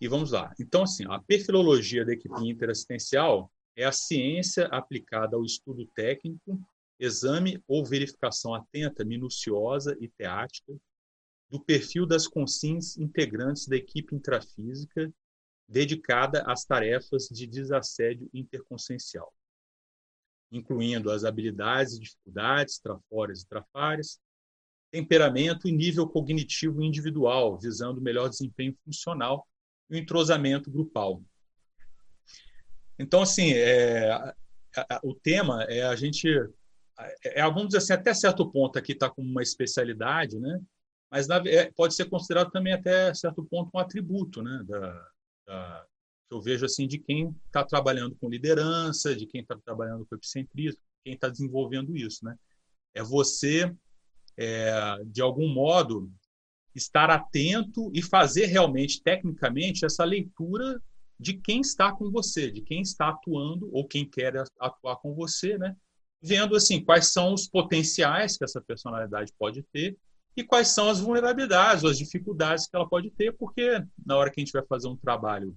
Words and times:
E 0.00 0.08
vamos 0.08 0.32
lá. 0.32 0.52
Então, 0.60 0.82
assim, 0.82 1.04
a 1.08 1.18
perfilologia 1.18 2.04
da 2.04 2.12
equipe 2.12 2.48
interassistencial 2.48 3.50
é 3.74 3.84
a 3.84 3.92
ciência 3.92 4.66
aplicada 4.66 5.36
ao 5.36 5.44
estudo 5.44 5.86
técnico, 5.94 6.60
exame 6.98 7.62
ou 7.66 7.84
verificação 7.84 8.54
atenta, 8.54 9.04
minuciosa 9.04 9.96
e 10.00 10.08
teática 10.08 10.74
do 11.50 11.60
perfil 11.60 12.06
das 12.06 12.26
consins 12.26 12.96
integrantes 12.96 13.66
da 13.66 13.76
equipe 13.76 14.14
intrafísica 14.14 15.12
dedicada 15.68 16.42
às 16.46 16.64
tarefas 16.64 17.28
de 17.28 17.46
desassédio 17.46 18.28
interconsciencial, 18.32 19.32
incluindo 20.50 21.10
as 21.10 21.24
habilidades 21.24 21.94
e 21.94 22.00
dificuldades, 22.00 22.78
trafórias 22.78 23.42
e 23.42 23.48
trafárias, 23.48 24.18
temperamento 24.90 25.68
e 25.68 25.72
nível 25.72 26.08
cognitivo 26.08 26.82
individual, 26.82 27.58
visando 27.58 28.00
melhor 28.00 28.28
desempenho 28.28 28.76
funcional 28.84 29.46
o 29.88 29.96
entrosamento 29.96 30.70
grupal. 30.70 31.22
Então, 32.98 33.22
assim, 33.22 33.52
é, 33.52 34.10
a, 34.10 34.34
a, 34.76 35.00
o 35.02 35.14
tema 35.14 35.64
é 35.64 35.82
a 35.82 35.94
gente, 35.94 36.28
é, 36.98 37.40
é, 37.40 37.42
vamos 37.42 37.68
dizer 37.68 37.78
assim, 37.78 37.92
até 37.92 38.14
certo 38.14 38.50
ponto 38.50 38.78
aqui 38.78 38.92
está 38.92 39.10
como 39.10 39.28
uma 39.28 39.42
especialidade, 39.42 40.38
né? 40.38 40.60
mas 41.10 41.28
na, 41.28 41.36
é, 41.46 41.70
pode 41.72 41.94
ser 41.94 42.06
considerado 42.06 42.50
também 42.50 42.72
até 42.72 43.12
certo 43.14 43.44
ponto 43.44 43.70
um 43.74 43.78
atributo 43.78 44.42
né? 44.42 44.64
da, 44.66 45.08
da 45.46 45.86
que 46.28 46.34
eu 46.34 46.40
vejo 46.40 46.64
assim 46.64 46.86
de 46.86 46.98
quem 46.98 47.34
está 47.46 47.64
trabalhando 47.64 48.16
com 48.16 48.28
liderança, 48.28 49.14
de 49.14 49.26
quem 49.26 49.42
está 49.42 49.56
trabalhando 49.56 50.04
com 50.06 50.16
epicentrismo, 50.16 50.80
quem 51.04 51.14
está 51.14 51.28
desenvolvendo 51.28 51.96
isso. 51.96 52.24
Né? 52.24 52.36
É 52.94 53.02
você, 53.02 53.72
é, 54.36 55.04
de 55.06 55.22
algum 55.22 55.48
modo, 55.48 56.12
estar 56.76 57.10
atento 57.10 57.90
e 57.94 58.02
fazer 58.02 58.46
realmente, 58.46 59.02
tecnicamente, 59.02 59.84
essa 59.84 60.04
leitura 60.04 60.80
de 61.18 61.34
quem 61.34 61.60
está 61.60 61.92
com 61.92 62.10
você, 62.10 62.50
de 62.50 62.60
quem 62.60 62.82
está 62.82 63.08
atuando 63.08 63.68
ou 63.72 63.86
quem 63.86 64.08
quer 64.08 64.34
atuar 64.60 64.96
com 64.96 65.14
você, 65.14 65.56
né? 65.56 65.74
Vendo 66.20 66.54
assim 66.54 66.84
quais 66.84 67.12
são 67.12 67.32
os 67.32 67.48
potenciais 67.48 68.36
que 68.36 68.44
essa 68.44 68.60
personalidade 68.60 69.32
pode 69.38 69.62
ter 69.72 69.96
e 70.36 70.44
quais 70.44 70.68
são 70.68 70.90
as 70.90 71.00
vulnerabilidades 71.00 71.82
ou 71.82 71.90
as 71.90 71.96
dificuldades 71.96 72.66
que 72.66 72.76
ela 72.76 72.88
pode 72.88 73.10
ter, 73.10 73.32
porque 73.36 73.82
na 74.04 74.16
hora 74.16 74.30
que 74.30 74.40
a 74.40 74.44
gente 74.44 74.52
vai 74.52 74.64
fazer 74.66 74.88
um 74.88 74.96
trabalho 74.96 75.56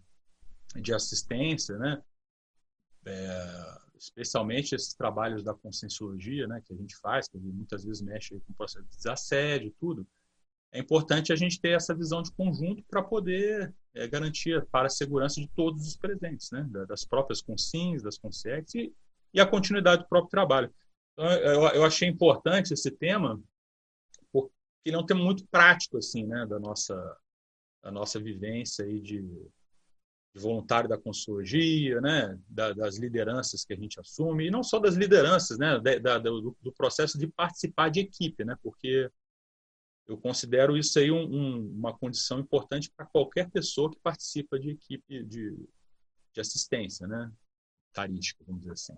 de 0.75 0.93
assistência, 0.93 1.77
né? 1.77 2.01
É, 3.05 3.79
especialmente 3.97 4.75
esses 4.75 4.93
trabalhos 4.93 5.43
da 5.43 5.53
conscienciologia, 5.53 6.47
né, 6.47 6.61
que 6.65 6.73
a 6.73 6.75
gente 6.75 6.95
faz, 6.97 7.27
que 7.27 7.37
muitas 7.37 7.83
vezes 7.83 8.01
mexe 8.01 8.39
com 8.39 8.53
o 8.53 8.55
processo 8.55 8.85
de 8.85 8.95
desassédio 8.95 9.67
e 9.67 9.71
tudo, 9.71 10.07
é 10.71 10.79
importante 10.79 11.33
a 11.33 11.35
gente 11.35 11.59
ter 11.59 11.71
essa 11.71 11.95
visão 11.95 12.21
de 12.21 12.31
conjunto 12.31 12.83
para 12.83 13.01
poder 13.01 13.73
é, 13.93 14.07
garantir 14.07 14.65
para 14.67 14.87
a 14.87 14.89
segurança 14.89 15.41
de 15.41 15.47
todos 15.49 15.87
os 15.87 15.97
presentes, 15.97 16.51
né? 16.51 16.69
das 16.87 17.03
próprias 17.03 17.41
consins, 17.41 18.03
das 18.03 18.17
consciências 18.17 18.75
e, 18.75 18.93
e, 19.33 19.41
a 19.41 19.47
continuidade 19.47 20.03
do 20.03 20.09
próprio 20.09 20.29
trabalho. 20.29 20.73
Então, 21.13 21.31
eu, 21.31 21.61
eu 21.69 21.85
achei 21.85 22.07
importante 22.07 22.73
esse 22.73 22.91
tema 22.91 23.41
porque 24.31 24.51
ele 24.85 24.95
é 24.95 24.99
um 24.99 25.05
tema 25.05 25.23
muito 25.23 25.45
prático 25.47 25.97
assim, 25.97 26.25
né? 26.25 26.45
da 26.45 26.59
nossa 26.59 27.17
da 27.81 27.89
nossa 27.91 28.19
vivência 28.19 28.85
aí 28.85 28.99
de, 28.99 29.21
de 29.21 30.41
voluntário 30.41 30.89
da 30.89 30.97
consciologia, 30.97 32.01
né? 32.01 32.37
Da, 32.47 32.73
das 32.73 32.97
lideranças 32.97 33.63
que 33.63 33.73
a 33.73 33.75
gente 33.75 33.99
assume 33.99 34.47
e 34.47 34.51
não 34.51 34.61
só 34.63 34.79
das 34.79 34.95
lideranças, 34.95 35.57
né? 35.57 35.79
Da, 35.79 36.17
do, 36.17 36.55
do 36.61 36.71
processo 36.73 37.17
de 37.17 37.27
participar 37.27 37.89
de 37.89 38.01
equipe, 38.01 38.43
né? 38.43 38.57
Porque 38.61 39.09
eu 40.09 40.17
considero 40.17 40.75
isso 40.75 40.97
aí 40.97 41.11
um, 41.11 41.21
um, 41.21 41.71
uma 41.71 41.95
condição 41.95 42.39
importante 42.39 42.89
para 42.89 43.05
qualquer 43.05 43.47
pessoa 43.51 43.91
que 43.91 43.99
participa 43.99 44.59
de 44.59 44.71
equipe 44.71 45.23
de, 45.23 45.55
de 46.33 46.41
assistência, 46.41 47.07
né? 47.07 47.31
Tarística, 47.93 48.43
vamos 48.43 48.61
dizer 48.61 48.73
assim. 48.73 48.97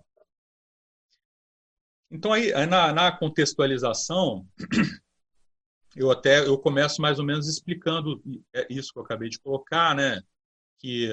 Então, 2.10 2.32
aí, 2.32 2.50
na, 2.66 2.94
na 2.94 3.12
contextualização, 3.12 4.48
eu 5.94 6.10
até 6.10 6.46
eu 6.46 6.58
começo 6.58 7.02
mais 7.02 7.18
ou 7.18 7.26
menos 7.26 7.46
explicando 7.46 8.22
é, 8.54 8.66
isso 8.70 8.90
que 8.90 8.98
eu 8.98 9.04
acabei 9.04 9.28
de 9.28 9.38
colocar, 9.38 9.94
né? 9.94 10.22
Que 10.78 11.10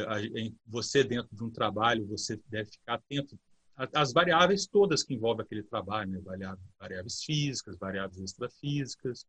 você, 0.66 1.04
dentro 1.04 1.36
de 1.36 1.44
um 1.44 1.52
trabalho, 1.52 2.08
você 2.08 2.40
deve 2.48 2.72
ficar 2.72 2.96
atento 2.96 3.38
às 3.94 4.14
variáveis 4.14 4.66
todas 4.66 5.04
que 5.04 5.14
envolvem 5.14 5.44
aquele 5.44 5.64
trabalho, 5.64 6.12
né? 6.12 6.58
variáveis 6.80 7.22
físicas, 7.22 7.78
variáveis 7.78 8.22
extrafísicas, 8.22 9.26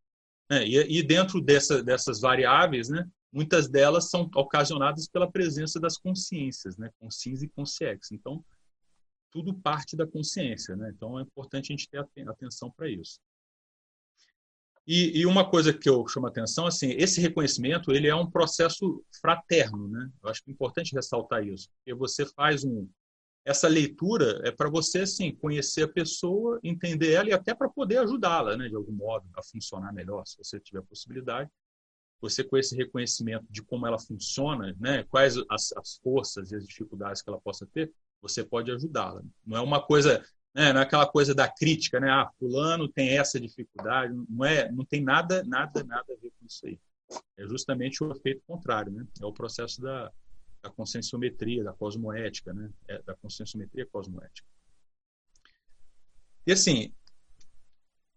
né? 0.51 0.67
E, 0.67 0.99
e, 0.99 1.01
dentro 1.01 1.39
dessa, 1.39 1.81
dessas 1.81 2.19
variáveis, 2.19 2.89
né, 2.89 3.09
muitas 3.31 3.69
delas 3.69 4.09
são 4.09 4.29
ocasionadas 4.35 5.07
pela 5.07 5.31
presença 5.31 5.79
das 5.79 5.97
consciências, 5.97 6.77
né, 6.77 6.91
consciência 6.99 7.45
e 7.45 7.49
consciex. 7.49 8.11
Então, 8.11 8.43
tudo 9.31 9.53
parte 9.53 9.95
da 9.95 10.05
consciência. 10.05 10.75
Né? 10.75 10.91
Então, 10.93 11.17
é 11.17 11.21
importante 11.21 11.71
a 11.71 11.73
gente 11.73 11.89
ter 11.89 12.05
atenção 12.27 12.69
para 12.69 12.89
isso. 12.89 13.17
E, 14.85 15.21
e, 15.21 15.25
uma 15.25 15.49
coisa 15.49 15.71
que 15.71 15.87
eu 15.87 16.05
chamo 16.05 16.25
a 16.25 16.29
atenção, 16.29 16.65
assim, 16.65 16.91
esse 16.97 17.21
reconhecimento 17.21 17.93
ele 17.93 18.09
é 18.09 18.15
um 18.15 18.29
processo 18.29 19.01
fraterno, 19.21 19.87
né? 19.87 20.09
Eu 20.21 20.29
acho 20.29 20.41
é 20.45 20.51
importante 20.51 20.93
ressaltar 20.93 21.47
isso, 21.47 21.69
porque 21.77 21.93
você 21.93 22.25
faz 22.25 22.65
um, 22.65 22.89
essa 23.43 23.67
leitura 23.67 24.39
é 24.43 24.51
para 24.51 24.69
você 24.69 24.99
assim 24.99 25.33
conhecer 25.33 25.83
a 25.83 25.87
pessoa, 25.87 26.59
entender 26.63 27.13
ela 27.13 27.29
e 27.29 27.33
até 27.33 27.53
para 27.53 27.69
poder 27.69 27.97
ajudá-la, 27.97 28.55
né, 28.55 28.69
de 28.69 28.75
algum 28.75 28.91
modo, 28.91 29.27
a 29.35 29.43
funcionar 29.43 29.91
melhor, 29.91 30.25
se 30.25 30.37
você 30.37 30.59
tiver 30.59 30.81
possibilidade. 30.83 31.49
Você 32.21 32.43
com 32.43 32.55
esse 32.55 32.75
reconhecimento 32.75 33.45
de 33.49 33.63
como 33.63 33.87
ela 33.87 33.97
funciona, 33.97 34.75
né, 34.79 35.03
quais 35.09 35.37
as, 35.49 35.71
as 35.73 35.99
forças 36.03 36.51
e 36.51 36.55
as 36.55 36.67
dificuldades 36.67 37.21
que 37.21 37.29
ela 37.29 37.41
possa 37.41 37.65
ter, 37.65 37.91
você 38.21 38.43
pode 38.43 38.71
ajudá-la. 38.71 39.23
Não 39.43 39.57
é 39.57 39.61
uma 39.61 39.81
coisa, 39.81 40.23
né, 40.53 40.71
não 40.71 40.81
é 40.81 40.83
aquela 40.83 41.07
coisa 41.07 41.33
da 41.33 41.47
crítica, 41.47 41.99
né, 41.99 42.11
ah, 42.11 42.29
fulano 42.37 42.87
tem 42.87 43.17
essa 43.17 43.39
dificuldade, 43.39 44.13
não 44.29 44.45
é, 44.45 44.71
não 44.71 44.85
tem 44.85 45.01
nada, 45.01 45.43
nada, 45.45 45.83
nada 45.83 46.13
a 46.13 46.21
ver 46.21 46.31
com 46.39 46.45
isso 46.45 46.67
aí. 46.67 46.79
É 47.37 47.47
justamente 47.47 48.03
o 48.03 48.11
efeito 48.11 48.41
contrário, 48.47 48.91
né? 48.91 49.05
É 49.21 49.25
o 49.25 49.33
processo 49.33 49.81
da 49.81 50.09
da 50.61 50.69
conscienciometria, 50.69 51.63
da 51.63 51.73
cosmoética, 51.73 52.53
né? 52.53 52.69
É, 52.87 53.01
da 53.01 53.15
conscienciometria 53.15 53.85
cosmoética. 53.85 54.47
E 56.45 56.51
assim, 56.51 56.93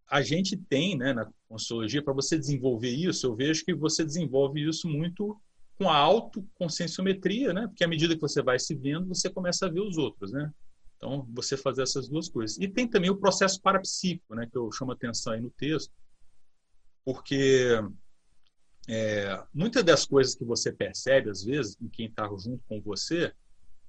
a 0.06 0.22
gente 0.22 0.56
tem, 0.56 0.96
né, 0.96 1.12
na 1.12 1.30
consciologia, 1.48 2.02
para 2.02 2.12
você 2.12 2.38
desenvolver 2.38 2.90
isso, 2.90 3.26
eu 3.26 3.34
vejo 3.34 3.64
que 3.64 3.74
você 3.74 4.04
desenvolve 4.04 4.66
isso 4.66 4.88
muito 4.88 5.40
com 5.76 5.90
a 5.90 5.96
autoconscienciometria, 5.96 7.52
né? 7.52 7.66
Porque 7.66 7.84
à 7.84 7.88
medida 7.88 8.14
que 8.14 8.20
você 8.20 8.42
vai 8.42 8.58
se 8.58 8.74
vendo, 8.74 9.08
você 9.08 9.28
começa 9.28 9.66
a 9.66 9.70
ver 9.70 9.80
os 9.80 9.96
outros, 9.96 10.32
né? 10.32 10.52
Então, 10.96 11.26
você 11.32 11.56
fazer 11.56 11.82
essas 11.82 12.08
duas 12.08 12.28
coisas. 12.28 12.56
E 12.58 12.68
tem 12.68 12.88
também 12.88 13.10
o 13.10 13.16
processo 13.16 13.60
parapsíquico, 13.60 14.34
né, 14.34 14.48
que 14.50 14.56
eu 14.56 14.70
chamo 14.72 14.92
atenção 14.92 15.32
aí 15.32 15.40
no 15.40 15.50
texto, 15.50 15.92
porque 17.04 17.78
é, 18.88 19.42
muitas 19.52 19.82
das 19.82 20.04
coisas 20.04 20.34
que 20.34 20.44
você 20.44 20.70
percebe, 20.72 21.30
às 21.30 21.42
vezes, 21.42 21.76
em 21.80 21.88
quem 21.88 22.06
está 22.06 22.26
junto 22.28 22.62
com 22.68 22.80
você, 22.80 23.32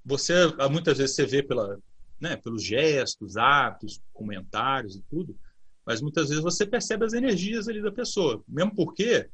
você 0.03 0.33
muitas 0.71 0.97
vezes 0.97 1.15
você 1.15 1.25
vê 1.25 1.43
pela, 1.43 1.79
né, 2.19 2.35
pelos 2.37 2.63
gestos, 2.63 3.35
atos, 3.37 4.01
comentários 4.13 4.95
e 4.95 5.01
tudo, 5.09 5.35
mas 5.85 6.01
muitas 6.01 6.29
vezes 6.29 6.43
você 6.43 6.65
percebe 6.65 7.05
as 7.05 7.13
energias 7.13 7.67
ali 7.67 7.81
da 7.81 7.91
pessoa, 7.91 8.43
mesmo 8.47 8.73
porque 8.75 9.29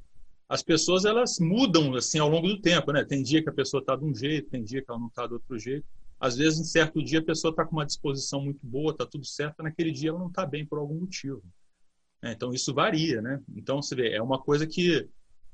as 0.50 0.62
pessoas 0.62 1.06
elas 1.06 1.40
mudam 1.40 1.96
assim 1.96 2.20
ao 2.20 2.30
longo 2.30 2.48
do 2.48 2.60
tempo, 2.60 2.92
né? 2.92 3.06
Tem 3.06 3.24
dia 3.24 3.42
que 3.42 3.48
a 3.48 3.54
pessoa 3.54 3.80
está 3.80 3.96
de 3.96 4.04
um 4.04 4.14
jeito, 4.14 4.50
tem 4.50 4.62
dia 4.62 4.82
que 4.84 4.92
ela 4.92 5.00
não 5.00 5.08
está 5.08 5.26
do 5.26 5.36
outro 5.36 5.58
jeito. 5.58 5.86
Às 6.20 6.36
vezes, 6.36 6.60
em 6.60 6.66
certo 6.66 7.02
dia, 7.02 7.20
a 7.20 7.24
pessoa 7.24 7.52
está 7.52 7.66
com 7.66 7.72
uma 7.72 7.86
disposição 7.86 8.42
muito 8.42 8.60
boa, 8.62 8.92
está 8.92 9.06
tudo 9.06 9.26
certo, 9.26 9.64
naquele 9.64 9.92
dia 9.92 10.10
ela 10.10 10.20
não 10.20 10.28
está 10.28 10.46
bem 10.46 10.66
por 10.66 10.78
algum 10.78 11.00
motivo. 11.00 11.42
É, 12.22 12.34
então, 12.34 12.54
isso 12.54 12.74
varia, 12.74 13.22
né? 13.22 13.42
Então, 13.56 13.82
você 13.82 13.96
vê, 13.96 14.14
é 14.14 14.22
uma 14.22 14.40
coisa 14.40 14.68
que 14.68 15.08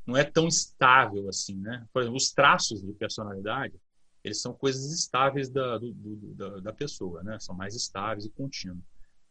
não 0.08 0.16
é 0.16 0.24
tão 0.24 0.48
estável 0.48 1.28
assim, 1.28 1.58
né? 1.58 1.86
Por 1.92 2.02
exemplo, 2.02 2.18
os 2.18 2.32
traços 2.32 2.82
de 2.82 2.94
personalidade, 2.94 3.76
eles 4.24 4.42
são 4.42 4.54
coisas 4.54 4.94
estáveis 4.94 5.50
da, 5.50 5.78
do, 5.78 5.94
do, 5.94 6.34
da, 6.34 6.60
da, 6.62 6.74
pessoa, 6.74 7.22
né? 7.24 7.38
São 7.40 7.54
mais 7.54 7.76
estáveis 7.76 8.26
e 8.26 8.30
contínuos. 8.30 8.84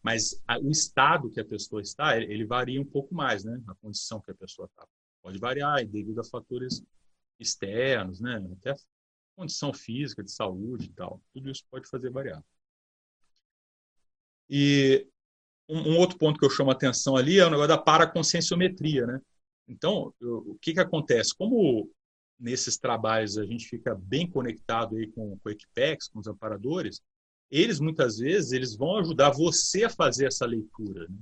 Mas 0.03 0.41
a, 0.47 0.59
o 0.59 0.71
estado 0.71 1.31
que 1.31 1.41
a 1.41 1.45
pessoa 1.45 1.81
está, 1.81 2.17
ele, 2.17 2.31
ele, 2.33 2.45
varia 2.45 2.81
um 2.81 2.85
pouco 2.85 3.15
mais, 3.15 3.43
né? 3.43 3.59
A 3.67 3.75
condição 3.77 4.21
que 4.21 4.31
a 4.31 4.35
pessoa 4.35 4.67
está. 4.67 4.87
Pode 5.23 5.39
variar 5.39 5.85
devido 5.87 6.21
a 6.21 6.25
fatores 6.25 6.85
externos, 7.41 8.21
né? 8.21 8.37
Até 8.53 8.75
condição 9.35 9.73
física, 9.73 10.23
de 10.23 10.31
saúde 10.31 10.87
e 10.87 10.93
tal. 10.93 11.23
Tudo 11.33 11.51
isso 11.51 11.65
pode 11.71 11.89
fazer 11.89 12.11
variar. 12.11 12.45
E 14.49 15.09
um, 15.69 15.93
um 15.93 15.99
outro 15.99 16.19
ponto 16.19 16.39
que 16.39 16.45
eu 16.45 16.51
chamo 16.51 16.71
a 16.71 16.75
atenção 16.75 17.17
ali 17.17 17.39
é 17.39 17.47
o 17.47 17.51
negócio 17.51 17.69
da 17.69 17.79
paraconscienciometria, 17.79 19.07
né? 19.07 19.21
Então, 19.69 20.13
o 20.21 20.57
que, 20.61 20.75
que 20.75 20.81
acontece? 20.81 21.35
Como 21.37 21.91
nesses 22.39 22.77
trabalhos 22.77 23.39
a 23.39 23.45
gente 23.45 23.67
fica 23.69 23.95
bem 23.95 24.29
conectado 24.29 24.97
aí 24.97 25.09
com, 25.09 25.39
com 25.39 25.49
o 25.49 25.53
Equipex, 25.53 26.09
com 26.09 26.19
os 26.19 26.27
amparadores, 26.27 27.01
eles 27.51 27.81
muitas 27.81 28.19
vezes 28.19 28.53
eles 28.53 28.77
vão 28.77 28.99
ajudar 28.99 29.31
você 29.31 29.85
a 29.85 29.91
fazer 29.91 30.27
essa 30.27 30.47
leitura. 30.47 31.07
Né? 31.09 31.19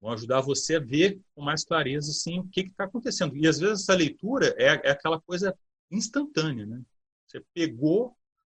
Vão 0.00 0.12
ajudar 0.12 0.40
você 0.40 0.76
a 0.76 0.80
ver 0.80 1.20
com 1.34 1.42
mais 1.42 1.64
clareza 1.64 2.10
assim, 2.10 2.38
o 2.38 2.48
que 2.48 2.62
está 2.62 2.84
acontecendo. 2.84 3.36
E 3.36 3.46
às 3.46 3.58
vezes 3.58 3.82
essa 3.82 3.94
leitura 3.94 4.54
é, 4.58 4.88
é 4.88 4.90
aquela 4.90 5.20
coisa 5.20 5.56
instantânea, 5.90 6.66
né? 6.66 6.80
Você 7.26 7.44
pegou, 7.52 8.16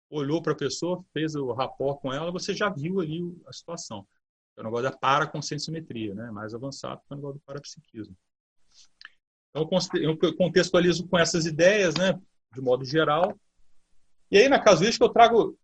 olhou 0.09 0.41
para 0.41 0.53
a 0.53 0.57
pessoa, 0.57 1.03
fez 1.11 1.35
o 1.35 1.51
rapport 1.51 1.99
com 1.99 2.13
ela, 2.13 2.31
você 2.31 2.53
já 2.53 2.69
viu 2.69 2.99
ali 2.99 3.21
a 3.47 3.53
situação. 3.53 4.07
É 4.55 4.61
o 4.61 4.63
negócio 4.63 4.83
da 4.83 4.95
paraconscienciometria, 4.95 6.13
né? 6.13 6.29
Mais 6.31 6.53
avançado 6.53 7.01
que 7.01 7.13
o 7.13 7.15
negócio 7.15 7.39
do 7.39 7.45
parapsiquismo. 7.45 8.15
Então, 9.51 9.68
eu 9.94 10.36
contextualizo 10.36 11.07
com 11.07 11.19
essas 11.19 11.45
ideias, 11.45 11.95
né? 11.95 12.19
De 12.53 12.62
modo 12.62 12.86
geral. 12.86 13.38
E 14.30 14.38
aí, 14.38 14.50
na 14.50 14.59
casuística, 14.59 15.06
eu 15.06 15.09
trago 15.09 15.57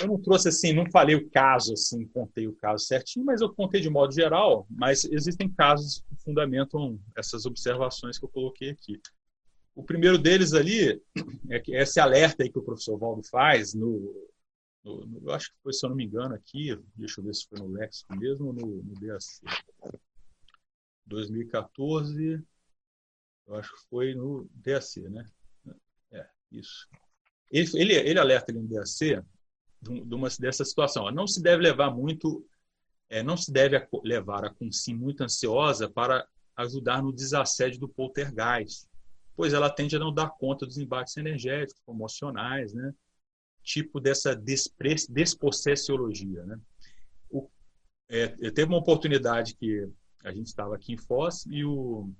eu 0.00 0.08
não 0.08 0.20
trouxe 0.20 0.48
assim, 0.48 0.72
não 0.72 0.90
falei 0.90 1.14
o 1.14 1.28
caso 1.30 1.74
assim, 1.74 2.06
contei 2.06 2.46
o 2.46 2.54
caso 2.54 2.84
certinho, 2.84 3.24
mas 3.24 3.40
eu 3.40 3.52
contei 3.52 3.80
de 3.80 3.90
modo 3.90 4.12
geral, 4.12 4.66
mas 4.70 5.04
existem 5.04 5.48
casos 5.48 6.02
que 6.08 6.16
fundamentam 6.22 6.98
essas 7.16 7.44
observações 7.44 8.18
que 8.18 8.24
eu 8.24 8.28
coloquei 8.28 8.70
aqui. 8.70 9.00
O 9.74 9.82
primeiro 9.82 10.18
deles 10.18 10.52
ali 10.52 11.00
é 11.48 11.60
que 11.60 11.74
esse 11.74 12.00
alerta 12.00 12.42
aí 12.42 12.50
que 12.50 12.58
o 12.58 12.62
professor 12.62 12.98
Valdo 12.98 13.22
faz 13.24 13.74
no, 13.74 14.28
no, 14.84 15.06
no 15.06 15.28
eu 15.28 15.34
acho 15.34 15.50
que 15.50 15.58
foi, 15.62 15.72
se 15.72 15.84
eu 15.84 15.90
não 15.90 15.96
me 15.96 16.04
engano, 16.04 16.34
aqui, 16.34 16.78
deixa 16.96 17.20
eu 17.20 17.24
ver 17.24 17.34
se 17.34 17.46
foi 17.46 17.58
no 17.58 17.68
Léxico 17.68 18.16
mesmo 18.16 18.46
ou 18.48 18.52
no, 18.52 18.82
no 18.82 18.94
DAC. 18.94 19.24
2014, 21.06 22.42
eu 23.50 23.56
acho 23.56 23.74
que 23.74 23.88
foi 23.88 24.14
no 24.14 24.48
DAC, 24.54 25.00
né? 25.10 25.28
É, 26.12 26.26
isso. 26.52 26.86
Ele, 27.50 27.68
ele, 27.74 27.94
ele 27.94 28.18
alerta 28.18 28.52
no 28.52 28.62
DAC 28.62 29.20
de 29.82 30.14
uma, 30.14 30.28
dessa 30.38 30.64
situação. 30.64 31.10
Não 31.10 31.26
se 31.26 31.42
deve 31.42 31.60
levar 31.60 31.90
muito, 31.90 32.46
é, 33.08 33.24
não 33.24 33.36
se 33.36 33.52
deve 33.52 33.88
levar 34.04 34.44
a 34.44 34.54
consim 34.54 34.94
muito 34.94 35.24
ansiosa 35.24 35.90
para 35.90 36.24
ajudar 36.56 37.02
no 37.02 37.12
desassédio 37.12 37.80
do 37.80 37.88
poltergeist, 37.88 38.86
pois 39.34 39.52
ela 39.52 39.68
tende 39.68 39.96
a 39.96 39.98
não 39.98 40.14
dar 40.14 40.30
conta 40.30 40.64
dos 40.64 40.78
embates 40.78 41.16
energéticos, 41.16 41.82
emocionais, 41.88 42.72
né? 42.72 42.94
tipo 43.64 43.98
dessa 44.00 44.40
despossessiologia. 45.08 46.44
Né? 46.44 46.60
O, 47.28 47.50
é, 48.08 48.28
teve 48.28 48.64
uma 48.64 48.78
oportunidade 48.78 49.56
que 49.56 49.88
a 50.22 50.32
gente 50.32 50.46
estava 50.46 50.76
aqui 50.76 50.92
em 50.92 50.98
Foz 50.98 51.46
e 51.46 51.64
o 51.64 52.12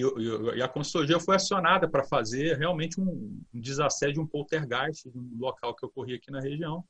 e, 0.00 0.56
e, 0.56 0.62
a 0.62 0.68
consultoria 0.68 1.20
foi 1.20 1.36
acionada 1.36 1.88
para 1.88 2.04
fazer 2.04 2.56
realmente 2.56 3.00
um, 3.00 3.40
um 3.52 3.60
desassédio, 3.60 4.22
um 4.22 4.26
poltergeist 4.26 5.06
no 5.14 5.38
local 5.38 5.74
que 5.74 5.84
ocorria 5.84 6.16
aqui 6.16 6.30
na 6.30 6.40
região. 6.40 6.84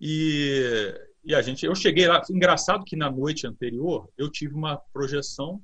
E, 0.00 0.94
e 1.24 1.34
a 1.34 1.42
gente, 1.42 1.66
eu 1.66 1.74
cheguei 1.74 2.06
lá. 2.06 2.22
Engraçado 2.30 2.84
que 2.84 2.96
na 2.96 3.10
noite 3.10 3.46
anterior 3.46 4.08
eu 4.16 4.30
tive 4.30 4.54
uma 4.54 4.76
projeção 4.92 5.62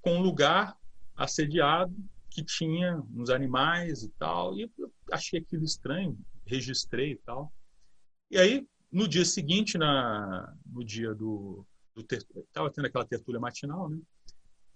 com 0.00 0.16
um 0.16 0.22
lugar 0.22 0.76
assediado 1.16 1.94
que 2.30 2.42
tinha 2.42 3.00
uns 3.14 3.30
animais 3.30 4.02
e 4.02 4.08
tal. 4.18 4.56
E 4.56 4.62
eu 4.62 4.92
achei 5.12 5.40
aquilo 5.40 5.64
estranho, 5.64 6.18
registrei 6.46 7.12
e 7.12 7.16
tal. 7.16 7.52
E 8.30 8.38
aí, 8.38 8.66
no 8.90 9.06
dia 9.06 9.24
seguinte, 9.24 9.76
na, 9.76 10.54
no 10.66 10.84
dia 10.84 11.14
do. 11.14 11.66
Estava 11.94 12.70
tendo 12.70 12.86
aquela 12.86 13.04
tertúlia 13.04 13.38
matinal, 13.38 13.88
né? 13.88 14.00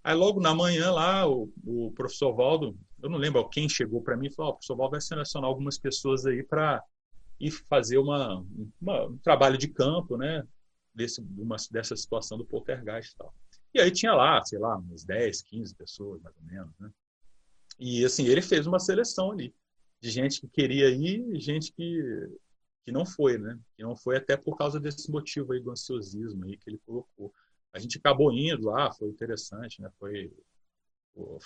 Aí 0.07 0.15
logo 0.15 0.39
na 0.39 0.55
manhã 0.55 0.89
lá, 0.89 1.27
o, 1.27 1.51
o 1.65 1.91
professor 1.91 2.33
Valdo, 2.33 2.79
eu 3.03 3.09
não 3.09 3.17
lembro 3.17 3.45
quem 3.49 3.67
chegou 3.67 4.01
para 4.01 4.15
mim 4.15 4.27
e 4.27 4.33
falou, 4.33 4.51
oh, 4.51 4.53
o 4.53 4.55
professor 4.55 4.77
Valdo 4.77 4.91
vai 4.91 5.01
selecionar 5.01 5.49
algumas 5.49 5.77
pessoas 5.77 6.25
aí 6.25 6.41
para 6.41 6.81
ir 7.37 7.51
fazer 7.51 7.97
uma, 7.97 8.41
uma, 8.79 9.05
um 9.07 9.17
trabalho 9.17 9.57
de 9.57 9.67
campo, 9.67 10.15
né? 10.15 10.47
Desse, 10.95 11.19
uma, 11.37 11.57
dessa 11.69 11.93
situação 11.97 12.37
do 12.37 12.45
poltergeist 12.45 13.11
e 13.11 13.17
tal. 13.17 13.35
E 13.73 13.81
aí 13.81 13.91
tinha 13.91 14.13
lá, 14.13 14.41
sei 14.45 14.57
lá, 14.57 14.77
umas 14.77 15.03
10, 15.03 15.41
15 15.41 15.75
pessoas, 15.75 16.21
mais 16.21 16.37
ou 16.37 16.43
menos, 16.43 16.71
né? 16.79 16.89
E 17.77 18.05
assim, 18.05 18.27
ele 18.27 18.41
fez 18.41 18.65
uma 18.65 18.79
seleção 18.79 19.33
ali 19.33 19.53
de 19.99 20.09
gente 20.09 20.39
que 20.39 20.47
queria 20.47 20.89
ir 20.89 21.35
e 21.35 21.37
gente 21.37 21.73
que, 21.73 22.01
que 22.85 22.93
não 22.93 23.05
foi, 23.05 23.37
né? 23.37 23.59
Que 23.75 23.83
não 23.83 23.93
foi 23.93 24.15
até 24.15 24.37
por 24.37 24.55
causa 24.55 24.79
desse 24.79 25.11
motivo 25.11 25.51
aí 25.51 25.59
do 25.59 25.71
ansiosismo 25.71 26.45
aí 26.45 26.55
que 26.55 26.69
ele 26.69 26.79
colocou 26.85 27.33
a 27.77 27.79
gente 27.79 27.97
acabou 27.99 28.31
indo 28.33 28.65
lá, 28.65 28.91
foi 28.91 29.09
interessante, 29.09 29.81
né? 29.81 29.89
Foi 29.99 30.31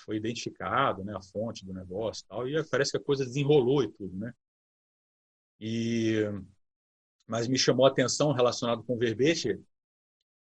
foi 0.05 0.17
identificado, 0.17 1.01
né, 1.01 1.15
a 1.15 1.21
fonte 1.21 1.65
do 1.65 1.73
negócio, 1.73 2.23
e 2.25 2.27
tal, 2.27 2.47
e 2.47 2.63
parece 2.65 2.91
que 2.91 2.97
a 2.97 3.03
coisa 3.03 3.25
desenrolou 3.25 3.81
e 3.83 3.87
tudo, 3.89 4.13
né? 4.17 4.33
E 5.59 6.23
mas 7.27 7.47
me 7.47 7.57
chamou 7.57 7.85
a 7.85 7.89
atenção 7.89 8.33
relacionado 8.33 8.83
com 8.83 8.95
o 8.95 8.97
verbete 8.97 9.57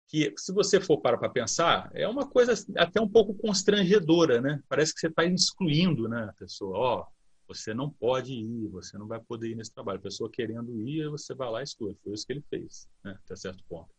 que 0.09 0.33
se 0.37 0.53
você 0.53 0.81
for 0.81 1.01
para 1.01 1.19
para 1.19 1.29
pensar, 1.29 1.91
é 1.93 2.07
uma 2.07 2.29
coisa 2.29 2.55
até 2.77 3.01
um 3.01 3.09
pouco 3.09 3.35
constrangedora, 3.35 4.41
né? 4.41 4.63
Parece 4.69 4.95
que 4.95 5.01
você 5.01 5.09
está 5.09 5.25
excluindo, 5.25 6.09
né, 6.09 6.27
a 6.31 6.33
pessoa, 6.35 6.79
ó, 6.79 7.01
oh, 7.01 7.07
você 7.49 7.75
não 7.75 7.91
pode 7.91 8.33
ir, 8.33 8.69
você 8.69 8.97
não 8.99 9.09
vai 9.09 9.21
poder 9.21 9.51
ir 9.51 9.57
nesse 9.57 9.73
trabalho. 9.73 9.99
A 9.99 10.03
pessoa 10.03 10.31
querendo 10.31 10.81
ir, 10.87 11.09
você 11.11 11.35
vai 11.35 11.51
lá 11.51 11.61
e 11.61 11.65
exclui. 11.65 11.97
Foi 12.05 12.13
isso 12.13 12.27
que 12.27 12.33
ele 12.33 12.45
fez, 12.49 12.89
né, 13.05 13.19
até 13.25 13.35
certo 13.35 13.65
ponto 13.69 13.96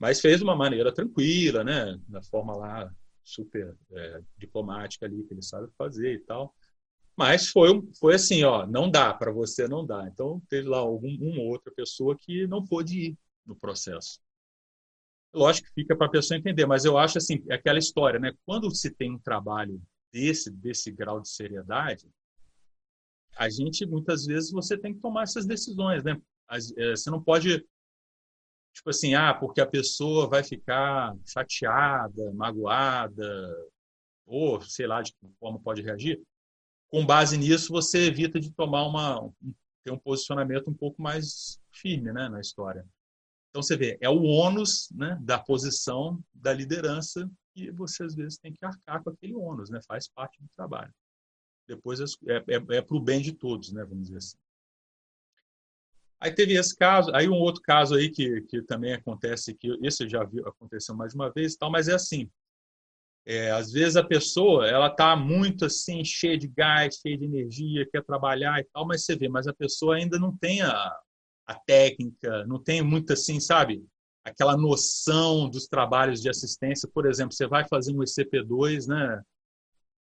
mas 0.00 0.20
fez 0.20 0.38
de 0.38 0.44
uma 0.44 0.56
maneira 0.56 0.92
tranquila, 0.92 1.62
né? 1.62 2.00
Da 2.08 2.22
forma 2.22 2.56
lá 2.56 2.90
super 3.22 3.76
é, 3.92 4.22
diplomática 4.38 5.04
ali 5.04 5.22
que 5.24 5.34
ele 5.34 5.42
sabe 5.42 5.70
fazer 5.76 6.14
e 6.14 6.20
tal. 6.20 6.54
Mas 7.14 7.48
foi, 7.48 7.68
foi 7.98 8.14
assim, 8.14 8.42
ó, 8.42 8.66
não 8.66 8.90
dá 8.90 9.12
para 9.12 9.30
você, 9.30 9.68
não 9.68 9.84
dá. 9.84 10.08
Então 10.08 10.40
teve 10.48 10.66
lá 10.66 10.78
algum, 10.78 11.14
uma 11.20 11.42
outra 11.42 11.70
pessoa 11.70 12.16
que 12.18 12.46
não 12.46 12.64
pôde 12.64 13.10
ir 13.10 13.18
no 13.44 13.54
processo. 13.54 14.18
Lógico 15.34 15.68
que 15.68 15.82
fica 15.82 15.94
para 15.94 16.06
a 16.06 16.10
pessoa 16.10 16.38
entender, 16.38 16.64
mas 16.64 16.86
eu 16.86 16.96
acho 16.96 17.18
assim, 17.18 17.44
é 17.50 17.54
aquela 17.54 17.78
história, 17.78 18.18
né? 18.18 18.32
Quando 18.46 18.74
se 18.74 18.90
tem 18.90 19.12
um 19.12 19.18
trabalho 19.18 19.80
desse 20.10 20.50
desse 20.50 20.90
grau 20.90 21.20
de 21.20 21.28
seriedade, 21.28 22.08
a 23.36 23.48
gente 23.50 23.86
muitas 23.86 24.24
vezes 24.24 24.50
você 24.50 24.78
tem 24.78 24.94
que 24.94 25.00
tomar 25.00 25.24
essas 25.24 25.46
decisões, 25.46 26.02
né? 26.02 26.20
É, 26.78 26.96
você 26.96 27.10
não 27.10 27.22
pode 27.22 27.64
tipo 28.72 28.90
assim, 28.90 29.14
ah, 29.14 29.34
porque 29.34 29.60
a 29.60 29.66
pessoa 29.66 30.28
vai 30.28 30.42
ficar 30.42 31.14
chateada, 31.26 32.32
magoada, 32.32 33.68
ou 34.26 34.60
sei 34.60 34.86
lá 34.86 35.02
de 35.02 35.12
que 35.12 35.28
forma 35.38 35.60
pode 35.60 35.82
reagir. 35.82 36.20
Com 36.88 37.06
base 37.06 37.36
nisso, 37.36 37.72
você 37.72 38.06
evita 38.06 38.40
de 38.40 38.50
tomar 38.52 38.86
uma 38.86 39.30
ter 39.82 39.90
um 39.90 39.98
posicionamento 39.98 40.68
um 40.68 40.74
pouco 40.74 41.00
mais 41.00 41.58
firme, 41.70 42.12
né, 42.12 42.28
na 42.28 42.40
história. 42.40 42.86
Então 43.50 43.62
você 43.62 43.76
vê, 43.76 43.98
é 44.00 44.08
o 44.08 44.22
ônus, 44.22 44.88
né, 44.92 45.18
da 45.22 45.38
posição 45.38 46.22
da 46.32 46.52
liderança 46.52 47.28
e 47.56 47.70
você 47.70 48.04
às 48.04 48.14
vezes 48.14 48.38
tem 48.38 48.52
que 48.52 48.64
arcar 48.64 49.02
com 49.02 49.10
aquele 49.10 49.34
ônus, 49.34 49.70
né, 49.70 49.80
faz 49.86 50.08
parte 50.08 50.40
do 50.40 50.48
trabalho. 50.54 50.92
Depois 51.66 52.00
é, 52.00 52.04
é, 52.48 52.76
é 52.76 52.82
para 52.82 52.96
o 52.96 53.00
bem 53.00 53.20
de 53.20 53.32
todos, 53.32 53.72
né, 53.72 53.84
vamos 53.84 54.06
dizer 54.06 54.18
assim. 54.18 54.38
Aí 56.20 56.30
teve 56.32 56.54
esse 56.54 56.76
caso, 56.76 57.10
aí 57.14 57.28
um 57.28 57.38
outro 57.40 57.62
caso 57.62 57.94
aí 57.94 58.10
que, 58.10 58.42
que 58.42 58.62
também 58.62 58.92
acontece, 58.92 59.54
que 59.54 59.78
esse 59.82 60.08
já 60.08 60.22
viu, 60.22 60.46
aconteceu 60.46 60.94
mais 60.94 61.14
uma 61.14 61.30
vez 61.32 61.56
tal, 61.56 61.70
mas 61.70 61.88
é 61.88 61.94
assim, 61.94 62.30
é, 63.24 63.50
às 63.50 63.72
vezes 63.72 63.96
a 63.96 64.04
pessoa, 64.04 64.66
ela 64.66 64.88
está 64.88 65.14
muito 65.16 65.64
assim, 65.64 66.04
cheia 66.04 66.36
de 66.36 66.48
gás, 66.48 66.96
cheia 66.96 67.16
de 67.16 67.24
energia, 67.24 67.88
quer 67.90 68.04
trabalhar 68.04 68.58
e 68.60 68.64
tal, 68.72 68.86
mas 68.86 69.04
você 69.04 69.16
vê, 69.16 69.28
mas 69.28 69.46
a 69.46 69.54
pessoa 69.54 69.96
ainda 69.96 70.18
não 70.18 70.36
tem 70.36 70.62
a, 70.62 70.98
a 71.46 71.54
técnica, 71.54 72.44
não 72.46 72.62
tem 72.62 72.82
muito 72.82 73.12
assim, 73.12 73.40
sabe? 73.40 73.84
Aquela 74.24 74.56
noção 74.56 75.48
dos 75.48 75.66
trabalhos 75.66 76.20
de 76.20 76.28
assistência. 76.28 76.88
Por 76.92 77.06
exemplo, 77.06 77.32
você 77.32 77.46
vai 77.46 77.66
fazer 77.66 77.92
um 77.92 78.02
ECP2, 78.02 78.86
né? 78.86 79.22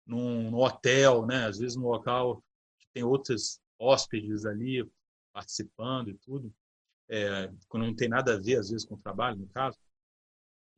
Num, 0.07 0.51
num 0.51 0.59
hotel, 0.59 1.27
né? 1.27 1.47
Às 1.47 1.59
vezes 1.59 1.77
no 1.77 1.89
local 1.89 2.43
que 2.79 2.87
tem 2.95 3.05
outros 3.05 3.61
hóspedes 3.79 4.47
ali, 4.47 4.89
participando 5.37 6.09
e 6.09 6.15
tudo, 6.15 6.51
é, 7.11 7.53
quando 7.69 7.85
não 7.85 7.95
tem 7.95 8.09
nada 8.09 8.35
a 8.35 8.39
ver, 8.39 8.57
às 8.57 8.71
vezes, 8.71 8.87
com 8.87 8.95
o 8.95 9.01
trabalho, 9.01 9.37
no 9.37 9.47
caso. 9.49 9.77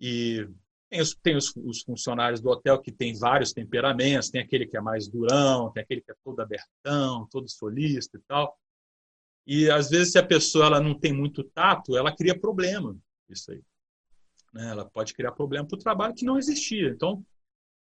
E 0.00 0.48
tem, 0.90 1.00
os, 1.00 1.14
tem 1.14 1.36
os, 1.36 1.54
os, 1.56 1.82
funcionários 1.82 2.40
do 2.40 2.50
hotel 2.50 2.80
que 2.82 2.90
tem 2.90 3.16
vários 3.16 3.52
temperamentos, 3.52 4.30
tem 4.30 4.40
aquele 4.40 4.66
que 4.66 4.76
é 4.76 4.80
mais 4.80 5.06
durão, 5.06 5.70
tem 5.70 5.84
aquele 5.84 6.00
que 6.00 6.10
é 6.10 6.14
todo 6.24 6.40
abertão, 6.40 7.28
todo 7.30 7.48
solista 7.48 8.18
e 8.18 8.20
tal. 8.26 8.58
E, 9.46 9.70
às 9.70 9.88
vezes, 9.90 10.12
se 10.12 10.18
a 10.18 10.26
pessoa 10.26 10.66
ela 10.66 10.80
não 10.80 10.98
tem 10.98 11.12
muito 11.12 11.44
tato, 11.44 11.96
ela 11.96 12.14
cria 12.14 12.38
problema, 12.38 12.96
isso 13.28 13.52
aí. 13.52 13.62
Né? 14.52 14.70
Ela 14.70 14.84
pode 14.84 15.14
criar 15.14 15.32
problema 15.32 15.68
para 15.68 15.76
o 15.76 15.80
trabalho 15.80 16.14
que 16.14 16.24
não 16.24 16.36
existia. 16.36 16.88
Então, 16.88 17.24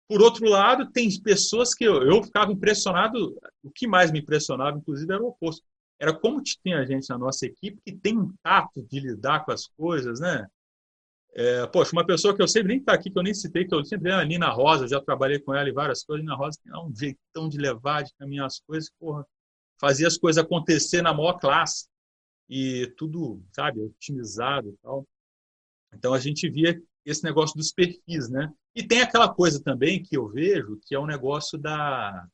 por 0.06 0.22
outro 0.22 0.50
lado, 0.50 0.92
tem 0.92 1.10
pessoas 1.22 1.74
que 1.74 1.86
eu, 1.86 2.04
eu 2.04 2.22
ficava 2.24 2.52
impressionado, 2.52 3.40
o 3.64 3.72
que 3.72 3.88
mais 3.88 4.12
me 4.12 4.20
impressionava, 4.20 4.78
inclusive, 4.78 5.14
era 5.14 5.24
o 5.24 5.30
oposto 5.30 5.64
era 6.00 6.14
como 6.14 6.42
tinha 6.42 6.86
gente 6.86 7.10
na 7.10 7.18
nossa 7.18 7.46
equipe 7.46 7.80
que 7.84 7.96
tem 7.96 8.18
um 8.18 8.34
tato 8.44 8.82
de 8.84 9.00
lidar 9.00 9.44
com 9.46 9.52
as 9.52 9.68
coisas, 9.68 10.20
né? 10.20 10.48
É, 11.34 11.68
poxa, 11.68 11.92
uma 11.94 12.06
pessoa 12.06 12.36
que 12.36 12.42
eu 12.42 12.48
sempre 12.48 12.70
nem 12.70 12.80
está 12.80 12.94
aqui, 12.94 13.12
que 13.12 13.18
eu 13.18 13.24
nem 13.24 13.34
citei, 13.34 13.66
que 13.66 13.74
eu 13.74 13.84
sempre 13.86 14.12
a 14.12 14.24
Nina 14.26 14.50
Rosa, 14.50 14.88
já 14.88 15.00
trabalhei 15.00 15.40
com 15.40 15.54
ela 15.54 15.70
em 15.70 15.74
várias 15.74 16.04
coisas. 16.04 16.24
Nina 16.24 16.36
Rosa 16.36 16.58
tem 16.64 16.74
um 16.74 16.96
jeitão 16.96 17.50
de 17.50 17.58
levar, 17.58 18.04
de 18.04 18.14
caminhar 18.18 18.48
as 18.48 18.60
coisas, 18.60 18.90
porra, 19.00 19.26
fazia 19.80 20.08
as 20.08 20.18
coisas 20.18 20.44
acontecer 20.44 21.02
na 21.02 21.14
maior 21.14 21.34
classe 21.34 21.88
e 22.50 22.92
tudo, 22.98 23.44
sabe, 23.54 23.82
otimizado 23.82 24.70
e 24.70 24.78
tal. 24.82 25.06
Então 25.94 26.14
a 26.14 26.20
gente 26.20 26.50
via 26.50 26.82
esse 27.06 27.24
negócio 27.24 27.56
dos 27.56 27.72
perfis, 27.72 28.30
né? 28.30 28.52
E 28.76 28.86
tem 28.86 29.02
aquela 29.02 29.32
coisa 29.34 29.62
também 29.62 30.02
que 30.02 30.18
eu 30.18 30.28
vejo, 30.28 30.80
que 30.86 30.96
é 30.96 31.00
o 31.00 31.04
um 31.04 31.08
negócio 31.08 31.58
da 31.58 32.28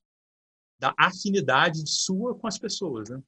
da 0.80 0.94
afinidade 0.98 1.82
sua 1.88 2.36
com 2.38 2.46
as 2.46 2.60
pessoas, 2.60 3.10
né? 3.10 3.22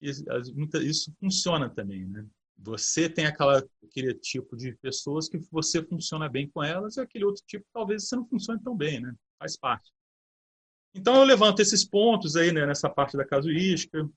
Isso, 0.00 1.14
funciona 1.20 1.68
também, 1.68 2.06
né? 2.06 2.26
Você 2.56 3.08
tem 3.08 3.26
aquela, 3.26 3.62
aquele 3.82 4.14
tipo 4.14 4.56
de 4.56 4.74
pessoas 4.76 5.28
que 5.28 5.38
você 5.50 5.82
funciona 5.82 6.28
bem 6.28 6.48
com 6.50 6.62
elas 6.62 6.96
e 6.96 7.00
aquele 7.00 7.24
outro 7.24 7.42
tipo 7.46 7.64
talvez 7.72 8.06
você 8.06 8.16
não 8.16 8.26
funcione 8.26 8.62
tão 8.62 8.76
bem, 8.76 9.00
né? 9.00 9.14
Faz 9.38 9.56
parte. 9.56 9.90
Então 10.94 11.16
eu 11.16 11.24
levanto 11.24 11.60
esses 11.60 11.84
pontos 11.84 12.36
aí 12.36 12.52
né, 12.52 12.66
nessa 12.66 12.88
parte 12.88 13.16
da 13.16 13.24
casuística, 13.24 14.08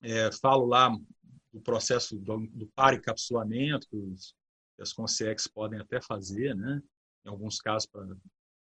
é, 0.00 0.30
falo 0.32 0.66
lá 0.66 0.90
do 1.52 1.60
processo 1.60 2.16
do, 2.16 2.46
do 2.46 2.66
para-encapsulamento 2.68 3.88
que, 3.88 3.96
os, 3.96 4.34
que 4.76 4.82
as 4.82 4.92
consciex 4.92 5.46
podem 5.46 5.80
até 5.80 6.00
fazer, 6.00 6.54
né? 6.54 6.82
Em 7.24 7.28
alguns 7.28 7.60
casos 7.60 7.86
para 7.86 8.06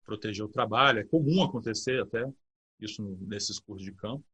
proteger 0.03 0.43
o 0.43 0.50
trabalho, 0.50 1.00
é 1.00 1.03
comum 1.03 1.43
acontecer 1.43 2.01
até 2.01 2.29
isso 2.79 3.01
nesses 3.21 3.60
cursos 3.60 3.86
de 3.86 3.93
campo. 3.93 4.25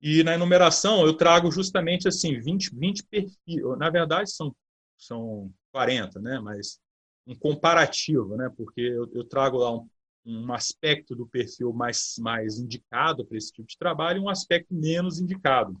E 0.00 0.22
na 0.22 0.34
enumeração 0.34 1.04
eu 1.04 1.14
trago 1.14 1.50
justamente 1.50 2.06
assim 2.06 2.38
20, 2.38 2.74
20 2.74 3.04
perfis, 3.04 3.36
na 3.78 3.90
verdade 3.90 4.30
são 4.30 4.54
são 4.96 5.52
40, 5.70 6.20
né, 6.20 6.40
mas 6.40 6.80
um 7.26 7.34
comparativo, 7.34 8.36
né, 8.36 8.50
porque 8.56 8.80
eu, 8.80 9.08
eu 9.12 9.22
trago 9.24 9.58
lá 9.58 9.72
um, 9.72 9.88
um 10.26 10.52
aspecto 10.52 11.14
do 11.14 11.26
perfil 11.26 11.72
mais 11.72 12.16
mais 12.18 12.58
indicado 12.58 13.24
para 13.24 13.36
esse 13.36 13.52
tipo 13.52 13.68
de 13.68 13.78
trabalho 13.78 14.18
e 14.18 14.20
um 14.20 14.28
aspecto 14.28 14.74
menos 14.74 15.20
indicado, 15.20 15.80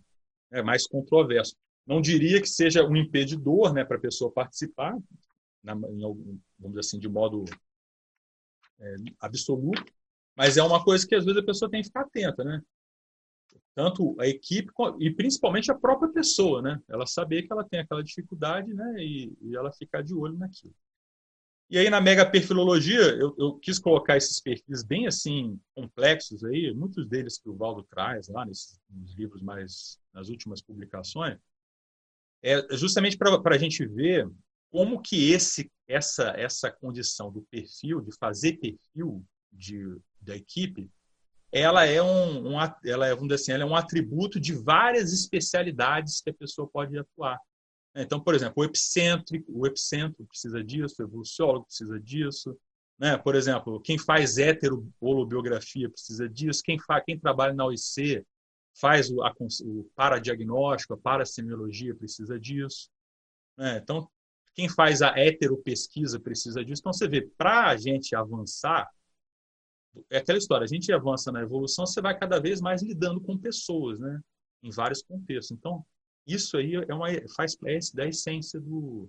né, 0.50 0.62
mais 0.62 0.86
controverso. 0.86 1.56
Não 1.86 2.00
diria 2.00 2.40
que 2.40 2.48
seja 2.48 2.84
um 2.84 2.96
impedidor, 2.96 3.72
né, 3.72 3.84
para 3.84 3.96
a 3.96 4.00
pessoa 4.00 4.30
participar, 4.30 4.96
na, 5.62 5.74
em 5.74 6.40
vamos 6.58 6.78
assim, 6.78 6.98
de 6.98 7.08
modo 7.08 7.44
é, 8.80 8.94
absoluto, 9.20 9.92
mas 10.36 10.56
é 10.56 10.62
uma 10.62 10.84
coisa 10.84 11.06
que 11.06 11.14
às 11.14 11.24
vezes 11.24 11.40
a 11.40 11.44
pessoa 11.44 11.70
tem 11.70 11.80
que 11.80 11.88
ficar 11.88 12.02
atenta, 12.02 12.44
né? 12.44 12.62
Tanto 13.78 14.16
a 14.18 14.26
equipe 14.26 14.72
e 14.98 15.08
principalmente 15.08 15.70
a 15.70 15.74
própria 15.78 16.10
pessoa, 16.10 16.60
né? 16.60 16.82
Ela 16.88 17.06
saber 17.06 17.44
que 17.44 17.52
ela 17.52 17.62
tem 17.62 17.78
aquela 17.78 18.02
dificuldade, 18.02 18.74
né? 18.74 18.96
E, 18.98 19.32
e 19.40 19.54
ela 19.54 19.70
ficar 19.70 20.02
de 20.02 20.12
olho 20.12 20.36
naquilo. 20.36 20.74
E 21.70 21.78
aí 21.78 21.88
na 21.88 22.00
mega 22.00 22.28
perfilologia 22.28 22.98
eu, 22.98 23.36
eu, 23.38 23.54
quis 23.54 23.78
colocar 23.78 24.16
esses 24.16 24.40
perfis 24.40 24.82
bem 24.82 25.06
assim 25.06 25.60
complexos 25.76 26.42
aí, 26.42 26.74
muitos 26.74 27.06
deles 27.06 27.38
que 27.38 27.48
o 27.48 27.54
Valdo 27.54 27.84
traz 27.84 28.26
lá 28.26 28.44
nesses 28.44 28.80
nos 28.90 29.14
livros 29.14 29.42
mais 29.42 29.96
nas 30.12 30.28
últimas 30.28 30.60
publicações, 30.60 31.38
é 32.42 32.76
justamente 32.76 33.16
para 33.16 33.54
a 33.54 33.58
gente 33.58 33.86
ver 33.86 34.28
como 34.72 35.00
que 35.00 35.30
esse 35.30 35.70
essa 35.86 36.30
essa 36.30 36.68
condição 36.68 37.30
do 37.30 37.42
perfil 37.42 38.00
de 38.00 38.10
fazer 38.18 38.54
perfil 38.54 39.24
de, 39.52 39.96
da 40.20 40.34
equipe 40.34 40.90
ela 41.50 41.84
é 41.84 42.02
um, 42.02 42.54
um 42.54 42.60
ela 42.84 43.06
é 43.06 43.14
vamos 43.14 43.32
assim 43.32 43.52
ela 43.52 43.62
é 43.62 43.66
um 43.66 43.76
atributo 43.76 44.38
de 44.38 44.54
várias 44.54 45.12
especialidades 45.12 46.20
que 46.20 46.30
a 46.30 46.34
pessoa 46.34 46.68
pode 46.68 46.96
atuar 46.98 47.38
então 47.96 48.20
por 48.20 48.34
exemplo 48.34 48.62
o 48.62 48.64
epicêntrico 48.64 49.50
o 49.52 49.66
epicentro 49.66 50.24
precisa 50.26 50.62
disso 50.62 50.96
o 50.98 51.04
evoluciólogo 51.04 51.66
precisa 51.66 51.98
disso 51.98 52.56
né 52.98 53.16
por 53.16 53.34
exemplo 53.34 53.80
quem 53.80 53.98
faz 53.98 54.36
heterobolobiografia 54.36 55.88
precisa 55.88 56.28
disso 56.28 56.62
quem 56.62 56.78
faz 56.78 57.02
quem 57.04 57.18
trabalha 57.18 57.54
na 57.54 57.64
OIC 57.64 58.24
faz 58.78 59.10
o, 59.10 59.22
a, 59.22 59.34
o 59.64 59.90
paradiagnóstico 59.96 60.94
a 60.94 60.98
parasemiologia 60.98 61.94
precisa 61.94 62.38
disso 62.38 62.90
né? 63.56 63.78
então 63.78 64.08
quem 64.58 64.68
faz 64.68 65.02
a 65.02 65.16
heteropesquisa 65.16 66.18
precisa 66.18 66.64
disso. 66.64 66.82
Então, 66.82 66.92
você 66.92 67.06
vê, 67.06 67.22
para 67.38 67.68
a 67.68 67.76
gente 67.76 68.16
avançar, 68.16 68.90
é 70.10 70.18
aquela 70.18 70.38
história, 70.38 70.64
a 70.64 70.68
gente 70.68 70.92
avança 70.92 71.30
na 71.32 71.42
evolução, 71.42 71.86
você 71.86 72.00
vai 72.00 72.18
cada 72.18 72.38
vez 72.40 72.60
mais 72.60 72.82
lidando 72.82 73.20
com 73.20 73.36
pessoas, 73.38 73.98
né? 73.98 74.20
Em 74.62 74.70
vários 74.70 75.02
contextos. 75.02 75.56
Então, 75.56 75.84
isso 76.26 76.56
aí 76.56 76.74
é 76.74 76.94
uma, 76.94 77.08
faz 77.34 77.56
parte 77.56 77.94
da 77.94 78.06
essência 78.06 78.60
do, 78.60 79.08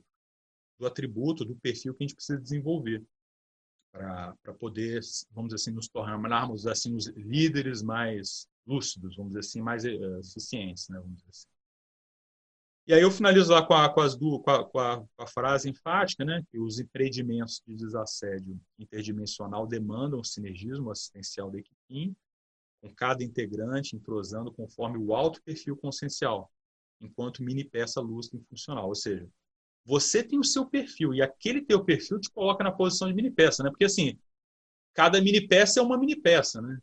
do 0.79 0.87
atributo, 0.87 1.43
do 1.43 1.55
perfil 1.55 1.93
que 1.93 2.03
a 2.03 2.07
gente 2.07 2.15
precisa 2.15 2.39
desenvolver 2.39 3.03
para 3.91 4.53
poder, 4.59 5.01
vamos 5.31 5.49
dizer 5.49 5.55
assim, 5.55 5.71
nos 5.71 5.87
tornarmos 5.87 6.67
assim 6.67 6.95
os 6.95 7.07
líderes 7.07 7.81
mais 7.81 8.47
lúcidos, 8.65 9.15
vamos 9.15 9.31
dizer 9.31 9.39
assim, 9.39 9.61
mais 9.61 9.83
uh, 9.83 10.19
eficientes, 10.19 10.87
né? 10.89 10.99
Vamos 10.99 11.17
dizer 11.17 11.29
assim. 11.29 11.47
E 12.87 12.93
aí 12.93 13.01
eu 13.01 13.11
finalizo 13.11 13.51
lá 13.51 13.65
com 13.65 13.73
a, 13.73 13.87
com 13.87 14.01
as 14.01 14.15
duas, 14.15 14.41
com 14.41 14.63
com 14.65 14.79
a, 14.79 14.97
com 14.97 15.23
a 15.23 15.27
frase 15.27 15.69
enfática, 15.69 16.25
né, 16.25 16.43
que 16.51 16.59
os 16.59 16.79
empreendimentos 16.79 17.61
de 17.67 17.75
desassédio 17.75 18.59
interdimensional 18.79 19.67
demandam 19.67 20.19
o 20.19 20.25
sinergismo 20.25 20.89
assistencial 20.89 21.51
da 21.51 21.59
equipe, 21.59 22.15
com 22.81 22.93
cada 22.95 23.23
integrante 23.23 23.95
entrosando 23.95 24.51
conforme 24.51 24.97
o 24.97 25.13
alto 25.13 25.41
perfil 25.43 25.77
consciencial, 25.77 26.51
enquanto 26.99 27.43
mini 27.43 27.63
peça 27.63 28.01
lúcida 28.01 28.37
e 28.37 28.49
funcional. 28.49 28.87
Ou 28.87 28.95
seja, 28.95 29.29
você 29.85 30.23
tem 30.23 30.39
o 30.39 30.43
seu 30.43 30.65
perfil 30.65 31.13
e 31.13 31.21
aquele 31.21 31.61
teu 31.61 31.83
perfil 31.83 32.19
te 32.19 32.29
coloca 32.31 32.63
na 32.63 32.71
posição 32.71 33.07
de 33.07 33.13
mini 33.13 33.31
peça, 33.31 33.63
né? 33.63 33.69
Porque 33.69 33.85
assim, 33.85 34.17
cada 34.93 35.21
mini 35.21 35.47
peça 35.47 35.79
é 35.79 35.83
uma 35.83 35.97
mini 35.97 36.15
peça, 36.15 36.61
né? 36.61 36.77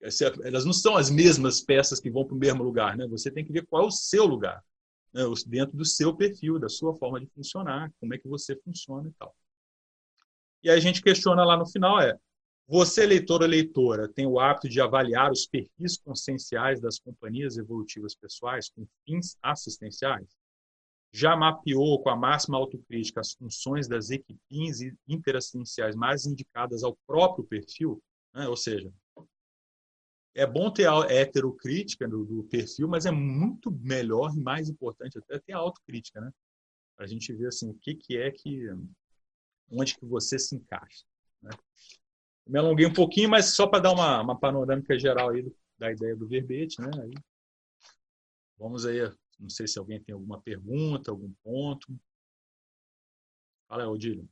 Elas 0.00 0.64
não 0.64 0.72
são 0.72 0.96
as 0.96 1.10
mesmas 1.10 1.60
peças 1.60 2.00
que 2.00 2.10
vão 2.10 2.24
para 2.24 2.34
o 2.34 2.38
mesmo 2.38 2.62
lugar, 2.62 2.96
né? 2.96 3.06
Você 3.08 3.30
tem 3.30 3.44
que 3.44 3.52
ver 3.52 3.66
qual 3.66 3.84
é 3.84 3.86
o 3.86 3.90
seu 3.90 4.24
lugar, 4.24 4.62
né? 5.12 5.22
dentro 5.46 5.76
do 5.76 5.84
seu 5.84 6.14
perfil, 6.14 6.58
da 6.58 6.68
sua 6.68 6.94
forma 6.94 7.18
de 7.18 7.26
funcionar, 7.28 7.90
como 7.98 8.14
é 8.14 8.18
que 8.18 8.28
você 8.28 8.54
funciona 8.56 9.08
e 9.08 9.12
tal. 9.12 9.34
E 10.62 10.70
aí 10.70 10.76
a 10.76 10.80
gente 10.80 11.02
questiona 11.02 11.44
lá 11.44 11.56
no 11.56 11.66
final 11.66 12.00
é, 12.00 12.18
você, 12.68 13.06
leitor 13.06 13.42
ou 13.42 13.48
leitora, 13.48 14.08
tem 14.08 14.26
o 14.26 14.40
hábito 14.40 14.68
de 14.68 14.80
avaliar 14.80 15.30
os 15.30 15.46
perfis 15.46 15.96
conscienciais 15.98 16.80
das 16.80 16.98
companhias 16.98 17.56
evolutivas 17.56 18.12
pessoais 18.12 18.68
com 18.68 18.84
fins 19.04 19.38
assistenciais? 19.40 20.26
Já 21.12 21.36
mapeou 21.36 22.02
com 22.02 22.10
a 22.10 22.16
máxima 22.16 22.58
autocrítica 22.58 23.20
as 23.20 23.34
funções 23.34 23.86
das 23.86 24.10
equipes 24.10 24.80
interassistenciais 25.06 25.94
mais 25.94 26.26
indicadas 26.26 26.82
ao 26.82 26.98
próprio 27.06 27.44
perfil? 27.44 28.02
Né? 28.34 28.48
Ou 28.48 28.56
seja, 28.56 28.92
é 30.36 30.46
bom 30.46 30.70
ter 30.70 30.86
a 30.86 31.00
heterocrítica 31.10 32.06
do, 32.06 32.24
do, 32.24 32.44
perfil, 32.44 32.86
mas 32.86 33.06
é 33.06 33.10
muito 33.10 33.70
melhor 33.70 34.34
e 34.36 34.40
mais 34.40 34.68
importante 34.68 35.18
até 35.18 35.38
ter 35.38 35.54
a 35.54 35.58
autocrítica, 35.58 36.20
né? 36.20 36.30
Para 36.94 37.06
a 37.06 37.08
gente 37.08 37.32
ver 37.32 37.48
assim, 37.48 37.70
o 37.70 37.74
que, 37.74 37.94
que 37.94 38.18
é 38.18 38.30
que. 38.30 38.68
onde 39.70 39.96
que 39.96 40.04
você 40.04 40.38
se 40.38 40.54
encaixa. 40.54 41.04
Né? 41.42 41.50
Me 42.46 42.58
alonguei 42.58 42.86
um 42.86 42.92
pouquinho, 42.92 43.30
mas 43.30 43.54
só 43.54 43.66
para 43.66 43.80
dar 43.80 43.92
uma, 43.92 44.20
uma 44.20 44.38
panorâmica 44.38 44.98
geral 44.98 45.30
aí 45.30 45.42
do, 45.42 45.56
da 45.78 45.90
ideia 45.90 46.14
do 46.14 46.28
verbete, 46.28 46.82
né? 46.82 46.90
Aí, 47.02 47.14
vamos 48.58 48.84
aí, 48.84 49.00
não 49.40 49.48
sei 49.48 49.66
se 49.66 49.78
alguém 49.78 50.02
tem 50.02 50.14
alguma 50.14 50.40
pergunta, 50.42 51.10
algum 51.10 51.32
ponto. 51.42 51.86
Fala 53.66 53.84
aí, 53.84 53.88
Odílio. 53.88 54.28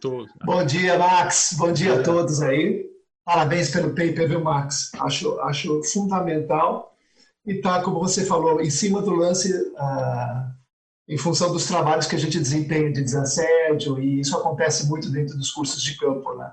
Tô... 0.00 0.26
Bom 0.44 0.64
dia, 0.64 0.98
Max. 0.98 1.54
Bom 1.58 1.72
dia 1.72 2.00
a 2.00 2.02
todos 2.02 2.40
aí. 2.42 2.93
Parabéns 3.24 3.70
pelo 3.70 3.90
paper, 3.90 4.28
viu, 4.28 4.40
Max? 4.40 4.90
Acho, 5.00 5.40
acho 5.40 5.82
fundamental. 5.84 6.94
E 7.46 7.54
tá, 7.60 7.82
como 7.82 7.98
você 7.98 8.24
falou, 8.24 8.60
em 8.60 8.70
cima 8.70 9.00
do 9.00 9.14
lance, 9.14 9.50
ah, 9.76 10.50
em 11.08 11.16
função 11.16 11.52
dos 11.52 11.66
trabalhos 11.66 12.06
que 12.06 12.16
a 12.16 12.18
gente 12.18 12.38
desempenha 12.38 12.92
de 12.92 13.02
desassédio, 13.02 14.00
e 14.00 14.20
isso 14.20 14.36
acontece 14.36 14.86
muito 14.86 15.10
dentro 15.10 15.36
dos 15.36 15.50
cursos 15.50 15.82
de 15.82 15.96
campo, 15.96 16.34
né? 16.34 16.52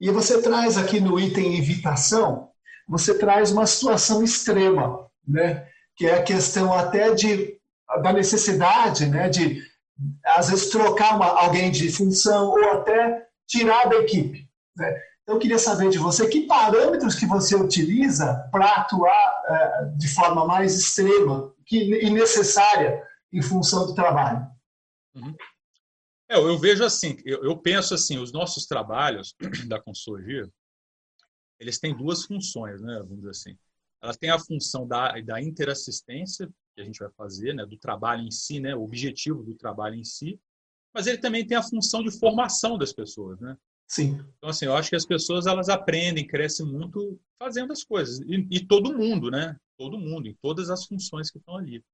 E 0.00 0.10
você 0.10 0.40
traz 0.40 0.76
aqui 0.76 1.00
no 1.00 1.18
item 1.20 1.58
evitação, 1.58 2.50
você 2.88 3.14
traz 3.14 3.52
uma 3.52 3.66
situação 3.66 4.22
extrema, 4.22 5.06
né? 5.26 5.68
Que 5.96 6.06
é 6.06 6.14
a 6.14 6.22
questão 6.22 6.72
até 6.72 7.14
de 7.14 7.58
da 8.02 8.12
necessidade, 8.12 9.06
né? 9.06 9.28
De 9.28 9.62
às 10.24 10.48
vezes 10.48 10.70
trocar 10.70 11.16
uma, 11.16 11.26
alguém 11.26 11.70
de 11.70 11.90
função 11.92 12.50
ou 12.50 12.70
até 12.70 13.26
tirar 13.46 13.88
da 13.88 13.96
equipe. 13.96 14.48
Né? 14.76 14.96
Eu 15.30 15.38
queria 15.38 15.58
saber 15.58 15.90
de 15.90 15.98
você 15.98 16.28
que 16.28 16.46
parâmetros 16.46 17.14
que 17.14 17.24
você 17.24 17.54
utiliza 17.54 18.48
para 18.50 18.66
atuar 18.74 19.42
é, 19.46 19.84
de 19.96 20.08
forma 20.08 20.44
mais 20.44 20.76
extrema 20.76 21.54
que, 21.64 21.78
e 22.04 22.10
necessária 22.10 23.00
em 23.32 23.40
função 23.40 23.86
do 23.86 23.94
trabalho. 23.94 24.44
Uhum. 25.14 25.32
É, 26.28 26.36
eu 26.36 26.58
vejo 26.58 26.84
assim, 26.84 27.16
eu, 27.24 27.44
eu, 27.44 27.56
penso 27.56 27.94
assim, 27.94 28.18
os 28.18 28.32
nossos 28.32 28.66
trabalhos 28.66 29.36
da 29.68 29.80
consultoria, 29.80 30.50
eles 31.60 31.78
têm 31.78 31.96
duas 31.96 32.24
funções, 32.24 32.80
né? 32.82 32.98
Vamos 32.98 33.18
dizer 33.18 33.30
assim. 33.30 33.58
Ela 34.02 34.14
tem 34.14 34.30
a 34.30 34.38
função 34.38 34.84
da, 34.84 35.20
da 35.20 35.40
interassistência 35.40 36.48
que 36.74 36.80
a 36.80 36.84
gente 36.84 36.98
vai 36.98 37.10
fazer, 37.10 37.54
né? 37.54 37.64
Do 37.64 37.76
trabalho 37.76 38.22
em 38.22 38.32
si, 38.32 38.58
né? 38.58 38.74
O 38.74 38.82
objetivo 38.82 39.44
do 39.44 39.54
trabalho 39.54 39.94
em 39.94 40.04
si, 40.04 40.40
mas 40.92 41.06
ele 41.06 41.18
também 41.18 41.46
tem 41.46 41.56
a 41.56 41.62
função 41.62 42.02
de 42.02 42.10
formação 42.18 42.76
das 42.76 42.92
pessoas, 42.92 43.38
né? 43.38 43.56
Sim. 43.90 44.24
Então, 44.38 44.50
assim, 44.50 44.66
eu 44.66 44.76
acho 44.76 44.88
que 44.88 44.94
as 44.94 45.04
pessoas 45.04 45.48
elas 45.48 45.68
aprendem, 45.68 46.24
crescem 46.24 46.64
muito 46.64 47.20
fazendo 47.36 47.72
as 47.72 47.82
coisas. 47.82 48.20
E, 48.20 48.46
e, 48.48 48.64
todo 48.64 48.96
mundo, 48.96 49.32
né? 49.32 49.56
Todo 49.76 49.98
mundo, 49.98 50.28
em 50.28 50.34
todas 50.40 50.70
as 50.70 50.86
funções 50.86 51.28
que 51.28 51.38
estão 51.38 51.56
ali. 51.56 51.84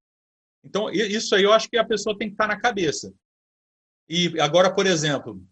Então, 0.63 0.91
isso 0.91 1.35
aí 1.35 1.45
eu 1.45 1.55
acho 1.55 1.71
que 1.71 1.79
a 1.79 1.87
pessoa 1.87 2.17
tem 2.17 2.29
que 2.29 2.35
estar 2.35 2.49
na 2.49 2.61
cabeça. 2.61 3.15
E 4.07 4.39
agora, 4.39 4.75
por 4.75 4.85
exemplo, 4.85 5.43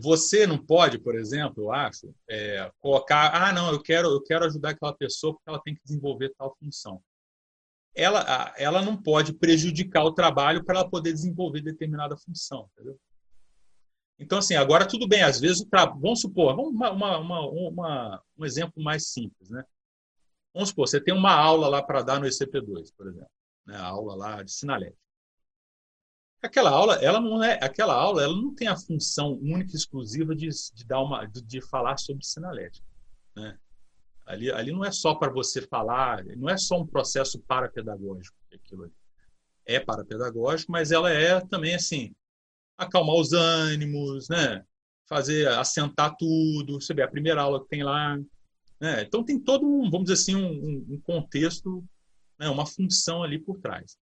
você 0.00 0.46
não 0.46 0.56
pode, 0.56 1.00
por 1.00 1.16
exemplo, 1.16 1.64
eu 1.64 1.72
acho, 1.72 2.14
é, 2.28 2.70
colocar, 2.78 3.34
ah, 3.34 3.52
não, 3.52 3.72
eu 3.72 3.82
quero, 3.82 4.06
eu 4.08 4.22
quero 4.22 4.44
ajudar 4.44 4.70
aquela 4.70 4.94
pessoa 4.94 5.34
porque 5.34 5.50
ela 5.50 5.60
tem 5.60 5.74
que 5.74 5.82
desenvolver 5.82 6.32
tal 6.38 6.54
função. 6.60 7.02
Ela, 7.92 8.54
ela 8.56 8.82
não 8.82 8.96
pode 8.96 9.32
prejudicar 9.32 10.04
o 10.04 10.14
trabalho 10.14 10.64
para 10.64 10.78
ela 10.78 10.88
poder 10.88 11.12
desenvolver 11.12 11.60
determinada 11.60 12.16
função, 12.16 12.70
entendeu? 12.72 12.96
Então, 14.20 14.38
assim, 14.38 14.54
agora 14.54 14.86
tudo 14.86 15.08
bem, 15.08 15.22
às 15.22 15.40
vezes, 15.40 15.64
tra... 15.64 15.86
vamos 15.86 16.20
supor, 16.20 16.54
uma, 16.54 16.90
uma, 16.90 17.18
uma, 17.48 18.22
um 18.36 18.44
exemplo 18.44 18.82
mais 18.82 19.06
simples, 19.08 19.48
né? 19.48 19.64
Vamos 20.52 20.68
supor, 20.68 20.86
você 20.86 21.00
tem 21.00 21.14
uma 21.14 21.32
aula 21.32 21.68
lá 21.68 21.82
para 21.82 22.02
dar 22.02 22.20
no 22.20 22.26
ECP2, 22.26 22.92
por 22.94 23.08
exemplo, 23.08 23.30
né? 23.66 23.76
a 23.76 23.86
aula 23.86 24.14
lá 24.14 24.42
de 24.42 24.52
sinalética. 24.52 25.00
Aquela 26.42 26.70
aula, 26.70 26.96
ela 26.96 27.18
não 27.18 27.42
é, 27.42 27.58
aquela 27.62 27.94
aula, 27.94 28.22
ela 28.22 28.34
não 28.34 28.54
tem 28.54 28.68
a 28.68 28.76
função 28.76 29.38
única 29.40 29.72
e 29.72 29.76
exclusiva 29.76 30.34
de, 30.34 30.48
de 30.74 30.84
dar 30.84 31.00
uma, 31.00 31.24
de, 31.24 31.40
de 31.40 31.60
falar 31.62 31.96
sobre 31.96 32.24
sinalética, 32.24 32.86
né? 33.34 33.58
Ali, 34.26 34.50
ali 34.52 34.70
não 34.70 34.84
é 34.84 34.92
só 34.92 35.14
para 35.14 35.32
você 35.32 35.62
falar, 35.62 36.24
não 36.36 36.48
é 36.48 36.56
só 36.56 36.78
um 36.78 36.86
processo 36.86 37.40
parapedagógico 37.40 38.36
aquilo 38.52 38.84
ali. 38.84 38.92
É 39.64 39.80
parapedagógico, 39.80 40.70
mas 40.70 40.92
ela 40.92 41.10
é 41.10 41.40
também 41.40 41.74
assim, 41.74 42.14
acalmar 42.80 43.16
os 43.16 43.32
ânimos, 43.32 44.28
né? 44.28 44.64
fazer 45.10 45.48
assentar 45.48 46.16
tudo. 46.16 46.80
Você 46.80 46.94
vê 46.94 47.02
a 47.02 47.08
primeira 47.08 47.42
aula 47.42 47.60
que 47.60 47.68
tem 47.68 47.82
lá. 47.82 48.16
Né? 48.78 49.02
Então 49.02 49.24
tem 49.24 49.38
todo 49.38 49.66
um, 49.66 49.90
vamos 49.90 50.08
dizer 50.08 50.14
assim, 50.14 50.36
um, 50.36 50.94
um 50.94 51.00
contexto, 51.00 51.84
né? 52.38 52.48
uma 52.48 52.64
função 52.64 53.22
ali 53.22 53.38
por 53.38 53.58
trás. 53.58 53.98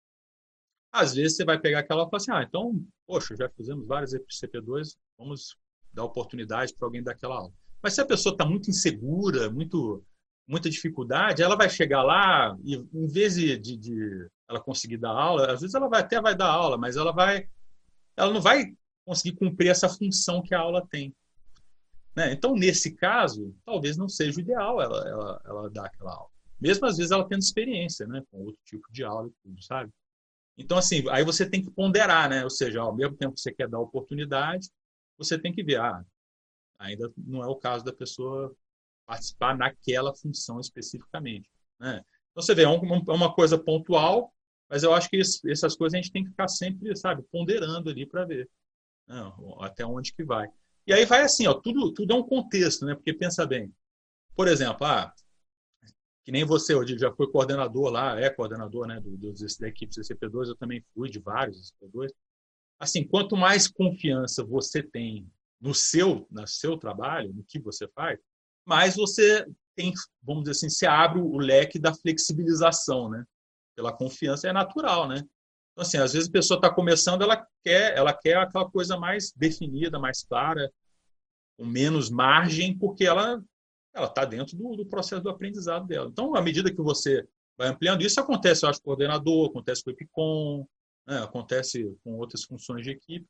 Às 0.92 1.14
vezes 1.14 1.36
você 1.36 1.44
vai 1.44 1.58
pegar 1.60 1.80
aquela 1.80 2.02
e 2.02 2.04
falar 2.06 2.16
assim, 2.16 2.32
ah, 2.32 2.42
então, 2.42 2.84
poxa, 3.06 3.36
já 3.36 3.48
fizemos 3.50 3.86
várias 3.86 4.12
CP2, 4.12 4.96
vamos 5.18 5.56
dar 5.92 6.04
oportunidade 6.04 6.74
para 6.74 6.86
alguém 6.86 7.02
daquela 7.02 7.36
aula. 7.36 7.52
Mas 7.82 7.94
se 7.94 8.00
a 8.00 8.06
pessoa 8.06 8.32
está 8.32 8.44
muito 8.44 8.68
insegura, 8.68 9.50
muito 9.50 10.04
muita 10.48 10.70
dificuldade, 10.70 11.42
ela 11.42 11.56
vai 11.56 11.68
chegar 11.68 12.04
lá 12.04 12.56
e 12.62 12.76
em 12.76 13.06
vez 13.08 13.34
de, 13.34 13.58
de, 13.58 13.76
de, 13.76 14.28
ela 14.48 14.60
conseguir 14.60 14.96
dar 14.96 15.10
aula, 15.10 15.52
às 15.52 15.60
vezes 15.60 15.74
ela 15.74 15.88
vai 15.88 16.00
até 16.00 16.20
vai 16.20 16.36
dar 16.36 16.46
aula, 16.46 16.78
mas 16.78 16.96
ela 16.96 17.12
vai 17.12 17.48
ela 18.16 18.32
não 18.32 18.40
vai 18.40 18.74
conseguir 19.04 19.36
cumprir 19.36 19.68
essa 19.68 19.88
função 19.88 20.42
que 20.42 20.54
a 20.54 20.60
aula 20.60 20.86
tem. 20.86 21.14
Né? 22.14 22.32
Então, 22.32 22.54
nesse 22.54 22.94
caso, 22.94 23.54
talvez 23.64 23.96
não 23.96 24.08
seja 24.08 24.38
o 24.38 24.40
ideal 24.40 24.80
ela, 24.80 25.08
ela, 25.08 25.42
ela 25.44 25.70
dar 25.70 25.86
aquela 25.86 26.14
aula. 26.14 26.30
Mesmo 26.58 26.86
às 26.86 26.96
vezes 26.96 27.12
ela 27.12 27.28
tendo 27.28 27.42
experiência 27.42 28.06
né? 28.06 28.22
com 28.30 28.38
outro 28.38 28.60
tipo 28.64 28.90
de 28.90 29.04
aula 29.04 29.28
e 29.28 29.32
tudo, 29.42 29.62
sabe? 29.62 29.92
Então, 30.58 30.78
assim, 30.78 31.04
aí 31.10 31.22
você 31.22 31.48
tem 31.48 31.62
que 31.62 31.70
ponderar, 31.70 32.30
né? 32.30 32.42
Ou 32.42 32.48
seja, 32.48 32.80
ao 32.80 32.94
mesmo 32.94 33.14
tempo 33.14 33.34
que 33.34 33.40
você 33.40 33.52
quer 33.52 33.68
dar 33.68 33.78
oportunidade, 33.78 34.70
você 35.18 35.38
tem 35.38 35.52
que 35.52 35.62
ver, 35.62 35.78
ah, 35.78 36.02
ainda 36.78 37.12
não 37.16 37.42
é 37.42 37.46
o 37.46 37.56
caso 37.56 37.84
da 37.84 37.92
pessoa 37.92 38.54
participar 39.04 39.56
naquela 39.56 40.14
função 40.14 40.58
especificamente. 40.58 41.48
Né? 41.78 42.02
Então, 42.30 42.42
você 42.42 42.54
vê, 42.54 42.62
é 42.62 42.68
uma 42.68 43.34
coisa 43.34 43.58
pontual, 43.58 44.32
mas 44.68 44.82
eu 44.82 44.92
acho 44.92 45.08
que 45.08 45.16
essas 45.18 45.76
coisas 45.76 45.94
a 45.94 46.02
gente 46.02 46.12
tem 46.12 46.24
que 46.24 46.30
ficar 46.30 46.48
sempre, 46.48 46.94
sabe, 46.96 47.22
ponderando 47.30 47.90
ali 47.90 48.06
para 48.06 48.24
ver 48.24 48.48
né, 49.06 49.32
até 49.60 49.84
onde 49.84 50.12
que 50.12 50.24
vai. 50.24 50.48
E 50.86 50.92
aí 50.92 51.04
vai 51.04 51.22
assim, 51.22 51.46
ó, 51.46 51.54
tudo, 51.54 51.92
tudo 51.92 52.12
é 52.12 52.16
um 52.16 52.22
contexto, 52.22 52.84
né? 52.84 52.94
Porque 52.94 53.12
pensa 53.12 53.46
bem, 53.46 53.72
por 54.34 54.48
exemplo, 54.48 54.86
ah, 54.86 55.12
que 56.24 56.32
nem 56.32 56.44
você, 56.44 56.74
hoje 56.74 56.98
já 56.98 57.12
foi 57.12 57.30
coordenador 57.30 57.90
lá, 57.90 58.20
é 58.20 58.28
coordenador, 58.28 58.86
né, 58.86 59.00
do, 59.00 59.16
do, 59.16 59.32
da 59.32 59.68
equipe 59.68 59.94
CCP2, 59.94 60.48
eu 60.48 60.56
também 60.56 60.84
fui 60.92 61.08
de 61.08 61.20
vários 61.20 61.72
CCP2. 61.72 62.08
Assim, 62.78 63.06
quanto 63.06 63.36
mais 63.36 63.68
confiança 63.68 64.44
você 64.44 64.82
tem 64.82 65.30
no 65.60 65.72
seu, 65.74 66.26
no 66.30 66.46
seu 66.46 66.76
trabalho, 66.76 67.32
no 67.32 67.44
que 67.44 67.58
você 67.58 67.88
faz, 67.88 68.18
mais 68.64 68.96
você 68.96 69.46
tem, 69.74 69.92
vamos 70.22 70.42
dizer 70.42 70.52
assim, 70.52 70.68
se 70.68 70.86
abre 70.86 71.20
o 71.20 71.38
leque 71.38 71.78
da 71.78 71.94
flexibilização, 71.94 73.08
né? 73.08 73.24
Pela 73.76 73.92
confiança 73.92 74.48
é 74.48 74.52
natural, 74.52 75.06
né? 75.06 75.16
Então, 75.72 75.82
assim, 75.82 75.98
às 75.98 76.14
vezes 76.14 76.28
a 76.28 76.32
pessoa 76.32 76.56
está 76.56 76.72
começando, 76.72 77.22
ela 77.22 77.46
quer, 77.62 77.96
ela 77.96 78.14
quer 78.14 78.38
aquela 78.38 78.68
coisa 78.68 78.96
mais 78.96 79.30
definida, 79.36 79.98
mais 79.98 80.24
clara, 80.24 80.72
com 81.58 81.66
menos 81.66 82.08
margem, 82.08 82.76
porque 82.76 83.04
ela 83.04 83.42
ela 83.94 84.06
está 84.06 84.26
dentro 84.26 84.56
do, 84.56 84.76
do, 84.76 84.84
processo 84.84 85.22
do 85.22 85.30
aprendizado 85.30 85.86
dela. 85.86 86.08
Então, 86.10 86.34
à 86.34 86.42
medida 86.42 86.70
que 86.70 86.82
você 86.82 87.26
vai 87.56 87.68
ampliando, 87.68 88.02
isso 88.02 88.20
acontece, 88.20 88.62
eu 88.62 88.68
acho, 88.68 88.78
com 88.80 88.90
o 88.90 88.94
coordenador, 88.94 89.48
acontece 89.48 89.82
com 89.82 89.88
o 89.88 89.92
EPICOM, 89.94 90.66
né? 91.06 91.18
acontece 91.22 91.96
com 92.04 92.18
outras 92.18 92.44
funções 92.44 92.84
de 92.84 92.90
equipe. 92.90 93.26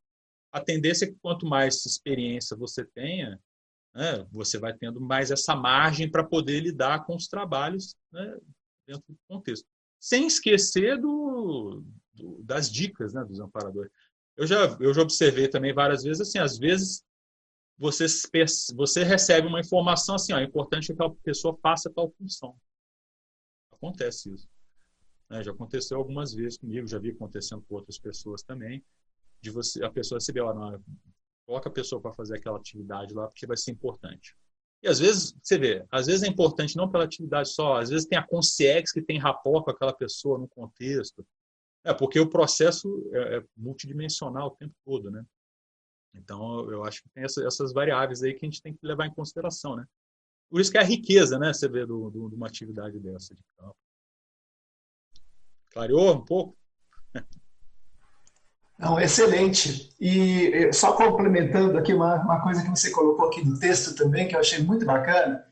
A 0.50 0.60
tendência 0.60 1.04
é 1.04 1.08
que 1.08 1.16
quanto 1.22 1.46
mais 1.46 1.86
experiência 1.86 2.56
você 2.56 2.84
tenha, 2.84 3.40
né? 3.94 4.26
você 4.32 4.58
vai 4.58 4.74
tendo 4.74 5.00
mais 5.00 5.30
essa 5.30 5.54
margem 5.54 6.10
para 6.10 6.24
poder 6.24 6.58
lidar 6.58 7.06
com 7.06 7.14
os 7.14 7.28
trabalhos 7.28 7.94
né? 8.10 8.36
dentro 8.88 9.04
do 9.08 9.18
contexto 9.28 9.68
sem 10.06 10.24
esquecer 10.28 11.00
do, 11.00 11.82
do, 12.14 12.40
das 12.44 12.70
dicas 12.70 13.12
né, 13.12 13.24
dos 13.24 13.40
amparadores. 13.40 13.90
Eu 14.36 14.46
já, 14.46 14.76
eu 14.78 14.94
já 14.94 15.02
observei 15.02 15.48
também 15.48 15.74
várias 15.74 16.04
vezes, 16.04 16.20
assim, 16.20 16.38
às 16.38 16.56
vezes 16.56 17.04
você, 17.76 18.06
você 18.76 19.02
recebe 19.02 19.48
uma 19.48 19.58
informação 19.58 20.14
assim, 20.14 20.32
ó, 20.32 20.38
é 20.38 20.44
importante 20.44 20.86
que 20.86 20.92
aquela 20.92 21.12
pessoa 21.24 21.58
faça 21.60 21.90
tal 21.90 22.08
função. 22.12 22.56
Acontece 23.72 24.32
isso. 24.32 24.48
Né? 25.28 25.42
Já 25.42 25.50
aconteceu 25.50 25.98
algumas 25.98 26.32
vezes 26.32 26.56
comigo, 26.56 26.86
já 26.86 27.00
vi 27.00 27.10
acontecendo 27.10 27.62
com 27.62 27.74
outras 27.74 27.98
pessoas 27.98 28.44
também, 28.44 28.84
de 29.40 29.50
você 29.50 29.84
a 29.84 29.90
pessoa 29.90 30.18
receber, 30.18 30.42
ó, 30.42 30.54
não, 30.54 30.84
coloca 31.44 31.68
a 31.68 31.72
pessoa 31.72 32.00
para 32.00 32.12
fazer 32.12 32.36
aquela 32.36 32.58
atividade 32.58 33.12
lá, 33.12 33.26
porque 33.26 33.44
vai 33.44 33.56
ser 33.56 33.72
importante. 33.72 34.36
E 34.86 34.88
às 34.88 35.00
vezes, 35.00 35.36
você 35.42 35.58
vê, 35.58 35.84
às 35.90 36.06
vezes 36.06 36.22
é 36.22 36.28
importante 36.28 36.76
não 36.76 36.88
pela 36.88 37.02
atividade 37.02 37.48
só, 37.48 37.80
às 37.80 37.90
vezes 37.90 38.06
tem 38.06 38.16
a 38.16 38.24
consciência 38.24 38.94
que 38.94 39.04
tem 39.04 39.18
rapport 39.18 39.64
com 39.64 39.72
aquela 39.72 39.92
pessoa 39.92 40.38
no 40.38 40.46
contexto. 40.46 41.26
É, 41.82 41.92
porque 41.92 42.20
o 42.20 42.30
processo 42.30 43.10
é, 43.12 43.38
é 43.38 43.44
multidimensional 43.56 44.46
o 44.46 44.52
tempo 44.52 44.72
todo, 44.84 45.10
né? 45.10 45.26
Então, 46.14 46.70
eu 46.70 46.84
acho 46.84 47.02
que 47.02 47.08
tem 47.08 47.24
essa, 47.24 47.44
essas 47.44 47.72
variáveis 47.72 48.22
aí 48.22 48.32
que 48.32 48.46
a 48.46 48.48
gente 48.48 48.62
tem 48.62 48.74
que 48.74 48.86
levar 48.86 49.06
em 49.06 49.12
consideração, 49.12 49.74
né? 49.74 49.84
Por 50.48 50.60
isso 50.60 50.70
que 50.70 50.78
é 50.78 50.80
a 50.80 50.84
riqueza, 50.84 51.36
né, 51.36 51.52
você 51.52 51.68
vê, 51.68 51.84
do, 51.84 52.08
de 52.08 52.36
uma 52.36 52.46
atividade 52.46 53.00
dessa 53.00 53.34
de 53.34 53.42
campo. 53.58 53.76
Clareou 55.70 56.14
um 56.14 56.24
pouco? 56.24 56.56
Não, 58.78 59.00
excelente. 59.00 59.90
E 60.00 60.52
eh, 60.52 60.72
só 60.72 60.92
complementando 60.92 61.78
aqui 61.78 61.94
uma, 61.94 62.16
uma 62.16 62.42
coisa 62.42 62.62
que 62.62 62.68
você 62.68 62.90
colocou 62.90 63.26
aqui 63.26 63.44
no 63.44 63.58
texto 63.58 63.94
também, 63.94 64.28
que 64.28 64.36
eu 64.36 64.40
achei 64.40 64.62
muito 64.62 64.84
bacana, 64.84 65.44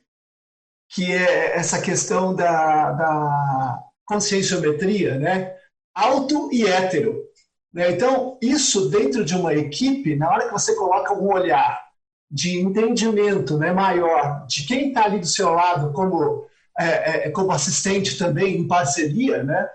que 0.90 1.12
é 1.12 1.56
essa 1.56 1.80
questão 1.80 2.34
da, 2.34 2.92
da 2.92 3.82
conscienciometria, 4.04 5.18
né? 5.18 5.56
Alto 5.94 6.50
e 6.52 6.66
hétero. 6.66 7.24
Né? 7.72 7.90
Então, 7.92 8.38
isso 8.42 8.90
dentro 8.90 9.24
de 9.24 9.34
uma 9.34 9.54
equipe, 9.54 10.16
na 10.16 10.28
hora 10.28 10.46
que 10.46 10.52
você 10.52 10.74
coloca 10.76 11.14
um 11.14 11.32
olhar 11.32 11.82
de 12.30 12.58
entendimento 12.60 13.58
né, 13.58 13.72
maior 13.72 14.46
de 14.46 14.66
quem 14.66 14.88
está 14.88 15.04
ali 15.04 15.20
do 15.20 15.26
seu 15.26 15.50
lado 15.50 15.92
como, 15.92 16.46
é, 16.78 17.26
é, 17.26 17.30
como 17.30 17.52
assistente 17.52 18.18
também, 18.18 18.56
em 18.56 18.68
parceria, 18.68 19.42
né? 19.42 19.68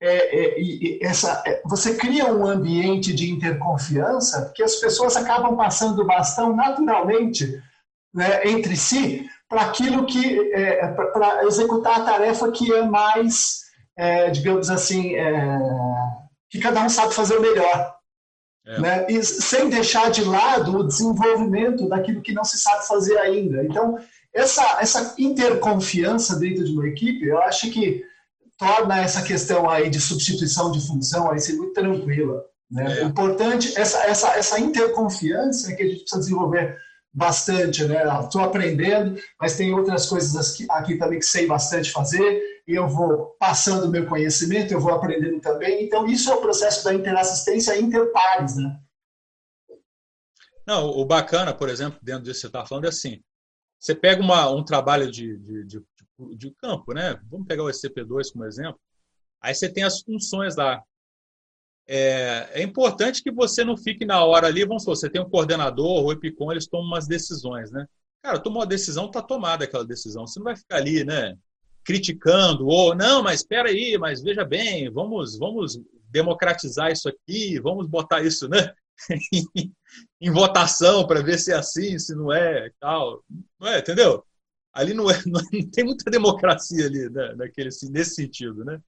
É, 0.00 0.60
é, 0.60 1.04
essa, 1.04 1.42
é, 1.44 1.60
você 1.64 1.96
cria 1.96 2.32
um 2.32 2.46
ambiente 2.46 3.12
de 3.12 3.30
interconfiança 3.32 4.52
que 4.54 4.62
as 4.62 4.76
pessoas 4.76 5.16
acabam 5.16 5.56
passando 5.56 6.02
o 6.02 6.06
bastão 6.06 6.54
naturalmente 6.54 7.60
né, 8.14 8.46
entre 8.48 8.76
si 8.76 9.28
para 9.48 9.62
aquilo 9.62 10.06
que 10.06 10.52
é, 10.52 10.86
para 10.86 11.44
executar 11.44 12.00
a 12.00 12.04
tarefa 12.04 12.52
que 12.52 12.72
é 12.72 12.82
mais 12.82 13.62
é, 13.96 14.30
digamos 14.30 14.70
assim 14.70 15.16
é, 15.16 15.58
que 16.48 16.60
cada 16.60 16.80
um 16.80 16.88
sabe 16.88 17.12
fazer 17.12 17.36
o 17.36 17.42
melhor 17.42 17.96
né? 18.78 19.04
e 19.08 19.20
sem 19.24 19.68
deixar 19.68 20.10
de 20.10 20.22
lado 20.22 20.78
o 20.78 20.86
desenvolvimento 20.86 21.88
daquilo 21.88 22.22
que 22.22 22.34
não 22.34 22.44
se 22.44 22.58
sabe 22.58 22.86
fazer 22.86 23.18
ainda 23.18 23.64
então 23.64 23.98
essa 24.32 24.78
essa 24.80 25.14
interconfiança 25.18 26.38
dentro 26.38 26.64
de 26.64 26.70
uma 26.70 26.86
equipe 26.86 27.26
eu 27.26 27.42
acho 27.42 27.68
que 27.72 28.06
torna 28.58 29.00
essa 29.00 29.22
questão 29.22 29.70
aí 29.70 29.88
de 29.88 30.00
substituição 30.00 30.72
de 30.72 30.84
função 30.84 31.30
aí 31.30 31.38
ser 31.38 31.54
muito 31.54 31.72
tranquila. 31.72 32.44
Né? 32.70 33.00
É. 33.00 33.04
O 33.04 33.08
importante, 33.08 33.78
essa, 33.78 34.04
essa, 34.04 34.36
essa 34.36 34.60
interconfiança 34.60 35.72
é 35.72 35.76
que 35.76 35.82
a 35.82 35.86
gente 35.86 36.00
precisa 36.00 36.20
desenvolver 36.20 36.76
bastante, 37.12 37.84
né? 37.84 38.02
Estou 38.20 38.42
aprendendo, 38.42 39.18
mas 39.40 39.56
tem 39.56 39.72
outras 39.72 40.06
coisas 40.06 40.36
aqui, 40.36 40.66
aqui, 40.70 40.98
também 40.98 41.18
que 41.18 41.24
sei 41.24 41.46
bastante 41.46 41.90
fazer, 41.90 42.42
e 42.66 42.74
eu 42.74 42.86
vou 42.86 43.34
passando 43.38 43.86
o 43.86 43.90
meu 43.90 44.06
conhecimento, 44.06 44.72
eu 44.72 44.80
vou 44.80 44.92
aprendendo 44.92 45.40
também. 45.40 45.84
Então, 45.84 46.06
isso 46.06 46.30
é 46.30 46.34
o 46.34 46.40
processo 46.40 46.84
da 46.84 46.94
interassistência 46.94 47.78
interpares, 47.80 48.56
né? 48.56 48.78
Não, 50.66 50.86
o 50.90 51.04
bacana, 51.04 51.54
por 51.54 51.70
exemplo, 51.70 51.98
dentro 52.02 52.24
disso 52.24 52.34
que 52.34 52.40
você 52.42 52.46
está 52.48 52.66
falando, 52.66 52.84
é 52.84 52.88
assim, 52.88 53.22
você 53.80 53.94
pega 53.94 54.20
uma, 54.20 54.50
um 54.50 54.62
trabalho 54.62 55.10
de, 55.10 55.38
de, 55.38 55.64
de 55.64 55.82
de 56.36 56.50
campo, 56.52 56.92
né? 56.92 57.20
Vamos 57.30 57.46
pegar 57.46 57.62
o 57.62 57.68
SCP-2 57.68 58.32
como 58.32 58.44
exemplo. 58.44 58.80
Aí 59.40 59.54
você 59.54 59.68
tem 59.68 59.84
as 59.84 60.00
funções 60.00 60.56
lá. 60.56 60.82
é, 61.86 62.50
é, 62.54 62.62
importante 62.62 63.22
que 63.22 63.30
você 63.30 63.64
não 63.64 63.76
fique 63.76 64.04
na 64.04 64.24
hora 64.24 64.46
ali, 64.46 64.64
vamos 64.64 64.82
supor, 64.82 64.96
você 64.96 65.08
tem 65.08 65.22
um 65.22 65.30
coordenador, 65.30 66.04
o 66.04 66.12
Epicom, 66.12 66.50
eles 66.52 66.66
tomam 66.66 66.86
umas 66.86 67.06
decisões, 67.06 67.70
né? 67.70 67.86
Cara, 68.22 68.38
tomou 68.40 68.62
a 68.62 68.66
decisão, 68.66 69.06
está 69.06 69.22
tomada 69.22 69.64
aquela 69.64 69.84
decisão. 69.84 70.26
Você 70.26 70.38
não 70.38 70.44
vai 70.44 70.56
ficar 70.56 70.76
ali, 70.76 71.04
né? 71.04 71.36
Criticando, 71.84 72.66
ou 72.66 72.94
não, 72.94 73.22
mas 73.22 73.40
espera 73.40 73.68
aí, 73.68 73.96
mas 73.96 74.22
veja 74.22 74.44
bem, 74.44 74.90
vamos, 74.90 75.38
vamos 75.38 75.80
democratizar 76.10 76.90
isso 76.90 77.08
aqui, 77.08 77.58
vamos 77.60 77.86
botar 77.86 78.22
isso, 78.22 78.48
né? 78.48 78.74
em 80.20 80.30
votação 80.30 81.06
para 81.06 81.22
ver 81.22 81.38
se 81.38 81.52
é 81.52 81.54
assim, 81.54 81.98
se 81.98 82.14
não 82.14 82.32
é, 82.32 82.70
tal. 82.80 83.22
Não 83.58 83.68
é, 83.68 83.78
entendeu? 83.78 84.24
Ali 84.78 84.94
não, 84.94 85.10
é, 85.10 85.14
não, 85.26 85.40
tem 85.72 85.84
muita 85.84 86.08
democracia 86.08 86.86
ali, 86.86 87.10
né? 87.10 87.34
Naquele, 87.34 87.70
nesse 87.90 88.14
sentido, 88.14 88.64
né? 88.64 88.80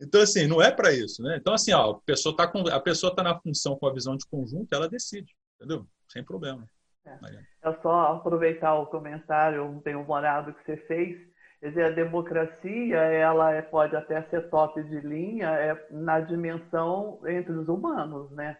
Então, 0.00 0.22
assim, 0.22 0.46
não 0.46 0.62
é 0.62 0.70
para 0.70 0.92
isso, 0.92 1.22
né? 1.22 1.36
Então, 1.36 1.52
assim, 1.52 1.72
ó, 1.72 1.90
a 1.90 2.00
pessoa 2.00 2.32
está 2.32 2.44
a 2.44 2.80
pessoa 2.80 3.14
tá 3.14 3.22
na 3.22 3.38
função 3.38 3.76
com 3.76 3.86
a 3.86 3.92
visão 3.92 4.16
de 4.16 4.24
conjunto, 4.26 4.72
ela 4.72 4.88
decide, 4.88 5.34
entendeu? 5.56 5.86
Sem 6.08 6.24
problema. 6.24 6.64
É, 7.04 7.68
é 7.68 7.72
só 7.82 8.12
aproveitar 8.12 8.74
o 8.76 8.86
comentário 8.86 9.68
bem 9.84 9.96
humorado 9.96 10.54
que 10.54 10.64
você 10.64 10.76
fez. 10.86 11.18
Quer 11.60 11.68
dizer, 11.70 11.84
a 11.86 11.90
democracia, 11.90 12.96
ela 12.96 13.52
é, 13.52 13.60
pode 13.60 13.96
até 13.96 14.22
ser 14.30 14.48
top 14.48 14.80
de 14.84 15.00
linha 15.00 15.48
é, 15.48 15.86
na 15.90 16.20
dimensão 16.20 17.20
entre 17.26 17.52
os 17.52 17.68
humanos, 17.68 18.30
né? 18.30 18.56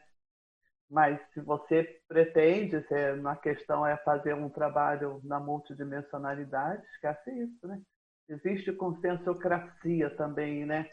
Mas 0.90 1.20
se 1.34 1.40
você 1.40 2.00
pretende, 2.08 2.82
se 2.88 3.12
na 3.16 3.36
questão 3.36 3.86
é 3.86 3.96
fazer 3.98 4.34
um 4.34 4.48
trabalho 4.48 5.20
na 5.22 5.38
multidimensionalidade, 5.38 6.82
esquece 6.94 7.30
isso, 7.30 7.66
né? 7.66 7.80
Existe 8.28 8.72
consensocracia 8.72 10.10
também, 10.16 10.64
né? 10.64 10.88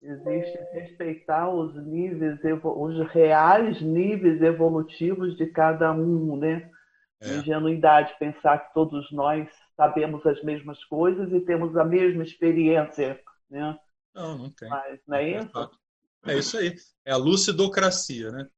Existe 0.00 0.58
respeitar 0.72 1.50
os 1.50 1.74
níveis, 1.86 2.38
os 2.62 3.10
reais 3.10 3.80
níveis 3.82 4.40
evolutivos 4.40 5.36
de 5.36 5.46
cada 5.46 5.92
um, 5.92 6.36
né? 6.36 6.70
É. 7.20 7.36
Ingenuidade 7.36 8.16
pensar 8.18 8.58
que 8.58 8.72
todos 8.72 9.10
nós 9.10 9.48
sabemos 9.76 10.24
as 10.24 10.42
mesmas 10.42 10.82
coisas 10.84 11.32
e 11.32 11.40
temos 11.40 11.76
a 11.76 11.84
mesma 11.84 12.22
experiência, 12.22 13.20
né? 13.50 13.78
Não, 14.14 14.38
não 14.38 14.50
tem. 14.50 14.68
Mas 14.68 15.00
não 15.06 15.16
é, 15.16 15.32
é 15.32 15.38
isso? 15.38 15.70
É 16.24 16.34
isso 16.34 16.58
aí. 16.58 16.74
É 17.04 17.12
a 17.12 17.16
lucidocracia, 17.16 18.30
né? 18.30 18.48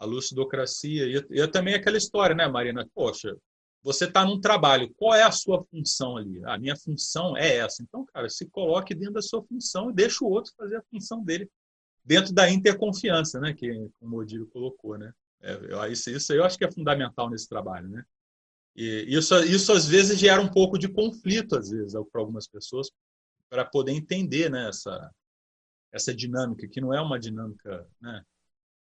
A 0.00 0.04
lucidocracia. 0.04 1.06
E, 1.06 1.26
e 1.30 1.48
também 1.48 1.74
aquela 1.74 1.96
história, 1.96 2.34
né, 2.34 2.48
Marina? 2.48 2.88
Poxa, 2.94 3.36
você 3.82 4.06
está 4.06 4.24
num 4.24 4.40
trabalho, 4.40 4.92
qual 4.96 5.14
é 5.14 5.22
a 5.22 5.30
sua 5.30 5.62
função 5.64 6.16
ali? 6.16 6.44
A 6.44 6.58
minha 6.58 6.76
função 6.76 7.36
é 7.36 7.56
essa. 7.56 7.82
Então, 7.82 8.04
cara, 8.06 8.28
se 8.28 8.46
coloque 8.50 8.94
dentro 8.94 9.14
da 9.14 9.22
sua 9.22 9.42
função 9.44 9.90
e 9.90 9.94
deixa 9.94 10.24
o 10.24 10.28
outro 10.28 10.52
fazer 10.56 10.76
a 10.76 10.82
função 10.90 11.22
dele 11.22 11.48
dentro 12.04 12.32
da 12.32 12.50
interconfiança, 12.50 13.38
né? 13.38 13.54
Que 13.54 13.70
o 14.00 14.08
Modiro 14.08 14.46
colocou, 14.48 14.98
né? 14.98 15.12
É, 15.40 15.88
isso, 15.90 16.10
isso 16.10 16.32
eu 16.32 16.44
acho 16.44 16.58
que 16.58 16.64
é 16.64 16.72
fundamental 16.72 17.30
nesse 17.30 17.48
trabalho, 17.48 17.88
né? 17.88 18.04
E 18.76 19.06
isso, 19.08 19.34
isso 19.44 19.72
às 19.72 19.86
vezes 19.86 20.18
gera 20.18 20.40
um 20.40 20.50
pouco 20.50 20.78
de 20.78 20.88
conflito, 20.88 21.56
às 21.56 21.70
vezes, 21.70 21.92
para 22.10 22.20
algumas 22.20 22.46
pessoas, 22.46 22.90
para 23.48 23.64
poder 23.64 23.92
entender 23.92 24.50
né, 24.50 24.68
essa, 24.68 25.10
essa 25.92 26.14
dinâmica, 26.14 26.68
que 26.68 26.80
não 26.80 26.94
é 26.94 27.00
uma 27.00 27.18
dinâmica, 27.18 27.86
né, 28.00 28.22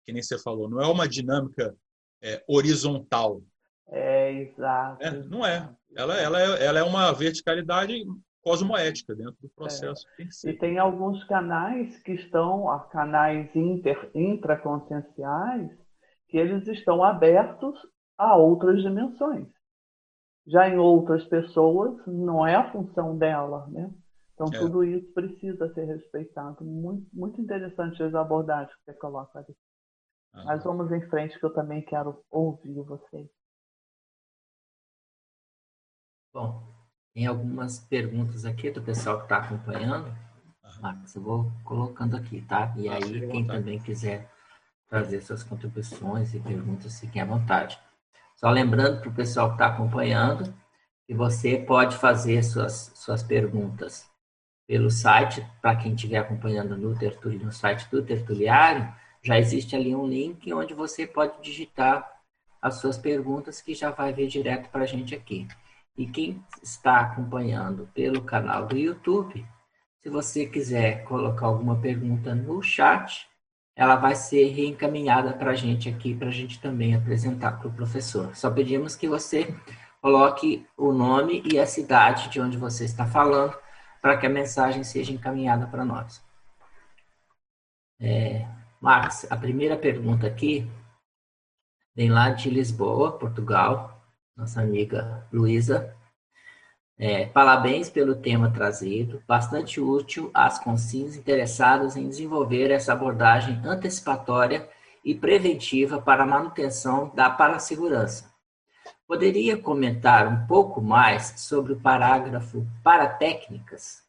que 0.08 0.14
nem 0.14 0.24
você 0.24 0.40
falou, 0.40 0.70
não 0.70 0.82
é 0.82 0.88
uma 0.88 1.08
dinâmica 1.08 1.76
é, 2.24 2.42
horizontal, 2.48 3.44
é, 3.90 4.42
exato. 4.42 5.04
É, 5.04 5.12
não 5.12 5.46
é. 5.46 5.70
Ela, 5.96 6.18
ela, 6.18 6.42
é. 6.42 6.66
ela 6.66 6.80
é 6.80 6.84
uma 6.84 7.12
verticalidade 7.14 7.94
cosmoética 8.42 9.16
dentro 9.16 9.38
do 9.42 9.50
processo. 9.50 10.06
É. 10.20 10.24
Tem 10.24 10.52
e 10.52 10.58
tem 10.58 10.78
alguns 10.78 11.24
canais 11.26 11.98
que 12.04 12.14
estão, 12.14 12.66
canais 12.92 13.54
inter, 13.56 14.10
intraconscienciais, 14.14 15.72
que 16.28 16.38
eles 16.38 16.68
estão 16.68 17.04
abertos 17.04 17.80
a 18.18 18.36
outras 18.36 18.82
dimensões. 18.82 19.48
Já 20.46 20.70
em 20.70 20.78
outras 20.78 21.26
pessoas, 21.26 21.98
não 22.06 22.46
é 22.46 22.56
a 22.56 22.72
função 22.72 23.18
dela, 23.18 23.68
né? 23.68 23.90
Então, 24.34 24.48
é. 24.54 24.60
tudo 24.60 24.84
isso 24.84 25.12
precisa 25.14 25.74
ser 25.74 25.86
respeitado. 25.86 26.64
Muito, 26.64 27.08
muito 27.12 27.42
interessante 27.42 28.02
as 28.04 28.14
abordagens 28.14 28.74
que 28.76 28.86
você 28.86 28.94
coloca 28.94 29.40
ali. 29.40 29.56
Mas 30.46 30.64
vamos 30.64 30.92
em 30.92 31.02
frente, 31.10 31.40
que 31.40 31.46
eu 31.46 31.54
também 31.54 31.82
quero 31.82 32.24
ouvir 32.30 32.82
vocês. 32.82 33.28
Bom, 36.34 36.64
tem 37.14 37.26
algumas 37.26 37.80
perguntas 37.80 38.46
aqui 38.46 38.70
do 38.70 38.82
pessoal 38.82 39.18
que 39.18 39.24
está 39.24 39.38
acompanhando. 39.38 40.16
Marcos, 40.80 41.16
eu 41.16 41.22
vou 41.22 41.52
colocando 41.64 42.16
aqui, 42.16 42.42
tá? 42.44 42.74
E 42.78 42.88
aí, 42.88 43.28
quem 43.32 43.48
também 43.48 43.80
quiser 43.80 44.32
trazer 44.88 45.22
suas 45.22 45.44
contribuições 45.44 46.34
e 46.34 46.40
perguntas, 46.40 47.00
fiquem 47.00 47.22
à 47.22 47.26
vontade. 47.26 47.80
Só 48.36 48.50
lembrando 48.52 49.02
para 49.02 49.10
o 49.10 49.16
pessoal 49.16 49.48
que 49.50 49.56
está 49.56 49.68
acompanhando 49.68 50.54
que 51.08 51.14
você 51.14 51.58
pode 51.58 51.98
fazer 51.98 52.44
suas, 52.44 52.92
suas 52.96 53.24
perguntas 53.24 54.08
pelo 54.68 54.92
site, 54.92 55.44
para 55.62 55.76
quem 55.78 55.96
estiver 55.96 56.18
acompanhando 56.18 56.78
no, 56.78 56.96
tertulio, 56.96 57.46
no 57.46 57.52
site 57.52 57.90
do 57.90 58.04
Tertuliário, 58.04 58.94
já 59.28 59.38
existe 59.38 59.76
ali 59.76 59.94
um 59.94 60.08
link 60.08 60.54
onde 60.54 60.74
você 60.74 61.06
pode 61.06 61.42
digitar 61.42 62.10
as 62.62 62.76
suas 62.76 62.98
perguntas 62.98 63.62
que 63.62 63.76
já 63.76 63.92
vai 63.92 64.14
vir 64.14 64.30
direto 64.30 64.70
para 64.70 64.84
a 64.84 64.86
gente 64.86 65.14
aqui. 65.14 65.46
E 65.98 66.08
quem 66.08 66.42
está 66.64 67.02
acompanhando 67.02 67.90
pelo 67.94 68.22
canal 68.22 68.66
do 68.66 68.78
YouTube, 68.78 69.46
se 70.02 70.10
você 70.10 70.46
quiser 70.46 71.04
colocar 71.04 71.48
alguma 71.48 71.76
pergunta 71.76 72.34
no 72.34 72.64
chat, 72.64 73.28
ela 73.76 73.98
vai 73.98 74.16
ser 74.16 74.48
reencaminhada 74.48 75.34
para 75.34 75.52
a 75.52 75.56
gente 75.56 75.90
aqui, 75.90 76.16
para 76.16 76.30
a 76.30 76.32
gente 76.32 76.62
também 76.62 76.96
apresentar 76.96 77.60
para 77.60 77.68
o 77.68 77.74
professor. 77.74 78.34
Só 78.34 78.50
pedimos 78.50 78.96
que 78.96 79.10
você 79.10 79.54
coloque 80.02 80.66
o 80.78 80.94
nome 80.94 81.44
e 81.44 81.60
a 81.60 81.68
cidade 81.68 82.30
de 82.30 82.40
onde 82.40 82.56
você 82.56 82.86
está 82.86 83.06
falando, 83.06 83.54
para 84.02 84.16
que 84.16 84.26
a 84.26 84.30
mensagem 84.30 84.86
seja 84.86 85.12
encaminhada 85.12 85.68
para 85.68 85.84
nós. 85.84 86.24
É, 88.00 88.48
Max, 88.80 89.26
a 89.30 89.36
primeira 89.36 89.76
pergunta 89.76 90.28
aqui 90.28 90.70
vem 91.96 92.12
lá 92.12 92.30
de 92.30 92.50
Lisboa, 92.50 93.18
Portugal 93.18 93.98
nossa 94.38 94.62
amiga 94.62 95.28
Luísa. 95.34 95.96
É, 97.00 97.26
parabéns 97.26 97.90
pelo 97.90 98.16
tema 98.16 98.52
trazido, 98.52 99.22
bastante 99.28 99.82
útil 99.82 100.30
às 100.34 100.60
consciências 100.60 101.16
interessadas 101.16 101.96
em 101.96 102.08
desenvolver 102.08 102.72
essa 102.72 102.94
abordagem 102.94 103.60
antecipatória 103.66 104.70
e 105.04 105.16
preventiva 105.16 106.02
para 106.02 106.24
a 106.24 106.28
manutenção 106.28 107.10
da 107.16 107.30
parasegurança. 107.30 108.32
Poderia 109.08 109.58
comentar 109.58 110.28
um 110.28 110.46
pouco 110.48 110.82
mais 110.82 111.34
sobre 111.38 111.74
o 111.74 111.80
parágrafo 111.80 112.66
para 112.84 113.08
técnicas? 113.08 114.04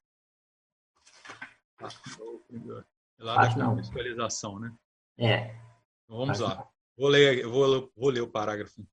Lá 3.19 3.47
da 3.47 3.55
contextualização, 3.55 4.59
né? 4.59 4.75
É. 5.19 5.55
Então, 6.05 6.19
vamos 6.19 6.39
lá. 6.39 6.69
Vou 6.97 7.09
ler, 7.09 7.47
vou, 7.47 7.93
vou 7.97 8.11
ler 8.11 8.21
o 8.21 8.31
parágrafo. 8.31 8.87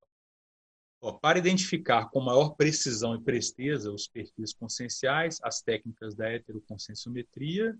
Ó, 1.02 1.14
para 1.14 1.38
identificar 1.38 2.10
com 2.10 2.20
maior 2.20 2.56
precisão 2.56 3.16
e 3.16 3.22
presteza 3.22 3.92
os 3.92 4.08
perfis 4.08 4.54
conscienciais, 4.54 5.40
as 5.44 5.62
técnicas 5.62 6.16
da 6.16 6.32
heteroconscienciometria 6.32 7.78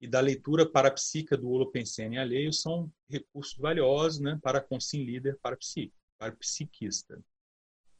e 0.00 0.06
da 0.06 0.20
leitura 0.20 0.68
parapsíquica 0.68 1.36
do 1.36 1.48
holopensene 1.48 2.18
alheio 2.18 2.52
são 2.52 2.92
recursos 3.08 3.56
valiosos 3.56 4.20
né, 4.20 4.38
para 4.42 4.58
a 4.58 4.62
consciência 4.62 5.06
líder 5.06 5.38
para, 5.40 5.56
para 6.18 6.32
psiquista. 6.32 7.22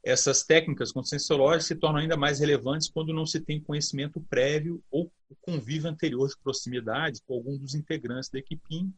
Essas 0.04 0.42
técnicas 0.42 0.90
conscienciológicas 0.90 1.66
se 1.66 1.76
tornam 1.76 2.00
ainda 2.00 2.16
mais 2.16 2.40
relevantes 2.40 2.88
quando 2.88 3.12
não 3.12 3.24
se 3.24 3.40
tem 3.40 3.60
conhecimento 3.60 4.20
prévio 4.20 4.82
ou 4.90 5.12
convívio 5.40 5.88
anterior 5.88 6.28
de 6.28 6.36
proximidade 6.42 7.22
com 7.24 7.34
algum 7.34 7.56
dos 7.56 7.74
integrantes 7.74 8.28
da 8.28 8.38
equipe, 8.38 8.90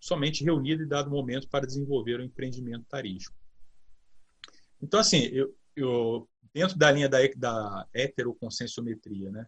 somente 0.00 0.44
reunido 0.44 0.82
e 0.82 0.86
dado 0.86 1.10
momento 1.10 1.48
para 1.48 1.66
desenvolver 1.66 2.20
o 2.20 2.24
empreendimento 2.24 2.84
tarístico. 2.88 3.34
Então, 4.80 5.00
assim, 5.00 5.24
eu, 5.32 5.54
eu 5.74 6.28
dentro 6.54 6.78
da 6.78 6.92
linha 6.92 7.08
da, 7.08 7.18
da 7.36 7.86
heteroconscienciometria, 7.92 9.30
né? 9.30 9.46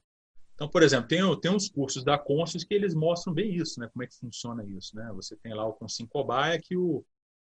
Então, 0.54 0.68
por 0.68 0.82
exemplo, 0.82 1.06
tem, 1.06 1.40
tem 1.40 1.52
uns 1.52 1.68
cursos 1.68 2.02
da 2.02 2.18
Conscius 2.18 2.64
que 2.64 2.74
eles 2.74 2.92
mostram 2.92 3.32
bem 3.32 3.54
isso, 3.54 3.78
né? 3.78 3.88
Como 3.92 4.02
é 4.02 4.08
que 4.08 4.16
funciona 4.16 4.64
isso, 4.64 4.96
né? 4.96 5.08
Você 5.14 5.36
tem 5.36 5.54
lá 5.54 5.64
o 5.64 5.72
Consim 5.72 6.04
Cobaia 6.04 6.60
que, 6.60 6.76
o, 6.76 7.04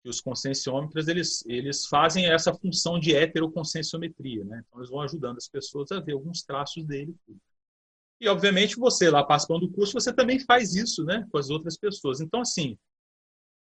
que 0.03 0.09
os 0.09 0.21
conscienciômetros, 0.21 1.09
eles, 1.09 1.45
eles 1.47 1.87
fazem 1.87 2.27
essa 2.27 2.55
função 2.55 2.99
de 2.99 3.15
heteroconscienciometria, 3.15 4.45
né? 4.45 4.63
Então, 4.67 4.81
eles 4.81 4.91
vão 4.91 5.03
ajudando 5.03 5.37
as 5.37 5.49
pessoas 5.49 5.93
a 5.93 6.01
ver 6.01 6.13
alguns 6.13 6.43
traços 6.43 6.85
dele. 6.85 7.15
E, 8.21 8.29
obviamente, 8.29 8.77
você 8.77 9.11
lá 9.11 9.23
participando 9.25 9.67
do 9.67 9.73
curso, 9.73 9.93
você 9.93 10.13
também 10.13 10.39
faz 10.39 10.75
isso, 10.75 11.05
né? 11.05 11.27
Com 11.31 11.39
as 11.39 11.51
outras 11.51 11.77
pessoas. 11.77 12.21
Então, 12.21 12.41
assim, 12.41 12.79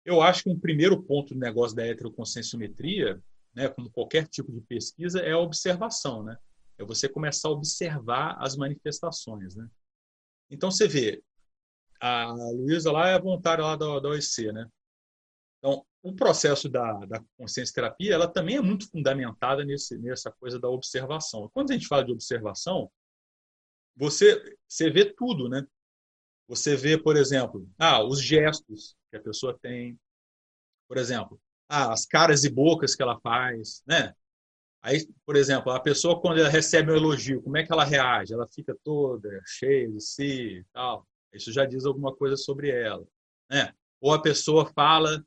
eu 0.05 0.21
acho 0.21 0.45
que 0.45 0.51
um 0.51 0.59
primeiro 0.59 1.03
ponto 1.03 1.35
do 1.35 1.41
negócio 1.41 1.77
da 1.77 1.87
heteroconscienciometria 1.87 3.21
né, 3.55 3.69
como 3.69 3.91
qualquer 3.91 4.27
tipo 4.27 4.51
de 4.53 4.61
pesquisa, 4.61 5.21
é 5.21 5.33
a 5.33 5.39
observação, 5.39 6.23
né? 6.23 6.37
É 6.79 6.85
você 6.85 7.09
começar 7.09 7.49
a 7.49 7.53
observar 7.53 8.37
as 8.41 8.57
manifestações, 8.57 9.55
né? 9.55 9.69
Então 10.51 10.71
você 10.71 10.89
vê, 10.89 11.23
a 12.01 12.33
Luísa 12.33 12.91
lá 12.91 13.09
é 13.09 13.21
voluntária 13.21 13.65
lá 13.65 13.77
da, 13.77 14.01
da 14.01 14.09
OEC, 14.09 14.53
né? 14.53 14.69
Então, 15.59 15.85
o 16.03 16.15
processo 16.15 16.69
da, 16.69 16.93
da 17.07 17.25
consciência 17.37 17.75
terapia, 17.75 18.15
ela 18.15 18.27
também 18.27 18.57
é 18.57 18.61
muito 18.61 18.91
fundamentada 18.91 19.65
nesse, 19.65 19.97
nessa 19.99 20.33
coisa 20.33 20.59
da 20.59 20.69
observação. 20.69 21.49
Quando 21.55 21.71
a 21.71 21.75
gente 21.75 21.87
fala 21.87 22.05
de 22.05 22.13
observação, 22.13 22.91
você, 23.97 24.57
você 24.67 24.91
vê 24.91 25.05
tudo, 25.15 25.49
né? 25.49 25.65
Você 26.49 26.77
vê, 26.77 26.99
por 26.99 27.17
exemplo, 27.17 27.69
ah, 27.79 28.03
os 28.03 28.21
gestos 28.21 28.97
que 29.11 29.17
a 29.17 29.23
pessoa 29.23 29.57
tem, 29.63 29.99
por 30.89 30.99
exemplo, 30.99 31.41
ah, 31.69 31.93
as 31.93 32.05
caras 32.05 32.43
e 32.45 32.51
bocas 32.51 32.97
que 32.97 33.03
ela 33.03 33.21
faz, 33.21 33.83
né? 33.87 34.13
Aí, 34.83 35.07
por 35.25 35.37
exemplo, 35.37 35.71
a 35.71 35.79
pessoa 35.79 36.21
quando 36.21 36.41
ela 36.41 36.49
recebe 36.49 36.91
um 36.91 36.97
elogio, 36.97 37.41
como 37.43 37.57
é 37.57 37.65
que 37.65 37.73
ela 37.73 37.85
reage? 37.85 38.35
Ela 38.35 38.49
fica 38.49 38.77
toda 38.83 39.29
cheia 39.47 39.89
de 39.89 40.01
si 40.01 40.59
e 40.59 40.65
tal. 40.73 41.07
Isso 41.33 41.53
já 41.53 41.65
diz 41.65 41.85
alguma 41.87 42.15
coisa 42.15 42.37
sobre 42.37 42.71
ela, 42.71 43.07
né? 43.49 43.73
Ou 44.01 44.13
a 44.13 44.21
pessoa 44.21 44.67
fala 44.75 45.25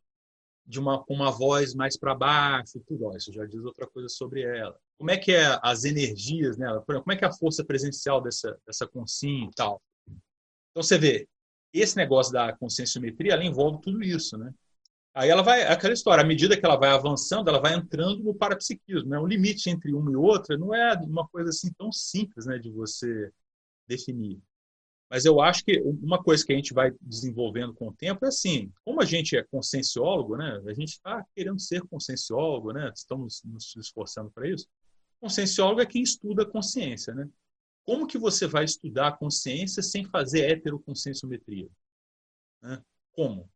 de 0.65 0.79
uma 0.79 1.03
com 1.03 1.13
uma 1.13 1.31
voz 1.31 1.73
mais 1.75 1.97
para 1.97 2.15
baixo, 2.15 2.81
tudo 2.87 3.15
isso 3.15 3.31
já 3.31 3.45
diz 3.45 3.63
outra 3.63 3.87
coisa 3.87 4.09
sobre 4.09 4.41
ela. 4.41 4.77
Como 4.97 5.11
é 5.11 5.17
que 5.17 5.31
é 5.31 5.59
as 5.61 5.83
energias 5.83 6.57
nela? 6.57 6.81
Como 6.81 7.11
é 7.11 7.15
que 7.15 7.23
é 7.23 7.27
a 7.27 7.33
força 7.33 7.63
presencial 7.63 8.21
dessa 8.21 8.57
dessa 8.65 8.87
consciência 8.87 9.49
e 9.49 9.55
tal? 9.55 9.81
Então 10.71 10.83
você 10.83 10.97
vê, 10.97 11.27
esse 11.73 11.95
negócio 11.95 12.33
da 12.33 12.55
conscienciometria, 12.55 13.33
ela 13.33 13.43
envolve 13.43 13.81
tudo 13.81 14.03
isso, 14.03 14.37
né? 14.37 14.53
Aí 15.13 15.29
ela 15.29 15.41
vai, 15.41 15.63
aquela 15.63 15.93
história, 15.93 16.21
à 16.21 16.27
medida 16.27 16.57
que 16.57 16.65
ela 16.65 16.75
vai 16.75 16.89
avançando, 16.89 17.47
ela 17.47 17.59
vai 17.59 17.73
entrando 17.73 18.21
no 18.21 18.35
parapsiquismo. 18.35 19.07
Né? 19.07 19.17
O 19.17 19.25
limite 19.25 19.69
entre 19.69 19.93
uma 19.93 20.11
e 20.11 20.15
outra 20.15 20.57
não 20.57 20.75
é 20.75 20.93
uma 20.95 21.25
coisa 21.29 21.51
assim 21.51 21.71
tão 21.77 21.89
simples 21.89 22.45
né, 22.45 22.59
de 22.59 22.69
você 22.69 23.31
definir. 23.87 24.41
Mas 25.09 25.23
eu 25.23 25.39
acho 25.39 25.63
que 25.63 25.79
uma 25.81 26.21
coisa 26.21 26.43
que 26.43 26.51
a 26.51 26.55
gente 26.55 26.73
vai 26.73 26.91
desenvolvendo 26.99 27.73
com 27.73 27.89
o 27.89 27.93
tempo 27.93 28.25
é 28.25 28.27
assim, 28.27 28.71
como 28.83 29.01
a 29.01 29.05
gente 29.05 29.37
é 29.37 29.43
conscienciólogo, 29.43 30.35
né, 30.35 30.61
a 30.65 30.73
gente 30.73 30.93
está 30.93 31.23
querendo 31.35 31.59
ser 31.59 31.81
conscienciólogo, 31.83 32.73
né, 32.73 32.91
estamos 32.93 33.43
nos 33.43 33.75
esforçando 33.75 34.31
para 34.31 34.49
isso. 34.49 34.67
Conscienciólogo 35.19 35.81
é 35.81 35.85
quem 35.85 36.01
estuda 36.01 36.43
a 36.43 36.49
consciência. 36.49 37.13
Né? 37.13 37.29
Como 37.83 38.07
que 38.07 38.17
você 38.17 38.47
vai 38.47 38.65
estudar 38.65 39.07
a 39.07 39.11
consciência 39.11 39.81
sem 39.81 40.05
fazer 40.05 40.49
heteroconscienciometria? 40.49 41.69
Né? 42.61 42.81
Como? 43.11 43.49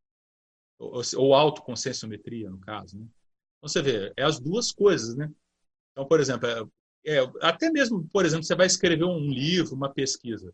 Ou, 0.77 1.01
ou 1.17 1.33
autoconscienciometria, 1.33 2.49
no 2.49 2.59
caso. 2.59 2.97
Né? 2.97 3.05
Então, 3.57 3.69
você 3.69 3.81
vê, 3.81 4.13
é 4.15 4.23
as 4.23 4.39
duas 4.39 4.71
coisas. 4.71 5.15
Né? 5.15 5.31
Então, 5.91 6.07
por 6.07 6.19
exemplo, 6.19 6.47
é, 6.47 7.17
é, 7.17 7.31
até 7.41 7.69
mesmo, 7.69 8.07
por 8.09 8.25
exemplo, 8.25 8.43
você 8.43 8.55
vai 8.55 8.67
escrever 8.67 9.03
um 9.03 9.29
livro, 9.29 9.75
uma 9.75 9.93
pesquisa. 9.93 10.53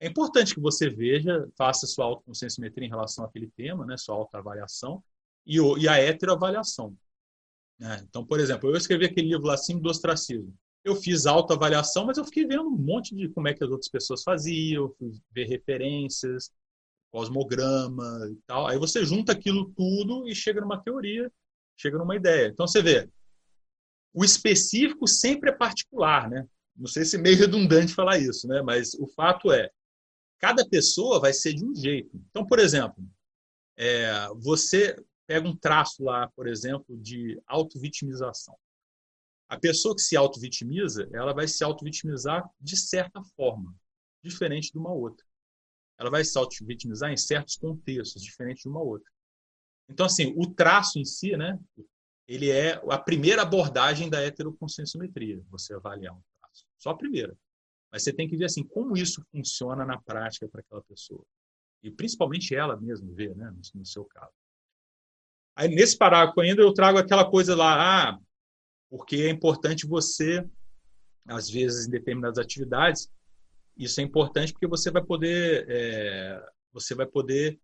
É 0.00 0.08
importante 0.08 0.54
que 0.54 0.60
você 0.60 0.88
veja, 0.88 1.46
faça 1.56 1.86
sua 1.86 2.06
autoconscienciometria 2.06 2.86
em 2.86 2.90
relação 2.90 3.24
àquele 3.24 3.50
tema, 3.50 3.84
né, 3.84 3.96
sua 3.98 4.14
autoavaliação, 4.14 5.04
e, 5.46 5.58
e 5.78 5.86
a 5.86 5.98
heteroavaliação. 5.98 6.96
Né? 7.78 8.04
Então, 8.08 8.24
por 8.24 8.40
exemplo, 8.40 8.70
eu 8.70 8.76
escrevi 8.76 9.04
aquele 9.04 9.28
livro 9.28 9.46
lá, 9.46 9.56
Sim 9.56 9.78
do 9.78 9.90
Ostracismo. 9.90 10.54
Eu 10.82 10.96
fiz 10.96 11.26
autoavaliação, 11.26 12.06
mas 12.06 12.16
eu 12.16 12.24
fiquei 12.24 12.46
vendo 12.46 12.68
um 12.68 12.70
monte 12.70 13.14
de 13.14 13.28
como 13.28 13.48
é 13.48 13.54
que 13.54 13.62
as 13.62 13.70
outras 13.70 13.90
pessoas 13.90 14.22
faziam, 14.22 14.90
fui 14.98 15.12
ver 15.30 15.46
referências, 15.46 16.50
cosmograma 17.10 18.26
e 18.30 18.36
tal. 18.46 18.66
Aí 18.66 18.78
você 18.78 19.04
junta 19.04 19.32
aquilo 19.32 19.70
tudo 19.76 20.26
e 20.26 20.34
chega 20.34 20.60
numa 20.60 20.82
teoria, 20.82 21.30
chega 21.76 21.98
numa 21.98 22.16
ideia. 22.16 22.48
Então 22.48 22.66
você 22.66 22.82
vê, 22.82 23.08
o 24.14 24.24
específico 24.24 25.06
sempre 25.06 25.50
é 25.50 25.52
particular, 25.52 26.30
né? 26.30 26.46
Não 26.76 26.86
sei 26.86 27.04
se 27.04 27.16
é 27.16 27.18
meio 27.18 27.36
redundante 27.36 27.94
falar 27.94 28.18
isso, 28.18 28.48
né? 28.48 28.62
Mas 28.62 28.94
o 28.94 29.06
fato 29.06 29.52
é, 29.52 29.70
cada 30.40 30.66
pessoa 30.66 31.20
vai 31.20 31.32
ser 31.32 31.54
de 31.54 31.64
um 31.64 31.74
jeito. 31.74 32.16
Então, 32.30 32.44
por 32.44 32.58
exemplo, 32.58 33.04
é, 33.76 34.28
você 34.36 34.96
pega 35.26 35.46
um 35.46 35.54
traço 35.54 36.02
lá, 36.02 36.28
por 36.34 36.48
exemplo, 36.48 36.96
de 36.98 37.40
autovitimização. 37.46 38.56
A 39.48 39.58
pessoa 39.58 39.94
que 39.94 40.00
se 40.00 40.16
autovitimiza, 40.16 41.08
ela 41.12 41.32
vai 41.32 41.46
se 41.46 41.62
autovitimizar 41.62 42.48
de 42.60 42.76
certa 42.76 43.22
forma, 43.36 43.74
diferente 44.24 44.72
de 44.72 44.78
uma 44.78 44.92
outra. 44.92 45.24
Ela 45.98 46.10
vai 46.10 46.24
se 46.24 46.36
auto-vitimizar 46.38 47.12
em 47.12 47.16
certos 47.16 47.56
contextos, 47.56 48.22
diferente 48.22 48.62
de 48.62 48.68
uma 48.68 48.80
outra. 48.80 49.10
Então, 49.88 50.06
assim, 50.06 50.32
o 50.36 50.46
traço 50.46 50.98
em 50.98 51.04
si, 51.04 51.36
né, 51.36 51.58
ele 52.26 52.48
é 52.48 52.80
a 52.88 52.98
primeira 52.98 53.42
abordagem 53.42 54.08
da 54.08 54.20
heteroconscienciometria, 54.22 55.42
você 55.50 55.74
avaliar 55.74 56.14
um 56.14 56.22
traço. 56.38 56.64
Só 56.78 56.90
a 56.90 56.96
primeira. 56.96 57.36
Mas 57.90 58.04
você 58.04 58.12
tem 58.12 58.28
que 58.28 58.36
ver 58.36 58.44
assim, 58.44 58.62
como 58.62 58.96
isso 58.96 59.24
funciona 59.30 59.84
na 59.84 60.00
prática 60.00 60.48
para 60.48 60.60
aquela 60.60 60.82
pessoa. 60.82 61.24
E 61.82 61.90
principalmente 61.90 62.54
ela 62.54 62.80
mesma 62.80 63.12
ver, 63.12 63.34
né, 63.34 63.52
no, 63.74 63.86
seu 63.86 64.04
caso. 64.04 64.32
Aí, 65.56 65.68
nesse 65.68 65.96
parágrafo 65.96 66.40
ainda, 66.40 66.62
eu 66.62 66.72
trago 66.72 66.98
aquela 66.98 67.28
coisa 67.28 67.56
lá, 67.56 68.10
ah, 68.10 68.18
porque 68.88 69.16
é 69.16 69.30
importante 69.30 69.86
você, 69.86 70.46
às 71.26 71.50
vezes, 71.50 71.86
em 71.86 71.90
determinadas 71.90 72.38
atividades, 72.38 73.10
isso 73.76 74.00
é 74.00 74.04
importante 74.04 74.52
porque 74.52 74.66
você 74.66 74.90
vai 74.90 75.02
poder, 75.02 75.66
é, 75.68 76.50
você 76.72 76.94
vai 76.94 77.06
poder 77.06 77.58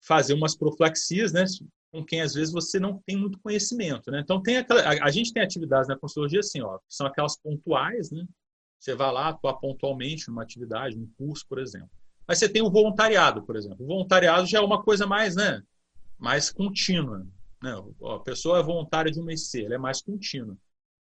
fazer 0.00 0.34
umas 0.34 0.56
profilaxias, 0.56 1.32
né, 1.32 1.44
com 1.92 2.04
quem 2.04 2.22
às 2.22 2.32
vezes 2.32 2.52
você 2.52 2.80
não 2.80 2.98
tem 3.06 3.16
muito 3.16 3.38
conhecimento, 3.38 4.10
né? 4.10 4.20
Então 4.20 4.42
tem 4.42 4.56
aquela, 4.56 4.80
a, 4.80 5.04
a 5.04 5.10
gente 5.10 5.32
tem 5.32 5.42
atividades 5.42 5.88
na 5.88 5.98
consultoria 5.98 6.40
assim, 6.40 6.62
ó, 6.62 6.78
que 6.78 6.84
são 6.88 7.06
aquelas 7.06 7.36
pontuais, 7.36 8.10
né? 8.10 8.26
Você 8.82 8.96
vai 8.96 9.12
lá 9.12 9.28
atuar 9.28 9.54
pontualmente 9.54 10.26
numa 10.26 10.42
atividade, 10.42 10.96
num 10.96 11.06
curso, 11.16 11.46
por 11.48 11.60
exemplo. 11.60 11.88
Mas 12.26 12.38
você 12.38 12.48
tem 12.48 12.62
o 12.62 12.70
voluntariado, 12.70 13.40
por 13.44 13.54
exemplo. 13.54 13.84
O 13.84 13.86
voluntariado 13.86 14.44
já 14.44 14.58
é 14.58 14.60
uma 14.60 14.82
coisa 14.82 15.06
mais, 15.06 15.36
né, 15.36 15.62
mais 16.18 16.50
contínua. 16.50 17.24
Né? 17.62 17.70
A 18.12 18.18
pessoa 18.18 18.58
é 18.58 18.62
voluntária 18.62 19.12
de 19.12 19.20
uma 19.20 19.32
IC, 19.32 19.64
ela 19.64 19.76
é 19.76 19.78
mais 19.78 20.02
contínua. 20.02 20.58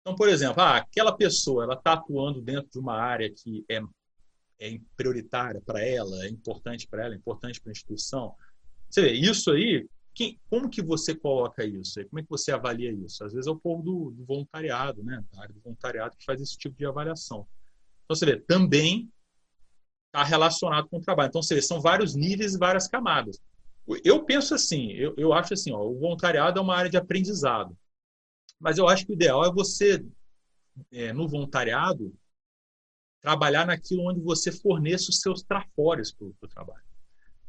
Então, 0.01 0.13
por 0.13 0.27
exemplo, 0.27 0.61
ah, 0.61 0.75
aquela 0.75 1.15
pessoa 1.15 1.63
ela 1.63 1.75
está 1.75 1.93
atuando 1.93 2.41
dentro 2.41 2.69
de 2.69 2.79
uma 2.79 2.95
área 2.95 3.33
que 3.33 3.63
é, 3.69 3.81
é 4.59 4.77
prioritária 4.97 5.61
para 5.65 5.81
ela, 5.81 6.25
é 6.25 6.27
importante 6.27 6.85
para 6.85 7.05
ela, 7.05 7.13
é 7.13 7.17
importante 7.17 7.61
para 7.61 7.71
a 7.71 7.71
instituição. 7.71 8.35
Você 8.89 9.03
vê, 9.03 9.13
isso 9.13 9.49
aí, 9.51 9.87
que, 10.13 10.39
como 10.49 10.69
que 10.69 10.81
você 10.81 11.15
coloca 11.15 11.65
isso? 11.65 12.03
Como 12.09 12.19
é 12.19 12.23
que 12.23 12.29
você 12.29 12.51
avalia 12.51 12.91
isso? 12.91 13.23
Às 13.23 13.33
vezes 13.33 13.47
é 13.47 13.51
o 13.51 13.59
povo 13.59 13.81
do, 13.81 14.11
do 14.11 14.25
voluntariado, 14.25 15.03
né? 15.03 15.23
A 15.35 15.41
área 15.41 15.53
do 15.53 15.61
voluntariado 15.61 16.15
que 16.17 16.25
faz 16.25 16.41
esse 16.41 16.57
tipo 16.57 16.77
de 16.77 16.85
avaliação. 16.85 17.47
Então, 18.03 18.15
você 18.15 18.25
vê, 18.25 18.39
também 18.39 19.11
está 20.07 20.23
relacionado 20.23 20.87
com 20.87 20.97
o 20.97 21.01
trabalho. 21.01 21.29
Então, 21.29 21.41
você 21.41 21.55
vê, 21.55 21.61
são 21.61 21.81
vários 21.81 22.15
níveis 22.15 22.53
e 22.53 22.59
várias 22.59 22.87
camadas. 22.87 23.39
Eu 24.03 24.23
penso 24.23 24.53
assim, 24.53 24.91
eu, 24.91 25.13
eu 25.17 25.33
acho 25.33 25.53
assim, 25.53 25.71
ó, 25.71 25.81
o 25.81 25.99
voluntariado 25.99 26.59
é 26.59 26.61
uma 26.61 26.75
área 26.75 26.89
de 26.89 26.97
aprendizado. 26.97 27.75
Mas 28.59 28.77
eu 28.77 28.87
acho 28.87 29.05
que 29.05 29.11
o 29.11 29.15
ideal 29.15 29.43
é 29.43 29.51
você, 29.51 30.05
é, 30.91 31.11
no 31.11 31.27
voluntariado, 31.27 32.13
trabalhar 33.19 33.65
naquilo 33.65 34.09
onde 34.09 34.21
você 34.21 34.51
forneça 34.51 35.09
os 35.09 35.19
seus 35.19 35.41
trafores 35.41 36.11
para 36.11 36.27
o 36.27 36.47
trabalho. 36.47 36.92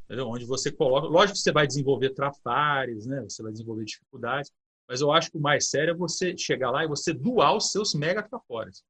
Entendeu? 0.04 0.28
Onde 0.28 0.44
você 0.44 0.70
coloca. 0.70 1.06
Lógico 1.08 1.34
que 1.34 1.42
você 1.42 1.52
vai 1.52 1.66
desenvolver 1.66 2.10
trafares, 2.10 3.06
né? 3.06 3.22
você 3.22 3.42
vai 3.42 3.52
desenvolver 3.52 3.84
dificuldades, 3.84 4.52
mas 4.88 5.00
eu 5.00 5.10
acho 5.10 5.30
que 5.30 5.38
o 5.38 5.40
mais 5.40 5.70
sério 5.70 5.92
é 5.92 5.96
você 5.96 6.36
chegar 6.36 6.70
lá 6.70 6.84
e 6.84 6.88
você 6.88 7.12
doar 7.12 7.56
os 7.56 7.70
seus 7.70 7.94
mega 7.94 8.22
trafores. 8.22 8.82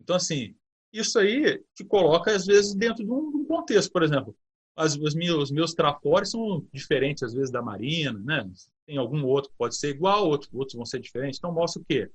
Então, 0.00 0.16
assim, 0.16 0.54
isso 0.92 1.18
aí 1.18 1.62
te 1.74 1.84
coloca, 1.84 2.34
às 2.34 2.46
vezes, 2.46 2.74
dentro 2.74 3.04
de 3.04 3.10
um, 3.10 3.44
contexto. 3.44 3.92
Por 3.92 4.02
exemplo, 4.02 4.34
as, 4.76 4.96
os, 4.96 5.14
meus, 5.14 5.50
meus 5.50 5.74
trafores 5.74 6.30
são 6.30 6.66
diferentes, 6.72 7.22
às 7.22 7.32
vezes, 7.32 7.50
da 7.50 7.62
Marina, 7.62 8.18
né? 8.18 8.50
tem 8.86 8.96
algum 8.96 9.24
outro 9.24 9.50
que 9.50 9.56
pode 9.56 9.76
ser 9.76 9.90
igual, 9.90 10.26
outro, 10.26 10.48
outros 10.52 10.74
vão 10.74 10.84
ser 10.84 10.98
diferentes. 10.98 11.38
Então, 11.38 11.52
mostra 11.52 11.80
o 11.80 11.84
quê? 11.84 12.10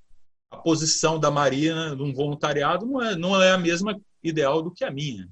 A 0.51 0.57
posição 0.57 1.19
da 1.19 1.31
Marina 1.31 1.95
num 1.95 2.13
voluntariado 2.13 2.85
não 2.85 3.01
é, 3.01 3.15
não 3.15 3.41
é 3.41 3.51
a 3.51 3.57
mesma 3.57 3.99
ideal 4.21 4.61
do 4.61 4.71
que 4.71 4.83
a 4.83 4.91
minha. 4.91 5.29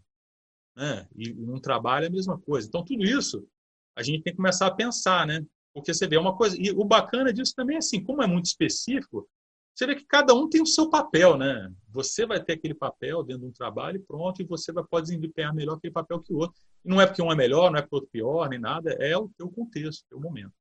Né? 0.76 1.08
E 1.16 1.34
num 1.34 1.60
trabalho 1.60 2.06
é 2.06 2.08
a 2.08 2.12
mesma 2.12 2.40
coisa. 2.40 2.68
Então, 2.68 2.84
tudo 2.84 3.04
isso 3.04 3.48
a 3.96 4.04
gente 4.04 4.24
tem 4.24 4.34
que 4.34 4.38
começar 4.38 4.68
a 4.68 4.72
pensar, 4.72 5.28
né? 5.28 5.46
Porque 5.74 5.94
você 5.94 6.08
vê 6.08 6.18
uma 6.18 6.36
coisa. 6.36 6.56
E 6.60 6.72
o 6.72 6.84
bacana 6.84 7.34
disso 7.34 7.54
também 7.56 7.76
é 7.76 7.80
assim, 7.80 8.04
como 8.04 8.24
é 8.24 8.28
muito 8.28 8.46
específico, 8.46 9.28
você 9.74 9.88
vê 9.88 9.96
que 9.96 10.06
cada 10.06 10.34
um 10.34 10.50
tem 10.50 10.62
o 10.62 10.66
seu 10.66 10.90
papel, 10.90 11.38
né? 11.38 11.72
Você 11.90 12.26
vai 12.26 12.44
ter 12.44 12.54
aquele 12.54 12.74
papel 12.74 13.24
dentro 13.24 13.44
de 13.44 13.48
um 13.48 13.54
trabalho 13.54 13.98
e 13.98 14.00
pronto, 14.00 14.42
e 14.42 14.46
você 14.46 14.72
vai, 14.72 14.84
pode 14.84 15.08
desempenhar 15.08 15.54
melhor 15.54 15.76
aquele 15.76 15.94
papel 15.94 16.22
que 16.22 16.34
o 16.34 16.38
outro. 16.38 16.62
E 16.84 16.90
não 16.90 17.00
é 17.00 17.06
porque 17.06 17.22
um 17.22 17.32
é 17.32 17.36
melhor, 17.36 17.72
não 17.72 17.80
é 17.80 17.82
porque 17.82 17.96
o 17.96 17.98
outro 17.98 18.12
pior, 18.12 18.50
nem 18.50 18.60
nada, 18.60 18.92
é 18.94 19.18
o 19.18 19.30
teu 19.38 19.50
contexto, 19.50 20.04
o 20.04 20.10
teu 20.10 20.20
momento. 20.20 20.54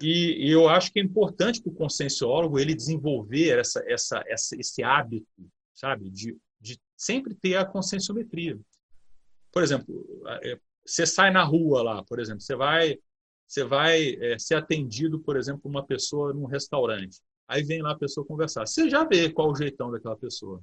E, 0.00 0.48
e, 0.48 0.50
eu 0.50 0.68
acho 0.68 0.92
que 0.92 0.98
é 0.98 1.02
importante 1.02 1.62
para 1.62 1.70
o 1.70 1.74
conscienciólogo 1.74 2.58
ele 2.58 2.74
desenvolver 2.74 3.58
essa, 3.58 3.84
essa, 3.86 4.22
essa, 4.26 4.56
esse 4.58 4.82
hábito, 4.82 5.28
sabe, 5.74 6.10
de, 6.10 6.36
de 6.60 6.80
sempre 6.96 7.34
ter 7.34 7.56
a 7.56 7.64
conscienciometria. 7.64 8.58
Por 9.52 9.62
exemplo, 9.62 10.06
é, 10.42 10.58
você 10.84 11.06
sai 11.06 11.30
na 11.30 11.44
rua 11.44 11.82
lá, 11.82 12.04
por 12.04 12.18
exemplo, 12.18 12.40
você 12.40 12.56
vai, 12.56 12.98
você 13.46 13.64
vai 13.64 14.14
é, 14.20 14.38
ser 14.38 14.54
atendido, 14.56 15.20
por 15.20 15.36
exemplo, 15.36 15.70
uma 15.70 15.84
pessoa 15.84 16.32
num 16.32 16.46
restaurante. 16.46 17.20
Aí 17.46 17.62
vem 17.62 17.82
lá 17.82 17.92
a 17.92 17.98
pessoa 17.98 18.26
conversar. 18.26 18.66
Você 18.66 18.88
já 18.88 19.04
vê 19.04 19.30
qual 19.30 19.50
o 19.50 19.54
jeitão 19.54 19.90
daquela 19.90 20.16
pessoa. 20.16 20.62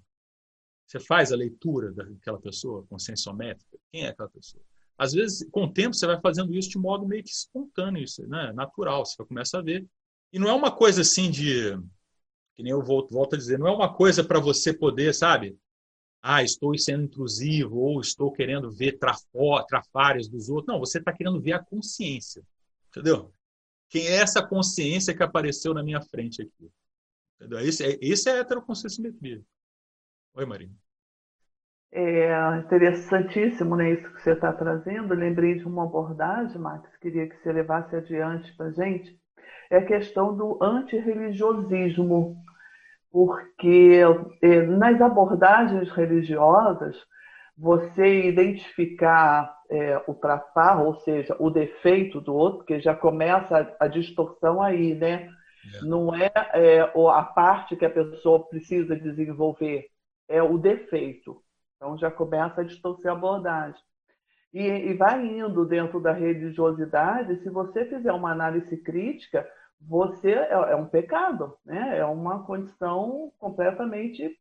Você 0.87 0.99
faz 0.99 1.31
a 1.31 1.35
leitura 1.35 1.91
daquela 1.93 2.39
pessoa, 2.39 2.85
conscienciométrica. 2.89 3.77
Quem 3.91 4.05
é 4.05 4.09
aquela 4.09 4.29
pessoa? 4.29 4.63
às 4.99 5.13
vezes, 5.13 5.47
com 5.49 5.63
o 5.63 5.71
tempo, 5.71 5.95
você 5.95 6.05
vai 6.05 6.19
fazendo 6.19 6.53
isso 6.53 6.69
de 6.69 6.77
modo 6.77 7.07
meio 7.07 7.23
que 7.23 7.29
espontâneo, 7.29 8.03
isso, 8.03 8.27
né? 8.27 8.51
natural. 8.51 9.05
Você 9.05 9.15
começa 9.23 9.57
a 9.57 9.61
ver. 9.61 9.87
E 10.33 10.37
não 10.37 10.49
é 10.49 10.53
uma 10.53 10.75
coisa 10.75 11.01
assim 11.01 11.31
de. 11.31 11.71
Que 12.53 12.61
nem 12.61 12.73
eu 12.73 12.83
volto, 12.83 13.13
volto 13.13 13.35
a 13.35 13.37
dizer, 13.37 13.57
não 13.57 13.67
é 13.67 13.71
uma 13.71 13.93
coisa 13.93 14.21
para 14.21 14.41
você 14.41 14.73
poder, 14.73 15.15
sabe? 15.15 15.57
Ah, 16.21 16.43
estou 16.43 16.77
sendo 16.77 17.03
intrusivo, 17.03 17.77
ou 17.77 18.01
estou 18.01 18.31
querendo 18.31 18.71
ver 18.71 18.97
trafó, 18.97 19.63
trafárias 19.63 20.27
dos 20.27 20.49
outros. 20.49 20.67
Não, 20.67 20.79
você 20.79 20.99
está 20.99 21.13
querendo 21.13 21.39
ver 21.41 21.53
a 21.53 21.63
consciência. 21.63 22.43
Entendeu? 22.89 23.33
Quem 23.87 24.05
é 24.07 24.15
essa 24.15 24.45
consciência 24.45 25.15
que 25.15 25.23
apareceu 25.23 25.73
na 25.73 25.81
minha 25.81 26.01
frente 26.01 26.41
aqui? 26.41 26.71
Entendeu? 27.35 27.59
Isso 27.61 27.83
é, 27.83 27.97
isso 28.01 28.29
é 28.29 28.39
heteroconsciencimetria. 28.39 29.41
Oi, 30.33 30.45
Marina. 30.45 30.73
É 31.91 32.59
interessantíssimo 32.59 33.75
né, 33.75 33.93
isso 33.93 34.13
que 34.13 34.21
você 34.21 34.33
está 34.33 34.53
trazendo. 34.53 35.15
lembrei 35.15 35.55
de 35.55 35.65
uma 35.65 35.85
abordagem, 35.85 36.59
Max, 36.59 36.95
queria 36.97 37.27
que 37.27 37.35
você 37.37 37.51
levasse 37.51 37.95
adiante 37.95 38.55
para 38.55 38.71
gente. 38.71 39.19
É 39.71 39.77
a 39.77 39.85
questão 39.85 40.35
do 40.35 40.61
antirreligiosismo, 40.61 42.37
porque 43.11 44.01
é, 44.41 44.61
nas 44.63 45.01
abordagens 45.01 45.89
religiosas, 45.91 46.95
você 47.57 48.27
identificar 48.27 49.53
é, 49.69 50.01
o 50.07 50.13
trafar, 50.13 50.81
ou 50.81 50.95
seja, 51.01 51.35
o 51.39 51.49
defeito 51.49 52.21
do 52.21 52.33
outro, 52.33 52.59
porque 52.59 52.79
já 52.79 52.95
começa 52.95 53.75
a, 53.79 53.85
a 53.85 53.87
distorção 53.87 54.61
aí, 54.61 54.95
né? 54.95 55.29
É. 55.75 55.85
Não 55.85 56.15
é, 56.15 56.31
é 56.53 56.79
a 56.79 57.23
parte 57.23 57.75
que 57.75 57.85
a 57.85 57.89
pessoa 57.89 58.47
precisa 58.47 58.95
desenvolver, 58.95 59.87
é 60.27 60.41
o 60.41 60.57
defeito. 60.57 61.41
Então 61.75 61.97
já 61.97 62.09
começa 62.09 62.61
a 62.61 62.63
distorcer 62.63 63.11
a 63.11 63.13
abordagem. 63.13 63.81
E, 64.53 64.61
e 64.61 64.93
vai 64.93 65.23
indo 65.25 65.65
dentro 65.65 65.99
da 65.99 66.11
religiosidade, 66.11 67.41
se 67.41 67.49
você 67.49 67.85
fizer 67.85 68.11
uma 68.11 68.31
análise 68.31 68.75
crítica, 68.77 69.47
você 69.81 70.31
é, 70.31 70.51
é 70.51 70.75
um 70.75 70.85
pecado, 70.85 71.55
né? 71.65 71.97
é 71.97 72.05
uma 72.05 72.43
condição 72.43 73.31
completamente 73.39 74.37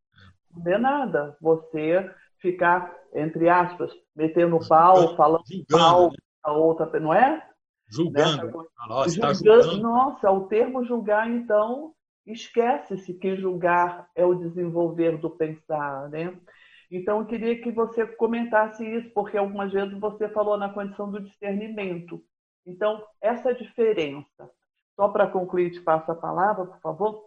condenada. 0.53 1.37
Você 1.40 2.11
ficar, 2.40 2.94
entre 3.14 3.48
aspas, 3.48 3.92
metendo 4.14 4.59
pau, 4.68 5.16
falando 5.16 5.44
pau 5.68 6.11
né? 6.11 6.16
a 6.42 6.53
outra, 6.53 7.01
não 7.01 7.12
é? 7.12 7.46
Julgando. 7.90 8.66
Nossa, 8.88 9.20
tá 9.20 9.33
julgando. 9.33 9.81
Nossa, 9.81 10.31
o 10.31 10.46
termo 10.46 10.85
julgar, 10.85 11.29
então, 11.29 11.92
esquece-se 12.27 13.14
que 13.14 13.37
julgar 13.37 14.09
é 14.14 14.24
o 14.24 14.35
desenvolver 14.35 15.18
do 15.18 15.31
pensar, 15.31 16.09
né? 16.11 16.38
Então, 16.90 17.20
eu 17.20 17.27
queria 17.27 17.61
que 17.61 17.70
você 17.70 18.07
comentasse 18.07 18.85
isso, 18.85 19.11
porque 19.11 19.37
algumas 19.37 19.72
vezes 19.72 19.98
você 19.98 20.29
falou 20.29 20.57
na 20.57 20.72
condição 20.72 21.11
do 21.11 21.20
discernimento. 21.20 22.22
Então, 22.66 23.03
essa 23.20 23.55
diferença. 23.55 24.51
Só 24.99 25.09
para 25.09 25.29
concluir, 25.29 25.71
te 25.71 25.81
passo 25.81 26.11
a 26.11 26.17
palavra, 26.17 26.67
por 26.67 26.81
favor. 26.81 27.25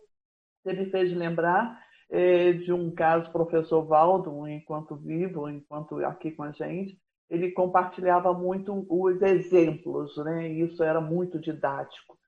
Você 0.62 0.74
me 0.74 0.92
fez 0.92 1.16
lembrar 1.16 1.82
é, 2.10 2.52
de 2.52 2.74
um 2.74 2.94
caso, 2.94 3.32
professor 3.32 3.82
Valdo, 3.86 4.46
enquanto 4.46 4.98
vivo, 4.98 5.50
enquanto 5.50 6.04
aqui 6.04 6.32
com 6.32 6.44
a 6.44 6.52
gente, 6.52 7.00
ele 7.30 7.50
compartilhava 7.54 8.34
muito 8.34 8.86
os 8.90 9.22
exemplos, 9.22 10.18
né? 10.18 10.50
Isso 10.50 10.84
era 10.84 11.00
muito 11.00 11.40
didático. 11.40 12.20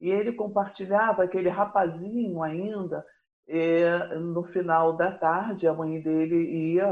E 0.00 0.10
ele 0.10 0.32
compartilhava 0.32 1.22
aquele 1.22 1.48
rapazinho 1.48 2.42
ainda 2.42 3.06
e, 3.46 3.84
no 4.18 4.42
final 4.46 4.96
da 4.96 5.12
tarde, 5.12 5.68
a 5.68 5.72
mãe 5.74 6.00
dele 6.00 6.74
ia 6.74 6.90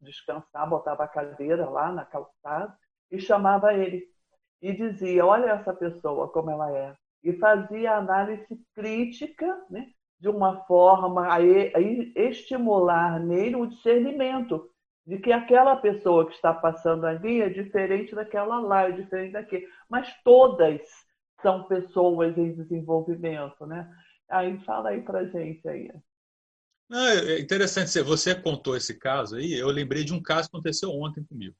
descansar, 0.00 0.68
botava 0.68 1.04
a 1.04 1.08
cadeira 1.08 1.70
lá 1.70 1.92
na 1.92 2.04
calçada 2.04 2.76
e 3.08 3.20
chamava 3.20 3.72
ele. 3.72 4.04
E 4.60 4.72
dizia: 4.72 5.24
Olha 5.24 5.52
essa 5.52 5.72
pessoa 5.72 6.28
como 6.28 6.50
ela 6.50 6.76
é. 6.76 7.03
E 7.24 7.32
fazia 7.38 7.96
análise 7.96 8.46
crítica, 8.74 9.46
né, 9.70 9.88
de 10.20 10.28
uma 10.28 10.64
forma 10.66 11.32
a, 11.32 11.40
estimular 11.40 13.18
nele 13.18 13.56
o 13.56 13.66
discernimento 13.66 14.70
de 15.06 15.18
que 15.18 15.32
aquela 15.32 15.76
pessoa 15.76 16.26
que 16.26 16.34
está 16.34 16.52
passando 16.52 17.04
ali 17.06 17.40
é 17.40 17.48
diferente 17.48 18.14
daquela 18.14 18.60
lá, 18.60 18.88
é 18.88 18.92
diferente 18.92 19.32
daquele. 19.32 19.66
Mas 19.88 20.08
todas 20.22 20.80
são 21.42 21.64
pessoas 21.64 22.36
em 22.38 22.54
desenvolvimento, 22.54 23.66
né? 23.66 23.90
Aí 24.30 24.58
fala 24.64 24.90
aí 24.90 25.02
pra 25.02 25.24
gente 25.26 25.66
aí. 25.68 25.90
Não, 26.88 27.06
é 27.06 27.40
interessante, 27.40 28.00
você 28.02 28.34
contou 28.34 28.76
esse 28.76 28.98
caso 28.98 29.36
aí, 29.36 29.52
eu 29.54 29.68
lembrei 29.68 30.04
de 30.04 30.12
um 30.12 30.22
caso 30.22 30.48
que 30.48 30.56
aconteceu 30.56 30.90
ontem 30.90 31.24
comigo. 31.24 31.54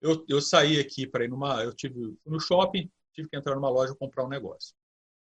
Eu, 0.00 0.24
eu 0.28 0.40
saí 0.40 0.78
aqui 0.78 1.06
para 1.06 1.24
ir 1.24 1.28
numa, 1.28 1.62
eu 1.62 1.72
tive 1.72 2.16
no 2.26 2.38
shopping, 2.38 2.90
tive 3.14 3.28
que 3.28 3.36
entrar 3.36 3.54
numa 3.54 3.70
loja 3.70 3.94
comprar 3.94 4.24
um 4.24 4.28
negócio. 4.28 4.74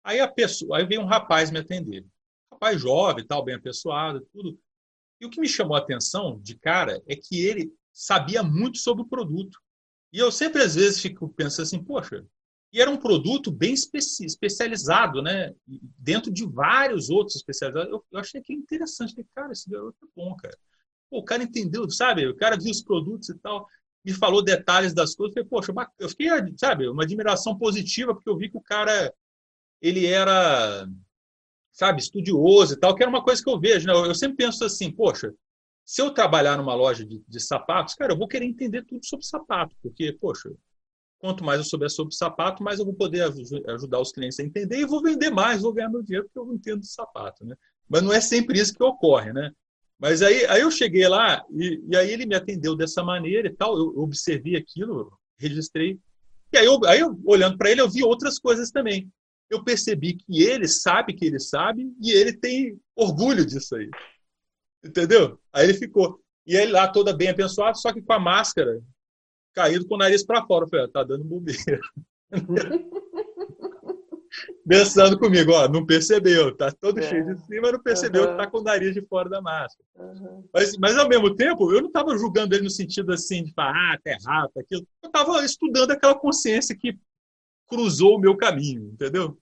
Aí 0.03 0.21
a 0.21 0.29
pessoa, 0.29 0.79
aí 0.79 0.87
veio 0.87 1.01
um 1.01 1.07
rapaz 1.07 1.51
me 1.51 1.59
atender. 1.59 2.05
Rapaz 2.53 2.81
jovem, 2.81 3.27
tal, 3.27 3.45
bem 3.45 3.55
apessoado, 3.55 4.27
tudo. 4.33 4.59
E 5.21 5.27
o 5.27 5.31
que 5.31 5.41
me 5.41 5.49
chamou 5.49 5.77
a 5.77 5.81
atenção 5.81 6.39
de 6.41 6.57
cara 6.57 7.03
é 7.07 7.17
que 7.17 7.45
ele 7.45 7.73
sabia 7.93 8.43
muito 8.43 8.79
sobre 8.79 9.03
o 9.03 9.09
produto. 9.09 9.59
E 10.13 10.19
eu 10.19 10.31
sempre 10.31 10.63
às 10.63 10.75
vezes 10.75 11.01
fico 11.01 11.29
pensando 11.29 11.65
assim, 11.65 11.83
poxa, 11.83 12.25
e 12.75 12.81
era 12.81 12.91
um 12.91 12.97
produto 12.97 13.53
bem 13.53 13.73
especializado, 13.73 15.23
né? 15.23 15.55
Dentro 15.97 16.33
de 16.33 16.45
vários 16.45 17.09
outros 17.09 17.37
especializados. 17.37 17.89
Eu, 17.93 18.05
eu 18.11 18.19
achei 18.19 18.43
que 18.43 18.53
interessante. 18.53 19.15
Falei, 19.15 19.29
cara, 19.33 19.53
esse 19.53 19.71
garoto 19.71 19.97
é 20.03 20.09
bom, 20.15 20.35
cara. 20.35 20.59
Pô, 21.09 21.19
o 21.19 21.25
cara 21.25 21.45
entendeu, 21.45 21.89
sabe? 21.89 22.27
O 22.27 22.35
cara 22.35 22.59
viu 22.59 22.73
os 22.73 22.83
produtos 22.83 23.29
e 23.29 23.39
tal, 23.39 23.69
me 24.05 24.12
falou 24.12 24.43
detalhes 24.43 24.93
das 24.93 25.14
coisas. 25.14 25.35
Falei, 25.35 25.49
poxa, 25.49 25.73
eu 25.99 26.09
fiquei, 26.09 26.29
sabe, 26.57 26.88
uma 26.88 27.05
admiração 27.05 27.57
positiva, 27.57 28.14
porque 28.14 28.29
eu 28.29 28.37
vi 28.37 28.51
que 28.51 28.59
o 28.59 28.62
cara, 28.62 29.12
ele 29.81 30.07
era, 30.07 30.87
sabe, 31.73 32.01
estudioso 32.01 32.75
e 32.75 32.79
tal, 32.79 32.95
que 32.95 33.03
era 33.03 33.11
uma 33.11 33.25
coisa 33.25 33.43
que 33.43 33.51
eu 33.51 33.59
vejo, 33.59 33.87
né? 33.87 33.93
Eu 33.95 34.14
sempre 34.14 34.37
penso 34.37 34.64
assim, 34.64 34.90
poxa, 34.93 35.33
se 35.85 36.03
eu 36.03 36.11
trabalhar 36.12 36.57
numa 36.57 36.75
loja 36.75 37.05
de, 37.05 37.23
de 37.27 37.40
sapatos, 37.40 37.95
cara, 37.95 38.12
eu 38.12 38.19
vou 38.19 38.29
querer 38.29 38.47
entender 38.47 38.85
tudo 38.85 39.05
sobre 39.07 39.25
sapato, 39.27 39.75
porque, 39.83 40.12
poxa, 40.12 40.51
Quanto 41.25 41.43
mais 41.43 41.59
eu 41.59 41.64
souber 41.64 41.88
sobre 41.88 42.14
sapato, 42.14 42.62
mais 42.62 42.79
eu 42.79 42.85
vou 42.85 42.93
poder 42.93 43.23
ajudar 43.69 43.99
os 43.99 44.12
clientes 44.12 44.38
a 44.38 44.43
entender 44.43 44.81
e 44.81 44.85
vou 44.85 45.01
vender 45.01 45.31
mais, 45.31 45.62
vou 45.62 45.73
ganhar 45.73 45.88
meu 45.88 46.03
dinheiro 46.03 46.27
porque 46.27 46.38
eu 46.38 46.55
entendo 46.55 46.81
de 46.81 46.87
sapato, 46.87 47.47
né? 47.47 47.57
Mas 47.88 48.03
não 48.03 48.12
é 48.12 48.21
sempre 48.21 48.61
isso 48.61 48.75
que 48.75 48.83
ocorre, 48.83 49.33
né? 49.33 49.51
Mas 50.05 50.21
aí, 50.21 50.45
aí 50.51 50.61
eu 50.61 50.71
cheguei 50.71 51.09
lá 51.09 51.43
e, 51.51 51.83
e 51.88 51.97
aí 51.97 52.11
ele 52.11 52.27
me 52.27 52.35
atendeu 52.35 52.77
dessa 52.77 53.03
maneira 53.03 53.49
e 53.49 53.51
tal. 53.51 53.75
Eu 53.75 54.01
observei 54.01 54.55
aquilo, 54.55 55.19
registrei. 55.38 55.99
E 56.53 56.59
aí, 56.59 56.67
eu, 56.67 56.79
aí 56.85 57.01
eu, 57.01 57.19
olhando 57.25 57.57
para 57.57 57.71
ele, 57.71 57.81
eu 57.81 57.88
vi 57.88 58.05
outras 58.05 58.38
coisas 58.38 58.71
também. 58.71 59.11
Eu 59.49 59.64
percebi 59.64 60.12
que 60.12 60.43
ele 60.43 60.69
sabe 60.69 61.14
que 61.14 61.25
ele 61.25 61.40
sabe 61.40 61.90
e 62.03 62.12
ele 62.12 62.35
tem 62.35 62.79
orgulho 62.95 63.47
disso 63.47 63.77
aí. 63.77 63.88
Entendeu? 64.85 65.40
Aí 65.51 65.64
ele 65.64 65.73
ficou. 65.73 66.21
E 66.47 66.55
ele 66.55 66.73
lá 66.73 66.87
toda 66.87 67.17
bem 67.17 67.31
abençoado, 67.31 67.79
só 67.79 67.90
que 67.90 68.03
com 68.03 68.12
a 68.12 68.21
máscara 68.21 68.83
caído 69.55 69.87
com 69.87 69.95
o 69.95 69.99
nariz 69.99 70.23
para 70.23 70.45
fora. 70.45 70.67
Eu 70.67 70.69
falei, 70.69 70.85
ah, 70.85 70.90
tá 70.93 71.03
dando 71.03 71.25
bobeira. 71.25 71.81
Pensando 74.67 75.19
comigo, 75.19 75.53
ó, 75.53 75.69
não 75.69 75.85
percebeu, 75.85 76.57
tá 76.57 76.73
todo 76.73 76.99
é. 76.99 77.03
cheio 77.03 77.25
de 77.25 77.47
cima, 77.47 77.73
não 77.73 77.79
percebeu 77.79 78.23
uhum. 78.23 78.31
que 78.31 78.37
tá 78.37 78.47
com 78.51 78.59
o 78.59 78.63
nariz 78.63 78.95
de 78.95 79.03
fora 79.03 79.29
da 79.29 79.41
máscara. 79.41 79.85
Uhum. 79.97 80.45
Mas, 80.53 80.77
mas 80.79 80.97
ao 80.97 81.09
mesmo 81.09 81.35
tempo, 81.35 81.73
eu 81.73 81.81
não 81.81 81.89
estava 81.89 82.17
julgando 82.17 82.55
ele 82.55 82.65
no 82.65 82.71
sentido 82.71 83.13
assim 83.13 83.45
de 83.45 83.53
falar, 83.53 83.73
ah, 83.73 83.99
tá 84.03 84.11
errado, 84.11 84.51
tá 84.55 84.61
aquilo. 84.61 84.87
Eu 85.03 85.07
estava 85.09 85.45
estudando 85.45 85.91
aquela 85.91 86.15
consciência 86.15 86.77
que 86.77 86.99
cruzou 87.69 88.17
o 88.17 88.21
meu 88.21 88.37
caminho, 88.37 88.91
entendeu? 88.93 89.39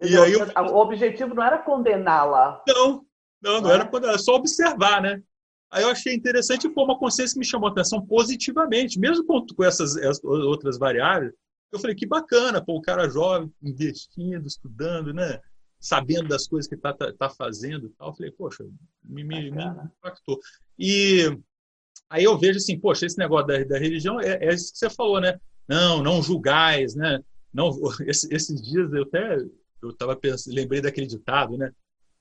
E 0.00 0.16
aí 0.16 0.32
eu... 0.32 0.46
O 0.72 0.76
objetivo 0.76 1.34
não 1.34 1.42
era 1.42 1.58
condená-la. 1.58 2.62
Não, 2.66 3.04
não, 3.42 3.60
não, 3.60 3.70
é? 3.70 3.74
era 3.74 3.86
condená-la, 3.86 4.18
só 4.18 4.34
observar, 4.34 5.02
né? 5.02 5.22
Aí 5.70 5.82
eu 5.82 5.90
achei 5.90 6.14
interessante 6.14 6.66
e 6.66 6.72
foi 6.72 6.84
uma 6.84 6.98
consciência 6.98 7.34
que 7.34 7.40
me 7.40 7.44
chamou 7.44 7.68
a 7.68 7.72
atenção 7.72 8.04
positivamente, 8.04 8.98
mesmo 8.98 9.24
com, 9.24 9.44
com 9.44 9.64
essas, 9.64 9.96
essas, 9.96 10.24
outras 10.24 10.78
variáveis. 10.78 11.32
Eu 11.70 11.78
falei, 11.78 11.94
que 11.94 12.06
bacana, 12.06 12.64
pô, 12.64 12.76
o 12.76 12.82
cara 12.82 13.08
jovem, 13.08 13.52
investindo, 13.62 14.46
estudando, 14.46 15.12
né? 15.12 15.40
Sabendo 15.78 16.28
das 16.28 16.48
coisas 16.48 16.68
que 16.68 16.74
está 16.74 16.92
tá, 16.92 17.12
tá 17.12 17.30
fazendo 17.30 17.86
e 17.86 17.90
tal. 17.90 18.08
Eu 18.08 18.14
falei, 18.14 18.32
poxa, 18.32 18.64
me, 19.04 19.22
me, 19.22 19.50
me, 19.50 19.62
impactou. 19.98 20.40
E 20.78 21.38
aí 22.08 22.24
eu 22.24 22.38
vejo 22.38 22.58
assim, 22.58 22.78
poxa, 22.78 23.06
esse 23.06 23.18
negócio 23.18 23.46
da, 23.46 23.62
da 23.64 23.78
religião 23.78 24.20
é, 24.20 24.44
é 24.44 24.54
isso 24.54 24.72
que 24.72 24.78
você 24.78 24.90
falou, 24.90 25.20
né? 25.20 25.38
Não, 25.68 26.02
não 26.02 26.22
julgais, 26.22 26.94
né? 26.94 27.22
Não, 27.52 27.70
esses 28.06 28.62
dias 28.62 28.92
eu 28.92 29.02
até 29.02 29.38
eu 29.82 29.92
tava 29.92 30.16
pensando, 30.16 30.54
lembrei 30.54 30.80
daquele 30.80 31.06
ditado, 31.06 31.56
né? 31.56 31.72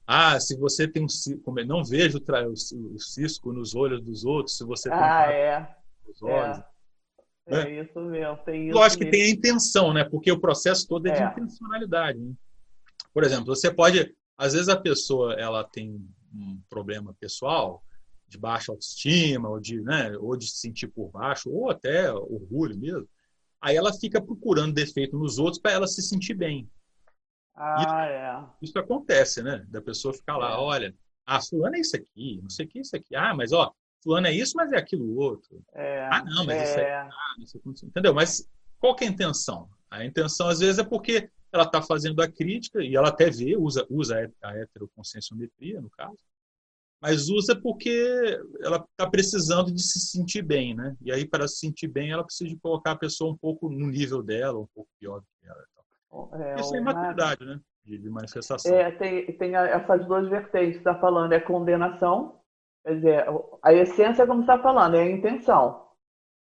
Ah, 0.05 0.39
se 0.39 0.55
você 0.57 0.87
tem 0.87 1.03
um 1.03 1.65
não 1.65 1.83
vejo 1.83 2.19
o 2.19 2.99
cisco 2.99 3.51
nos 3.51 3.75
olhos 3.75 4.01
dos 4.01 4.23
outros, 4.23 4.55
se 4.55 4.63
você 4.63 4.89
tem 4.89 4.97
ah, 4.97 5.31
é. 5.31 5.75
nos 6.07 6.21
olhos. 6.21 6.59
É. 6.59 6.76
Né? 7.47 7.71
é 7.71 7.81
isso 7.83 7.99
mesmo, 8.01 8.37
tem 8.37 8.67
isso. 8.67 8.77
Lógico 8.77 9.03
que 9.03 9.11
tem 9.11 9.23
a 9.23 9.29
intenção, 9.29 9.93
né? 9.93 10.03
Porque 10.03 10.31
o 10.31 10.39
processo 10.39 10.87
todo 10.87 11.07
é, 11.07 11.11
de 11.11 11.21
é. 11.21 11.27
intencionalidade. 11.27 12.19
Né? 12.19 12.33
Por 13.13 13.23
exemplo, 13.23 13.45
você 13.45 13.73
pode, 13.73 14.13
às 14.37 14.53
vezes 14.53 14.69
a 14.69 14.75
pessoa 14.75 15.33
ela 15.33 15.63
tem 15.63 16.05
um 16.33 16.59
problema 16.69 17.15
pessoal 17.19 17.83
de 18.27 18.37
baixa 18.37 18.71
autoestima, 18.71 19.49
ou 19.49 19.59
de, 19.59 19.81
né, 19.81 20.15
ou 20.17 20.35
de 20.35 20.47
se 20.47 20.57
sentir 20.57 20.87
por 20.87 21.09
baixo, 21.09 21.49
ou 21.49 21.69
até 21.69 22.11
orgulho 22.11 22.77
mesmo, 22.77 23.07
aí 23.61 23.75
ela 23.75 23.93
fica 23.93 24.21
procurando 24.21 24.73
defeito 24.73 25.17
nos 25.17 25.39
outros 25.39 25.61
para 25.61 25.71
ela 25.71 25.87
se 25.87 26.01
sentir 26.01 26.33
bem. 26.33 26.69
Ah, 27.55 27.75
isso, 27.79 27.93
é. 27.93 28.49
Isso 28.61 28.79
acontece, 28.79 29.41
né? 29.41 29.65
Da 29.69 29.81
pessoa 29.81 30.13
ficar 30.13 30.37
lá, 30.37 30.51
é. 30.51 30.57
olha, 30.57 30.95
ah, 31.25 31.41
fulano 31.41 31.75
é 31.75 31.79
isso 31.79 31.95
aqui, 31.95 32.39
não 32.41 32.49
sei 32.49 32.65
o 32.65 32.69
que 32.69 32.79
é 32.79 32.81
isso 32.81 32.95
aqui. 32.95 33.15
Ah, 33.15 33.33
mas 33.33 33.51
ó, 33.51 33.73
fulano 34.07 34.27
é 34.27 34.31
isso, 34.31 34.53
mas 34.55 34.71
é 34.71 34.77
aquilo 34.77 35.17
outro. 35.17 35.61
É, 35.73 36.07
ah, 36.09 36.23
não, 36.23 36.45
mas 36.45 36.57
é. 36.57 36.63
isso 36.63 36.79
é. 36.79 36.93
Ah, 36.93 37.11
isso 37.39 37.57
é... 37.57 37.87
Entendeu? 37.87 38.13
Mas 38.13 38.49
qual 38.79 38.95
que 38.95 39.03
é 39.03 39.07
a 39.07 39.11
intenção? 39.11 39.69
A 39.91 40.05
intenção, 40.05 40.47
às 40.47 40.59
vezes, 40.59 40.79
é 40.79 40.83
porque 40.83 41.29
ela 41.51 41.63
está 41.63 41.81
fazendo 41.81 42.21
a 42.21 42.27
crítica, 42.27 42.81
e 42.81 42.95
ela 42.95 43.09
até 43.09 43.29
vê, 43.29 43.57
usa, 43.57 43.85
usa 43.89 44.31
a 44.41 44.57
heteroconscienciometria, 44.57 45.81
no 45.81 45.89
caso, 45.89 46.17
mas 47.01 47.29
usa 47.29 47.55
porque 47.55 48.39
ela 48.61 48.77
está 48.77 49.09
precisando 49.09 49.71
de 49.71 49.81
se 49.81 49.99
sentir 49.99 50.41
bem, 50.41 50.73
né? 50.73 50.95
E 51.01 51.11
aí, 51.11 51.25
para 51.25 51.47
se 51.47 51.57
sentir 51.57 51.87
bem, 51.87 52.11
ela 52.11 52.23
precisa 52.23 52.49
de 52.49 52.57
colocar 52.57 52.91
a 52.91 52.97
pessoa 52.97 53.31
um 53.31 53.37
pouco 53.37 53.69
no 53.69 53.87
nível 53.87 54.23
dela, 54.23 54.59
um 54.59 54.67
pouco 54.73 54.89
pior 54.99 55.19
do 55.19 55.25
que 55.39 55.47
ela. 55.47 55.63
É, 56.41 56.59
Isso 56.59 56.75
é 56.75 56.79
imaturidade, 56.79 57.45
né? 57.45 57.59
De, 57.85 57.97
de, 57.97 58.09
manifestação. 58.09 58.73
É, 58.73 58.91
tem, 58.91 59.25
tem 59.37 59.55
essas 59.55 60.05
duas 60.07 60.27
vertentes, 60.27 60.77
está 60.77 60.95
falando, 60.95 61.31
é 61.33 61.39
condenação, 61.39 62.37
quer 62.87 62.95
dizer, 62.95 63.25
a 63.61 63.73
essência, 63.73 64.25
como 64.25 64.39
está 64.41 64.57
falando, 64.59 64.95
é 64.95 65.01
a 65.01 65.11
intenção. 65.11 65.85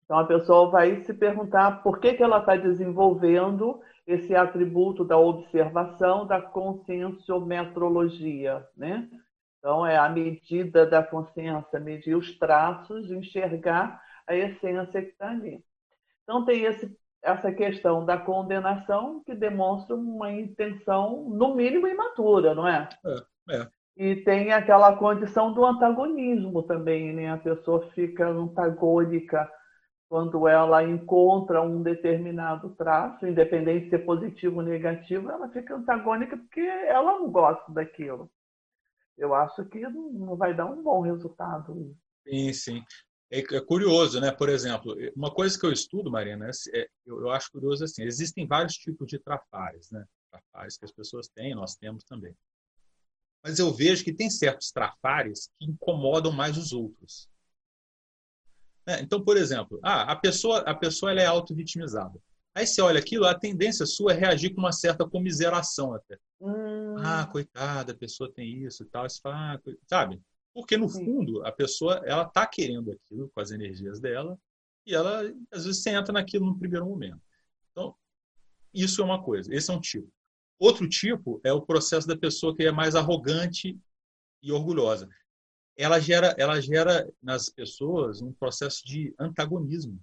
Então, 0.04 0.20
a 0.20 0.26
pessoa 0.26 0.70
vai 0.70 1.04
se 1.04 1.12
perguntar 1.12 1.82
por 1.82 2.00
que, 2.00 2.14
que 2.14 2.22
ela 2.22 2.38
está 2.38 2.56
desenvolvendo 2.56 3.82
esse 4.06 4.36
atributo 4.36 5.04
da 5.04 5.18
observação, 5.18 6.28
da 6.28 6.40
conscienciometrologia, 6.40 8.64
né? 8.78 9.10
Então, 9.58 9.84
é 9.84 9.98
a 9.98 10.08
medida 10.08 10.86
da 10.86 11.02
consciência, 11.02 11.80
medir 11.80 12.16
os 12.16 12.38
traços, 12.38 13.10
enxergar 13.10 14.00
a 14.28 14.36
essência 14.36 15.02
que 15.02 15.10
está 15.10 15.32
ali. 15.32 15.66
Então, 16.22 16.46
tem 16.46 16.66
esse, 16.66 16.96
essa 17.24 17.52
questão 17.52 18.06
da 18.06 18.20
condenação 18.20 19.24
que 19.26 19.34
demonstra 19.34 19.96
uma 19.96 20.32
intenção, 20.32 21.28
no 21.28 21.56
mínimo, 21.56 21.88
imatura, 21.88 22.54
não 22.54 22.68
é? 22.68 22.88
É, 23.04 23.16
é. 23.56 23.68
E 23.98 24.18
tem 24.18 24.52
aquela 24.52 24.96
condição 24.98 25.54
do 25.54 25.66
antagonismo 25.66 26.64
também, 26.64 27.14
né? 27.14 27.32
A 27.32 27.38
pessoa 27.38 27.90
fica 27.92 28.28
antagônica 28.28 29.50
quando 30.10 30.48
ela 30.48 30.84
encontra 30.84 31.62
um 31.62 31.82
determinado 31.82 32.70
traço, 32.76 33.26
independente 33.26 33.86
de 33.86 33.90
ser 33.90 34.00
positivo 34.00 34.58
ou 34.58 34.62
negativo, 34.62 35.32
ela 35.32 35.50
fica 35.50 35.76
antagônica 35.76 36.38
porque 36.38 36.60
ela 36.60 37.20
não 37.20 37.32
gosta 37.32 37.72
daquilo. 37.72 38.30
Eu 39.18 39.34
acho 39.34 39.66
que 39.66 39.80
não 39.80 40.36
vai 40.36 40.54
dar 40.54 40.66
um 40.66 40.84
bom 40.84 41.02
resultado. 41.02 41.96
Sim, 42.28 42.54
sim. 42.54 42.84
É, 43.32 43.40
é 43.40 43.62
curioso, 43.62 44.20
né? 44.20 44.32
Por 44.32 44.50
exemplo, 44.50 44.96
uma 45.16 45.34
coisa 45.34 45.58
que 45.60 45.66
eu 45.66 45.72
estudo, 45.72 46.12
Marina, 46.12 46.50
é, 46.74 46.88
eu, 47.06 47.22
eu 47.22 47.30
acho 47.32 47.52
curioso 47.52 47.84
assim, 47.84 48.04
existem 48.04 48.46
vários 48.46 48.76
tipos 48.76 49.08
de 49.08 49.18
trafares, 49.18 49.90
né? 49.90 50.06
Trafares 50.30 50.78
que 50.78 50.86
as 50.86 50.92
pessoas 50.92 51.28
têm, 51.30 51.56
nós 51.56 51.76
temos 51.76 52.04
também. 52.04 52.36
Mas 53.46 53.60
eu 53.60 53.72
vejo 53.72 54.04
que 54.04 54.12
tem 54.12 54.28
certos 54.28 54.72
trafares 54.72 55.52
que 55.60 55.66
incomodam 55.70 56.32
mais 56.32 56.58
os 56.58 56.74
outros. 56.74 57.30
É, 58.88 59.00
então, 59.02 59.24
por 59.24 59.38
exemplo, 59.38 59.80
ah, 59.84 60.12
a 60.12 60.16
pessoa, 60.16 60.62
a 60.62 60.74
pessoa 60.74 61.12
ela 61.12 61.22
é 61.22 61.28
auto-vitimizada. 61.28 62.20
Aí 62.56 62.66
você 62.66 62.82
olha 62.82 63.00
aquilo, 63.00 63.26
a 63.26 63.38
tendência 63.38 63.86
sua 63.86 64.14
é 64.14 64.16
reagir 64.16 64.56
com 64.56 64.62
uma 64.62 64.72
certa 64.72 65.08
comiseração 65.08 65.94
até. 65.94 66.18
Hum. 66.42 66.96
Ah, 66.98 67.28
coitada, 67.28 67.92
a 67.92 67.96
pessoa 67.96 68.34
tem 68.34 68.64
isso 68.64 68.82
e 68.82 68.88
tal. 68.88 69.08
Você 69.08 69.22
fala, 69.22 69.54
ah, 69.54 69.72
sabe? 69.86 70.20
Porque, 70.52 70.76
no 70.76 70.90
fundo, 70.90 71.46
a 71.46 71.52
pessoa 71.52 72.02
ela 72.04 72.24
está 72.24 72.48
querendo 72.48 72.92
aquilo 72.92 73.30
com 73.30 73.42
as 73.42 73.52
energias 73.52 74.00
dela 74.00 74.40
e 74.88 74.96
ela, 74.96 75.22
às 75.52 75.66
vezes, 75.66 75.84
você 75.84 75.92
entra 75.92 76.12
naquilo 76.12 76.48
no 76.48 76.58
primeiro 76.58 76.88
momento. 76.88 77.22
Então, 77.72 77.94
isso 78.74 79.04
é 79.04 79.06
uma 79.06 79.22
coisa. 79.22 79.54
Esse 79.54 79.70
é 79.70 79.74
um 79.74 79.80
tipo. 79.80 80.12
Outro 80.60 80.88
tipo 80.88 81.42
é 81.44 81.52
o 81.52 81.62
processo 81.62 82.08
da 82.08 82.18
pessoa 82.18 82.56
que 82.56 82.64
é 82.64 82.72
mais 82.72 82.96
arrogante 82.96 83.78
e 84.42 84.52
orgulhosa 84.52 85.10
ela 85.78 86.00
gera, 86.00 86.34
ela 86.38 86.60
gera 86.62 87.12
nas 87.22 87.50
pessoas 87.50 88.22
um 88.22 88.32
processo 88.32 88.86
de 88.86 89.14
antagonismo. 89.20 90.00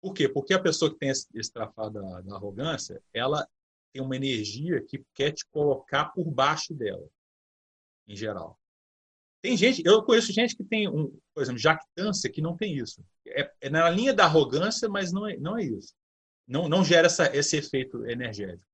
Por 0.00 0.14
quê? 0.14 0.28
Porque 0.28 0.54
a 0.54 0.62
pessoa 0.62 0.90
que 0.90 0.98
tem 0.98 1.10
esse, 1.10 1.26
esse 1.34 1.52
trafado 1.52 2.00
da, 2.00 2.20
da 2.22 2.36
arrogância, 2.36 3.02
ela 3.12 3.46
tem 3.92 4.02
uma 4.02 4.16
energia 4.16 4.82
que 4.82 5.04
quer 5.14 5.32
te 5.32 5.44
colocar 5.46 6.06
por 6.06 6.30
baixo 6.30 6.72
dela, 6.74 7.06
em 8.06 8.16
geral. 8.16 8.58
Tem 9.42 9.56
gente, 9.56 9.82
eu 9.84 10.02
conheço 10.02 10.32
gente 10.32 10.56
que 10.56 10.64
tem, 10.64 10.88
um, 10.88 11.16
por 11.34 11.42
exemplo, 11.42 11.60
jactância 11.60 12.30
que 12.30 12.40
não 12.40 12.56
tem 12.56 12.76
isso. 12.76 13.04
É, 13.26 13.52
é 13.60 13.70
na 13.70 13.88
linha 13.90 14.14
da 14.14 14.24
arrogância, 14.24 14.88
mas 14.88 15.12
não 15.12 15.26
é, 15.26 15.36
não 15.36 15.58
é 15.58 15.64
isso. 15.64 15.94
Não, 16.46 16.68
não 16.68 16.84
gera 16.84 17.06
essa, 17.06 17.34
esse 17.36 17.56
efeito 17.56 18.06
energético. 18.06 18.64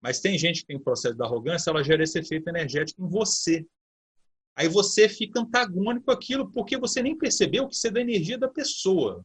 Mas 0.00 0.20
tem 0.20 0.38
gente 0.38 0.60
que 0.60 0.66
tem 0.66 0.78
processo 0.78 1.16
da 1.16 1.24
arrogância, 1.24 1.70
ela 1.70 1.82
gera 1.82 2.02
esse 2.02 2.18
efeito 2.18 2.48
energético 2.48 3.04
em 3.04 3.08
você. 3.08 3.66
Aí 4.56 4.68
você 4.68 5.08
fica 5.08 5.40
antagônico 5.40 6.10
àquilo 6.10 6.50
porque 6.50 6.76
você 6.76 7.02
nem 7.02 7.16
percebeu 7.16 7.68
que 7.68 7.74
isso 7.74 7.86
é 7.86 7.90
da 7.90 8.00
energia 8.00 8.38
da 8.38 8.48
pessoa. 8.48 9.24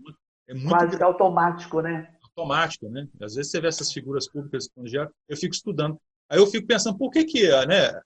É 0.46 0.54
muito 0.54 0.68
Quase 0.68 0.96
que 0.96 1.02
automático, 1.02 1.80
né? 1.82 2.14
Automático, 2.22 2.88
né? 2.88 3.08
Às 3.20 3.34
vezes 3.34 3.50
você 3.50 3.60
vê 3.60 3.66
essas 3.66 3.92
figuras 3.92 4.28
públicas 4.28 4.70
gera, 4.84 5.10
eu 5.28 5.36
fico 5.36 5.54
estudando. 5.54 6.00
Aí 6.30 6.38
eu 6.38 6.46
fico 6.46 6.66
pensando, 6.66 6.96
por 6.96 7.10
que 7.10 7.24
que, 7.24 7.48
né? 7.66 8.00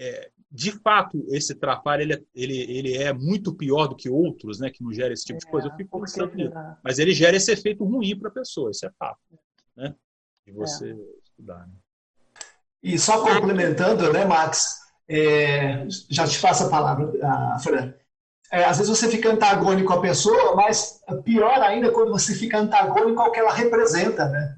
É, 0.00 0.30
de 0.50 0.72
fato, 0.72 1.24
esse 1.28 1.54
trapalho 1.54 2.02
ele, 2.02 2.14
é, 2.14 2.22
ele, 2.34 2.56
ele 2.56 2.96
é 2.96 3.12
muito 3.12 3.54
pior 3.54 3.86
do 3.86 3.96
que 3.96 4.08
outros, 4.08 4.58
né? 4.58 4.70
Que 4.70 4.82
não 4.82 4.92
gera 4.92 5.12
esse 5.12 5.24
tipo 5.24 5.36
é, 5.36 5.40
de 5.40 5.46
coisa. 5.46 5.68
Eu 5.68 5.76
fico 5.76 6.00
pensando 6.00 6.32
Mas 6.82 6.98
ele 6.98 7.12
gera 7.12 7.36
esse 7.36 7.52
efeito 7.52 7.84
ruim 7.84 8.18
para 8.18 8.30
a 8.30 8.32
pessoa, 8.32 8.70
isso 8.70 8.84
é 8.84 8.90
fato. 8.98 9.20
Né? 9.76 9.94
De 10.44 10.52
você 10.52 10.96
estudar, 11.22 11.66
né? 11.66 11.74
E 12.82 12.98
só 12.98 13.20
complementando, 13.20 14.12
né, 14.12 14.24
Max? 14.24 14.78
É, 15.08 15.86
já 16.10 16.26
te 16.26 16.38
passo 16.38 16.64
a 16.64 16.68
palavra, 16.68 17.10
a 17.22 17.58
Fran. 17.58 17.94
É, 18.50 18.64
às 18.64 18.78
vezes 18.78 18.96
você 18.96 19.08
fica 19.08 19.30
antagônico 19.30 19.92
à 19.92 20.00
pessoa, 20.00 20.54
mas 20.54 21.00
pior 21.24 21.60
ainda 21.60 21.90
quando 21.90 22.10
você 22.10 22.34
fica 22.34 22.58
antagônico 22.58 23.20
ao 23.20 23.30
que 23.30 23.40
ela 23.40 23.52
representa, 23.52 24.26
né? 24.26 24.56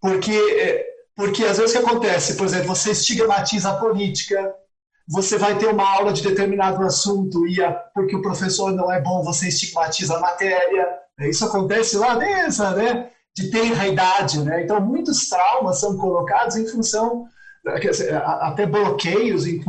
Porque, 0.00 0.32
é, 0.32 0.86
porque 1.16 1.44
às 1.44 1.58
vezes 1.58 1.74
o 1.74 1.80
que 1.80 1.86
acontece, 1.86 2.36
por 2.36 2.46
exemplo, 2.46 2.68
você 2.68 2.92
estigmatiza 2.92 3.70
a 3.70 3.76
política, 3.76 4.54
você 5.08 5.38
vai 5.38 5.58
ter 5.58 5.66
uma 5.66 5.88
aula 5.88 6.12
de 6.12 6.22
determinado 6.22 6.84
assunto 6.84 7.46
e 7.46 7.62
a, 7.62 7.72
porque 7.72 8.14
o 8.14 8.22
professor 8.22 8.72
não 8.72 8.92
é 8.92 9.00
bom, 9.00 9.24
você 9.24 9.48
estigmatiza 9.48 10.16
a 10.16 10.20
matéria. 10.20 10.86
Isso 11.20 11.44
acontece 11.44 11.96
lá 11.96 12.14
nessa, 12.14 12.70
né? 12.72 13.10
De 13.34 13.50
tenra 13.50 13.88
idade, 13.88 14.42
né? 14.44 14.62
Então, 14.62 14.80
muitos 14.80 15.28
traumas 15.28 15.80
são 15.80 15.96
colocados 15.96 16.56
em 16.56 16.66
função, 16.68 17.26
até 17.66 18.66
bloqueios 18.66 19.46
em, 19.46 19.60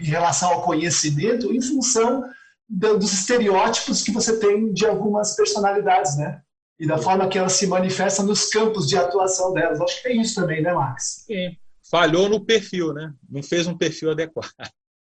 em 0.00 0.04
relação 0.04 0.52
ao 0.52 0.62
conhecimento, 0.62 1.52
em 1.52 1.60
função 1.60 2.24
dos 2.68 3.12
estereótipos 3.12 4.02
que 4.02 4.10
você 4.10 4.38
tem 4.38 4.72
de 4.72 4.86
algumas 4.86 5.36
personalidades, 5.36 6.16
né? 6.16 6.40
E 6.78 6.86
da 6.86 6.98
forma 6.98 7.28
que 7.28 7.38
elas 7.38 7.52
se 7.52 7.66
manifestam 7.66 8.26
nos 8.26 8.48
campos 8.48 8.88
de 8.88 8.96
atuação 8.96 9.52
delas. 9.52 9.80
Acho 9.80 9.96
que 9.96 10.08
tem 10.08 10.20
isso 10.20 10.34
também, 10.34 10.62
né, 10.62 10.72
Max? 10.72 11.24
Sim 11.26 11.56
falhou 11.92 12.26
no 12.26 12.42
perfil, 12.42 12.94
né? 12.94 13.12
Não 13.28 13.42
fez 13.42 13.66
um 13.66 13.76
perfil 13.76 14.12
adequado. 14.12 14.50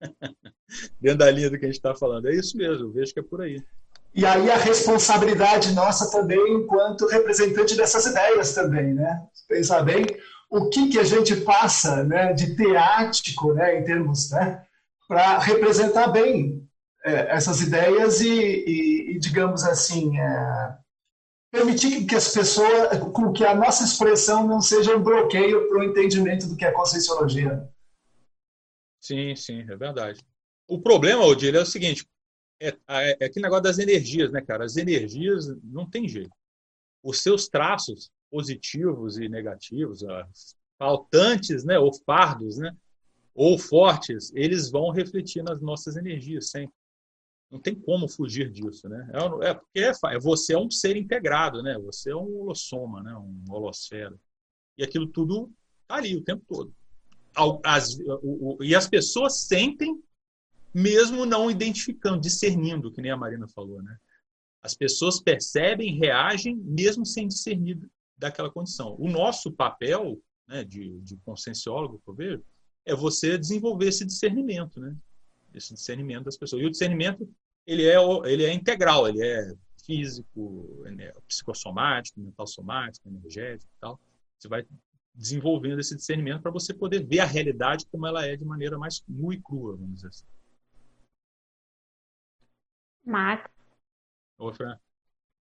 Dentro 0.99 1.19
da 1.19 1.29
linha 1.29 1.51
do 1.51 1.59
que 1.59 1.65
a 1.65 1.67
gente 1.67 1.77
está 1.77 1.93
falando. 1.93 2.27
É 2.27 2.33
isso 2.33 2.57
mesmo, 2.57 2.85
eu 2.85 2.91
vejo 2.91 3.13
que 3.13 3.19
é 3.19 3.23
por 3.23 3.41
aí. 3.41 3.63
E 4.15 4.25
aí 4.25 4.49
a 4.49 4.57
responsabilidade 4.57 5.71
nossa 5.73 6.09
também, 6.09 6.51
enquanto 6.51 7.05
representante 7.05 7.77
dessas 7.77 8.07
ideias 8.07 8.55
também, 8.55 8.95
né? 8.95 9.21
Pensar 9.47 9.83
bem 9.83 10.03
o 10.49 10.69
que, 10.69 10.89
que 10.89 10.99
a 10.99 11.03
gente 11.03 11.35
passa 11.41 12.03
né, 12.03 12.33
de 12.33 12.55
teático, 12.55 13.53
né, 13.53 13.79
em 13.79 13.83
termos, 13.83 14.31
né, 14.31 14.65
para 15.07 15.37
representar 15.39 16.07
bem 16.07 16.67
é, 17.05 17.35
essas 17.35 17.61
ideias 17.61 18.19
e, 18.21 18.29
e, 18.29 19.11
e 19.11 19.19
digamos 19.19 19.63
assim, 19.63 20.17
é, 20.19 20.77
permitir 21.51 22.05
que 22.05 22.15
as 22.15 22.33
pessoas, 22.33 22.99
com 23.13 23.31
que 23.31 23.45
a 23.45 23.55
nossa 23.55 23.83
expressão 23.83 24.47
não 24.47 24.59
seja 24.59 24.95
um 24.95 25.03
bloqueio 25.03 25.69
para 25.69 25.79
o 25.79 25.83
entendimento 25.83 26.47
do 26.47 26.55
que 26.55 26.65
é 26.65 26.71
conscienciologia. 26.71 27.69
Sim, 29.01 29.35
sim, 29.35 29.61
é 29.61 29.75
verdade. 29.75 30.19
O 30.67 30.81
problema, 30.81 31.25
Odílio, 31.25 31.59
é 31.59 31.63
o 31.63 31.65
seguinte: 31.65 32.05
é, 32.61 32.67
é, 32.87 33.17
é 33.21 33.25
aquele 33.25 33.43
negócio 33.43 33.63
das 33.63 33.79
energias, 33.79 34.31
né, 34.31 34.41
cara? 34.41 34.65
As 34.65 34.77
energias 34.77 35.47
não 35.63 35.89
tem 35.89 36.07
jeito. 36.07 36.35
Os 37.01 37.21
seus 37.21 37.47
traços 37.47 38.11
positivos 38.29 39.17
e 39.17 39.27
negativos, 39.27 40.01
faltantes, 40.77 41.63
né, 41.63 41.77
ou 41.77 41.91
fardos, 42.05 42.57
né, 42.57 42.75
ou 43.33 43.57
fortes, 43.57 44.31
eles 44.35 44.69
vão 44.69 44.91
refletir 44.91 45.43
nas 45.43 45.61
nossas 45.61 45.95
energias 45.95 46.49
sempre. 46.49 46.73
Não 47.49 47.59
tem 47.59 47.73
como 47.73 48.07
fugir 48.07 48.51
disso, 48.51 48.87
né? 48.87 49.09
É, 49.11 49.49
é 49.49 49.53
porque 49.55 49.79
é, 49.79 49.91
é, 50.13 50.19
você 50.19 50.53
é 50.53 50.57
um 50.57 50.69
ser 50.69 50.95
integrado, 50.95 51.63
né? 51.63 51.79
Você 51.79 52.11
é 52.11 52.15
um 52.15 52.41
holossoma, 52.41 53.01
né? 53.01 53.15
Um 53.15 53.43
holosfera. 53.49 54.15
E 54.77 54.83
aquilo 54.83 55.07
tudo 55.07 55.51
tá 55.87 55.95
ali 55.95 56.15
o 56.15 56.21
tempo 56.21 56.43
todo. 56.47 56.75
As, 57.63 57.97
o, 57.97 58.57
o, 58.57 58.63
e 58.63 58.75
as 58.75 58.87
pessoas 58.87 59.41
sentem, 59.41 59.99
mesmo 60.73 61.25
não 61.25 61.49
identificando, 61.49 62.21
discernindo, 62.21 62.91
que 62.91 63.01
nem 63.01 63.11
a 63.11 63.17
Marina 63.17 63.47
falou, 63.47 63.81
né? 63.81 63.97
As 64.61 64.75
pessoas 64.75 65.19
percebem, 65.21 65.97
reagem, 65.97 66.55
mesmo 66.55 67.05
sem 67.05 67.27
discernir 67.27 67.79
daquela 68.19 68.51
condição. 68.51 68.95
O 68.99 69.09
nosso 69.09 69.51
papel 69.51 70.21
né, 70.47 70.63
de, 70.63 70.99
de 71.01 71.17
conscienciólogo, 71.17 71.99
que 72.03 72.09
eu 72.09 72.13
vejo, 72.13 72.45
é 72.85 72.93
você 72.93 73.37
desenvolver 73.37 73.87
esse 73.87 74.05
discernimento, 74.05 74.79
né? 74.79 74.95
esse 75.53 75.73
discernimento 75.73 76.25
das 76.25 76.37
pessoas. 76.37 76.61
E 76.61 76.65
o 76.65 76.71
discernimento 76.71 77.27
ele 77.65 77.85
é, 77.85 77.95
ele 78.25 78.43
é 78.43 78.53
integral, 78.53 79.07
ele 79.07 79.23
é 79.23 79.53
físico, 79.85 80.83
é 80.99 81.13
psicossomático, 81.27 82.19
mental 82.19 82.45
somático, 82.45 83.07
energético 83.07 83.71
e 83.71 83.79
tal. 83.79 83.99
Você 84.37 84.47
vai 84.47 84.65
desenvolvendo 85.13 85.79
esse 85.79 85.95
discernimento 85.95 86.41
para 86.41 86.51
você 86.51 86.73
poder 86.73 87.05
ver 87.05 87.19
a 87.19 87.25
realidade 87.25 87.85
como 87.91 88.07
ela 88.07 88.25
é 88.25 88.35
de 88.35 88.45
maneira 88.45 88.77
mais 88.77 89.03
nua 89.07 89.33
e 89.33 89.41
crua, 89.41 89.75
vamos 89.75 89.95
dizer 89.95 90.07
assim. 90.07 90.25
Max. 93.05 93.49
Oi, 94.37 94.53
Fran. 94.53 94.79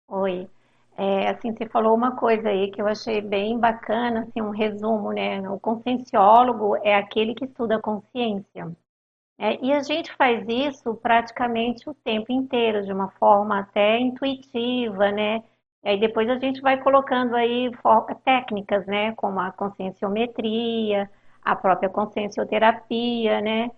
Oi. 0.07 0.49
É, 0.97 1.29
assim, 1.29 1.51
você 1.51 1.67
falou 1.67 1.93
uma 1.95 2.15
coisa 2.15 2.49
aí 2.49 2.71
que 2.71 2.81
eu 2.81 2.87
achei 2.87 3.19
bem 3.21 3.59
bacana, 3.59 4.21
assim, 4.21 4.41
um 4.41 4.49
resumo, 4.51 5.11
né? 5.11 5.41
O 5.49 5.59
conscienciólogo 5.59 6.77
é 6.77 6.95
aquele 6.95 7.35
que 7.35 7.45
estuda 7.45 7.75
a 7.77 7.81
consciência. 7.81 8.71
É, 9.37 9.63
e 9.65 9.73
a 9.73 9.81
gente 9.83 10.13
faz 10.15 10.45
isso 10.47 10.95
praticamente 10.95 11.89
o 11.89 11.93
tempo 11.93 12.31
inteiro, 12.31 12.85
de 12.85 12.93
uma 12.93 13.09
forma 13.11 13.59
até 13.59 13.99
intuitiva, 13.99 15.11
né? 15.11 15.43
E 15.83 15.89
aí 15.89 15.99
depois 15.99 16.29
a 16.29 16.37
gente 16.39 16.61
vai 16.61 16.81
colocando 16.81 17.35
aí 17.35 17.69
técnicas, 18.23 18.85
né? 18.87 19.13
Como 19.15 19.39
a 19.39 19.51
conscienciometria, 19.51 21.09
a 21.43 21.55
própria 21.55 21.89
consciencioterapia, 21.89 23.41
né? 23.41 23.71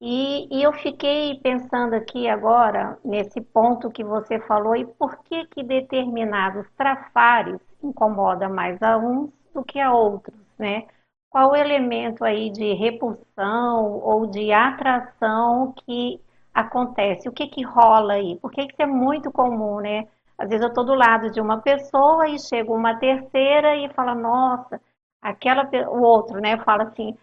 E, 0.00 0.48
e, 0.56 0.62
eu 0.62 0.72
fiquei 0.72 1.40
pensando 1.40 1.94
aqui 1.94 2.28
agora, 2.28 2.96
nesse 3.04 3.40
ponto 3.40 3.90
que 3.90 4.04
você 4.04 4.38
falou, 4.40 4.76
e 4.76 4.86
por 4.86 5.18
que 5.24 5.46
que 5.46 5.62
determinados 5.62 6.66
trafares 6.76 7.60
incomodam 7.82 8.52
mais 8.54 8.80
a 8.80 8.96
uns 8.96 9.30
do 9.52 9.64
que 9.64 9.80
a 9.80 9.92
outros, 9.92 10.36
né? 10.56 10.86
qual 11.30 11.50
o 11.50 11.56
elemento 11.56 12.24
aí 12.24 12.50
de 12.50 12.72
repulsão 12.74 14.00
ou 14.02 14.26
de 14.26 14.52
atração 14.52 15.72
que 15.84 16.20
acontece? 16.54 17.28
O 17.28 17.32
que 17.32 17.46
que 17.48 17.62
rola 17.62 18.14
aí? 18.14 18.38
Porque 18.40 18.62
isso 18.62 18.76
é 18.78 18.86
muito 18.86 19.30
comum, 19.30 19.80
né? 19.80 20.08
Às 20.38 20.48
vezes 20.48 20.62
eu 20.62 20.68
estou 20.68 20.84
do 20.84 20.94
lado 20.94 21.30
de 21.30 21.40
uma 21.40 21.60
pessoa 21.60 22.28
e 22.28 22.38
chega 22.38 22.72
uma 22.72 22.98
terceira 22.98 23.76
e 23.76 23.88
fala, 23.90 24.14
nossa, 24.14 24.80
aquela 25.20 25.68
o 25.90 26.00
outro, 26.02 26.40
né? 26.40 26.56
Fala 26.58 26.84
assim, 26.84 27.16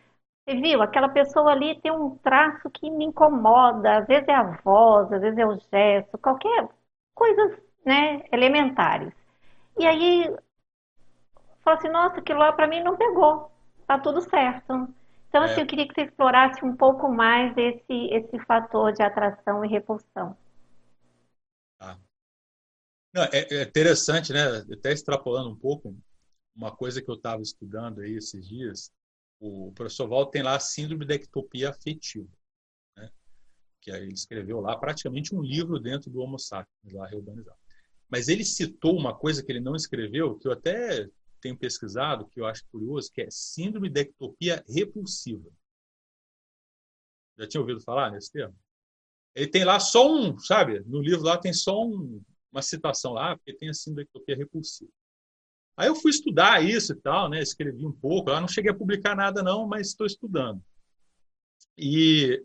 você 0.45 0.61
viu? 0.61 0.81
Aquela 0.81 1.09
pessoa 1.09 1.51
ali 1.51 1.79
tem 1.81 1.91
um 1.91 2.17
traço 2.17 2.69
que 2.69 2.89
me 2.89 3.05
incomoda. 3.05 3.99
Às 3.99 4.07
vezes 4.07 4.27
é 4.27 4.35
a 4.35 4.57
voz, 4.63 5.11
às 5.11 5.21
vezes 5.21 5.37
é 5.37 5.45
o 5.45 5.57
gesto, 5.71 6.17
qualquer 6.17 6.69
coisas, 7.13 7.59
né? 7.85 8.23
Elementares. 8.31 9.13
E 9.77 9.85
aí 9.85 10.35
fala 11.63 11.77
assim, 11.77 11.89
nossa, 11.89 12.19
aquilo 12.19 12.39
lá 12.39 12.53
para 12.53 12.67
mim 12.67 12.83
não 12.83 12.95
pegou 12.95 13.51
tá 13.85 13.99
tudo 13.99 14.21
certo. 14.21 14.73
Então, 15.29 15.43
assim, 15.43 15.51
é. 15.51 15.53
assim, 15.53 15.61
eu 15.61 15.67
queria 15.67 15.87
que 15.87 15.93
você 15.93 16.01
explorasse 16.07 16.63
um 16.63 16.75
pouco 16.75 17.09
mais 17.09 17.55
esse, 17.57 18.09
esse 18.11 18.39
fator 18.45 18.91
de 18.93 19.03
atração 19.03 19.63
e 19.63 19.67
repulsão. 19.67 20.37
Ah. 21.79 21.97
Não, 23.13 23.23
é, 23.23 23.47
é, 23.51 23.63
interessante, 23.63 24.33
né? 24.33 24.43
Até 24.71 24.91
extrapolando 24.91 25.49
um 25.49 25.55
pouco, 25.55 25.95
uma 26.55 26.75
coisa 26.75 27.01
que 27.01 27.09
eu 27.09 27.15
estava 27.15 27.41
estudando 27.41 28.01
aí 28.01 28.15
esses 28.15 28.47
dias, 28.47 28.91
o 29.45 29.71
professor 29.73 30.07
Val 30.07 30.25
tem 30.25 30.41
lá 30.41 30.55
a 30.55 30.59
síndrome 30.59 31.05
da 31.05 31.13
ectopia 31.13 31.69
afetiva, 31.69 32.29
né? 32.97 33.11
que 33.79 33.91
ele 33.91 34.13
escreveu 34.13 34.59
lá 34.59 34.75
praticamente 34.75 35.35
um 35.35 35.41
livro 35.41 35.79
dentro 35.79 36.09
do 36.09 36.19
Homo 36.19 36.39
sapiens, 36.39 36.93
lá 36.93 37.07
reurbanizado. 37.07 37.57
Mas 38.09 38.27
ele 38.27 38.43
citou 38.43 38.97
uma 38.97 39.15
coisa 39.15 39.43
que 39.43 39.51
ele 39.51 39.59
não 39.59 39.75
escreveu, 39.75 40.37
que 40.37 40.47
eu 40.47 40.51
até 40.51 41.07
tenho 41.39 41.57
pesquisado, 41.57 42.27
que 42.27 42.39
eu 42.39 42.45
acho 42.47 42.65
curioso, 42.71 43.11
que 43.11 43.21
é 43.21 43.27
síndrome 43.29 43.89
da 43.89 44.01
ectopia 44.01 44.63
repulsiva. 44.67 45.49
Já 47.37 47.47
tinha 47.47 47.61
ouvido 47.61 47.81
falar 47.81 48.11
nesse 48.11 48.31
termo? 48.31 48.55
Ele 49.35 49.47
tem 49.47 49.63
lá 49.63 49.79
só 49.79 50.11
um, 50.11 50.39
sabe? 50.39 50.79
No 50.85 51.01
livro 51.01 51.23
lá 51.23 51.37
tem 51.37 51.53
só 51.53 51.85
um, 51.85 52.21
uma 52.51 52.61
citação 52.61 53.13
lá, 53.13 53.35
porque 53.35 53.53
tem 53.53 53.69
a 53.69 53.73
síndrome 53.73 54.05
da 54.05 54.09
ectopia 54.09 54.37
repulsiva. 54.37 54.91
Aí 55.77 55.87
eu 55.87 55.95
fui 55.95 56.11
estudar 56.11 56.63
isso 56.63 56.93
e 56.93 56.95
tal, 56.95 57.29
né? 57.29 57.41
Escrevi 57.41 57.85
um 57.85 57.91
pouco. 57.91 58.29
Eu 58.29 58.39
não 58.39 58.47
cheguei 58.47 58.71
a 58.71 58.75
publicar 58.75 59.15
nada 59.15 59.43
não, 59.43 59.67
mas 59.67 59.87
estou 59.87 60.07
estudando. 60.07 60.63
E 61.77 62.41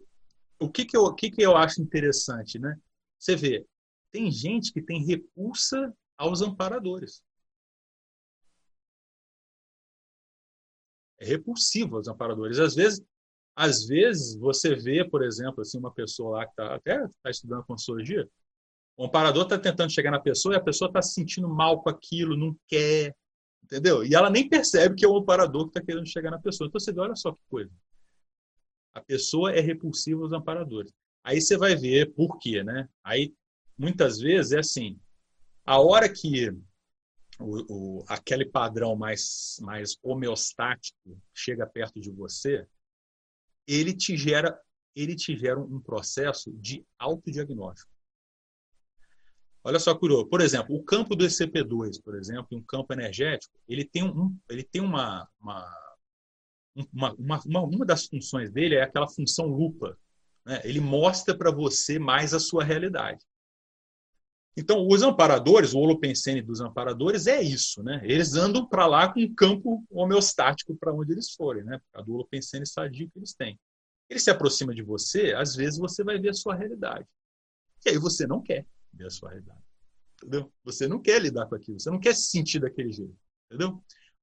o 0.58 0.68
que 0.68 0.84
que 0.84 0.96
eu, 0.96 1.04
o 1.04 1.14
que 1.14 1.30
que 1.30 1.42
eu 1.42 1.56
acho 1.56 1.80
interessante, 1.80 2.58
né? 2.58 2.76
Você 3.18 3.36
vê, 3.36 3.66
tem 4.10 4.30
gente 4.30 4.72
que 4.72 4.82
tem 4.82 5.04
repulsa 5.04 5.94
aos 6.18 6.42
amparadores. 6.42 7.22
é 11.20 11.26
repulsivo 11.26 11.96
aos 11.96 12.08
amparadores. 12.08 12.58
Às 12.58 12.74
vezes, 12.74 13.04
às 13.54 13.86
vezes 13.86 14.36
você 14.36 14.74
vê, 14.74 15.04
por 15.04 15.22
exemplo, 15.22 15.60
assim, 15.60 15.78
uma 15.78 15.92
pessoa 15.92 16.38
lá 16.38 16.46
que 16.46 16.56
tá, 16.56 16.74
até 16.74 17.04
está 17.04 17.30
estudando 17.30 17.64
consologia, 17.64 18.28
o 18.96 19.04
amparador 19.04 19.44
está 19.44 19.58
tentando 19.58 19.92
chegar 19.92 20.10
na 20.10 20.20
pessoa 20.20 20.54
e 20.54 20.56
a 20.56 20.62
pessoa 20.62 20.88
está 20.88 21.00
se 21.02 21.14
sentindo 21.14 21.48
mal 21.48 21.82
com 21.82 21.90
aquilo, 21.90 22.36
não 22.36 22.56
quer, 22.66 23.14
entendeu? 23.70 24.04
E 24.04 24.14
ela 24.14 24.28
nem 24.28 24.48
percebe 24.48 24.96
que 24.96 25.04
é 25.04 25.08
o 25.08 25.16
amparador 25.16 25.64
que 25.64 25.70
está 25.70 25.80
querendo 25.80 26.06
chegar 26.08 26.30
na 26.30 26.40
pessoa. 26.40 26.66
Então 26.66 26.80
você 26.80 26.92
vê, 26.92 27.00
olha 27.00 27.14
só 27.14 27.32
que 27.32 27.40
coisa. 27.48 27.70
A 28.92 29.00
pessoa 29.00 29.52
é 29.52 29.60
repulsiva 29.60 30.22
aos 30.22 30.32
amparadores. 30.32 30.92
Aí 31.22 31.40
você 31.40 31.56
vai 31.56 31.76
ver 31.76 32.12
por 32.12 32.38
quê, 32.38 32.64
né? 32.64 32.88
Aí 33.04 33.32
muitas 33.78 34.18
vezes 34.18 34.52
é 34.52 34.58
assim, 34.58 34.98
a 35.64 35.78
hora 35.80 36.08
que 36.08 36.50
o, 37.38 38.00
o, 38.00 38.04
aquele 38.08 38.44
padrão 38.44 38.96
mais, 38.96 39.56
mais 39.60 39.96
homeostático 40.02 41.18
chega 41.32 41.66
perto 41.66 42.00
de 42.00 42.10
você, 42.10 42.66
ele 43.66 43.94
te 43.94 44.16
gera, 44.16 44.58
ele 44.94 45.14
te 45.14 45.36
gera 45.36 45.58
um 45.58 45.80
processo 45.80 46.52
de 46.54 46.84
autodiagnóstico. 46.98 47.89
Olha 49.62 49.78
só, 49.78 49.94
curioso. 49.94 50.26
Por 50.26 50.40
exemplo, 50.40 50.74
o 50.74 50.82
campo 50.82 51.14
do 51.14 51.24
ECP2, 51.24 52.02
por 52.02 52.16
exemplo, 52.16 52.56
um 52.56 52.62
campo 52.62 52.92
energético, 52.92 53.54
ele 53.68 53.84
tem, 53.84 54.02
um, 54.02 54.34
ele 54.48 54.62
tem 54.64 54.80
uma, 54.80 55.28
uma, 55.38 55.70
uma, 56.92 57.14
uma, 57.44 57.60
uma 57.60 57.86
das 57.86 58.06
funções 58.06 58.50
dele 58.50 58.76
é 58.76 58.82
aquela 58.82 59.08
função 59.08 59.46
lupa, 59.46 59.98
Né? 60.46 60.60
Ele 60.64 60.80
mostra 60.80 61.36
para 61.36 61.50
você 61.50 61.98
mais 61.98 62.32
a 62.32 62.40
sua 62.40 62.64
realidade. 62.64 63.22
Então, 64.56 64.86
os 64.88 65.02
amparadores, 65.02 65.74
o 65.74 65.78
holopensene 65.78 66.42
dos 66.42 66.60
amparadores 66.60 67.26
é 67.26 67.40
isso, 67.40 67.82
né? 67.82 68.00
Eles 68.02 68.34
andam 68.34 68.66
para 68.66 68.86
lá 68.86 69.12
com 69.12 69.20
um 69.20 69.34
campo 69.34 69.84
homeostático 69.90 70.74
para 70.74 70.92
onde 70.92 71.12
eles 71.12 71.32
forem, 71.32 71.62
né? 71.64 71.78
Por 71.78 71.92
causa 71.92 72.06
do 72.06 72.14
holopensene 72.14 72.66
sadio 72.66 73.08
que 73.10 73.18
eles 73.18 73.32
têm. 73.32 73.58
Ele 74.08 74.18
se 74.18 74.30
aproxima 74.30 74.74
de 74.74 74.82
você, 74.82 75.34
às 75.34 75.54
vezes 75.54 75.78
você 75.78 76.02
vai 76.02 76.18
ver 76.18 76.30
a 76.30 76.34
sua 76.34 76.54
realidade. 76.54 77.06
E 77.86 77.90
aí 77.90 77.98
você 77.98 78.26
não 78.26 78.42
quer 78.42 78.66
ver 79.00 79.06
a 79.06 79.10
sua 79.10 79.30
realidade. 79.30 79.60
Entendeu? 80.16 80.52
Você 80.64 80.86
não 80.86 81.00
quer 81.00 81.20
lidar 81.20 81.46
com 81.46 81.54
aquilo, 81.54 81.80
você 81.80 81.90
não 81.90 81.98
quer 81.98 82.14
se 82.14 82.28
sentir 82.28 82.60
daquele 82.60 82.92
jeito. 82.92 83.16
Entendeu? 83.46 83.82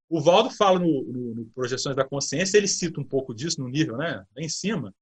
O 0.09 0.21
Valdo 0.21 0.51
fala 0.51 0.79
no, 0.79 1.03
no, 1.03 1.35
no 1.35 1.45
Projeções 1.47 1.95
da 1.95 2.05
Consciência, 2.05 2.57
ele 2.57 2.67
cita 2.67 3.01
um 3.01 3.03
pouco 3.03 3.33
disso 3.33 3.59
no 3.61 3.67
nível, 3.67 3.97
né? 3.97 4.17
Lá 4.17 4.41
em 4.41 4.47
cima, 4.47 4.93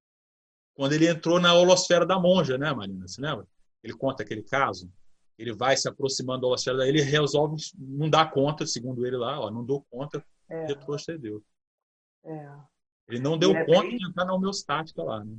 quando 0.73 0.93
ele 0.93 1.07
entrou 1.07 1.39
na 1.39 1.53
holosfera 1.53 2.05
da 2.05 2.19
monja, 2.19 2.57
né, 2.57 2.73
Marina? 2.73 3.07
Você 3.07 3.21
lembra? 3.21 3.45
Ele 3.84 3.93
conta 3.93 4.23
aquele 4.23 4.41
caso. 4.41 4.89
Ele 5.38 5.53
vai 5.53 5.76
se 5.76 5.88
aproximando 5.88 6.41
da 6.41 6.47
holosfera, 6.47 6.78
daí 6.78 6.89
ele 6.89 7.01
resolve 7.01 7.57
não 7.78 8.09
dar 8.09 8.32
conta, 8.32 8.65
segundo 8.65 9.05
ele 9.05 9.17
lá, 9.17 9.39
ó, 9.39 9.51
não 9.51 9.63
dou 9.63 9.86
conta, 9.91 10.26
é. 10.49 10.65
retrocedeu. 10.67 11.43
É. 12.26 12.49
Ele 13.09 13.19
não 13.19 13.38
deu 13.38 13.55
é 13.55 13.65
conta 13.65 13.88
bem... 13.88 13.97
de 13.97 14.07
entrar 14.07 14.26
na 14.26 14.34
homeostática 14.34 15.03
lá, 15.03 15.23
né? 15.23 15.38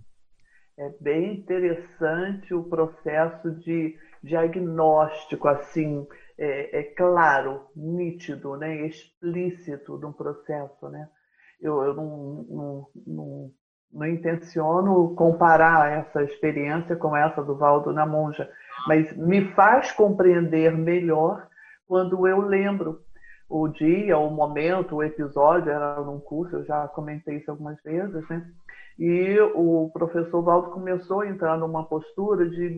É 0.78 0.90
bem 1.00 1.38
interessante 1.38 2.52
o 2.52 2.62
processo 2.62 3.50
de 3.60 3.98
diagnóstico, 4.22 5.48
assim, 5.48 6.06
é, 6.38 6.80
é 6.80 6.82
claro, 6.82 7.62
nítido, 7.74 8.56
né, 8.56 8.86
explícito 8.86 9.98
de 9.98 10.06
um 10.06 10.12
processo, 10.12 10.88
né? 10.88 11.08
Eu, 11.60 11.82
eu 11.82 11.94
não, 11.94 12.46
não, 12.48 12.86
não, 13.06 13.50
não 13.92 14.06
intenciono 14.06 15.14
comparar 15.14 15.90
essa 15.90 16.22
experiência 16.22 16.96
com 16.96 17.16
essa 17.16 17.42
do 17.42 17.56
Valdo 17.56 17.92
na 17.92 18.04
Monja, 18.04 18.48
mas 18.86 19.16
me 19.16 19.52
faz 19.54 19.90
compreender 19.92 20.76
melhor 20.76 21.46
quando 21.86 22.26
eu 22.26 22.40
lembro 22.40 23.05
o 23.48 23.68
dia, 23.68 24.18
o 24.18 24.30
momento, 24.30 24.96
o 24.96 25.02
episódio, 25.02 25.70
era 25.70 26.00
num 26.00 26.20
curso, 26.20 26.56
eu 26.56 26.64
já 26.64 26.88
comentei 26.88 27.36
isso 27.36 27.50
algumas 27.50 27.80
vezes, 27.82 28.28
né? 28.28 28.50
E 28.98 29.38
o 29.54 29.90
professor 29.92 30.42
Valdo 30.42 30.70
começou 30.70 31.20
a 31.20 31.28
entrar 31.28 31.58
numa 31.58 31.84
postura 31.84 32.48
de 32.48 32.70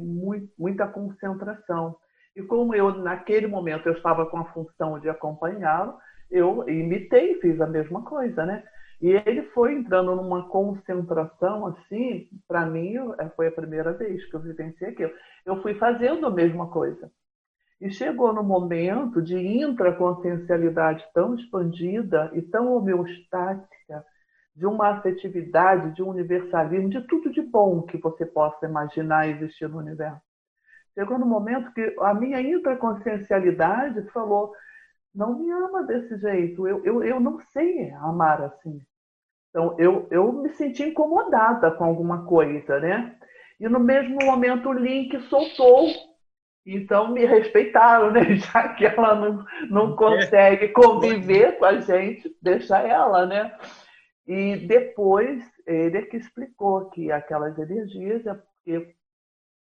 muita 0.59 0.87
concentração. 0.87 1.97
E 2.35 2.43
como 2.43 2.75
eu, 2.75 2.93
naquele 2.99 3.47
momento, 3.47 3.89
eu 3.89 3.95
estava 3.95 4.27
com 4.27 4.39
a 4.39 4.45
função 4.47 4.99
de 4.99 5.09
acompanhá-lo, 5.09 5.97
eu 6.31 6.69
imitei, 6.69 7.41
fiz 7.41 7.61
a 7.61 7.67
mesma 7.67 8.03
coisa, 8.03 8.45
né? 8.45 8.63
E 9.01 9.11
ele 9.11 9.43
foi 9.55 9.75
entrando 9.75 10.15
numa 10.17 10.49
concentração 10.49 11.67
assim, 11.69 12.29
para 12.49 12.67
mim, 12.67 12.95
é, 13.19 13.29
foi 13.31 13.47
a 13.47 13.53
primeira 13.53 13.93
vez 13.93 14.25
que 14.29 14.35
eu 14.35 14.41
vivenciei 14.41 14.91
aquilo. 14.91 15.13
Eu 15.47 15.63
fui 15.63 15.75
fazendo 15.75 16.27
a 16.27 16.31
mesma 16.31 16.69
coisa. 16.69 17.11
E 17.81 17.91
chegou 17.91 18.33
no 18.33 18.43
momento 18.43 19.23
de 19.23 19.37
intraconsciencialidade 19.37 21.05
tão 21.15 21.35
expandida 21.35 22.31
e 22.35 22.43
tão 22.43 22.75
homeostática, 22.75 24.05
de 24.55 24.67
uma 24.67 24.89
afetividade, 24.89 25.95
de 25.95 26.03
um 26.03 26.09
universalismo, 26.09 26.91
de 26.91 27.01
tudo 27.03 27.31
de 27.31 27.41
bom 27.41 27.83
que 27.83 27.97
você 27.97 28.27
possa 28.27 28.67
imaginar 28.67 29.29
existir 29.29 29.69
no 29.69 29.79
universo. 29.79 30.21
Chegou 30.95 31.17
no 31.17 31.27
momento 31.27 31.73
que 31.73 31.95
a 32.01 32.13
minha 32.13 32.41
intraconsciencialidade 32.41 34.03
falou: 34.11 34.53
não 35.15 35.39
me 35.39 35.49
ama 35.51 35.85
desse 35.85 36.19
jeito, 36.19 36.67
eu, 36.67 36.85
eu, 36.85 37.05
eu 37.05 37.21
não 37.21 37.41
sei 37.53 37.93
amar 37.93 38.43
assim. 38.43 38.81
Então, 39.51 39.77
eu, 39.79 40.09
eu 40.11 40.33
me 40.33 40.51
senti 40.51 40.83
incomodada 40.83 41.71
com 41.71 41.85
alguma 41.85 42.27
coisa, 42.27 42.81
né? 42.81 43.17
E 43.61 43.69
no 43.69 43.81
mesmo 43.81 44.19
momento 44.25 44.69
o 44.69 44.73
link 44.73 45.19
soltou. 45.29 45.89
Então, 46.71 47.13
me 47.13 47.25
respeitaram, 47.25 48.11
né? 48.11 48.21
Já 48.37 48.75
que 48.75 48.85
ela 48.85 49.15
não, 49.15 49.45
não 49.71 49.97
consegue 49.97 50.69
conviver 50.69 51.59
com 51.59 51.65
a 51.65 51.81
gente, 51.81 52.37
deixa 52.43 52.79
ela, 52.79 53.25
né? 53.25 53.59
E 54.27 54.67
depois 54.67 55.43
ele 55.67 55.97
é 55.97 56.03
que 56.03 56.19
explicou 56.19 56.91
que 56.91 57.11
aquelas 57.11 57.59
energias 57.59 58.27
é 58.27 58.35
porque 58.35 58.95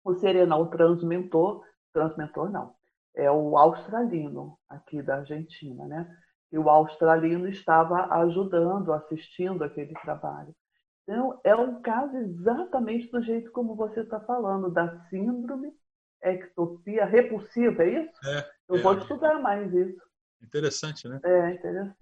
o 0.03 0.16
serenal 0.16 0.66
transmentor, 0.72 1.64
transmentor 1.93 2.49
não, 2.49 2.74
é 3.16 3.30
o 3.30 3.56
australino 3.56 4.58
aqui 4.68 5.03
da 5.03 5.18
Argentina, 5.18 5.86
né? 5.86 6.08
E 6.51 6.58
o 6.58 6.68
australino 6.72 7.47
estava 7.47 8.08
ajudando, 8.22 8.91
assistindo 8.91 9.64
aquele 9.64 9.93
trabalho. 9.93 10.56
Então, 11.03 11.39
é 11.43 11.56
um 11.56 11.84
caso 11.84 12.18
exatamente 12.18 13.12
do 13.12 13.22
jeito 13.22 13.51
como 13.51 13.76
você 13.76 13.99
está 13.99 14.20
falando, 14.20 14.72
da 14.72 14.99
síndrome 15.10 15.72
ectopia 16.30 17.06
repulsiva, 17.06 17.84
é 17.84 18.04
isso? 18.04 18.14
É, 18.26 18.52
Eu 18.70 18.76
é, 18.78 18.82
vou 18.82 18.98
estudar 18.98 19.40
mais 19.40 19.74
isso. 19.74 20.02
Interessante, 20.42 21.08
né? 21.08 21.20
É, 21.24 21.54
interessante. 21.54 21.96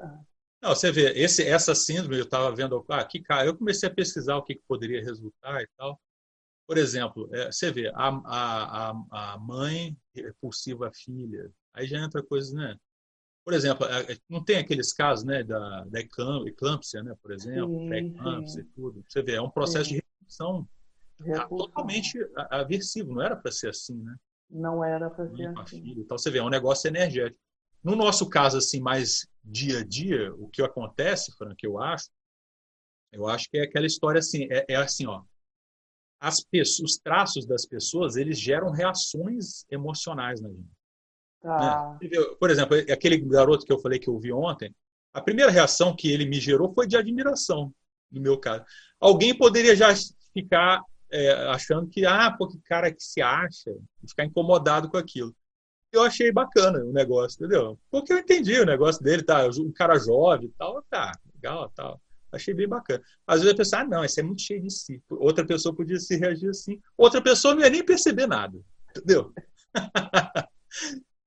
Não, 0.61 0.69
você 0.69 0.91
vê, 0.91 1.11
esse, 1.19 1.45
essa 1.45 1.75
síndrome, 1.75 2.17
eu 2.17 2.23
estava 2.23 2.55
vendo 2.55 2.85
aqui, 2.89 3.19
ah, 3.19 3.27
cara, 3.27 3.45
eu 3.45 3.57
comecei 3.57 3.89
a 3.89 3.93
pesquisar 3.93 4.37
o 4.37 4.43
que, 4.43 4.55
que 4.55 4.63
poderia 4.65 5.03
resultar 5.03 5.61
e 5.61 5.67
tal. 5.77 5.99
Por 6.65 6.77
exemplo, 6.77 7.29
é, 7.33 7.51
você 7.51 7.69
vê, 7.69 7.91
a, 7.93 8.07
a, 8.07 8.93
a 9.11 9.37
mãe 9.37 9.97
repulsiva 10.15 10.87
à 10.87 10.93
filha, 10.93 11.51
aí 11.73 11.85
já 11.85 11.99
entra 11.99 12.23
coisas, 12.23 12.53
né? 12.53 12.77
Por 13.43 13.53
exemplo, 13.53 13.85
é, 13.85 14.13
é, 14.13 14.17
não 14.29 14.41
tem 14.41 14.57
aqueles 14.57 14.93
casos 14.93 15.25
né, 15.25 15.43
da, 15.43 15.83
da 15.83 15.99
eclâmpsia, 15.99 17.03
né, 17.03 17.13
por 17.21 17.31
exemplo, 17.31 17.85
pré-eclâmpsia 17.87 18.61
e 18.61 18.65
tudo. 18.73 19.03
Você 19.05 19.21
vê, 19.21 19.33
é 19.33 19.41
um 19.41 19.49
processo 19.49 19.89
sim. 19.89 19.95
de 19.95 20.03
repulsão 20.19 20.67
totalmente 21.47 22.17
aversivo, 22.49 23.13
não 23.13 23.21
era 23.21 23.35
para 23.35 23.51
ser 23.51 23.69
assim, 23.69 23.95
né? 24.01 24.15
Não 24.49 24.83
era 24.83 25.09
para 25.09 25.27
ser 25.29 25.47
assim. 25.57 25.93
Então, 25.97 26.17
você 26.17 26.29
vê, 26.29 26.39
é 26.39 26.43
um 26.43 26.49
negócio 26.49 26.87
energético. 26.87 27.39
No 27.83 27.95
nosso 27.95 28.29
caso, 28.29 28.57
assim, 28.57 28.79
mais 28.79 29.27
dia 29.43 29.79
a 29.79 29.83
dia, 29.83 30.33
o 30.35 30.47
que 30.47 30.61
acontece, 30.61 31.35
Frank, 31.37 31.57
eu 31.63 31.81
acho, 31.81 32.09
eu 33.11 33.27
acho 33.27 33.49
que 33.49 33.57
é 33.57 33.63
aquela 33.63 33.85
história 33.85 34.19
assim, 34.19 34.47
é, 34.49 34.65
é 34.69 34.75
assim, 34.75 35.05
ó, 35.05 35.21
as 36.19 36.39
pessoas, 36.39 36.91
os 36.91 36.97
traços 36.97 37.45
das 37.45 37.65
pessoas, 37.65 38.15
eles 38.15 38.39
geram 38.39 38.71
reações 38.71 39.65
emocionais 39.69 40.39
na 40.39 40.49
gente. 40.49 40.71
Tá. 41.41 41.97
Né? 42.01 42.09
Por 42.39 42.49
exemplo, 42.49 42.77
aquele 42.77 43.17
garoto 43.17 43.65
que 43.65 43.73
eu 43.73 43.79
falei 43.79 43.99
que 43.99 44.07
eu 44.07 44.17
vi 44.17 44.31
ontem, 44.31 44.73
a 45.13 45.21
primeira 45.21 45.51
reação 45.51 45.93
que 45.93 46.09
ele 46.09 46.25
me 46.25 46.39
gerou 46.39 46.73
foi 46.73 46.87
de 46.87 46.95
admiração, 46.95 47.73
no 48.09 48.21
meu 48.21 48.37
caso. 48.39 48.63
Alguém 48.99 49.37
poderia 49.37 49.75
já 49.75 49.89
ficar 50.33 50.81
é, 51.13 51.47
achando 51.49 51.87
que, 51.87 52.05
ah, 52.05 52.31
pô, 52.31 52.47
que 52.47 52.59
cara 52.59 52.91
que 52.91 53.03
se 53.03 53.21
acha, 53.21 53.71
ficar 54.07 54.25
incomodado 54.25 54.89
com 54.89 54.97
aquilo 54.97 55.33
eu 55.93 56.01
achei 56.01 56.31
bacana 56.31 56.83
o 56.83 56.91
negócio, 56.91 57.37
entendeu? 57.37 57.79
Porque 57.89 58.11
eu 58.11 58.17
entendi 58.17 58.59
o 58.59 58.65
negócio 58.65 59.01
dele, 59.03 59.21
tá? 59.21 59.47
Um 59.59 59.71
cara 59.71 59.97
jovem 59.99 60.51
tal, 60.57 60.81
tá, 60.89 61.11
legal, 61.35 61.71
tal. 61.75 62.01
Achei 62.31 62.51
bem 62.51 62.67
bacana. 62.67 63.01
Às 63.27 63.41
vezes 63.41 63.53
a 63.53 63.57
pessoa, 63.57 63.81
ah, 63.83 63.85
não, 63.85 64.03
esse 64.03 64.19
é 64.19 64.23
muito 64.23 64.41
cheio 64.41 64.59
de 64.59 64.71
si. 64.71 64.99
Outra 65.07 65.45
pessoa 65.45 65.75
podia 65.75 65.99
se 65.99 66.17
reagir 66.17 66.49
assim. 66.49 66.81
Outra 66.97 67.21
pessoa 67.21 67.53
não 67.53 67.61
ia 67.61 67.69
nem 67.69 67.85
perceber 67.85 68.25
nada, 68.25 68.59
entendeu? 68.89 69.31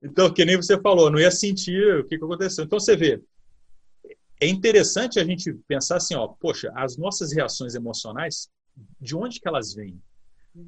então, 0.03 0.35
que 0.35 0.45
nem 0.45 0.57
você 0.57 0.81
falou, 0.81 1.13
não 1.13 1.21
ia 1.21 1.31
sentir 1.31 2.01
o 2.01 2.05
que, 2.05 2.19
que 2.19 2.25
aconteceu. 2.25 2.65
Então, 2.65 2.81
você 2.81 2.97
vê, 2.97 3.23
é 4.41 4.49
interessante 4.49 5.21
a 5.21 5.25
gente 5.25 5.55
pensar 5.69 5.99
assim, 5.99 6.17
ó, 6.17 6.27
poxa, 6.27 6.73
as 6.75 6.97
nossas 6.97 7.33
reações 7.33 7.77
emocionais, 7.77 8.49
de 9.01 9.17
onde 9.17 9.41
que 9.41 9.49
elas 9.49 9.75
vêm? 9.75 10.01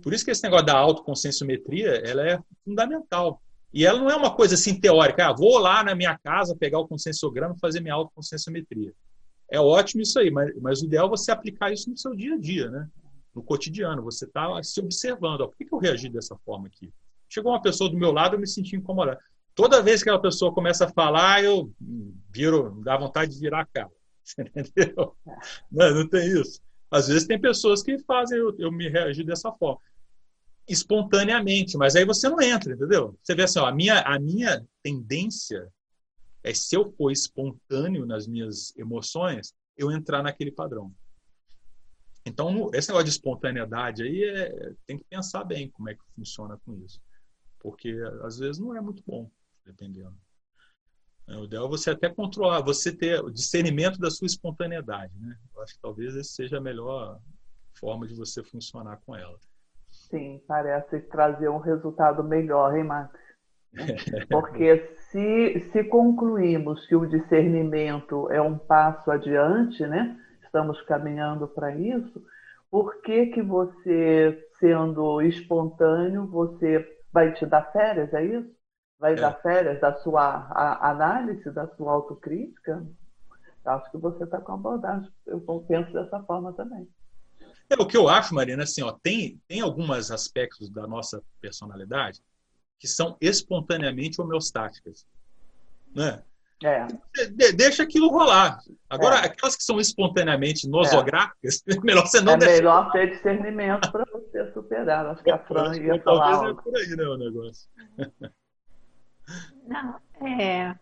Por 0.02 0.12
isso 0.12 0.24
que 0.24 0.30
esse 0.30 0.42
negócio 0.42 0.66
da 0.66 0.76
autoconscienciometria, 0.76 2.02
ela 2.04 2.28
é 2.28 2.38
fundamental. 2.64 3.40
E 3.72 3.84
ela 3.86 3.98
não 3.98 4.10
é 4.10 4.16
uma 4.16 4.34
coisa 4.34 4.54
assim 4.54 4.78
teórica, 4.78 5.28
ah, 5.28 5.32
vou 5.32 5.58
lá 5.58 5.82
na 5.82 5.94
minha 5.94 6.16
casa 6.18 6.56
pegar 6.56 6.78
o 6.78 6.88
consensograma 6.88 7.54
e 7.56 7.60
fazer 7.60 7.80
minha 7.80 7.94
autoconscienciometria. 7.94 8.92
É 9.50 9.60
ótimo 9.60 10.02
isso 10.02 10.18
aí, 10.18 10.30
mas, 10.30 10.54
mas 10.60 10.82
o 10.82 10.86
ideal 10.86 11.06
é 11.06 11.10
você 11.10 11.30
aplicar 11.30 11.72
isso 11.72 11.90
no 11.90 11.96
seu 11.96 12.14
dia 12.14 12.34
a 12.34 12.38
dia, 12.38 12.70
né? 12.70 12.88
no 13.38 13.42
cotidiano. 13.42 14.02
Você 14.02 14.24
está 14.24 14.62
se 14.62 14.80
observando. 14.80 15.42
Ó, 15.42 15.48
por 15.48 15.56
que, 15.56 15.64
que 15.64 15.74
eu 15.74 15.78
reagi 15.78 16.08
dessa 16.08 16.36
forma 16.44 16.66
aqui? 16.66 16.92
Chegou 17.28 17.52
uma 17.52 17.62
pessoa 17.62 17.88
do 17.90 17.96
meu 17.96 18.12
lado, 18.12 18.34
eu 18.34 18.40
me 18.40 18.46
senti 18.46 18.76
incomodado. 18.76 19.18
Toda 19.54 19.82
vez 19.82 20.02
que 20.02 20.08
aquela 20.08 20.22
pessoa 20.22 20.52
começa 20.52 20.84
a 20.84 20.92
falar, 20.92 21.42
eu 21.42 21.72
viro, 22.30 22.80
dá 22.82 22.96
vontade 22.96 23.34
de 23.34 23.40
virar 23.40 23.62
a 23.62 23.66
cara. 23.66 23.90
Entendeu? 24.54 25.16
Não, 25.70 25.94
não 25.94 26.08
tem 26.08 26.28
isso. 26.28 26.60
Às 26.90 27.08
vezes 27.08 27.26
tem 27.26 27.40
pessoas 27.40 27.82
que 27.82 27.98
fazem 27.98 28.38
eu, 28.38 28.56
eu 28.58 28.72
me 28.72 28.88
reagir 28.88 29.24
dessa 29.24 29.52
forma 29.52 29.80
espontaneamente, 30.68 31.78
mas 31.78 31.96
aí 31.96 32.04
você 32.04 32.28
não 32.28 32.40
entra, 32.40 32.74
entendeu? 32.74 33.18
Você 33.22 33.34
vê 33.34 33.44
assim, 33.44 33.58
ó, 33.58 33.66
a 33.66 33.72
minha 33.72 34.00
a 34.02 34.18
minha 34.18 34.66
tendência 34.82 35.72
é 36.44 36.52
se 36.52 36.76
eu 36.76 36.92
for 36.92 37.10
espontâneo 37.10 38.04
nas 38.04 38.26
minhas 38.26 38.76
emoções, 38.76 39.54
eu 39.76 39.90
entrar 39.90 40.22
naquele 40.22 40.52
padrão. 40.52 40.94
Então, 42.24 42.70
esse 42.74 42.88
negócio 42.88 43.06
de 43.06 43.10
espontaneidade 43.10 44.02
aí 44.02 44.24
é, 44.24 44.74
tem 44.86 44.98
que 44.98 45.04
pensar 45.04 45.44
bem 45.44 45.70
como 45.70 45.88
é 45.88 45.94
que 45.94 46.04
funciona 46.14 46.58
com 46.58 46.74
isso. 46.84 47.00
Porque 47.58 47.90
às 48.22 48.38
vezes 48.38 48.58
não 48.58 48.76
é 48.76 48.80
muito 48.80 49.02
bom, 49.06 49.30
dependendo. 49.64 50.14
O 51.28 51.44
ideal 51.44 51.66
é 51.66 51.68
você 51.68 51.90
até 51.90 52.08
controlar, 52.08 52.60
você 52.60 52.90
ter 52.90 53.20
o 53.22 53.30
discernimento 53.30 53.98
da 53.98 54.10
sua 54.10 54.26
espontaneidade. 54.26 55.12
Né? 55.20 55.36
Eu 55.54 55.62
acho 55.62 55.74
que 55.74 55.80
talvez 55.80 56.16
esse 56.16 56.30
seja 56.30 56.58
a 56.58 56.60
melhor 56.60 57.20
forma 57.78 58.06
de 58.06 58.14
você 58.14 58.42
funcionar 58.42 58.98
com 59.04 59.14
ela. 59.14 59.36
Sim, 59.90 60.42
parece 60.48 61.00
trazer 61.00 61.48
um 61.48 61.58
resultado 61.58 62.24
melhor, 62.24 62.76
hein, 62.76 62.84
Max? 62.84 63.18
Porque 64.30 64.88
se, 65.10 65.60
se 65.70 65.84
concluímos 65.84 66.86
que 66.86 66.96
o 66.96 67.06
discernimento 67.06 68.30
é 68.30 68.40
um 68.40 68.56
passo 68.56 69.10
adiante, 69.10 69.86
né? 69.86 70.18
estamos 70.48 70.80
caminhando 70.82 71.46
para 71.46 71.74
isso, 71.74 72.22
por 72.70 73.00
que, 73.02 73.26
que 73.26 73.42
você, 73.42 74.46
sendo 74.58 75.22
espontâneo, 75.22 76.26
você 76.26 76.86
vai 77.12 77.32
te 77.34 77.46
dar 77.46 77.70
férias, 77.72 78.12
é 78.12 78.24
isso? 78.24 78.57
Vai 78.98 79.12
é. 79.12 79.16
dar 79.16 79.40
férias 79.40 79.80
da 79.80 79.94
sua 80.00 80.48
a, 80.50 80.90
análise, 80.90 81.50
da 81.50 81.68
sua 81.76 81.92
autocrítica? 81.92 82.84
Acho 83.64 83.90
que 83.90 83.98
você 83.98 84.24
está 84.24 84.40
com 84.40 84.52
a 84.52 84.54
abordagem. 84.54 85.10
Eu 85.26 85.40
penso 85.68 85.92
dessa 85.92 86.20
forma 86.22 86.52
também. 86.52 86.88
É, 87.70 87.74
o 87.80 87.86
que 87.86 87.96
eu 87.96 88.08
acho, 88.08 88.34
Marina, 88.34 88.62
assim, 88.62 88.82
ó, 88.82 88.92
tem, 88.92 89.40
tem 89.46 89.60
alguns 89.60 90.10
aspectos 90.10 90.70
da 90.70 90.86
nossa 90.86 91.22
personalidade 91.40 92.22
que 92.78 92.88
são 92.88 93.16
espontaneamente 93.20 94.20
homeostáticas. 94.20 95.06
Né? 95.94 96.22
É. 96.64 96.86
De, 97.34 97.52
deixa 97.52 97.82
aquilo 97.82 98.08
rolar. 98.08 98.58
Agora, 98.88 99.16
é. 99.16 99.26
aquelas 99.26 99.54
que 99.54 99.62
são 99.62 99.78
espontaneamente 99.78 100.68
nosográficas, 100.68 101.62
é, 101.68 101.80
melhor 101.80 102.06
você 102.06 102.20
não 102.20 102.32
É 102.34 102.36
deixar. 102.36 102.54
melhor 102.54 102.92
ter 102.92 103.10
discernimento 103.10 103.92
para 103.92 104.04
você 104.10 104.50
superar. 104.52 105.06
Acho 105.06 105.22
que 105.22 105.30
a 105.30 105.38
Fran 105.38 105.76
ia 105.76 106.02
falar. 106.02 106.32
Talvez 106.32 106.58
é 106.58 106.62
por 106.62 106.76
aí, 106.76 106.96
né, 106.96 107.04
o 107.04 107.16
negócio. 107.16 107.68
Não, 109.68 110.00
é, 110.40 110.74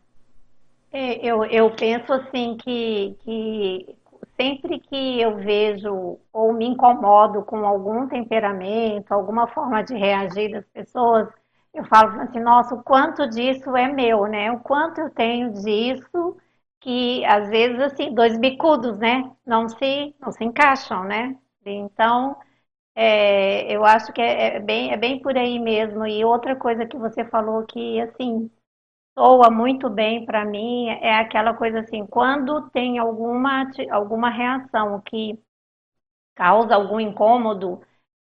é, 0.92 1.26
eu, 1.26 1.44
eu 1.44 1.74
penso 1.76 2.12
assim 2.12 2.56
que, 2.56 3.16
que 3.20 3.96
sempre 4.36 4.80
que 4.80 5.20
eu 5.20 5.36
vejo 5.36 6.18
ou 6.32 6.52
me 6.52 6.66
incomodo 6.66 7.42
com 7.44 7.64
algum 7.66 8.08
temperamento, 8.08 9.12
alguma 9.12 9.46
forma 9.48 9.82
de 9.82 9.94
reagir 9.94 10.52
das 10.52 10.66
pessoas, 10.68 11.28
eu 11.74 11.84
falo 11.86 12.20
assim, 12.22 12.40
nossa, 12.40 12.74
o 12.74 12.82
quanto 12.82 13.28
disso 13.28 13.76
é 13.76 13.92
meu, 13.92 14.26
né? 14.26 14.50
O 14.52 14.60
quanto 14.60 15.00
eu 15.00 15.10
tenho 15.10 15.52
disso 15.52 16.36
que 16.80 17.24
às 17.26 17.48
vezes 17.48 17.78
assim, 17.80 18.14
dois 18.14 18.38
bicudos, 18.38 18.98
né? 18.98 19.30
Não 19.46 19.68
se 19.68 20.14
não 20.20 20.32
se 20.32 20.44
encaixam, 20.44 21.04
né? 21.04 21.36
Então, 21.66 22.36
é, 22.94 23.70
eu 23.74 23.84
acho 23.84 24.12
que 24.12 24.20
é, 24.22 24.56
é, 24.56 24.60
bem, 24.60 24.92
é 24.92 24.96
bem 24.96 25.20
por 25.20 25.36
aí 25.36 25.58
mesmo. 25.58 26.06
E 26.06 26.24
outra 26.24 26.56
coisa 26.56 26.86
que 26.86 26.96
você 26.96 27.24
falou 27.24 27.64
que, 27.66 28.00
assim, 28.00 28.50
soa 29.18 29.50
muito 29.50 29.88
bem 29.88 30.26
para 30.26 30.44
mim 30.44 30.88
é 30.88 31.16
aquela 31.18 31.54
coisa 31.54 31.80
assim, 31.80 32.06
quando 32.06 32.68
tem 32.70 32.98
alguma, 32.98 33.70
alguma 33.90 34.28
reação 34.28 35.00
que 35.00 35.38
causa 36.34 36.74
algum 36.74 37.00
incômodo, 37.00 37.80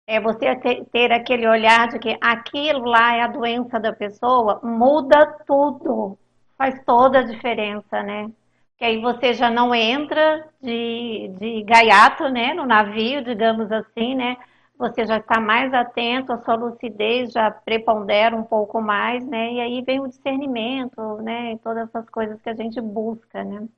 é 0.06 0.18
você 0.18 0.56
ter, 0.90 1.12
aquele 1.12 1.46
olhar 1.46 1.88
de 1.88 1.98
que 1.98 2.16
aquilo 2.20 2.84
lá 2.86 3.14
é 3.14 3.22
a 3.22 3.28
doença 3.28 3.78
da 3.78 3.92
pessoa, 3.92 4.58
muda 4.64 5.26
tudo, 5.46 6.18
faz 6.56 6.82
toda 6.84 7.20
a 7.20 7.22
diferença, 7.22 8.02
né? 8.02 8.30
Que 8.78 8.84
aí 8.86 9.00
você 9.00 9.34
já 9.34 9.50
não 9.50 9.74
entra 9.74 10.48
de, 10.60 11.28
de 11.38 11.62
gaiato, 11.62 12.28
né, 12.30 12.54
no 12.54 12.66
navio, 12.66 13.22
digamos 13.22 13.70
assim, 13.70 14.14
né? 14.14 14.36
Você 14.80 15.06
já 15.06 15.18
está 15.18 15.38
mais 15.38 15.72
atento, 15.72 16.32
a 16.32 16.42
sua 16.42 16.56
lucidez 16.56 17.32
já 17.32 17.50
prepondera 17.50 18.34
um 18.34 18.42
pouco 18.42 18.80
mais, 18.80 19.24
né? 19.26 19.52
E 19.52 19.60
aí 19.60 19.82
vem 19.82 20.00
o 20.00 20.08
discernimento, 20.08 21.18
né? 21.18 21.52
E 21.52 21.58
todas 21.58 21.88
essas 21.88 22.08
coisas 22.08 22.40
que 22.40 22.48
a 22.48 22.54
gente 22.54 22.80
busca, 22.80 23.44
né? 23.44 23.68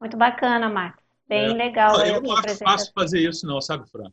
Muito 0.00 0.16
bacana, 0.16 0.68
Max. 0.68 1.02
Bem 1.26 1.52
é. 1.52 1.54
legal. 1.54 1.98
Eu 2.04 2.20
não 2.20 2.36
acho 2.36 2.58
fácil 2.58 2.92
fazer 2.92 3.20
isso, 3.20 3.46
não, 3.46 3.60
sabe, 3.60 3.88
Fran? 3.90 4.10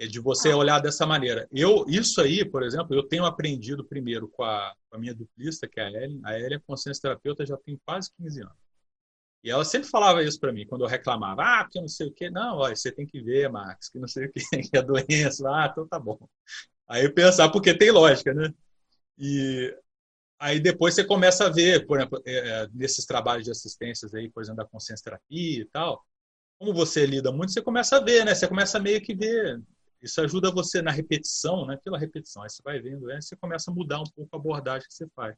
é 0.00 0.06
de 0.06 0.18
você 0.18 0.54
olhar 0.54 0.80
dessa 0.80 1.06
maneira. 1.06 1.46
Eu, 1.52 1.84
isso 1.86 2.22
aí, 2.22 2.42
por 2.42 2.62
exemplo, 2.62 2.96
eu 2.96 3.02
tenho 3.02 3.26
aprendido 3.26 3.84
primeiro 3.84 4.26
com 4.28 4.42
a, 4.42 4.74
com 4.88 4.96
a 4.96 4.98
minha 4.98 5.14
duplista, 5.14 5.68
que 5.68 5.78
é 5.78 5.84
a 5.84 5.88
Ellen. 5.88 6.20
A 6.24 6.38
Ellen 6.38 6.56
é 6.56 6.58
consciência 6.58 7.02
terapeuta 7.02 7.44
já 7.44 7.56
tem 7.58 7.78
quase 7.84 8.10
15 8.16 8.40
anos. 8.40 8.69
E 9.42 9.50
ela 9.50 9.64
sempre 9.64 9.88
falava 9.88 10.22
isso 10.22 10.38
para 10.38 10.52
mim, 10.52 10.66
quando 10.66 10.82
eu 10.82 10.88
reclamava, 10.88 11.42
ah, 11.42 11.64
porque 11.64 11.80
não 11.80 11.88
sei 11.88 12.08
o 12.08 12.12
quê. 12.12 12.30
Não, 12.30 12.58
olha, 12.58 12.76
você 12.76 12.92
tem 12.92 13.06
que 13.06 13.20
ver, 13.22 13.48
Max, 13.50 13.88
que 13.88 13.98
não 13.98 14.08
sei 14.08 14.26
o 14.26 14.32
quê, 14.32 14.40
que 14.70 14.76
é 14.76 14.82
doença. 14.82 15.48
Ah, 15.48 15.68
então 15.70 15.86
tá 15.86 15.98
bom. 15.98 16.18
Aí 16.88 17.04
eu 17.04 17.14
pensar, 17.14 17.46
ah, 17.46 17.50
porque 17.50 17.76
tem 17.76 17.90
lógica, 17.90 18.34
né? 18.34 18.52
E 19.18 19.74
aí 20.38 20.60
depois 20.60 20.94
você 20.94 21.04
começa 21.04 21.46
a 21.46 21.50
ver, 21.50 21.86
por 21.86 21.98
exemplo, 21.98 22.22
é, 22.26 22.64
é, 22.64 22.68
nesses 22.72 23.06
trabalhos 23.06 23.44
de 23.44 23.50
assistências 23.50 24.14
aí, 24.14 24.30
por 24.30 24.42
exemplo, 24.42 24.58
da 24.62 24.68
consciência 24.68 25.04
terapia 25.04 25.60
e 25.62 25.64
tal, 25.66 26.04
como 26.58 26.74
você 26.74 27.06
lida 27.06 27.32
muito, 27.32 27.52
você 27.52 27.62
começa 27.62 27.96
a 27.96 28.00
ver, 28.00 28.24
né? 28.24 28.34
Você 28.34 28.46
começa 28.48 28.78
a 28.78 28.80
meio 28.80 29.00
que 29.00 29.14
ver 29.14 29.60
isso 30.02 30.20
ajuda 30.20 30.50
você 30.50 30.80
na 30.80 30.90
repetição, 30.90 31.66
né? 31.66 31.76
pela 31.82 31.98
repetição. 31.98 32.42
Aí 32.42 32.50
você 32.50 32.62
vai 32.62 32.80
vendo, 32.80 33.10
aí 33.10 33.20
você 33.20 33.36
começa 33.36 33.70
a 33.70 33.74
mudar 33.74 34.00
um 34.00 34.04
pouco 34.04 34.28
a 34.32 34.38
abordagem 34.38 34.88
que 34.88 34.94
você 34.94 35.06
faz. 35.14 35.36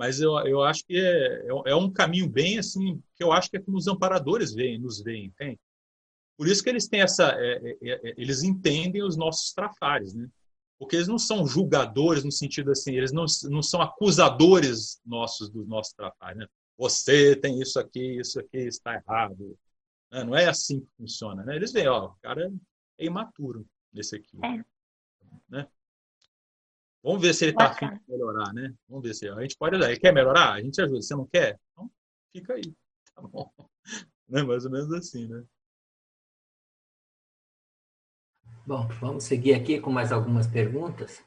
Mas 0.00 0.18
eu, 0.18 0.32
eu 0.46 0.62
acho 0.62 0.82
que 0.86 0.96
é, 0.96 1.46
é, 1.46 1.72
é 1.72 1.76
um 1.76 1.92
caminho 1.92 2.26
bem 2.26 2.58
assim, 2.58 3.02
que 3.14 3.22
eu 3.22 3.32
acho 3.32 3.50
que 3.50 3.58
é 3.58 3.60
como 3.60 3.76
os 3.76 3.86
amparadores 3.86 4.50
veem, 4.50 4.78
nos 4.78 5.02
veem, 5.02 5.30
tem. 5.32 5.60
Por 6.38 6.48
isso 6.48 6.62
que 6.62 6.70
eles 6.70 6.88
têm 6.88 7.02
essa, 7.02 7.34
é, 7.38 7.76
é, 7.82 8.08
é, 8.08 8.14
eles 8.16 8.42
entendem 8.42 9.02
os 9.02 9.14
nossos 9.14 9.52
trafares, 9.52 10.14
né? 10.14 10.26
Porque 10.78 10.96
eles 10.96 11.06
não 11.06 11.18
são 11.18 11.46
julgadores 11.46 12.24
no 12.24 12.32
sentido 12.32 12.70
assim, 12.70 12.94
eles 12.94 13.12
não, 13.12 13.26
não 13.50 13.62
são 13.62 13.82
acusadores 13.82 15.02
nossos 15.04 15.50
dos 15.50 15.68
nossos 15.68 15.92
trafares, 15.92 16.38
né? 16.38 16.46
Você 16.78 17.36
tem 17.36 17.60
isso 17.60 17.78
aqui, 17.78 18.18
isso 18.18 18.40
aqui 18.40 18.56
está 18.56 18.94
errado. 18.94 19.54
Né? 20.10 20.24
Não 20.24 20.34
é 20.34 20.48
assim 20.48 20.80
que 20.80 20.88
funciona, 20.96 21.44
né? 21.44 21.56
Eles 21.56 21.72
veem, 21.72 21.88
ó, 21.88 22.06
o 22.06 22.16
cara 22.22 22.50
é 22.96 23.04
imaturo 23.04 23.66
nesse 23.92 24.16
aqui. 24.16 24.38
É. 24.42 24.64
Né? 25.46 25.68
Vamos 27.02 27.22
ver 27.22 27.32
se 27.34 27.44
ele 27.46 27.52
está 27.52 27.68
afim 27.68 27.88
de 27.88 28.00
melhorar, 28.08 28.52
né? 28.52 28.74
Vamos 28.88 29.02
ver 29.02 29.14
se 29.14 29.28
a 29.28 29.40
gente 29.40 29.56
pode 29.56 29.74
ajudar. 29.76 29.90
Ele 29.90 30.00
quer 30.00 30.12
melhorar? 30.12 30.52
A 30.52 30.60
gente 30.60 30.80
ajuda. 30.80 31.00
Você 31.00 31.14
não 31.14 31.26
quer? 31.26 31.58
Então, 31.72 31.90
fica 32.32 32.54
aí. 32.54 32.62
Tá 33.12 33.22
bom. 33.22 33.50
Né? 34.28 34.42
Mais 34.44 34.64
ou 34.64 34.70
menos 34.70 34.92
assim, 34.92 35.26
né? 35.26 35.44
Bom, 38.64 38.86
vamos 39.00 39.24
seguir 39.24 39.54
aqui 39.54 39.80
com 39.80 39.90
mais 39.90 40.12
algumas 40.12 40.46
perguntas. 40.46 41.22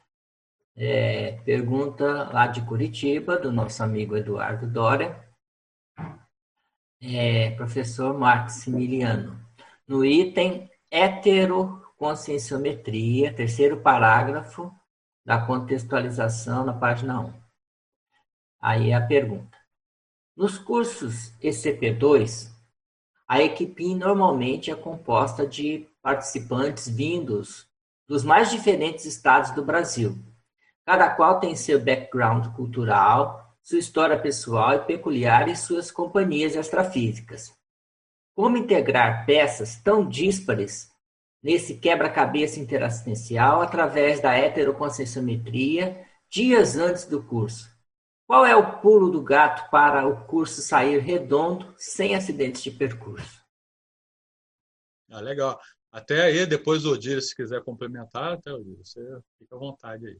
É, 0.75 1.33
pergunta 1.41 2.31
lá 2.31 2.47
de 2.47 2.65
Curitiba, 2.65 3.37
do 3.37 3.51
nosso 3.51 3.83
amigo 3.83 4.15
Eduardo 4.15 4.65
Dória. 4.65 5.27
É, 7.01 7.51
professor 7.51 8.17
Maximiliano, 8.17 9.37
no 9.85 10.05
item 10.05 10.71
hetero 10.89 11.85
conscienciometria, 11.97 13.33
terceiro 13.33 13.81
parágrafo 13.81 14.73
da 15.25 15.39
contextualização 15.39 16.65
na 16.65 16.73
página 16.73 17.19
1. 17.19 17.33
Aí 18.61 18.91
é 18.91 18.95
a 18.95 19.05
pergunta. 19.05 19.57
Nos 20.35 20.57
cursos 20.57 21.33
ECP2, 21.41 22.51
a 23.27 23.41
equipe 23.41 23.95
normalmente 23.95 24.71
é 24.71 24.75
composta 24.75 25.47
de 25.47 25.87
participantes 26.01 26.87
vindos 26.87 27.67
dos 28.07 28.23
mais 28.23 28.51
diferentes 28.51 29.05
estados 29.05 29.51
do 29.51 29.63
Brasil. 29.63 30.17
Cada 30.85 31.09
qual 31.09 31.39
tem 31.39 31.55
seu 31.55 31.79
background 31.79 32.47
cultural, 32.55 33.57
sua 33.61 33.79
história 33.79 34.19
pessoal 34.19 34.73
e 34.75 34.79
peculiar 34.79 35.47
e 35.47 35.55
suas 35.55 35.89
companhias 35.89 36.55
extrafísicas. 36.55 37.53
Como 38.35 38.57
integrar 38.57 39.25
peças 39.25 39.77
tão 39.81 40.07
díspares 40.07 40.92
nesse 41.43 41.77
quebra-cabeça 41.77 42.59
interassistencial 42.59 43.61
através 43.61 44.21
da 44.21 44.33
heteroconscienciometria 44.33 46.07
dias 46.29 46.77
antes 46.77 47.05
do 47.05 47.21
curso. 47.21 47.69
Qual 48.25 48.45
é 48.45 48.55
o 48.55 48.79
pulo 48.79 49.11
do 49.11 49.21
gato 49.21 49.69
para 49.69 50.07
o 50.07 50.25
curso 50.25 50.61
sair 50.61 50.99
redondo 50.99 51.75
sem 51.77 52.15
acidentes 52.15 52.63
de 52.63 52.71
percurso? 52.71 53.43
Ah, 55.11 55.19
legal. 55.19 55.59
Até 55.91 56.23
aí, 56.23 56.45
depois 56.45 56.85
o 56.85 56.93
Odir, 56.93 57.21
se 57.21 57.35
quiser 57.35 57.61
complementar, 57.63 58.33
até 58.33 58.51
Odir, 58.51 58.77
você 58.77 58.99
fica 59.37 59.55
à 59.55 59.59
vontade 59.59 60.07
aí. 60.07 60.19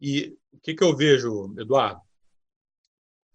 E 0.00 0.38
o 0.52 0.60
que, 0.60 0.74
que 0.74 0.82
eu 0.82 0.96
vejo, 0.96 1.54
Eduardo? 1.58 2.00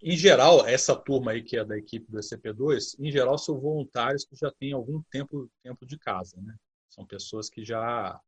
Em 0.02 0.16
geral, 0.16 0.66
essa 0.66 0.96
turma 0.96 1.32
aí 1.32 1.44
que 1.44 1.58
é 1.58 1.66
da 1.66 1.78
equipe 1.78 2.10
do 2.12 2.18
ECP2, 2.18 2.96
em 3.00 3.12
geral 3.12 3.38
são 3.38 3.60
voluntários 3.60 4.26
que 4.26 4.36
já 4.36 4.52
têm 4.52 4.74
algum 4.74 5.02
tempo, 5.12 5.50
tempo 5.62 5.86
de 5.86 5.98
casa, 5.98 6.40
né? 6.42 6.56
São 6.90 7.06
pessoas 7.06 7.50
que 7.50 7.64
já 7.64 8.20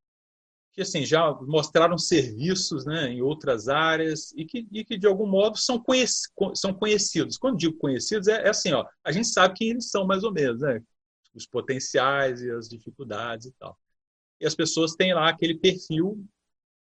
que 0.72 0.82
assim 0.84 1.04
já 1.04 1.34
mostraram 1.42 1.98
serviços 1.98 2.86
né, 2.86 3.10
em 3.10 3.22
outras 3.22 3.68
áreas 3.68 4.32
e 4.34 4.46
que, 4.46 4.68
e 4.72 4.86
que 4.86 4.98
de 4.98 5.08
algum 5.08 5.26
modo 5.26 5.58
são, 5.58 5.82
conheci, 5.82 6.30
são 6.54 6.74
conhecidos. 6.74 7.38
Quando 7.38 7.58
digo 7.58 7.76
conhecidos, 7.78 8.28
é, 8.28 8.44
é, 8.44 8.50
assim, 8.50 8.72
ó, 8.72 8.86
a 9.04 9.12
gente 9.12 9.28
sabe 9.28 9.56
quem 9.56 9.72
eles 9.72 9.90
são 9.90 10.06
mais 10.06 10.24
ou 10.24 10.32
menos, 10.32 10.62
né? 10.62 10.82
os 11.34 11.46
potenciais 11.46 12.42
e 12.42 12.52
as 12.52 12.68
dificuldades 12.68 13.48
e 13.48 13.52
tal. 13.54 13.78
E 14.40 14.46
as 14.46 14.56
pessoas 14.56 14.96
têm 14.96 15.14
lá 15.14 15.30
aquele 15.30 15.58
perfil 15.58 16.26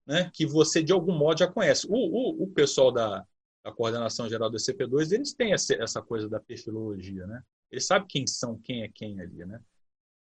né, 0.06 0.30
que 0.32 0.46
você 0.46 0.82
de 0.82 0.92
algum 0.92 1.16
modo 1.16 1.38
já 1.38 1.46
conhece. 1.46 1.86
O, 1.88 1.94
o, 1.94 2.44
o 2.44 2.48
pessoal 2.48 2.92
da, 2.92 3.24
da 3.64 3.72
coordenação 3.72 4.28
geral 4.28 4.50
do 4.50 4.58
CP2, 4.58 5.12
eles 5.12 5.34
têm 5.34 5.52
essa 5.52 6.02
coisa 6.02 6.28
da 6.28 6.40
perfilologia, 6.40 7.26
né? 7.26 7.42
Eles 7.70 7.86
sabem 7.86 8.08
quem 8.08 8.26
são, 8.26 8.58
quem 8.58 8.82
é 8.82 8.88
quem 8.88 9.20
ali, 9.20 9.44
né? 9.44 9.60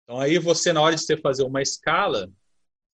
Então 0.04 0.20
aí 0.20 0.38
você, 0.38 0.72
na 0.72 0.82
hora 0.82 0.94
de 0.94 1.02
você 1.02 1.16
fazer 1.16 1.42
uma 1.42 1.62
escala, 1.62 2.30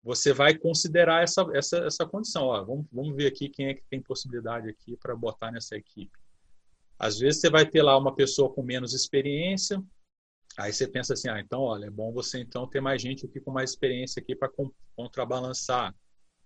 você 0.03 0.33
vai 0.33 0.57
considerar 0.57 1.23
essa, 1.23 1.47
essa, 1.55 1.79
essa 1.79 2.07
condição. 2.07 2.45
Ó, 2.45 2.65
vamos, 2.65 2.87
vamos 2.93 3.17
ver 3.17 3.27
aqui 3.27 3.49
quem 3.49 3.67
é 3.67 3.75
que 3.75 3.85
tem 3.89 4.01
possibilidade 4.01 4.69
aqui 4.69 4.97
para 4.97 5.15
botar 5.15 5.53
nessa 5.53 5.77
equipe. 5.77 6.19
Às 6.99 7.19
vezes 7.19 7.41
você 7.41 7.51
vai 7.51 7.67
ter 7.67 7.83
lá 7.83 7.97
uma 7.97 8.15
pessoa 8.15 8.53
com 8.53 8.63
menos 8.63 8.95
experiência, 8.95 9.83
aí 10.57 10.73
você 10.73 10.87
pensa 10.87 11.15
assim, 11.15 11.29
ah, 11.29 11.41
então, 11.41 11.61
olha, 11.61 11.87
é 11.87 11.91
bom 11.91 12.13
você 12.13 12.39
então 12.39 12.67
ter 12.67 12.81
mais 12.81 13.01
gente 13.01 13.27
aqui 13.27 13.41
com 13.41 13.51
mais 13.51 13.71
experiência 13.71 14.21
aqui 14.21 14.37
para 14.37 14.51
contrabalançar. 14.95 15.95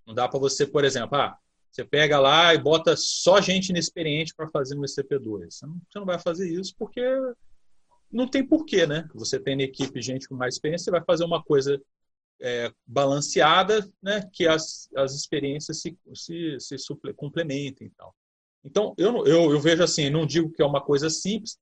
Não 0.06 0.14
dá 0.14 0.28
para 0.28 0.38
você, 0.38 0.66
por 0.66 0.84
exemplo, 0.84 1.18
ah, 1.18 1.36
você 1.70 1.84
pega 1.84 2.18
lá 2.18 2.54
e 2.54 2.58
bota 2.58 2.96
só 2.96 3.40
gente 3.40 3.68
inexperiente 3.68 4.34
para 4.34 4.48
fazer 4.48 4.78
um 4.78 4.82
ECP2. 4.82 5.50
Você 5.50 5.66
você 5.66 5.98
não 5.98 6.06
vai 6.06 6.18
fazer 6.18 6.48
isso 6.48 6.74
porque 6.78 7.02
não 8.10 8.28
tem 8.28 8.46
porquê, 8.46 8.86
né? 8.86 9.08
Você 9.14 9.38
tem 9.38 9.56
na 9.56 9.62
equipe 9.62 10.00
gente 10.00 10.28
com 10.28 10.34
mais 10.34 10.54
experiência, 10.54 10.84
você 10.84 10.90
vai 10.90 11.04
fazer 11.04 11.24
uma 11.24 11.42
coisa 11.42 11.80
é, 12.40 12.72
balanceada, 12.86 13.86
né? 14.02 14.28
Que 14.32 14.46
as, 14.46 14.88
as 14.96 15.14
experiências 15.14 15.80
se, 15.80 15.98
se, 16.14 16.56
se 16.60 16.78
suple, 16.78 17.12
complementem 17.14 17.88
e 17.88 17.90
tal. 17.90 18.14
Então, 18.64 18.94
eu, 18.98 19.26
eu, 19.26 19.52
eu 19.52 19.60
vejo 19.60 19.82
assim, 19.82 20.10
não 20.10 20.26
digo 20.26 20.50
que 20.50 20.62
é 20.62 20.66
uma 20.66 20.80
coisa 20.80 21.08
simples, 21.08 21.58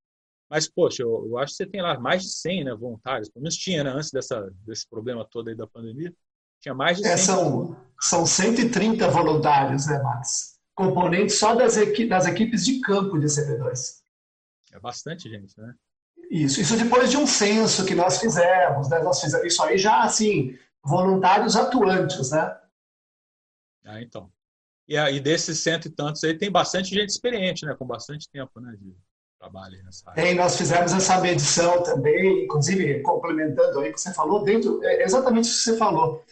mas, 0.48 0.68
poxa, 0.68 1.02
eu, 1.02 1.26
eu, 1.26 1.38
acho 1.38 1.52
que 1.52 1.56
você 1.56 1.66
tem 1.66 1.82
lá 1.82 1.98
mais 1.98 2.22
de 2.22 2.30
100 2.30 2.64
né, 2.64 2.74
voluntários, 2.74 3.28
pelo 3.28 3.42
menos 3.42 3.56
tinha, 3.56 3.82
né, 3.82 3.90
antes 3.90 4.10
dessa, 4.10 4.50
desse 4.66 4.88
problema 4.88 5.26
todo 5.30 5.48
aí 5.48 5.54
da 5.54 5.66
pandemia. 5.66 6.14
Tinha 6.60 6.74
mais 6.74 6.96
de 6.96 7.02
100. 7.02 7.12
É, 7.12 7.16
são, 7.16 7.76
são 8.00 8.24
130 8.24 9.08
voluntários, 9.08 9.86
né, 9.86 10.00
Max? 10.02 10.58
Componentes 10.74 11.38
só 11.38 11.54
das, 11.54 11.76
equi 11.76 12.06
das 12.06 12.26
equipes 12.26 12.64
de 12.64 12.80
campo 12.80 13.18
de 13.18 13.26
CP2. 13.26 14.02
É 14.72 14.80
bastante 14.80 15.28
gente, 15.28 15.58
né? 15.60 15.74
Isso, 16.34 16.60
isso 16.60 16.76
depois 16.76 17.12
de 17.12 17.16
um 17.16 17.28
censo 17.28 17.84
que 17.84 17.94
nós 17.94 18.18
fizemos, 18.18 18.88
né? 18.88 19.00
Nós 19.04 19.20
fizemos 19.20 19.46
isso 19.46 19.62
aí 19.62 19.78
já, 19.78 20.02
assim, 20.02 20.58
voluntários 20.82 21.54
atuantes, 21.54 22.32
né? 22.32 22.56
Ah, 23.86 24.02
então. 24.02 24.28
E 24.88 24.96
aí, 24.98 25.20
desses 25.20 25.60
cento 25.60 25.86
e 25.86 25.90
tantos 25.90 26.24
aí, 26.24 26.36
tem 26.36 26.50
bastante 26.50 26.92
gente 26.92 27.10
experiente, 27.10 27.64
né? 27.64 27.76
Com 27.78 27.86
bastante 27.86 28.28
tempo, 28.28 28.58
né? 28.58 28.74
De 28.76 28.96
trabalho 29.38 29.80
nessa 29.84 30.10
área. 30.10 30.20
Tem, 30.20 30.34
nós 30.34 30.56
fizemos 30.56 30.92
essa 30.92 31.20
medição 31.20 31.84
também, 31.84 32.46
inclusive 32.46 33.00
complementando 33.02 33.78
aí 33.78 33.90
o 33.90 33.94
que 33.94 34.00
você 34.00 34.12
falou, 34.12 34.42
dentro, 34.42 34.82
é 34.82 35.04
exatamente 35.04 35.48
o 35.48 35.52
que 35.52 35.58
você 35.58 35.76
falou. 35.76 36.24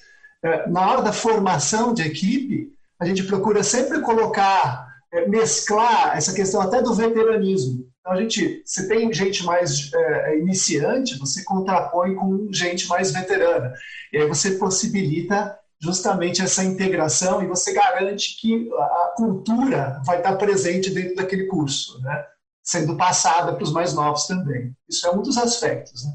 É, 0.43 0.69
na 0.69 0.91
hora 0.91 1.03
da 1.03 1.13
formação 1.13 1.95
de 1.95 2.03
equipe, 2.03 2.77
a 2.99 3.07
gente 3.07 3.23
procura 3.23 3.63
sempre 3.63 4.01
colocar, 4.01 5.01
é, 5.13 5.29
mesclar 5.29 6.17
essa 6.17 6.35
questão 6.35 6.61
até 6.61 6.83
do 6.83 6.93
veteranismo. 6.93 7.92
Então, 8.03 8.15
a 8.15 8.21
gente, 8.21 8.63
se 8.67 8.89
tem 8.89 9.13
gente 9.13 9.45
mais 9.45 9.93
é, 9.95 10.39
iniciante, 10.39 11.17
você 11.19 11.45
contrapõe 11.45 12.17
com 12.17 12.53
gente 12.53 12.89
mais 12.89 13.13
veterana. 13.13 13.73
E 14.13 14.19
aí 14.19 14.27
você 14.27 14.59
possibilita 14.59 15.57
justamente 15.81 16.43
essa 16.43 16.65
integração 16.65 17.43
e 17.43 17.47
você 17.47 17.73
garante 17.73 18.41
que 18.41 18.69
a 18.73 19.15
cultura 19.17 20.03
vai 20.05 20.19
estar 20.19 20.37
presente 20.37 20.91
dentro 20.91 21.15
daquele 21.15 21.47
curso, 21.47 22.01
né? 22.01 22.27
sendo 22.63 22.97
passada 22.97 23.55
para 23.55 23.65
os 23.65 23.73
mais 23.73 23.95
novos 23.95 24.27
também. 24.27 24.77
Isso 24.89 25.07
é 25.07 25.11
um 25.11 25.23
dos 25.23 25.37
aspectos. 25.37 26.05
Né? 26.05 26.13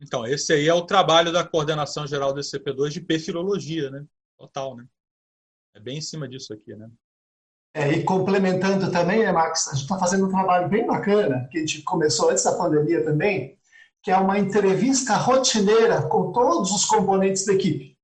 Então, 0.00 0.26
esse 0.26 0.52
aí 0.52 0.68
é 0.68 0.74
o 0.74 0.86
trabalho 0.86 1.32
da 1.32 1.44
coordenação 1.44 2.06
geral 2.06 2.32
do 2.32 2.40
CP2 2.40 2.90
de 2.90 3.00
perfilologia, 3.00 3.90
né? 3.90 4.04
Total, 4.38 4.76
né? 4.76 4.86
É 5.74 5.80
bem 5.80 5.98
em 5.98 6.00
cima 6.00 6.28
disso 6.28 6.52
aqui, 6.52 6.74
né? 6.74 6.88
É, 7.72 7.92
e 7.92 8.02
complementando 8.02 8.90
também, 8.90 9.20
né, 9.20 9.30
Max, 9.30 9.68
a 9.68 9.72
gente 9.72 9.82
está 9.82 9.96
fazendo 9.96 10.26
um 10.26 10.30
trabalho 10.30 10.68
bem 10.68 10.86
bacana, 10.86 11.48
que 11.50 11.58
a 11.58 11.60
gente 11.60 11.82
começou 11.82 12.30
antes 12.30 12.42
da 12.42 12.52
pandemia 12.52 13.04
também, 13.04 13.56
que 14.02 14.10
é 14.10 14.16
uma 14.16 14.38
entrevista 14.38 15.14
rotineira 15.14 16.02
com 16.02 16.32
todos 16.32 16.72
os 16.72 16.84
componentes 16.84 17.46
da 17.46 17.52
equipe. 17.52 17.96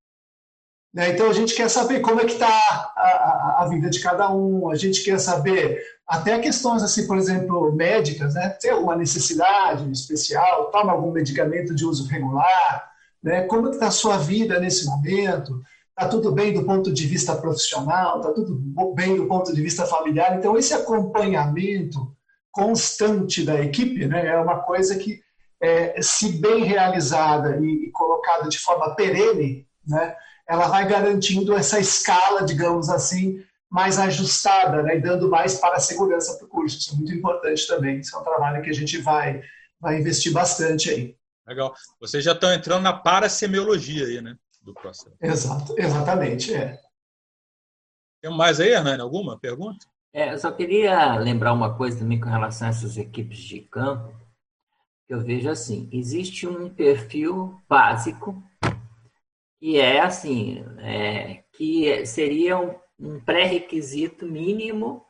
Né? 0.96 1.10
Então 1.10 1.28
a 1.28 1.32
gente 1.32 1.54
quer 1.54 1.68
saber 1.68 2.00
como 2.00 2.20
é 2.20 2.24
que 2.24 2.32
está 2.32 2.48
a, 2.48 3.00
a, 3.00 3.56
a, 3.62 3.68
vida 3.68 3.90
de 3.90 4.00
cada 4.00 4.32
um, 4.32 4.70
a 4.70 4.76
gente 4.76 5.04
quer 5.04 5.18
saber 5.18 5.78
até 6.06 6.38
questões 6.38 6.82
assim, 6.82 7.06
por 7.06 7.18
exemplo, 7.18 7.70
médicas, 7.72 8.32
né? 8.32 8.48
Tem 8.48 8.70
alguma 8.70 8.96
necessidade 8.96 9.90
especial, 9.90 10.70
toma 10.70 10.92
algum 10.92 11.10
medicamento 11.10 11.74
de 11.74 11.84
uso 11.84 12.08
regular, 12.08 12.90
né? 13.22 13.42
Como 13.42 13.68
está 13.68 13.88
a 13.88 13.90
sua 13.90 14.16
vida 14.16 14.58
nesse 14.58 14.86
momento? 14.86 15.60
Está 15.98 16.10
tudo 16.10 16.30
bem 16.30 16.52
do 16.52 16.62
ponto 16.62 16.92
de 16.92 17.06
vista 17.06 17.34
profissional? 17.34 18.20
Está 18.20 18.30
tudo 18.32 18.54
bem 18.94 19.16
do 19.16 19.26
ponto 19.26 19.54
de 19.54 19.62
vista 19.62 19.86
familiar? 19.86 20.36
Então 20.36 20.58
esse 20.58 20.74
acompanhamento 20.74 22.14
constante 22.52 23.42
da 23.42 23.58
equipe, 23.62 24.06
né? 24.06 24.26
É 24.26 24.36
uma 24.38 24.60
coisa 24.60 24.96
que, 24.96 25.22
é, 25.58 26.00
se 26.02 26.38
bem 26.38 26.64
realizada 26.64 27.56
e, 27.56 27.86
e 27.86 27.90
colocada 27.92 28.46
de 28.48 28.58
forma 28.58 28.94
perene, 28.94 29.66
né? 29.86 30.14
Ela 30.46 30.68
vai 30.68 30.86
garantindo 30.86 31.54
essa 31.54 31.80
escala, 31.80 32.44
digamos 32.44 32.90
assim, 32.90 33.42
mais 33.70 33.98
ajustada, 33.98 34.82
né, 34.82 34.96
e 34.96 35.00
dando 35.00 35.28
mais 35.28 35.56
para 35.56 35.76
a 35.76 35.80
segurança 35.80 36.36
para 36.36 36.46
o 36.46 36.48
curso. 36.48 36.78
Isso 36.78 36.92
é 36.92 36.96
muito 36.96 37.12
importante 37.12 37.66
também. 37.66 37.98
Isso 37.98 38.14
é 38.14 38.20
um 38.20 38.22
trabalho 38.22 38.62
que 38.62 38.70
a 38.70 38.74
gente 38.74 38.98
vai, 38.98 39.42
vai 39.80 39.98
investir 39.98 40.32
bastante 40.32 40.88
aí. 40.88 41.16
Legal. 41.46 41.74
Vocês 42.00 42.22
já 42.22 42.32
estão 42.32 42.52
entrando 42.52 42.82
na 42.82 42.92
parasemiologia 42.92 44.06
aí, 44.06 44.20
né? 44.20 44.36
Do 44.66 44.74
processo. 44.74 45.16
Exato, 45.20 45.74
exatamente, 45.78 46.52
é. 46.52 46.78
Tem 48.20 48.30
mais 48.36 48.60
aí, 48.60 48.70
Hernani? 48.70 49.00
Alguma 49.00 49.38
pergunta? 49.38 49.86
É, 50.12 50.32
eu 50.32 50.38
só 50.38 50.50
queria 50.50 51.16
lembrar 51.16 51.52
uma 51.52 51.76
coisa 51.76 51.98
também 51.98 52.20
com 52.20 52.28
relação 52.28 52.66
a 52.66 52.70
essas 52.70 52.98
equipes 52.98 53.38
de 53.38 53.60
campo. 53.60 54.12
Eu 55.08 55.20
vejo 55.20 55.48
assim, 55.48 55.88
existe 55.92 56.46
um 56.46 56.68
perfil 56.68 57.58
básico 57.68 58.42
que 59.60 59.78
é 59.78 60.00
assim, 60.00 60.64
é, 60.80 61.44
que 61.52 62.04
seria 62.04 62.58
um 62.58 62.74
um 62.98 63.20
pré-requisito 63.20 64.26
mínimo 64.26 65.04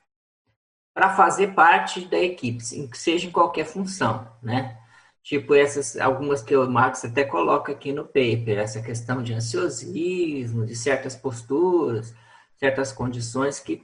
para 0.94 1.14
fazer 1.14 1.54
parte 1.54 2.06
da 2.06 2.18
equipe, 2.18 2.62
seja 2.96 3.28
em 3.28 3.30
qualquer 3.30 3.66
função, 3.66 4.30
né? 4.42 4.78
Tipo 5.26 5.56
essas, 5.56 5.96
algumas 5.96 6.40
que 6.40 6.54
o 6.54 6.70
Marcos 6.70 7.04
até 7.04 7.24
coloca 7.24 7.72
aqui 7.72 7.92
no 7.92 8.04
paper, 8.04 8.58
essa 8.58 8.80
questão 8.80 9.20
de 9.20 9.34
ansiosismo, 9.34 10.64
de 10.64 10.76
certas 10.76 11.16
posturas, 11.16 12.14
certas 12.56 12.92
condições 12.92 13.58
que 13.58 13.82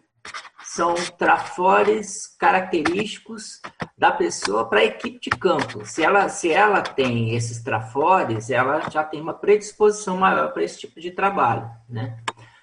são 0.62 0.94
trafores 1.18 2.28
característicos 2.38 3.60
da 3.98 4.12
pessoa 4.12 4.68
para 4.68 4.78
a 4.78 4.84
equipe 4.84 5.18
de 5.18 5.30
campo. 5.30 5.84
Se 5.84 6.04
ela, 6.04 6.28
se 6.28 6.48
ela 6.48 6.80
tem 6.80 7.34
esses 7.34 7.60
trafores, 7.60 8.48
ela 8.48 8.88
já 8.88 9.02
tem 9.02 9.20
uma 9.20 9.34
predisposição 9.34 10.16
maior 10.16 10.52
para 10.52 10.62
esse 10.62 10.78
tipo 10.78 11.00
de 11.00 11.10
trabalho, 11.10 11.68
né? 11.88 12.22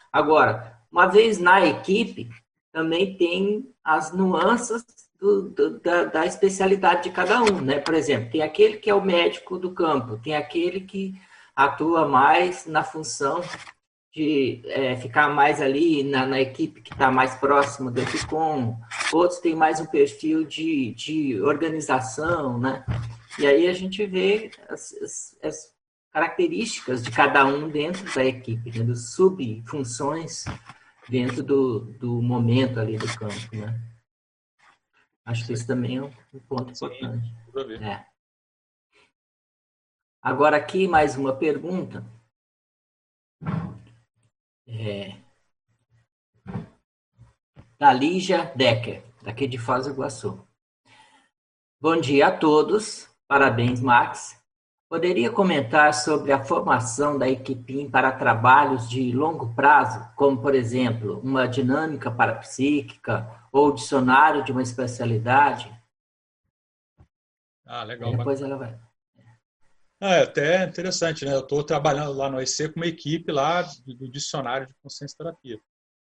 Agora, 0.10 0.80
uma 0.90 1.06
vez 1.06 1.38
na 1.38 1.66
equipe, 1.66 2.30
também 2.72 3.18
tem 3.18 3.76
as 3.84 4.14
nuances 4.14 4.86
do, 5.20 5.50
do, 5.50 5.80
da, 5.80 6.06
da, 6.06 6.26
especialidade 6.26 7.04
de 7.04 7.12
cada 7.12 7.42
um, 7.44 7.62
né? 7.62 7.80
Por 7.80 7.94
exemplo, 7.94 8.32
tem 8.32 8.42
aquele 8.42 8.78
que 8.78 8.90
é 8.90 8.96
o 8.96 9.04
médico 9.04 9.58
do 9.58 9.74
campo, 9.74 10.18
tem 10.18 10.36
aquele 10.36 10.82
que 10.82 11.14
atua 11.56 12.08
mais 12.08 12.66
na 12.66 12.84
função 12.84 13.42
de 14.14 14.62
é, 14.66 14.96
ficar 14.96 15.30
mais 15.30 15.62
ali 15.62 16.04
na, 16.04 16.26
na 16.26 16.40
equipe 16.40 16.82
que 16.82 16.94
está 16.94 17.12
mais 17.12 17.36
próximo 17.36 17.92
do 17.92 18.02
EPICOM, 18.02 18.76
outros 19.14 19.40
têm 19.40 19.56
mais 19.56 19.80
um 19.80 19.86
perfil 19.86 20.46
de, 20.46 20.94
de 20.96 21.42
organização, 21.42 22.58
né? 22.58 22.84
E 23.38 23.46
aí 23.46 23.68
a 23.68 23.74
gente 23.74 24.06
vê 24.06 24.50
as, 24.68 24.94
as, 24.94 25.38
as 25.44 25.74
características 26.12 27.04
de 27.04 27.12
cada 27.12 27.46
um 27.46 27.70
dentro 27.70 28.04
da 28.16 28.26
equipe, 28.26 28.78
né? 28.78 28.84
das 28.84 29.12
subfunções 29.12 30.46
dentro 31.08 31.44
do, 31.44 31.80
do 32.00 32.22
momento 32.22 32.80
ali 32.80 32.98
do 32.98 33.08
campo, 33.16 33.56
né? 33.56 33.80
Acho 35.30 35.46
que 35.46 35.54
isso 35.54 35.68
também 35.68 35.98
é 35.98 36.02
um 36.02 36.10
ponto 36.48 36.72
importante. 36.72 37.32
É. 37.84 38.04
Agora 40.20 40.58
aqui 40.58 40.88
mais 40.88 41.16
uma 41.16 41.36
pergunta. 41.36 42.04
É, 44.68 45.22
da 47.78 47.94
Lígia 47.94 48.52
Decker, 48.56 49.04
daqui 49.22 49.48
de 49.48 49.60
Foz 49.60 49.86
do 49.86 49.92
Iguaçu. 49.92 50.44
Bom 51.80 52.02
dia 52.02 52.30
a 52.30 52.36
todos. 52.36 53.08
Parabéns, 53.28 53.80
Max. 53.80 54.39
Poderia 54.90 55.32
comentar 55.32 55.94
sobre 55.94 56.32
a 56.32 56.44
formação 56.44 57.16
da 57.16 57.30
equipe 57.30 57.88
para 57.90 58.12
trabalhos 58.12 58.90
de 58.90 59.12
longo 59.12 59.54
prazo, 59.54 60.04
como, 60.16 60.42
por 60.42 60.56
exemplo, 60.56 61.20
uma 61.20 61.48
dinâmica 61.48 62.10
parapsíquica 62.10 63.30
ou 63.52 63.72
dicionário 63.72 64.44
de 64.44 64.52
uma 64.52 64.64
especialidade? 64.64 65.72
Ah, 67.64 67.84
legal. 67.84 68.18
depois 68.18 68.42
ela 68.42 68.58
vai. 68.58 68.80
Ah, 70.02 70.16
é 70.16 70.24
até 70.24 70.64
interessante, 70.64 71.24
né? 71.24 71.36
Eu 71.36 71.42
estou 71.42 71.64
trabalhando 71.64 72.14
lá 72.14 72.28
no 72.28 72.42
EC 72.42 72.74
com 72.74 72.80
uma 72.80 72.88
equipe 72.88 73.32
lá 73.32 73.62
do 73.86 74.10
dicionário 74.10 74.66
de 74.66 74.74
consciência 74.82 75.16
terapia. 75.16 75.60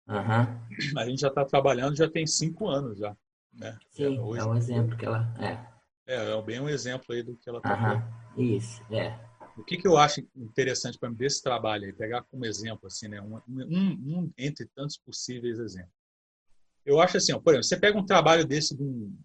Uhum. 0.09 0.99
A 0.99 1.07
gente 1.07 1.21
já 1.21 1.29
está 1.29 1.45
trabalhando 1.45 1.95
já 1.95 2.11
tem 2.11 2.27
cinco 2.27 2.69
anos 2.69 2.99
já. 2.99 3.15
Né? 3.53 3.79
Sim, 3.91 4.17
é, 4.17 4.21
hoje, 4.21 4.41
é 4.41 4.45
um 4.45 4.57
exemplo 4.57 4.97
que 4.97 5.07
ela. 5.07 5.33
É. 5.39 5.73
É, 6.05 6.37
é 6.37 6.43
bem 6.43 6.59
um 6.59 6.69
exemplo 6.69 7.15
aí 7.15 7.23
do 7.23 7.37
que 7.37 7.49
ela 7.49 7.59
está 7.59 7.77
Isso, 8.37 8.83
é. 8.93 9.19
o 9.57 9.65
que, 9.65 9.77
que 9.77 9.87
eu 9.87 9.97
acho 9.97 10.27
interessante 10.35 10.99
para 10.99 11.11
mim 11.11 11.17
desse 11.17 11.43
trabalho 11.43 11.85
aí, 11.85 11.93
pegar 11.93 12.23
como 12.23 12.47
exemplo, 12.47 12.87
assim, 12.87 13.09
né, 13.09 13.21
um, 13.21 13.37
um, 13.49 14.21
um 14.21 14.33
entre 14.39 14.67
tantos 14.75 14.97
possíveis 14.97 15.59
exemplos. 15.59 15.93
Eu 16.85 17.01
acho 17.01 17.17
assim, 17.17 17.33
ó, 17.33 17.39
por 17.39 17.53
exemplo, 17.53 17.65
você 17.65 17.79
pega 17.79 17.99
um 17.99 18.07
trabalho 18.07 18.45
desse 18.47 18.77
de 18.77 18.83
um, 18.83 19.17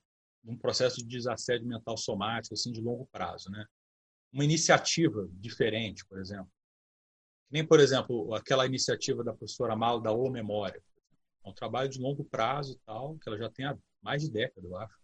de 0.43 0.51
um 0.51 0.57
processo 0.57 0.97
de 0.97 1.05
desassédio 1.05 1.67
mental 1.67 1.97
somático, 1.97 2.53
assim, 2.53 2.71
de 2.71 2.81
longo 2.81 3.07
prazo, 3.11 3.49
né? 3.49 3.65
Uma 4.31 4.43
iniciativa 4.43 5.27
diferente, 5.31 6.05
por 6.05 6.19
exemplo. 6.19 6.51
Nem, 7.49 7.65
por 7.65 7.79
exemplo, 7.79 8.33
aquela 8.35 8.65
iniciativa 8.65 9.23
da 9.23 9.33
professora 9.33 9.75
Malo 9.75 10.01
da 10.01 10.11
O 10.11 10.29
Memória. 10.29 10.83
É 11.43 11.49
um 11.49 11.53
trabalho 11.53 11.89
de 11.89 11.99
longo 11.99 12.25
prazo 12.25 12.73
e 12.73 12.79
tal, 12.85 13.17
que 13.17 13.27
ela 13.29 13.37
já 13.37 13.49
tem 13.49 13.65
há 13.65 13.77
mais 14.01 14.21
de 14.21 14.29
década, 14.29 14.67
eu 14.67 14.77
acho. 14.77 14.95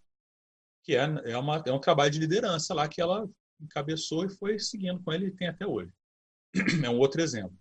Que 0.83 0.95
é, 0.95 1.05
é, 1.25 1.37
uma, 1.37 1.63
é 1.65 1.71
um 1.71 1.79
trabalho 1.79 2.11
de 2.11 2.19
liderança 2.19 2.73
lá 2.73 2.87
que 2.87 3.01
ela 3.01 3.27
encabeçou 3.63 4.25
e 4.25 4.29
foi 4.29 4.59
seguindo 4.59 5.01
com 5.01 5.11
ele 5.11 5.27
e 5.27 5.31
tem 5.31 5.47
até 5.47 5.65
hoje. 5.65 5.91
É 6.85 6.89
um 6.89 6.99
outro 6.99 7.21
exemplo. 7.21 7.57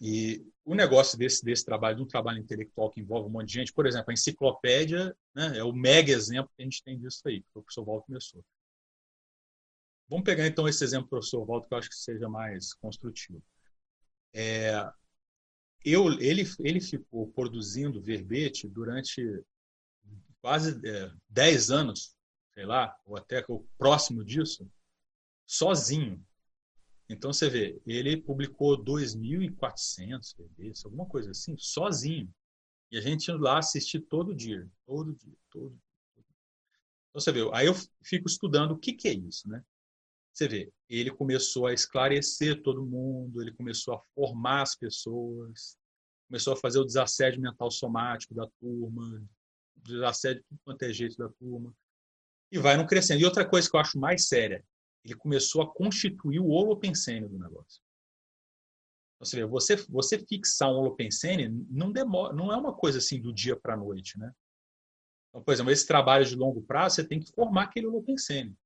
E 0.00 0.44
o 0.64 0.74
negócio 0.74 1.18
desse, 1.18 1.44
desse 1.44 1.64
trabalho, 1.64 1.96
de 1.96 2.02
um 2.02 2.06
trabalho 2.06 2.38
intelectual 2.38 2.90
que 2.90 3.00
envolve 3.00 3.28
um 3.28 3.32
monte 3.32 3.48
de 3.48 3.54
gente, 3.54 3.72
por 3.72 3.86
exemplo, 3.86 4.10
a 4.10 4.14
enciclopédia 4.14 5.14
né, 5.34 5.58
é 5.58 5.64
o 5.64 5.72
mega 5.72 6.10
exemplo 6.10 6.50
que 6.56 6.62
a 6.62 6.64
gente 6.64 6.82
tem 6.82 6.98
disso 6.98 7.20
aí, 7.26 7.42
que 7.42 7.48
o 7.50 7.62
professor 7.62 7.84
Waldo 7.84 8.04
começou. 8.04 8.44
Vamos 10.08 10.24
pegar 10.24 10.46
então 10.46 10.66
esse 10.66 10.82
exemplo 10.82 11.06
do 11.06 11.10
professor 11.10 11.44
Waldo, 11.44 11.68
que 11.68 11.74
eu 11.74 11.78
acho 11.78 11.88
que 11.88 11.96
seja 11.96 12.28
mais 12.28 12.72
construtivo. 12.74 13.42
É, 14.32 14.90
eu, 15.84 16.10
ele, 16.20 16.42
ele 16.60 16.80
ficou 16.80 17.28
produzindo 17.28 18.00
verbete 18.00 18.68
durante 18.68 19.22
quase 20.40 20.80
é, 20.86 21.12
10 21.28 21.70
anos, 21.70 22.16
sei 22.54 22.64
lá, 22.64 22.96
ou 23.06 23.16
até 23.16 23.44
próximo 23.78 24.24
disso, 24.24 24.68
sozinho. 25.50 26.24
Então 27.08 27.32
você 27.32 27.50
vê, 27.50 27.82
ele 27.84 28.16
publicou 28.16 28.78
2.400 28.78 30.22
CDs, 30.22 30.84
alguma 30.84 31.04
coisa 31.06 31.32
assim, 31.32 31.56
sozinho. 31.58 32.32
E 32.92 32.96
a 32.96 33.00
gente 33.00 33.28
indo 33.28 33.42
lá 33.42 33.58
assistir 33.58 34.00
todo 34.02 34.32
dia, 34.32 34.68
todo 34.86 35.12
dia, 35.12 35.36
todo 35.50 35.70
dia. 35.70 36.24
Então 37.08 37.20
você 37.20 37.32
vê, 37.32 37.40
aí 37.52 37.66
eu 37.66 37.74
fico 38.04 38.28
estudando 38.28 38.72
o 38.72 38.78
que, 38.78 38.92
que 38.92 39.08
é 39.08 39.12
isso, 39.12 39.48
né? 39.48 39.60
Você 40.32 40.46
vê, 40.46 40.72
ele 40.88 41.10
começou 41.10 41.66
a 41.66 41.72
esclarecer 41.72 42.62
todo 42.62 42.86
mundo, 42.86 43.42
ele 43.42 43.52
começou 43.52 43.94
a 43.94 44.00
formar 44.14 44.62
as 44.62 44.76
pessoas, 44.76 45.76
começou 46.28 46.52
a 46.52 46.56
fazer 46.56 46.78
o 46.78 46.84
desassédio 46.84 47.40
mental 47.40 47.72
somático 47.72 48.32
da 48.32 48.46
turma, 48.60 49.28
desassédio 49.74 50.44
tudo 50.48 50.60
quanto 50.64 50.82
é 50.84 50.92
jeito 50.92 51.16
da 51.16 51.28
turma, 51.28 51.74
e 52.52 52.58
vai 52.58 52.76
não 52.76 52.86
crescendo. 52.86 53.20
E 53.20 53.24
outra 53.24 53.44
coisa 53.44 53.68
que 53.68 53.74
eu 53.74 53.80
acho 53.80 53.98
mais 53.98 54.28
séria, 54.28 54.64
ele 55.04 55.14
começou 55.14 55.62
a 55.62 55.72
constituir 55.72 56.40
o 56.40 56.48
holopensene 56.48 57.28
do 57.28 57.38
negócio. 57.38 57.82
Você, 59.18 59.36
vê, 59.36 59.46
você, 59.46 59.76
você 59.76 60.18
fixar 60.18 60.70
um 60.70 60.76
holopensene 60.76 61.48
não, 61.68 61.92
demora, 61.92 62.32
não 62.32 62.52
é 62.52 62.56
uma 62.56 62.74
coisa 62.74 62.98
assim 62.98 63.20
do 63.20 63.32
dia 63.32 63.54
para 63.54 63.74
a 63.74 63.76
noite. 63.76 64.18
Né? 64.18 64.32
Então, 65.28 65.42
por 65.42 65.52
exemplo, 65.52 65.70
esse 65.70 65.86
trabalho 65.86 66.24
de 66.24 66.34
longo 66.34 66.62
prazo, 66.62 66.96
você 66.96 67.04
tem 67.04 67.20
que 67.20 67.30
formar 67.32 67.64
aquele 67.64 67.86
holopensene. 67.86 68.56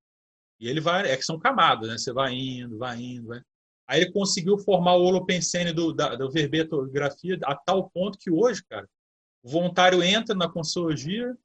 E 0.61 0.69
ele 0.69 0.81
vai, 0.81 1.11
é 1.11 1.17
que 1.17 1.25
são 1.25 1.39
camadas, 1.39 1.89
né? 1.89 1.99
Você 1.99 2.13
vai 2.13 2.33
indo, 2.33 2.79
vai 2.79 3.01
indo, 3.01 3.27
vai. 3.27 3.43
Aí 3.87 4.01
ele 4.01 4.13
conseguiu 4.13 4.57
formar 4.59 4.95
o 4.95 5.03
holopensene 5.03 5.73
do, 5.73 5.93
da, 5.93 6.17
verbetografia 6.29 7.39
a 7.45 7.55
tal 7.55 7.91
ponto 7.91 8.17
que 8.19 8.31
hoje, 8.31 8.65
cara, 8.65 8.89
o 9.43 9.51
voluntário 9.51 10.03
entra 10.03 10.35
na 10.35 10.49
consciologia 10.49 11.37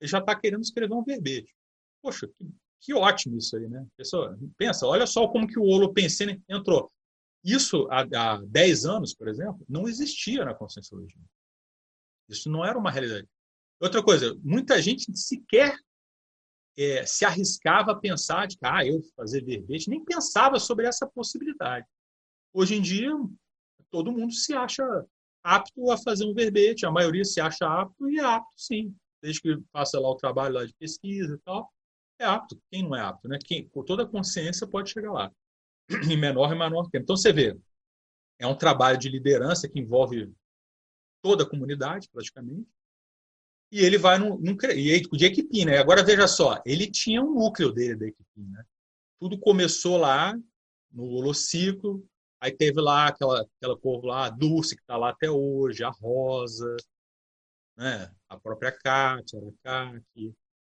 e 0.00 0.06
já 0.06 0.20
está 0.20 0.38
querendo 0.38 0.62
escrever 0.62 0.94
um 0.94 1.04
verbete. 1.04 1.54
Poxa, 2.00 2.28
que 2.28 2.46
que 2.84 2.92
ótimo 2.92 3.38
isso 3.38 3.56
aí, 3.56 3.66
né? 3.66 3.86
Pessoa, 3.96 4.38
pensa, 4.58 4.86
olha 4.86 5.06
só 5.06 5.26
como 5.26 5.48
que 5.48 5.58
o 5.58 5.64
Holopensene 5.64 6.42
entrou. 6.46 6.92
Isso 7.42 7.88
há, 7.90 8.02
há 8.02 8.42
10 8.42 8.84
anos, 8.84 9.14
por 9.14 9.26
exemplo, 9.26 9.64
não 9.66 9.88
existia 9.88 10.44
na 10.44 10.54
conscienciologia. 10.54 11.20
Isso 12.28 12.50
não 12.50 12.62
era 12.62 12.78
uma 12.78 12.90
realidade. 12.90 13.26
Outra 13.80 14.02
coisa, 14.02 14.38
muita 14.42 14.82
gente 14.82 15.16
sequer 15.16 15.74
é, 16.76 17.06
se 17.06 17.24
arriscava 17.24 17.92
a 17.92 17.98
pensar 17.98 18.46
de 18.46 18.58
que 18.58 18.66
ah, 18.66 18.84
eu 18.84 19.02
fazer 19.16 19.42
verbete, 19.42 19.88
nem 19.88 20.04
pensava 20.04 20.58
sobre 20.60 20.86
essa 20.86 21.06
possibilidade. 21.06 21.86
Hoje 22.52 22.74
em 22.74 22.82
dia, 22.82 23.10
todo 23.90 24.12
mundo 24.12 24.32
se 24.32 24.52
acha 24.52 24.84
apto 25.42 25.90
a 25.90 25.96
fazer 25.96 26.26
um 26.26 26.34
verbete, 26.34 26.84
a 26.84 26.90
maioria 26.90 27.24
se 27.24 27.40
acha 27.40 27.66
apto 27.66 28.10
e 28.10 28.18
é 28.18 28.24
apto 28.24 28.52
sim, 28.56 28.94
desde 29.22 29.40
que 29.40 29.58
faça 29.72 29.98
lá 29.98 30.10
o 30.10 30.16
trabalho 30.16 30.54
lá 30.54 30.64
de 30.66 30.74
pesquisa 30.74 31.34
e 31.34 31.38
tal 31.38 31.72
é 32.18 32.24
apto. 32.24 32.60
Quem 32.70 32.82
não 32.82 32.94
é 32.94 33.00
apto? 33.00 33.28
Né? 33.28 33.38
Quem, 33.44 33.68
com 33.68 33.84
toda 33.84 34.04
a 34.04 34.08
consciência 34.08 34.66
pode 34.66 34.90
chegar 34.90 35.12
lá. 35.12 35.32
Em 36.10 36.16
menor 36.18 36.52
e 36.52 36.58
menor 36.58 36.88
tempo. 36.90 37.04
Então, 37.04 37.16
você 37.16 37.32
vê, 37.32 37.56
é 38.38 38.46
um 38.46 38.56
trabalho 38.56 38.98
de 38.98 39.08
liderança 39.08 39.68
que 39.68 39.78
envolve 39.78 40.32
toda 41.22 41.44
a 41.44 41.48
comunidade, 41.48 42.08
praticamente. 42.12 42.68
E 43.72 43.80
ele 43.80 43.98
vai 43.98 44.18
num, 44.18 44.38
num 44.38 44.56
e 44.70 45.00
de 45.00 45.24
equipe, 45.24 45.64
né? 45.64 45.78
Agora 45.78 46.04
veja 46.04 46.28
só, 46.28 46.62
ele 46.64 46.90
tinha 46.90 47.22
um 47.22 47.34
núcleo 47.34 47.72
dele 47.72 47.96
da 47.96 48.06
equipe, 48.06 48.28
né? 48.36 48.64
Tudo 49.18 49.38
começou 49.38 49.96
lá 49.96 50.38
no 50.92 51.04
holociclo, 51.04 52.06
aí 52.40 52.52
teve 52.52 52.80
lá 52.80 53.08
aquela 53.08 53.40
aquela 53.40 53.76
povo 53.76 54.06
lá, 54.06 54.26
a 54.26 54.30
Dulce 54.30 54.76
que 54.76 54.82
está 54.82 54.96
lá 54.96 55.10
até 55.10 55.28
hoje, 55.30 55.82
a 55.82 55.90
Rosa, 55.90 56.76
né? 57.76 58.14
A 58.28 58.38
própria 58.38 58.70
Kátia, 58.70 59.40
a 59.40 59.52
Kátia, 59.62 60.32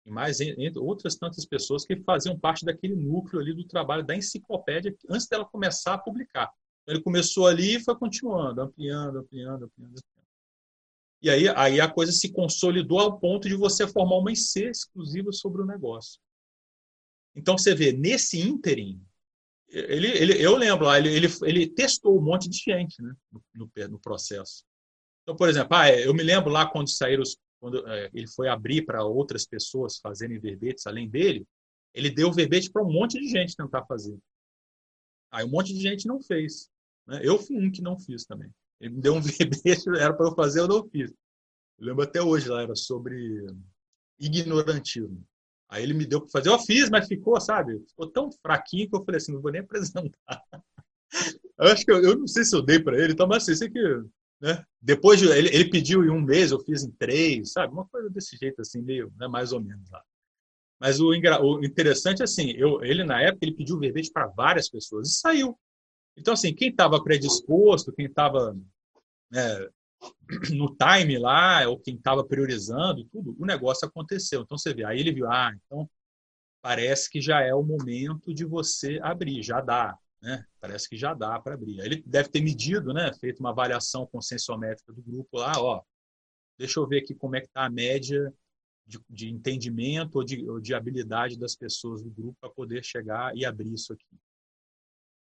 e 0.05 0.11
mais 0.11 0.39
entre 0.39 0.77
outras 0.77 1.15
tantas 1.15 1.45
pessoas 1.45 1.83
que 1.83 1.95
faziam 2.03 2.37
parte 2.37 2.63
daquele 2.63 2.95
núcleo 2.95 3.41
ali 3.41 3.53
do 3.53 3.65
trabalho 3.65 4.05
da 4.05 4.15
enciclopédia 4.15 4.95
antes 5.09 5.27
dela 5.27 5.45
começar 5.45 5.95
a 5.95 5.97
publicar. 5.97 6.51
Então, 6.83 6.95
ele 6.95 7.03
começou 7.03 7.47
ali 7.47 7.77
e 7.77 7.83
foi 7.83 7.95
continuando, 7.97 8.61
ampliando, 8.61 9.17
ampliando, 9.17 9.65
ampliando. 9.65 9.99
E 11.21 11.29
aí, 11.29 11.49
aí 11.49 11.81
a 11.81 11.91
coisa 11.91 12.11
se 12.11 12.31
consolidou 12.31 12.99
ao 12.99 13.19
ponto 13.19 13.47
de 13.49 13.55
você 13.55 13.87
formar 13.87 14.17
uma 14.17 14.31
IC 14.31 14.65
exclusiva 14.65 15.31
sobre 15.31 15.63
o 15.63 15.65
negócio. 15.65 16.21
Então 17.35 17.57
você 17.57 17.73
vê, 17.73 17.91
nesse 17.91 18.39
ínterim, 18.39 19.03
ele, 19.67 20.07
ele, 20.07 20.33
eu 20.41 20.55
lembro, 20.55 20.93
ele, 20.93 21.09
ele, 21.09 21.27
ele 21.43 21.67
testou 21.67 22.17
um 22.17 22.21
monte 22.21 22.47
de 22.47 22.57
gente 22.57 23.01
né, 23.01 23.13
no, 23.31 23.43
no, 23.55 23.87
no 23.89 23.99
processo. 23.99 24.63
Então, 25.23 25.35
por 25.35 25.49
exemplo, 25.49 25.75
ah, 25.75 25.89
é, 25.89 26.05
eu 26.05 26.13
me 26.13 26.21
lembro 26.21 26.51
lá 26.51 26.69
quando 26.69 26.89
saíram 26.89 27.23
os 27.23 27.35
quando 27.65 27.87
é, 27.87 28.11
ele 28.13 28.27
foi 28.27 28.47
abrir 28.47 28.85
para 28.85 29.03
outras 29.03 29.43
pessoas 29.43 29.97
fazerem 29.97 30.37
verbetes 30.37 30.85
além 30.85 31.09
dele, 31.09 31.47
ele 31.95 32.11
deu 32.11 32.31
verbete 32.31 32.71
para 32.71 32.83
um 32.83 32.91
monte 32.91 33.19
de 33.19 33.27
gente 33.27 33.55
tentar 33.55 33.83
fazer. 33.87 34.15
Aí 35.31 35.43
um 35.43 35.49
monte 35.49 35.73
de 35.73 35.81
gente 35.81 36.05
não 36.05 36.21
fez. 36.21 36.69
Né? 37.07 37.21
Eu 37.23 37.39
fui 37.39 37.57
um 37.57 37.71
que 37.71 37.81
não 37.81 37.97
fiz 37.97 38.23
também. 38.23 38.51
Ele 38.79 38.93
me 38.93 39.01
deu 39.01 39.15
um 39.15 39.21
verbete, 39.25 39.89
era 39.97 40.13
para 40.13 40.27
eu 40.27 40.35
fazer, 40.35 40.59
eu 40.59 40.67
não 40.67 40.87
fiz. 40.87 41.09
Eu 41.79 41.87
lembro 41.87 42.03
até 42.03 42.21
hoje 42.21 42.47
lá, 42.47 42.61
era 42.61 42.75
sobre 42.75 43.47
ignorantismo. 44.19 45.25
Aí 45.67 45.81
ele 45.81 45.95
me 45.95 46.05
deu 46.05 46.21
para 46.21 46.29
fazer, 46.29 46.49
eu 46.49 46.59
fiz, 46.59 46.87
mas 46.91 47.07
ficou, 47.07 47.41
sabe? 47.41 47.83
Ficou 47.89 48.11
tão 48.11 48.31
fraquinho 48.43 48.87
que 48.87 48.95
eu 48.95 49.03
falei 49.03 49.17
assim, 49.17 49.33
não 49.33 49.41
vou 49.41 49.51
nem 49.51 49.61
apresentar. 49.65 50.43
eu 51.57 51.65
acho 51.71 51.83
que 51.83 51.91
eu, 51.91 52.03
eu 52.03 52.15
não 52.15 52.27
sei 52.27 52.43
se 52.43 52.55
eu 52.55 52.61
dei 52.61 52.79
para 52.79 52.95
ele, 52.95 53.13
então, 53.13 53.27
mas 53.27 53.41
assim, 53.41 53.55
sei 53.55 53.71
que 53.71 54.03
né? 54.41 54.63
Depois 54.81 55.19
de, 55.19 55.27
ele, 55.27 55.49
ele, 55.49 55.69
pediu 55.69 56.03
em 56.03 56.09
um 56.09 56.21
mês, 56.21 56.51
eu 56.51 56.59
fiz 56.59 56.83
em 56.83 56.91
três, 56.91 57.53
sabe? 57.53 57.73
Uma 57.73 57.87
coisa 57.87 58.09
desse 58.09 58.37
jeito, 58.37 58.61
assim, 58.61 58.81
meio, 58.81 59.11
né? 59.17 59.27
mais 59.27 59.51
ou 59.51 59.61
menos 59.61 59.89
lá. 59.89 60.03
Mas 60.79 60.99
o, 60.99 61.09
o 61.09 61.65
interessante, 61.65 62.21
assim, 62.21 62.51
eu, 62.51 62.83
ele 62.83 63.03
na 63.03 63.21
época 63.21 63.45
ele 63.45 63.55
pediu 63.55 63.79
verbete 63.79 64.11
para 64.11 64.27
várias 64.27 64.69
pessoas 64.69 65.09
e 65.09 65.13
saiu. 65.13 65.57
Então, 66.17 66.33
assim, 66.33 66.53
quem 66.53 66.69
estava 66.69 67.03
predisposto, 67.03 67.93
quem 67.93 68.05
estava 68.05 68.55
né, 69.31 69.69
no 70.51 70.75
time 70.75 71.17
lá, 71.17 71.67
ou 71.67 71.79
quem 71.79 71.95
estava 71.95 72.23
priorizando, 72.23 73.05
tudo, 73.05 73.35
o 73.39 73.45
negócio 73.45 73.87
aconteceu. 73.87 74.41
Então, 74.41 74.57
você 74.57 74.73
vê, 74.73 74.85
aí 74.85 74.99
ele 74.99 75.13
viu, 75.13 75.29
ah, 75.31 75.53
então 75.55 75.89
parece 76.61 77.09
que 77.09 77.21
já 77.21 77.41
é 77.41 77.53
o 77.53 77.63
momento 77.63 78.33
de 78.33 78.43
você 78.43 78.99
abrir, 79.01 79.43
já 79.43 79.61
dá. 79.61 79.97
Né? 80.25 80.43
Parece 80.59 80.89
que 80.89 80.97
já 80.97 81.13
dá 81.13 81.39
para 81.39 81.53
abrir. 81.53 81.79
Ele 81.81 82.01
deve 82.03 82.29
ter 82.29 82.41
medido, 82.41 82.91
né? 82.91 83.13
feito 83.13 83.41
uma 83.41 83.51
avaliação 83.51 84.07
conscienciométrica 84.07 84.91
do 84.91 85.03
grupo 85.03 85.37
lá, 85.37 85.53
ó, 85.55 85.83
deixa 86.57 86.79
eu 86.79 86.87
ver 86.87 87.03
aqui 87.03 87.13
como 87.13 87.35
é 87.35 87.41
que 87.41 87.45
está 87.45 87.63
a 87.63 87.69
média 87.69 88.33
de, 88.87 88.99
de, 89.07 89.29
entendimento 89.29 90.15
ou 90.15 90.23
de, 90.23 90.49
ou 90.49 90.59
de 90.59 90.73
habilidade 90.73 91.37
das 91.37 91.55
pessoas 91.55 92.01
do 92.01 92.09
grupo 92.09 92.35
para 92.41 92.49
poder 92.49 92.83
chegar 92.83 93.37
e 93.37 93.45
abrir 93.45 93.71
isso 93.71 93.93
aqui. 93.93 94.19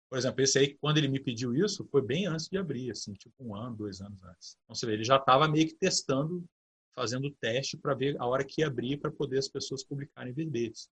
Por 0.08 0.20
exemplo, 0.20 0.44
esse 0.44 0.60
aí, 0.60 0.76
quando 0.76 1.00
ele 1.00 1.08
me 1.08 1.20
pediu 1.20 1.56
isso, 1.56 1.88
foi 1.90 2.04
bem 2.04 2.28
antes 2.28 2.48
de 2.48 2.60
abrir, 2.60 2.92
assim, 2.92 3.14
tipo 3.14 3.34
um 3.40 3.56
ano, 3.56 3.76
dois 3.76 4.02
anos 4.02 4.24
antes. 4.24 4.56
Então, 4.64 4.76
você 4.76 4.86
vê, 4.86 4.94
ele 4.94 5.04
já 5.04 5.16
estava 5.16 5.48
meio 5.48 5.66
que 5.66 5.74
testando, 5.74 6.46
fazendo 6.94 7.32
teste 7.40 7.76
para 7.76 7.96
ver 7.96 8.18
a 8.20 8.26
hora 8.28 8.44
que 8.44 8.62
abrir 8.62 8.98
para 8.98 9.10
poder 9.10 9.40
as 9.40 9.48
pessoas 9.48 9.84
publicarem 9.84 10.34
verbetes. 10.34 10.90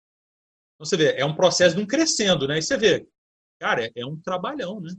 Então, 0.74 0.86
você 0.86 0.98
vê, 0.98 1.12
é 1.16 1.26
um 1.26 1.36
processo 1.36 1.76
de 1.76 1.82
um 1.82 1.86
crescendo, 1.86 2.48
né? 2.48 2.58
E 2.58 2.62
você 2.62 2.78
vê, 2.78 3.06
Cara, 3.60 3.86
é, 3.86 3.92
é 3.96 4.06
um 4.06 4.18
trabalhão, 4.20 4.80
né? 4.80 4.94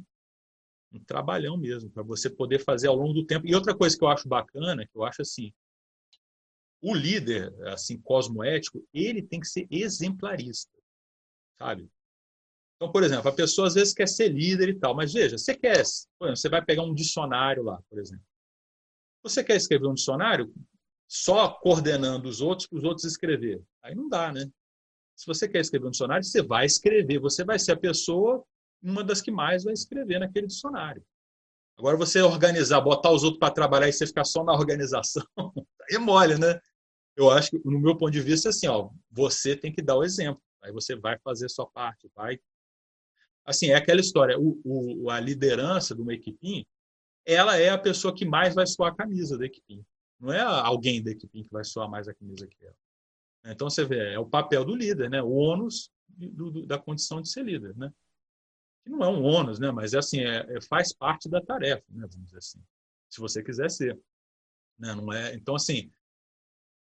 Um 0.92 1.02
trabalhão 1.04 1.56
mesmo, 1.56 1.90
para 1.90 2.02
você 2.02 2.28
poder 2.28 2.58
fazer 2.58 2.88
ao 2.88 2.96
longo 2.96 3.14
do 3.14 3.24
tempo. 3.24 3.46
E 3.46 3.54
outra 3.54 3.74
coisa 3.74 3.96
que 3.96 4.04
eu 4.04 4.08
acho 4.08 4.28
bacana, 4.28 4.86
que 4.86 4.96
eu 4.96 5.04
acho 5.04 5.22
assim, 5.22 5.52
o 6.82 6.94
líder, 6.94 7.52
assim, 7.68 7.98
cosmoético, 8.00 8.86
ele 8.92 9.22
tem 9.22 9.40
que 9.40 9.46
ser 9.46 9.66
exemplarista, 9.70 10.72
sabe? 11.58 11.90
Então, 12.76 12.90
por 12.90 13.02
exemplo, 13.02 13.28
a 13.28 13.34
pessoa 13.34 13.68
às 13.68 13.74
vezes 13.74 13.92
quer 13.92 14.08
ser 14.08 14.28
líder 14.28 14.70
e 14.70 14.74
tal, 14.74 14.94
mas 14.94 15.12
veja, 15.12 15.36
você 15.36 15.54
quer, 15.54 15.80
exemplo, 15.80 16.36
você 16.36 16.48
vai 16.48 16.64
pegar 16.64 16.82
um 16.82 16.94
dicionário 16.94 17.62
lá, 17.62 17.80
por 17.88 17.98
exemplo. 17.98 18.24
Você 19.22 19.44
quer 19.44 19.56
escrever 19.56 19.86
um 19.86 19.94
dicionário 19.94 20.52
só 21.06 21.50
coordenando 21.50 22.26
os 22.28 22.40
outros 22.40 22.66
para 22.66 22.78
os 22.78 22.84
outros 22.84 23.04
escrever? 23.04 23.62
Aí 23.82 23.94
não 23.94 24.08
dá, 24.08 24.32
né? 24.32 24.50
Se 25.20 25.26
você 25.26 25.46
quer 25.46 25.60
escrever 25.60 25.86
um 25.86 25.90
dicionário, 25.90 26.24
você 26.24 26.40
vai 26.40 26.64
escrever, 26.64 27.18
você 27.18 27.44
vai 27.44 27.58
ser 27.58 27.72
a 27.72 27.76
pessoa, 27.76 28.42
uma 28.82 29.04
das 29.04 29.20
que 29.20 29.30
mais 29.30 29.64
vai 29.64 29.74
escrever 29.74 30.18
naquele 30.18 30.46
dicionário. 30.46 31.04
Agora, 31.76 31.94
você 31.94 32.22
organizar, 32.22 32.80
botar 32.80 33.10
os 33.10 33.22
outros 33.22 33.38
para 33.38 33.52
trabalhar 33.52 33.86
e 33.86 33.92
você 33.92 34.06
ficar 34.06 34.24
só 34.24 34.42
na 34.42 34.54
organização, 34.54 35.22
é 35.90 35.98
mole, 35.98 36.38
né? 36.38 36.58
Eu 37.14 37.30
acho 37.30 37.50
que, 37.50 37.60
no 37.66 37.78
meu 37.78 37.98
ponto 37.98 38.10
de 38.10 38.22
vista, 38.22 38.48
assim, 38.48 38.66
ó, 38.66 38.88
você 39.10 39.54
tem 39.54 39.70
que 39.70 39.82
dar 39.82 39.98
o 39.98 40.04
exemplo. 40.04 40.40
Aí 40.62 40.72
você 40.72 40.96
vai 40.96 41.18
fazer 41.18 41.44
a 41.44 41.50
sua 41.50 41.66
parte, 41.66 42.10
vai. 42.16 42.40
Assim, 43.44 43.72
é 43.72 43.74
aquela 43.74 44.00
história. 44.00 44.38
O, 44.40 44.58
o, 44.64 45.10
a 45.10 45.20
liderança 45.20 45.94
de 45.94 46.00
uma 46.00 46.14
equipinha, 46.14 46.64
ela 47.26 47.58
é 47.58 47.68
a 47.68 47.76
pessoa 47.76 48.14
que 48.14 48.24
mais 48.24 48.54
vai 48.54 48.66
suar 48.66 48.92
a 48.92 48.96
camisa 48.96 49.36
da 49.36 49.44
equipinha. 49.44 49.84
Não 50.18 50.32
é 50.32 50.40
alguém 50.40 51.02
da 51.02 51.10
equipinha 51.10 51.44
que 51.44 51.52
vai 51.52 51.64
suar 51.64 51.90
mais 51.90 52.08
a 52.08 52.14
camisa 52.14 52.46
que 52.46 52.64
ela. 52.64 52.74
Então, 53.44 53.70
você 53.70 53.84
vê, 53.84 54.12
é 54.12 54.18
o 54.18 54.26
papel 54.26 54.64
do 54.64 54.74
líder, 54.74 55.08
né? 55.08 55.22
O 55.22 55.30
ônus 55.30 55.90
do, 56.08 56.50
do, 56.50 56.66
da 56.66 56.78
condição 56.78 57.22
de 57.22 57.30
ser 57.30 57.44
líder, 57.44 57.76
né? 57.76 57.92
Que 58.84 58.90
não 58.90 59.02
é 59.02 59.08
um 59.08 59.22
ônus, 59.22 59.58
né? 59.58 59.70
Mas, 59.70 59.94
é 59.94 59.98
assim, 59.98 60.20
é, 60.20 60.56
é, 60.56 60.60
faz 60.60 60.92
parte 60.92 61.28
da 61.28 61.40
tarefa, 61.40 61.84
né? 61.88 62.06
Vamos 62.10 62.26
dizer 62.26 62.38
assim. 62.38 62.62
Se 63.08 63.20
você 63.20 63.42
quiser 63.42 63.70
ser. 63.70 63.98
Né? 64.78 64.94
Não 64.94 65.12
é... 65.12 65.34
Então, 65.34 65.54
assim, 65.54 65.90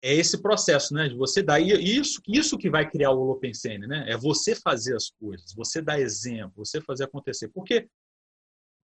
é 0.02 0.14
esse 0.14 0.42
processo, 0.42 0.94
né? 0.94 1.08
De 1.08 1.16
você 1.16 1.42
dar 1.42 1.60
isso, 1.60 2.22
isso 2.28 2.58
que 2.58 2.70
vai 2.70 2.90
criar 2.90 3.12
o 3.12 3.20
Holopensene, 3.20 3.88
né? 3.88 4.06
É 4.08 4.16
você 4.16 4.56
fazer 4.56 4.96
as 4.96 5.10
coisas, 5.10 5.54
você 5.54 5.82
dar 5.82 6.00
exemplo, 6.00 6.64
você 6.64 6.80
fazer 6.82 7.06
acontecer. 7.06 7.50
Porque, 7.50 7.90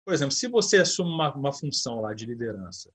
por 0.04 0.14
exemplo, 0.14 0.32
se 0.32 0.46
você 0.46 0.78
assume 0.78 1.10
uma, 1.10 1.34
uma 1.34 1.52
função 1.52 2.00
lá 2.00 2.14
de 2.14 2.26
liderança 2.26 2.92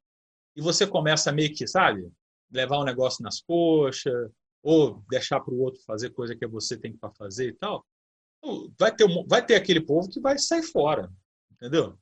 e 0.56 0.62
você 0.62 0.88
começa 0.88 1.32
meio 1.32 1.54
que, 1.54 1.68
sabe, 1.68 2.10
levar 2.50 2.80
um 2.80 2.86
negócio 2.86 3.24
nas 3.24 3.42
coxas 3.42 4.32
ou 4.64 5.04
deixar 5.10 5.40
para 5.40 5.54
o 5.54 5.60
outro 5.60 5.82
fazer 5.84 6.12
coisa 6.12 6.36
que 6.36 6.46
você 6.48 6.78
tem 6.78 6.94
que 6.94 7.00
fazer 7.18 7.48
e 7.48 7.54
tal, 7.54 7.86
vai 8.78 8.96
ter, 8.96 9.08
vai 9.28 9.46
ter 9.46 9.56
aquele 9.56 9.82
povo 9.82 10.10
que 10.10 10.20
vai 10.20 10.38
sair 10.38 10.64
fora, 10.64 11.12
entendeu? 11.52 11.98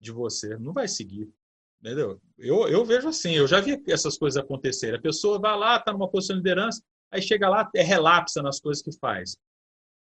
De 0.00 0.12
você, 0.12 0.56
não 0.58 0.72
vai 0.72 0.86
seguir. 0.86 1.32
Entendeu? 1.80 2.20
Eu, 2.36 2.68
eu 2.68 2.84
vejo 2.84 3.08
assim, 3.08 3.32
eu 3.32 3.46
já 3.46 3.60
vi 3.60 3.80
essas 3.86 4.18
coisas 4.18 4.42
acontecerem. 4.42 4.98
A 4.98 5.02
pessoa 5.02 5.38
vai 5.38 5.56
lá, 5.56 5.76
está 5.76 5.92
numa 5.92 6.10
posição 6.10 6.34
de 6.34 6.40
liderança, 6.40 6.82
aí 7.10 7.22
chega 7.22 7.48
lá, 7.48 7.70
é 7.74 7.82
relapsa 7.82 8.42
nas 8.42 8.60
coisas 8.60 8.82
que 8.82 8.90
faz. 8.98 9.36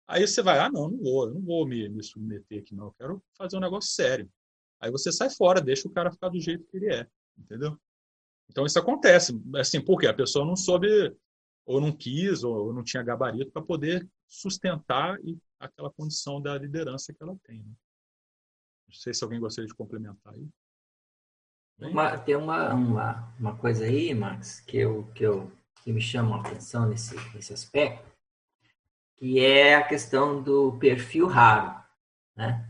Aí 0.07 0.27
você 0.27 0.41
vai, 0.41 0.59
ah, 0.59 0.71
não, 0.71 0.89
não 0.89 0.99
vou, 0.99 1.27
eu 1.27 1.35
não 1.35 1.43
vou 1.43 1.67
me, 1.67 1.89
me 1.89 2.03
submeter 2.03 2.61
aqui, 2.61 2.75
não, 2.75 2.87
eu 2.87 2.93
quero 2.93 3.23
fazer 3.37 3.57
um 3.57 3.61
negócio 3.61 3.91
sério. 3.91 4.31
Aí 4.81 4.91
você 4.91 5.13
sai 5.13 5.29
fora, 5.31 5.61
deixa 5.61 5.89
o 5.89 5.91
cara 5.91 6.11
ficar 6.11 6.29
do 6.29 6.41
jeito 6.41 6.65
que 6.67 6.77
ele 6.77 6.95
é, 6.95 7.07
entendeu? 7.37 7.77
Então 8.49 8.65
isso 8.65 8.79
acontece, 8.79 9.39
assim, 9.57 9.85
porque 9.85 10.07
a 10.07 10.15
pessoa 10.15 10.47
não 10.47 10.57
soube, 10.57 10.89
ou 11.69 11.83
não 11.83 11.93
quis, 11.93 12.43
ou 12.43 12.73
não 12.73 12.83
tinha 12.83 13.03
gabarito 13.03 13.53
para 13.53 13.61
poder 13.61 14.09
sustentar 14.27 15.19
aquela 15.61 15.91
condição 15.91 16.41
da 16.41 16.57
liderança 16.57 17.13
que 17.13 17.23
ela 17.23 17.37
tem. 17.45 17.59
Né? 17.59 17.75
Não 18.89 18.95
sei 18.95 19.13
se 19.13 19.23
alguém 19.23 19.39
gostaria 19.39 19.69
de 19.69 19.75
complementar 19.75 20.33
aí. 20.33 20.49
Uma, 21.79 22.17
tem 22.17 22.37
uma, 22.37 22.73
uma, 22.73 23.35
uma 23.39 23.57
coisa 23.57 23.85
aí, 23.85 24.15
Max, 24.15 24.61
que, 24.61 24.79
eu, 24.79 25.05
que, 25.15 25.23
eu, 25.23 25.53
que 25.85 25.93
me 25.93 26.01
chama 26.01 26.39
a 26.39 26.41
atenção 26.41 26.89
nesse, 26.89 27.15
nesse 27.35 27.53
aspecto, 27.53 28.11
que 29.19 29.39
é 29.39 29.75
a 29.75 29.87
questão 29.87 30.43
do 30.43 30.79
perfil 30.79 31.27
raro. 31.27 31.85
Né? 32.35 32.67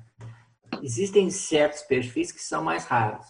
Existem 0.82 1.30
certos 1.30 1.82
perfis 1.82 2.32
que 2.32 2.42
são 2.42 2.64
mais 2.64 2.84
raros. 2.84 3.26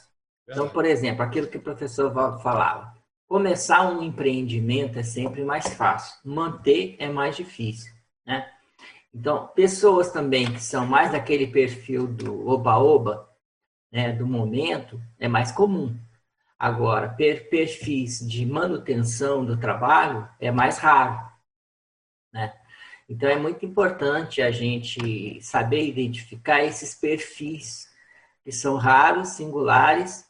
Então, 0.49 0.67
por 0.71 0.87
exemplo, 0.87 1.23
aquilo 1.23 1.47
que 1.47 1.59
o 1.59 1.63
professor 1.63 2.11
falava. 2.41 2.98
Começar 3.29 3.91
um 3.91 4.03
empreendimento 4.03 4.99
é 4.99 5.03
sempre 5.03 5.45
mais 5.45 5.69
fácil, 5.75 6.19
manter 6.25 6.97
é 6.99 7.09
mais 7.09 7.37
difícil. 7.37 7.93
Né? 8.27 8.51
Então, 9.15 9.49
pessoas 9.49 10.11
também 10.11 10.53
que 10.53 10.61
são 10.61 10.87
mais 10.87 11.13
daquele 11.13 11.47
perfil 11.47 12.07
do 12.07 12.49
oba-oba, 12.49 13.29
né, 13.93 14.13
do 14.13 14.27
momento 14.27 15.01
é 15.19 15.29
mais 15.29 15.53
comum. 15.53 15.95
Agora, 16.59 17.11
per 17.11 17.49
perfis 17.51 18.27
de 18.27 18.47
manutenção 18.47 19.45
do 19.45 19.57
trabalho 19.59 20.29
é 20.41 20.51
mais 20.51 20.79
raro. 20.79 21.31
Né? 22.33 22.53
Então, 23.09 23.29
é 23.29 23.37
muito 23.37 23.65
importante 23.65 24.41
a 24.41 24.51
gente 24.51 25.41
saber 25.43 25.87
identificar 25.87 26.65
esses 26.65 26.95
perfis 26.95 27.89
que 28.43 28.51
são 28.51 28.77
raros, 28.77 29.29
singulares 29.29 30.27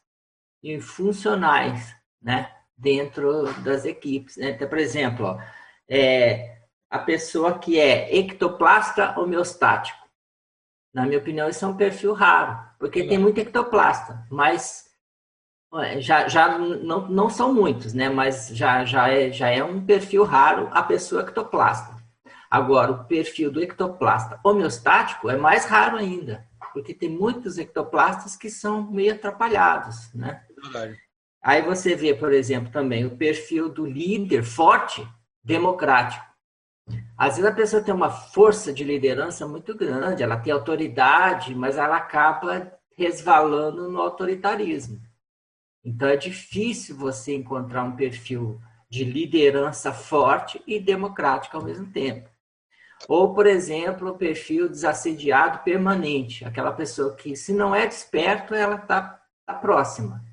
e 0.63 0.81
funcionais 0.81 1.97
né? 2.21 2.55
Dentro 2.79 3.53
das 3.63 3.85
equipes. 3.85 4.37
Né? 4.37 4.51
Então, 4.51 4.69
por 4.69 4.79
exemplo, 4.79 5.27
ó, 5.27 5.39
é, 5.89 6.59
a 6.89 6.99
pessoa 6.99 7.59
que 7.59 7.79
é 7.79 8.17
ectoplasta 8.17 9.19
homeostático. 9.19 9.99
Na 10.95 11.05
minha 11.05 11.19
opinião, 11.19 11.49
isso 11.49 11.65
é 11.65 11.69
um 11.69 11.77
perfil 11.77 12.15
raro, 12.15 12.59
porque 12.79 13.07
tem 13.07 13.19
muito 13.19 13.39
ectoplasta, 13.39 14.27
mas 14.31 14.89
já, 15.99 16.27
já 16.29 16.59
não, 16.59 17.09
não 17.09 17.29
são 17.29 17.53
muitos, 17.53 17.93
né? 17.93 18.09
Mas 18.09 18.49
já, 18.49 18.85
já, 18.85 19.09
é, 19.09 19.31
já 19.31 19.49
é 19.49 19.63
um 19.63 19.85
perfil 19.85 20.25
raro 20.25 20.69
a 20.73 20.83
pessoa 20.83 21.23
ectoplasta. 21.23 21.99
Agora, 22.51 22.93
o 22.93 23.05
perfil 23.05 23.53
do 23.53 23.63
ectoplasta 23.63 24.41
homeostático 24.43 25.29
é 25.29 25.37
mais 25.37 25.67
raro 25.67 25.99
ainda, 25.99 26.47
porque 26.73 26.95
tem 26.95 27.11
muitos 27.11 27.59
ectoplastas 27.59 28.35
que 28.35 28.49
são 28.49 28.91
meio 28.91 29.13
atrapalhados, 29.13 30.13
né? 30.15 30.43
Verdade. 30.57 30.99
Aí 31.43 31.63
você 31.63 31.95
vê, 31.95 32.15
por 32.15 32.33
exemplo, 32.33 32.71
também 32.73 33.05
o 33.07 33.17
perfil 33.17 33.69
do 33.69 33.87
líder 33.87 34.43
forte 34.43 35.07
democrático. 35.43 36.27
Às 37.17 37.37
vezes 37.37 37.51
a 37.51 37.55
pessoa 37.55 37.83
tem 37.83 37.95
uma 37.95 38.11
força 38.11 38.73
de 38.73 38.85
liderança 38.85 39.47
muito 39.47 39.75
grande, 39.77 40.23
ela 40.23 40.37
tem 40.37 40.53
autoridade, 40.53 41.55
mas 41.55 41.77
ela 41.77 41.97
acaba 41.97 42.73
resvalando 42.97 43.91
no 43.91 44.01
autoritarismo. 44.01 45.01
Então 45.85 46.09
é 46.09 46.17
difícil 46.17 46.97
você 46.97 47.35
encontrar 47.35 47.85
um 47.85 47.97
perfil 47.97 48.61
de 48.91 49.05
liderança 49.05 49.93
forte 49.93 50.63
e 50.67 50.81
democrático 50.81 51.57
ao 51.57 51.65
mesmo 51.65 51.87
tempo. 51.93 52.29
Ou, 53.07 53.33
por 53.33 53.47
exemplo, 53.47 54.11
o 54.11 54.19
perfil 54.19 54.69
desassediado 54.69 55.61
permanente, 55.61 56.45
aquela 56.45 56.73
pessoa 56.73 57.15
que, 57.15 57.37
se 57.37 57.53
não 57.53 57.75
é 57.75 57.87
desperto, 57.87 58.55
ela 58.55 58.77
está 58.77 59.23
tá 59.47 59.55
próxima. 59.55 60.25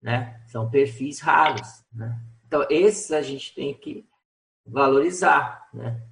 Né? 0.00 0.35
São 0.46 0.70
perfis 0.70 1.20
raros. 1.20 1.84
Né? 1.92 2.18
Então, 2.46 2.66
esses 2.70 3.10
a 3.12 3.22
gente 3.22 3.54
tem 3.54 3.74
que 3.74 4.06
valorizar, 4.64 5.68
né? 5.72 6.02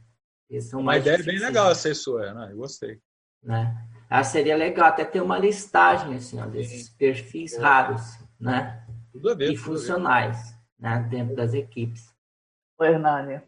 uma 0.75 0.97
ideia 0.97 1.19
bem 1.23 1.39
legal 1.39 1.71
essa 1.71 1.89
aí 1.89 1.95
sua, 1.95 2.33
né? 2.33 2.53
Eu 2.53 2.57
gostei. 2.57 3.01
Né? 3.43 3.77
Ah, 4.09 4.23
seria 4.23 4.57
legal 4.57 4.89
até 4.89 5.05
ter 5.05 5.21
uma 5.21 5.39
listagem 5.39 6.15
assim, 6.15 6.41
ó, 6.41 6.47
desses 6.47 6.89
perfis 6.89 7.57
raros, 7.57 8.19
né? 8.39 8.85
Tudo 9.13 9.31
a 9.31 9.35
ver. 9.35 9.53
E 9.53 9.57
funcionais, 9.57 10.55
né? 10.79 11.05
Dentro 11.11 11.35
das 11.35 11.55
equipes. 11.55 12.15
O 12.79 12.85
Hernânia, 12.85 13.43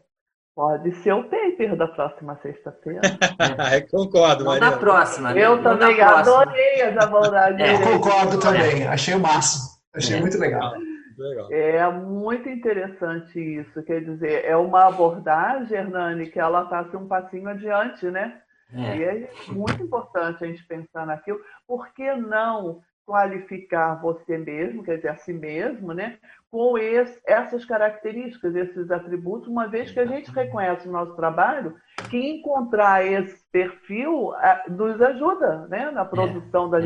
pode 0.57 0.91
ser 1.03 1.13
o 1.13 1.23
paper 1.23 1.75
da 1.75 1.87
próxima 1.87 2.35
sexta-feira. 2.41 3.01
é. 3.71 3.81
Concordo, 3.81 4.45
Maria. 4.45 4.71
Na 4.71 4.77
próxima. 4.77 5.31
Né? 5.31 5.45
Eu 5.45 5.61
também 5.61 6.01
adorei 6.01 6.81
as 6.81 6.97
abordagens. 6.97 7.61
É, 7.61 7.83
concordo 7.83 8.39
também. 8.39 8.87
Achei 8.87 9.13
o 9.13 9.19
máximo. 9.19 9.76
Achei 9.97 10.17
é. 10.17 10.21
muito 10.21 10.37
legal. 10.37 10.73
Legal. 11.17 11.51
É 11.51 11.89
muito 11.91 12.47
interessante 12.47 13.39
isso. 13.39 13.81
Quer 13.83 14.01
dizer, 14.01 14.45
é 14.45 14.55
uma 14.55 14.87
abordagem, 14.87 15.75
Hernani, 15.75 16.27
que 16.27 16.39
ela 16.39 16.63
está 16.63 16.79
assim, 16.79 16.97
um 16.97 17.07
passinho 17.07 17.49
adiante, 17.49 18.05
né? 18.05 18.39
É. 18.73 18.97
E 18.97 19.03
é 19.03 19.29
muito 19.47 19.81
importante 19.81 20.43
a 20.43 20.47
gente 20.47 20.63
pensar 20.65 21.05
naquilo. 21.05 21.39
Por 21.65 21.91
que 21.93 22.13
não 22.15 22.81
qualificar 23.07 23.95
você 24.01 24.37
mesmo, 24.37 24.83
quer 24.83 24.97
dizer, 24.97 25.07
a 25.07 25.15
si 25.15 25.31
mesmo, 25.31 25.93
né? 25.93 26.17
Com 26.51 26.77
esse, 26.77 27.19
essas 27.25 27.63
características, 27.63 28.53
esses 28.53 28.91
atributos, 28.91 29.47
uma 29.47 29.67
vez 29.67 29.91
que 29.91 29.99
a 29.99 30.05
gente 30.05 30.29
reconhece 30.29 30.87
o 30.87 30.91
nosso 30.91 31.15
trabalho, 31.15 31.75
que 32.09 32.17
encontrar 32.17 33.05
esse 33.05 33.41
perfil 33.49 34.33
nos 34.69 35.01
ajuda 35.01 35.67
né? 35.67 35.89
na 35.89 36.03
produção 36.03 36.67
é. 36.67 36.71
da 36.71 36.79
é. 36.79 36.81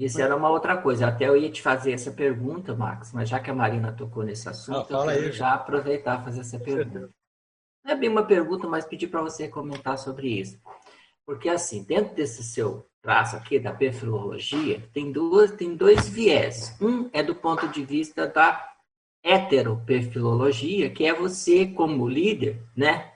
Isso 0.00 0.18
era 0.18 0.34
uma 0.34 0.48
outra 0.48 0.78
coisa. 0.78 1.08
Até 1.08 1.28
eu 1.28 1.36
ia 1.36 1.50
te 1.50 1.60
fazer 1.60 1.92
essa 1.92 2.10
pergunta, 2.10 2.74
Max, 2.74 3.12
mas 3.12 3.28
já 3.28 3.38
que 3.38 3.50
a 3.50 3.54
Marina 3.54 3.92
tocou 3.92 4.22
nesse 4.22 4.48
assunto, 4.48 4.96
ah, 4.96 5.00
eu 5.00 5.06
quero 5.06 5.26
aí, 5.26 5.32
já 5.32 5.52
aproveitar 5.52 6.20
e 6.20 6.24
fazer 6.24 6.40
essa 6.40 6.58
pergunta. 6.58 7.10
Não 7.84 7.92
é 7.92 7.94
bem 7.94 8.08
uma 8.08 8.24
pergunta, 8.24 8.66
mas 8.66 8.86
pedir 8.86 9.08
para 9.08 9.20
você 9.20 9.46
comentar 9.46 9.98
sobre 9.98 10.28
isso. 10.28 10.58
Porque, 11.26 11.50
assim, 11.50 11.84
dentro 11.84 12.14
desse 12.14 12.42
seu 12.42 12.86
traço 13.02 13.36
aqui 13.36 13.58
da 13.58 13.74
perfilologia, 13.74 14.82
tem, 14.90 15.12
duas, 15.12 15.52
tem 15.52 15.76
dois 15.76 16.08
viés. 16.08 16.74
Um 16.80 17.10
é 17.12 17.22
do 17.22 17.34
ponto 17.34 17.68
de 17.68 17.84
vista 17.84 18.26
da 18.26 18.68
heteroperfilologia, 19.22 20.88
que 20.88 21.04
é 21.04 21.12
você, 21.12 21.66
como 21.66 22.08
líder, 22.08 22.62
né? 22.74 23.12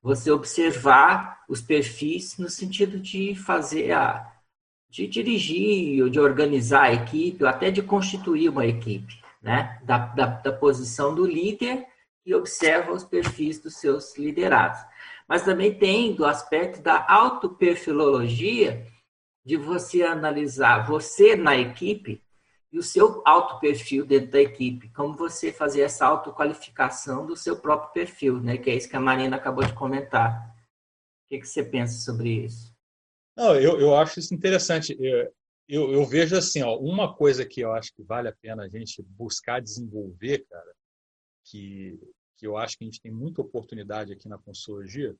Você 0.00 0.30
observar 0.30 1.42
os 1.48 1.60
perfis 1.60 2.38
no 2.38 2.48
sentido 2.48 3.00
de 3.00 3.34
fazer 3.34 3.90
a 3.90 4.31
de 4.92 5.06
dirigir 5.06 6.02
ou 6.02 6.10
de 6.10 6.20
organizar 6.20 6.82
a 6.82 6.92
equipe 6.92 7.42
ou 7.42 7.48
até 7.48 7.70
de 7.70 7.80
constituir 7.80 8.50
uma 8.50 8.66
equipe, 8.66 9.18
né? 9.40 9.80
Da, 9.82 9.96
da, 9.98 10.26
da 10.26 10.52
posição 10.52 11.14
do 11.14 11.24
líder 11.24 11.86
que 12.22 12.34
observa 12.34 12.92
os 12.92 13.02
perfis 13.02 13.58
dos 13.58 13.76
seus 13.76 14.16
liderados. 14.18 14.78
Mas 15.26 15.44
também 15.44 15.72
tem 15.72 16.14
do 16.14 16.26
aspecto 16.26 16.82
da 16.82 17.06
autoperfilologia, 17.08 18.86
de 19.44 19.56
você 19.56 20.02
analisar 20.02 20.86
você 20.86 21.34
na 21.34 21.56
equipe 21.56 22.22
e 22.70 22.78
o 22.78 22.82
seu 22.82 23.22
auto 23.24 23.58
perfil 23.60 24.04
dentro 24.04 24.30
da 24.30 24.42
equipe, 24.42 24.90
como 24.90 25.16
você 25.16 25.50
fazer 25.50 25.80
essa 25.80 26.06
autoqualificação 26.06 27.24
do 27.24 27.34
seu 27.34 27.56
próprio 27.56 27.92
perfil, 27.92 28.40
né? 28.40 28.58
Que 28.58 28.70
é 28.70 28.76
isso 28.76 28.90
que 28.90 28.96
a 28.96 29.00
Marina 29.00 29.36
acabou 29.36 29.64
de 29.64 29.72
comentar. 29.72 30.54
O 31.24 31.28
que, 31.30 31.38
que 31.38 31.48
você 31.48 31.64
pensa 31.64 31.98
sobre 31.98 32.44
isso? 32.44 32.71
Não, 33.36 33.56
eu, 33.56 33.80
eu 33.80 33.96
acho 33.96 34.18
isso 34.20 34.34
interessante. 34.34 34.96
Eu, 35.00 35.34
eu, 35.68 35.92
eu, 35.92 36.04
vejo 36.04 36.36
assim, 36.36 36.62
ó, 36.62 36.78
uma 36.78 37.14
coisa 37.14 37.46
que 37.46 37.60
eu 37.60 37.72
acho 37.72 37.94
que 37.94 38.02
vale 38.02 38.28
a 38.28 38.36
pena 38.36 38.64
a 38.64 38.68
gente 38.68 39.02
buscar 39.02 39.60
desenvolver, 39.60 40.46
cara, 40.48 40.74
que, 41.44 41.98
que 42.36 42.46
eu 42.46 42.56
acho 42.56 42.76
que 42.76 42.84
a 42.84 42.86
gente 42.86 43.00
tem 43.00 43.12
muita 43.12 43.40
oportunidade 43.40 44.12
aqui 44.12 44.28
na 44.28 44.38
consultoria, 44.38 45.16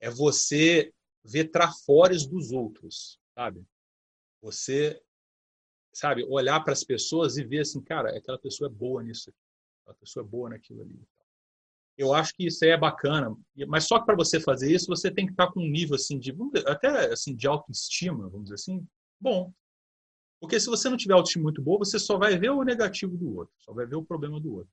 é 0.00 0.10
você 0.10 0.92
ver 1.24 1.50
trafores 1.50 2.26
dos 2.26 2.50
outros, 2.50 3.18
sabe? 3.34 3.64
Você, 4.42 5.00
sabe, 5.92 6.24
olhar 6.24 6.60
para 6.64 6.72
as 6.72 6.82
pessoas 6.82 7.36
e 7.36 7.44
ver 7.44 7.60
assim, 7.60 7.80
cara, 7.82 8.16
aquela 8.16 8.38
pessoa 8.38 8.68
é 8.68 8.72
boa 8.72 9.02
nisso 9.02 9.30
aqui, 9.30 9.38
aquela 9.82 9.96
pessoa 9.98 10.24
é 10.24 10.28
boa 10.28 10.50
naquilo 10.50 10.82
ali. 10.82 10.98
Eu 12.00 12.14
acho 12.14 12.34
que 12.34 12.46
isso 12.46 12.64
aí 12.64 12.70
é 12.70 12.78
bacana, 12.78 13.36
mas 13.68 13.84
só 13.84 13.98
que 13.98 14.06
para 14.06 14.16
você 14.16 14.40
fazer 14.40 14.72
isso, 14.72 14.86
você 14.86 15.10
tem 15.10 15.26
que 15.26 15.32
estar 15.32 15.52
com 15.52 15.60
um 15.60 15.70
nível 15.70 15.96
assim 15.96 16.18
de 16.18 16.34
até 16.66 17.12
assim 17.12 17.36
de 17.36 17.46
autoestima, 17.46 18.26
vamos 18.26 18.44
dizer 18.44 18.54
assim, 18.54 18.88
bom. 19.20 19.52
Porque 20.40 20.58
se 20.58 20.66
você 20.68 20.88
não 20.88 20.96
tiver 20.96 21.12
autoestima 21.12 21.42
muito 21.42 21.60
boa, 21.60 21.78
você 21.78 21.98
só 21.98 22.16
vai 22.16 22.38
ver 22.38 22.48
o 22.52 22.64
negativo 22.64 23.18
do 23.18 23.36
outro, 23.36 23.54
só 23.58 23.74
vai 23.74 23.84
ver 23.84 23.96
o 23.96 24.02
problema 24.02 24.40
do 24.40 24.54
outro. 24.54 24.72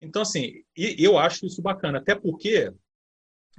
Então, 0.00 0.22
assim, 0.22 0.62
eu 0.76 1.18
acho 1.18 1.44
isso 1.44 1.60
bacana, 1.60 1.98
até 1.98 2.14
porque 2.14 2.72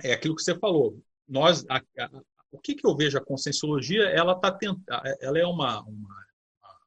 é 0.02 0.14
aquilo 0.14 0.34
que 0.34 0.42
você 0.42 0.58
falou. 0.58 0.98
Nós, 1.28 1.66
a, 1.70 1.82
a, 2.00 2.22
o 2.50 2.58
que, 2.60 2.76
que 2.76 2.88
eu 2.88 2.96
vejo 2.96 3.18
a 3.18 3.26
conscienciologia? 3.26 4.04
Ela 4.04 4.40
tá 4.40 4.54
tenta, 4.54 5.04
ela 5.20 5.38
é 5.38 5.46
uma, 5.46 5.82
uma, 5.82 6.26
uma 6.62 6.78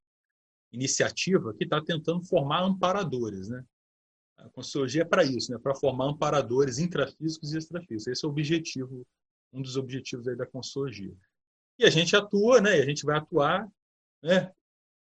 iniciativa 0.72 1.52
que 1.52 1.64
está 1.64 1.84
tentando 1.84 2.24
formar 2.24 2.62
amparadores, 2.62 3.50
né? 3.50 3.62
A 4.38 4.48
Conscienciologia 4.50 5.02
é 5.02 5.04
para 5.04 5.24
isso, 5.24 5.52
né? 5.52 5.58
para 5.58 5.74
formar 5.74 6.06
amparadores 6.06 6.78
intrafísicos 6.78 7.52
e 7.52 7.58
extrafísicos. 7.58 8.06
Esse 8.06 8.24
é 8.24 8.28
o 8.28 8.30
objetivo, 8.30 9.06
um 9.52 9.60
dos 9.60 9.76
objetivos 9.76 10.28
aí 10.28 10.36
da 10.36 10.46
Conscienciologia. 10.46 11.14
E 11.78 11.84
a 11.84 11.90
gente 11.90 12.14
atua, 12.16 12.60
né? 12.60 12.78
E 12.78 12.82
a 12.82 12.84
gente 12.84 13.04
vai 13.04 13.18
atuar 13.18 13.68
né? 14.22 14.52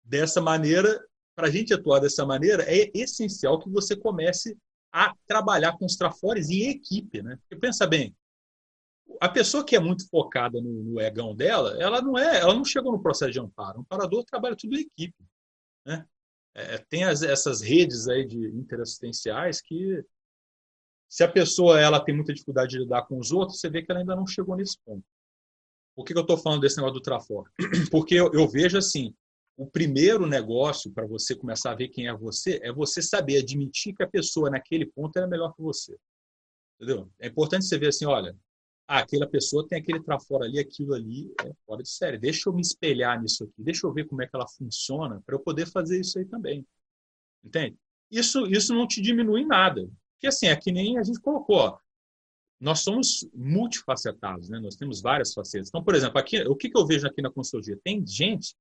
dessa 0.04 0.40
maneira. 0.40 1.04
Para 1.34 1.48
a 1.48 1.50
gente 1.50 1.74
atuar 1.74 2.00
dessa 2.00 2.24
maneira, 2.24 2.64
é 2.66 2.90
essencial 2.94 3.58
que 3.58 3.68
você 3.68 3.94
comece 3.94 4.56
a 4.90 5.14
trabalhar 5.26 5.76
com 5.76 5.84
os 5.84 5.96
trafores 5.96 6.48
em 6.48 6.70
equipe. 6.70 7.20
Né? 7.22 7.36
Porque 7.36 7.56
pensa 7.56 7.86
bem, 7.86 8.16
a 9.20 9.28
pessoa 9.28 9.64
que 9.64 9.76
é 9.76 9.80
muito 9.80 10.08
focada 10.08 10.60
no, 10.60 10.82
no, 10.82 11.00
egão 11.00 11.34
dela, 11.34 11.76
ela 11.78 12.00
não 12.00 12.16
é, 12.16 12.40
ela 12.40 12.54
não 12.54 12.64
chegou 12.64 12.92
no 12.92 13.02
processo 13.02 13.32
de 13.32 13.40
amparo. 13.40 13.78
O 13.78 13.80
amparador 13.82 14.24
trabalha 14.24 14.56
tudo 14.56 14.76
em 14.76 14.80
equipe. 14.80 15.24
Né? 15.84 16.06
É, 16.58 16.78
tem 16.78 17.04
as, 17.04 17.22
essas 17.22 17.60
redes 17.60 18.08
aí 18.08 18.24
de 18.24 18.48
interassistenciais 18.48 19.60
que 19.60 20.02
se 21.06 21.22
a 21.22 21.30
pessoa 21.30 21.78
ela 21.78 22.00
tem 22.00 22.14
muita 22.14 22.32
dificuldade 22.32 22.70
de 22.70 22.78
lidar 22.78 23.02
com 23.02 23.18
os 23.18 23.30
outros, 23.30 23.60
você 23.60 23.68
vê 23.68 23.82
que 23.82 23.92
ela 23.92 24.00
ainda 24.00 24.16
não 24.16 24.26
chegou 24.26 24.56
nesse 24.56 24.78
ponto. 24.82 25.04
Por 25.94 26.04
que, 26.04 26.14
que 26.14 26.18
eu 26.18 26.22
estou 26.22 26.38
falando 26.38 26.62
desse 26.62 26.78
negócio 26.78 26.94
do 26.94 27.02
Trafor? 27.02 27.50
Porque 27.92 28.14
eu, 28.14 28.32
eu 28.32 28.48
vejo 28.48 28.78
assim, 28.78 29.14
o 29.54 29.66
primeiro 29.66 30.26
negócio 30.26 30.90
para 30.90 31.06
você 31.06 31.36
começar 31.36 31.72
a 31.72 31.74
ver 31.74 31.88
quem 31.88 32.08
é 32.08 32.14
você 32.14 32.58
é 32.62 32.72
você 32.72 33.02
saber 33.02 33.38
admitir 33.38 33.94
que 33.94 34.02
a 34.02 34.08
pessoa 34.08 34.48
naquele 34.48 34.86
ponto 34.86 35.18
é 35.18 35.26
melhor 35.26 35.54
que 35.54 35.60
você. 35.60 35.94
Entendeu? 36.76 37.10
É 37.18 37.28
importante 37.28 37.66
você 37.66 37.78
ver 37.78 37.88
assim, 37.88 38.06
olha, 38.06 38.34
ah, 38.88 38.98
aquela 39.00 39.26
pessoa 39.26 39.66
tem 39.66 39.78
aquele 39.78 40.00
trafora 40.00 40.44
ali, 40.44 40.58
aquilo 40.58 40.94
ali, 40.94 41.32
é 41.44 41.52
fora 41.66 41.82
de 41.82 41.88
série. 41.88 42.18
Deixa 42.18 42.48
eu 42.48 42.52
me 42.52 42.60
espelhar 42.60 43.20
nisso 43.20 43.44
aqui, 43.44 43.54
deixa 43.58 43.86
eu 43.86 43.92
ver 43.92 44.06
como 44.06 44.22
é 44.22 44.26
que 44.26 44.36
ela 44.36 44.46
funciona 44.46 45.20
para 45.26 45.34
eu 45.34 45.40
poder 45.40 45.66
fazer 45.66 46.00
isso 46.00 46.18
aí 46.18 46.24
também. 46.24 46.64
Entende? 47.44 47.76
Isso, 48.10 48.46
isso 48.46 48.74
não 48.74 48.86
te 48.86 49.00
diminui 49.00 49.44
nada. 49.44 49.88
Porque 50.14 50.28
assim, 50.28 50.46
é 50.46 50.56
que 50.56 50.70
nem 50.70 50.98
a 50.98 51.02
gente 51.02 51.20
colocou, 51.20 51.56
ó, 51.56 51.78
nós 52.60 52.80
somos 52.80 53.28
multifacetados, 53.34 54.48
né? 54.48 54.58
nós 54.58 54.76
temos 54.76 55.00
várias 55.00 55.34
facetas. 55.34 55.68
Então, 55.68 55.84
por 55.84 55.94
exemplo, 55.94 56.18
aqui, 56.18 56.40
o 56.42 56.56
que, 56.56 56.70
que 56.70 56.78
eu 56.78 56.86
vejo 56.86 57.06
aqui 57.06 57.20
na 57.20 57.30
consultoria? 57.30 57.78
Tem 57.82 58.06
gente 58.06 58.56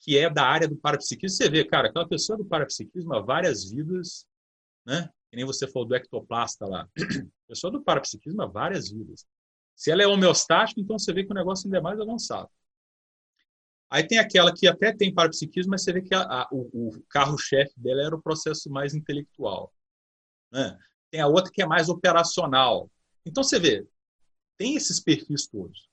que 0.00 0.16
é 0.16 0.30
da 0.30 0.44
área 0.44 0.68
do 0.68 0.76
parapsiquismo. 0.76 1.36
Você 1.36 1.50
vê, 1.50 1.64
cara, 1.64 1.88
aquela 1.88 2.08
pessoa 2.08 2.38
do 2.38 2.44
parapsiquismo 2.44 3.14
há 3.14 3.20
várias 3.20 3.70
vidas, 3.70 4.26
né? 4.86 5.10
Que 5.30 5.36
nem 5.36 5.44
você 5.44 5.66
falou 5.66 5.86
do 5.86 5.94
ectoplasta 5.94 6.66
lá. 6.66 6.88
Pessoa 7.48 7.70
do 7.70 7.82
parapsiquismo 7.82 8.42
há 8.42 8.46
várias 8.46 8.90
vidas. 8.90 9.26
Se 9.76 9.90
ela 9.90 10.02
é 10.02 10.06
homeostática, 10.06 10.80
então 10.80 10.98
você 10.98 11.12
vê 11.12 11.22
que 11.22 11.30
o 11.30 11.34
negócio 11.34 11.66
ainda 11.66 11.76
é 11.76 11.80
mais 11.80 12.00
avançado. 12.00 12.48
Aí 13.90 14.04
tem 14.04 14.18
aquela 14.18 14.52
que 14.52 14.66
até 14.66 14.92
tem 14.92 15.14
parapsiquismo, 15.14 15.70
mas 15.70 15.84
você 15.84 15.92
vê 15.92 16.02
que 16.02 16.14
a, 16.14 16.22
a, 16.22 16.48
o, 16.50 16.88
o 16.88 17.02
carro-chefe 17.08 17.78
dela 17.78 18.02
era 18.02 18.16
o 18.16 18.22
processo 18.22 18.70
mais 18.70 18.94
intelectual. 18.94 19.72
Né? 20.50 20.76
Tem 21.10 21.20
a 21.20 21.28
outra 21.28 21.52
que 21.52 21.62
é 21.62 21.66
mais 21.66 21.88
operacional. 21.88 22.90
Então 23.24 23.44
você 23.44 23.60
vê, 23.60 23.86
tem 24.56 24.74
esses 24.74 24.98
perfis 24.98 25.46
todos. 25.46 25.88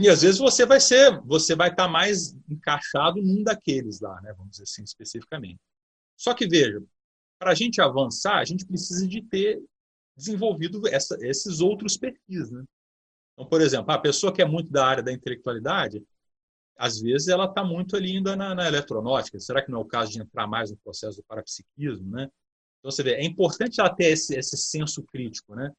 E 0.00 0.08
às 0.08 0.22
vezes 0.22 0.38
você 0.38 0.66
vai 0.66 0.80
ser, 0.80 1.20
você 1.22 1.54
vai 1.54 1.70
estar 1.70 1.88
mais 1.88 2.36
encaixado 2.48 3.22
num 3.22 3.42
daqueles 3.42 4.00
lá, 4.00 4.20
né? 4.20 4.32
vamos 4.34 4.52
dizer 4.52 4.64
assim, 4.64 4.82
especificamente. 4.82 5.60
Só 6.16 6.34
que 6.34 6.46
veja, 6.46 6.82
para 7.38 7.52
a 7.52 7.54
gente 7.54 7.80
avançar, 7.80 8.38
a 8.38 8.44
gente 8.44 8.66
precisa 8.66 9.06
de 9.08 9.22
ter 9.22 9.60
desenvolvido 10.16 10.86
essa, 10.88 11.16
esses 11.22 11.60
outros 11.60 11.96
perfis, 11.96 12.50
né? 12.50 12.62
Então, 13.40 13.48
por 13.48 13.62
exemplo, 13.62 13.90
a 13.90 13.98
pessoa 13.98 14.34
que 14.34 14.42
é 14.42 14.44
muito 14.44 14.70
da 14.70 14.84
área 14.84 15.02
da 15.02 15.10
intelectualidade, 15.10 16.04
às 16.76 17.00
vezes 17.00 17.28
ela 17.28 17.46
está 17.46 17.64
muito 17.64 17.96
ali 17.96 18.18
ainda 18.18 18.36
na, 18.36 18.54
na, 18.54 18.68
eletronáutica. 18.68 19.40
Será 19.40 19.62
que 19.62 19.70
não 19.70 19.78
é 19.78 19.82
o 19.82 19.86
caso 19.86 20.12
de 20.12 20.20
entrar 20.20 20.46
mais 20.46 20.70
no 20.70 20.76
processo 20.76 21.16
do 21.16 21.24
parapsiquismo, 21.24 22.10
né? 22.10 22.28
Então, 22.78 22.90
você 22.90 23.02
vê, 23.02 23.14
é 23.14 23.24
importante 23.24 23.80
ela 23.80 23.88
ter 23.88 24.08
esse, 24.12 24.36
esse 24.36 24.58
senso 24.58 25.02
crítico, 25.04 25.54
né? 25.54 25.72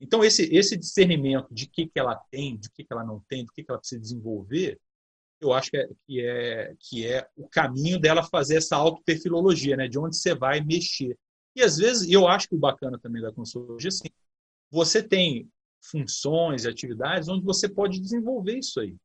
Então, 0.00 0.24
esse, 0.24 0.44
esse 0.54 0.74
discernimento 0.74 1.52
de 1.52 1.66
que, 1.66 1.86
que 1.86 1.98
ela 1.98 2.16
tem, 2.30 2.56
de 2.56 2.70
que, 2.70 2.82
que 2.82 2.90
ela 2.92 3.04
não 3.04 3.20
tem, 3.28 3.44
do 3.44 3.52
que, 3.52 3.62
que 3.62 3.70
ela 3.70 3.78
precisa 3.78 4.00
desenvolver, 4.00 4.80
eu 5.38 5.52
acho 5.52 5.70
que 5.70 5.76
é, 5.76 5.88
que 6.06 6.20
é, 6.24 6.74
que 6.78 7.06
é 7.06 7.28
o 7.36 7.46
caminho 7.46 8.00
dela 8.00 8.22
fazer 8.22 8.56
essa 8.56 8.74
autoperfilologia, 8.76 9.76
né? 9.76 9.86
De 9.86 9.98
onde 9.98 10.16
você 10.16 10.34
vai 10.34 10.62
mexer. 10.62 11.14
E, 11.54 11.62
às 11.62 11.76
vezes, 11.76 12.10
eu 12.10 12.26
acho 12.26 12.48
que 12.48 12.54
o 12.54 12.58
bacana 12.58 12.98
também 12.98 13.20
da 13.20 13.30
consultoria, 13.30 13.88
assim, 13.88 14.08
você 14.70 15.02
tem 15.02 15.50
funções 15.82 16.64
e 16.64 16.68
atividades 16.68 17.28
onde 17.28 17.44
você 17.44 17.68
pode 17.68 18.00
desenvolver 18.00 18.58
isso 18.58 18.80
aí. 18.80 18.96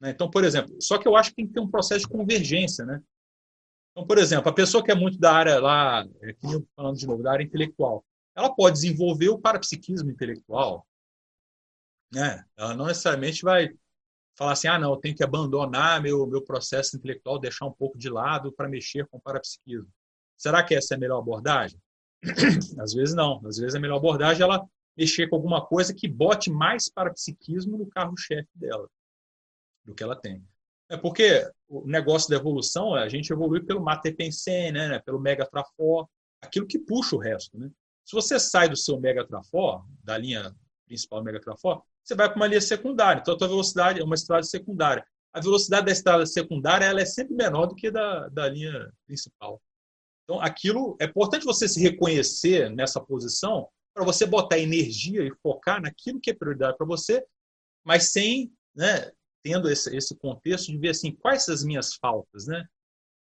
Né? 0.00 0.10
Então, 0.10 0.30
por 0.30 0.44
exemplo, 0.44 0.76
só 0.80 0.98
que 0.98 1.08
eu 1.08 1.16
acho 1.16 1.30
que 1.30 1.36
tem 1.36 1.46
que 1.46 1.52
ter 1.52 1.60
um 1.60 1.70
processo 1.70 2.02
de 2.02 2.08
convergência, 2.08 2.84
né? 2.84 3.02
Então, 3.92 4.06
por 4.06 4.18
exemplo, 4.18 4.48
a 4.48 4.54
pessoa 4.54 4.82
que 4.82 4.90
é 4.90 4.94
muito 4.94 5.18
da 5.18 5.32
área 5.32 5.60
lá, 5.60 6.04
é, 6.22 6.34
falando 6.74 6.98
de 6.98 7.06
novo, 7.06 7.22
da 7.22 7.32
área 7.32 7.44
intelectual, 7.44 8.04
ela 8.36 8.52
pode 8.52 8.74
desenvolver 8.74 9.28
o 9.28 9.38
parapsiquismo 9.38 10.10
intelectual, 10.10 10.86
né? 12.12 12.44
Ela 12.56 12.74
não 12.74 12.86
necessariamente 12.86 13.42
vai 13.42 13.72
falar 14.36 14.52
assim, 14.52 14.66
ah, 14.66 14.78
não, 14.78 14.90
eu 14.92 14.96
tenho 14.96 15.14
que 15.14 15.22
abandonar 15.22 16.02
meu, 16.02 16.26
meu 16.26 16.42
processo 16.42 16.96
intelectual, 16.96 17.38
deixar 17.38 17.66
um 17.66 17.72
pouco 17.72 17.96
de 17.96 18.08
lado 18.08 18.52
para 18.52 18.68
mexer 18.68 19.06
com 19.06 19.16
o 19.16 19.20
parapsiquismo. 19.20 19.88
Será 20.36 20.62
que 20.64 20.74
essa 20.74 20.94
é 20.94 20.96
a 20.96 21.00
melhor 21.00 21.20
abordagem? 21.20 21.80
Às 22.80 22.92
vezes 22.92 23.14
não. 23.14 23.40
Às 23.46 23.58
vezes 23.58 23.74
a 23.74 23.80
melhor 23.80 23.96
abordagem 23.96 24.42
é 24.42 24.44
ela 24.44 24.66
mexer 24.96 25.28
com 25.28 25.36
alguma 25.36 25.64
coisa 25.64 25.94
que 25.94 26.08
bote 26.08 26.50
mais 26.50 26.88
parapsiquismo 26.88 27.76
no 27.76 27.86
carro-chefe 27.86 28.48
dela 28.54 28.88
do 29.84 29.94
que 29.94 30.02
ela 30.02 30.16
tem. 30.16 30.42
É 30.88 30.96
porque 30.96 31.48
o 31.68 31.86
negócio 31.86 32.30
da 32.30 32.36
evolução, 32.36 32.94
a 32.94 33.08
gente 33.08 33.32
evolui 33.32 33.62
pelo 33.62 33.82
Mater 33.82 34.14
Pensem, 34.14 34.72
né, 34.72 34.98
pelo 35.00 35.20
Mega 35.20 35.46
Trafor, 35.46 36.08
aquilo 36.40 36.66
que 36.66 36.78
puxa 36.78 37.16
o 37.16 37.18
resto. 37.18 37.58
Né? 37.58 37.70
Se 38.04 38.14
você 38.14 38.38
sai 38.38 38.68
do 38.68 38.76
seu 38.76 39.00
Mega 39.00 39.26
Trafor, 39.26 39.84
da 40.02 40.16
linha 40.16 40.54
principal 40.86 41.22
Mega 41.22 41.40
Trafor, 41.40 41.82
você 42.02 42.14
vai 42.14 42.28
para 42.28 42.36
uma 42.36 42.46
linha 42.46 42.60
secundária. 42.60 43.20
Então, 43.20 43.34
a 43.34 43.38
tua 43.38 43.48
velocidade 43.48 44.00
é 44.00 44.04
uma 44.04 44.14
estrada 44.14 44.42
secundária. 44.42 45.06
A 45.32 45.40
velocidade 45.40 45.86
da 45.86 45.92
estrada 45.92 46.26
secundária 46.26 46.84
ela 46.84 47.00
é 47.00 47.06
sempre 47.06 47.34
menor 47.34 47.66
do 47.66 47.74
que 47.74 47.90
da, 47.90 48.28
da 48.28 48.48
linha 48.48 48.92
principal. 49.06 49.60
Então, 50.22 50.40
aquilo 50.40 50.96
é 51.00 51.06
importante 51.06 51.44
você 51.44 51.66
se 51.66 51.80
reconhecer 51.80 52.70
nessa 52.70 53.00
posição 53.00 53.68
para 53.94 54.04
você 54.04 54.26
botar 54.26 54.58
energia 54.58 55.22
e 55.22 55.32
focar 55.42 55.80
naquilo 55.80 56.20
que 56.20 56.30
é 56.30 56.34
prioridade 56.34 56.76
para 56.76 56.86
você, 56.86 57.24
mas 57.84 58.10
sem, 58.10 58.52
né, 58.74 59.12
tendo 59.42 59.70
esse, 59.70 59.94
esse 59.96 60.16
contexto 60.16 60.72
de 60.72 60.78
ver 60.78 60.90
assim, 60.90 61.14
quais 61.14 61.44
são 61.44 61.54
as 61.54 61.62
minhas 61.62 61.94
faltas, 61.94 62.46
né? 62.46 62.66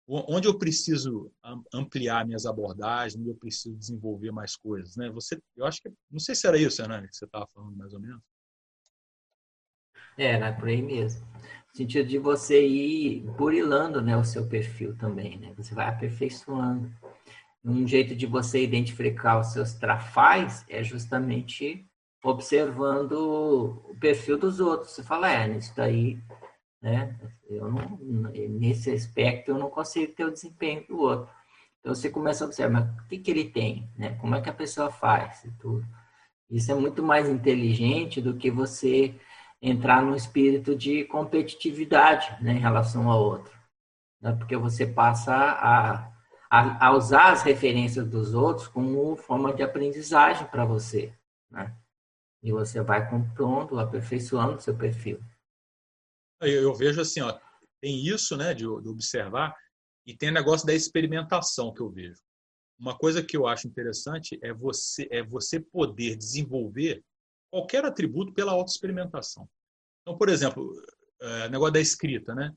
Onde 0.07 0.47
eu 0.47 0.57
preciso 0.57 1.31
ampliar 1.71 2.25
minhas 2.25 2.47
abordagens, 2.47 3.15
onde 3.15 3.29
eu 3.29 3.35
preciso 3.35 3.77
desenvolver 3.77 4.31
mais 4.31 4.55
coisas, 4.55 4.95
né? 4.97 5.07
Você, 5.11 5.39
eu 5.55 5.67
acho 5.67 5.83
que, 5.83 5.93
não 6.09 6.19
sei 6.19 6.33
se 6.33 6.47
era 6.47 6.57
isso, 6.57 6.81
Hernani, 6.81 7.07
que 7.07 7.15
você 7.15 7.25
estava 7.25 7.45
falando 7.53 7.77
mais 7.77 7.93
ou 7.93 7.99
menos. 7.99 8.21
É, 10.17 10.39
né? 10.39 10.51
Por 10.51 10.67
aí 10.67 10.81
mesmo. 10.81 11.23
No 11.25 11.77
sentido 11.77 12.09
de 12.09 12.17
você 12.17 12.67
ir 12.67 13.21
burilando 13.37 14.01
né, 14.01 14.17
o 14.17 14.23
seu 14.23 14.47
perfil 14.47 14.97
também, 14.97 15.37
né? 15.37 15.53
Você 15.55 15.75
vai 15.75 15.87
aperfeiçoando. 15.87 16.91
Um 17.63 17.87
jeito 17.87 18.15
de 18.15 18.25
você 18.25 18.63
identificar 18.63 19.39
os 19.39 19.47
seus 19.47 19.73
trafais 19.73 20.65
é 20.69 20.81
justamente 20.83 21.85
observando 22.23 23.13
o 23.89 23.95
perfil 23.99 24.37
dos 24.37 24.59
outros. 24.59 24.91
Você 24.91 25.03
fala, 25.03 25.31
é, 25.31 25.47
nisso 25.47 25.73
daí, 25.75 26.19
né? 26.81 27.17
Eu 27.49 27.69
não, 27.69 27.97
nesse 28.49 28.91
aspecto 28.91 29.51
eu 29.51 29.57
não 29.57 29.69
consigo 29.69 30.13
ter 30.13 30.25
o 30.25 30.31
desempenho 30.31 30.85
do 30.87 30.99
outro. 30.99 31.29
Então 31.79 31.93
você 31.93 32.09
começa 32.09 32.43
a 32.43 32.47
observar, 32.47 32.81
mas 32.81 33.05
o 33.05 33.07
que, 33.07 33.17
que 33.17 33.31
ele 33.31 33.45
tem, 33.45 33.89
né? 33.97 34.15
Como 34.15 34.35
é 34.35 34.41
que 34.41 34.49
a 34.49 34.53
pessoa 34.53 34.91
faz 34.91 35.43
e 35.45 35.51
tudo. 35.51 35.85
Isso 36.49 36.71
é 36.71 36.75
muito 36.75 37.03
mais 37.03 37.29
inteligente 37.29 38.21
do 38.21 38.35
que 38.35 38.49
você 38.49 39.15
entrar 39.61 40.01
num 40.01 40.15
espírito 40.15 40.75
de 40.75 41.03
competitividade 41.05 42.35
né, 42.41 42.53
em 42.53 42.59
relação 42.59 43.09
ao 43.09 43.21
outro. 43.23 43.53
Né? 44.21 44.31
Porque 44.33 44.55
você 44.57 44.85
passa 44.85 45.33
a, 45.35 46.11
a, 46.49 46.87
a, 46.87 46.95
usar 46.95 47.31
as 47.31 47.43
referências 47.43 48.07
dos 48.07 48.33
outros 48.33 48.67
como 48.67 49.15
forma 49.15 49.53
de 49.53 49.61
aprendizagem 49.61 50.47
para 50.47 50.65
você. 50.65 51.13
Né? 51.49 51.75
E 52.41 52.51
você 52.51 52.81
vai 52.81 53.09
compondo, 53.09 53.79
aperfeiçoando 53.79 54.61
seu 54.61 54.75
perfil. 54.75 55.19
Eu, 56.41 56.63
eu, 56.63 56.73
vejo 56.73 57.01
assim, 57.01 57.21
ó, 57.21 57.37
tem 57.81 58.05
isso 58.05 58.35
né, 58.35 58.53
de, 58.53 58.63
de 58.63 58.89
observar, 58.89 59.55
e 60.05 60.15
tem 60.15 60.29
o 60.29 60.33
negócio 60.33 60.65
da 60.65 60.73
experimentação 60.73 61.73
que 61.73 61.81
eu 61.81 61.89
vejo. 61.89 62.19
Uma 62.79 62.97
coisa 62.97 63.21
que 63.21 63.35
eu 63.35 63.45
acho 63.45 63.67
interessante 63.67 64.39
é 64.41 64.53
você, 64.53 65.07
é 65.11 65.21
você 65.21 65.59
poder 65.59 66.15
desenvolver 66.15 67.03
qualquer 67.51 67.83
atributo 67.85 68.33
pela 68.33 68.53
autoexperimentação. 68.53 69.47
Então, 70.01 70.17
por 70.17 70.29
exemplo, 70.29 70.71
é, 71.21 71.49
negócio 71.49 71.73
da 71.73 71.79
escrita, 71.79 72.33
né? 72.33 72.55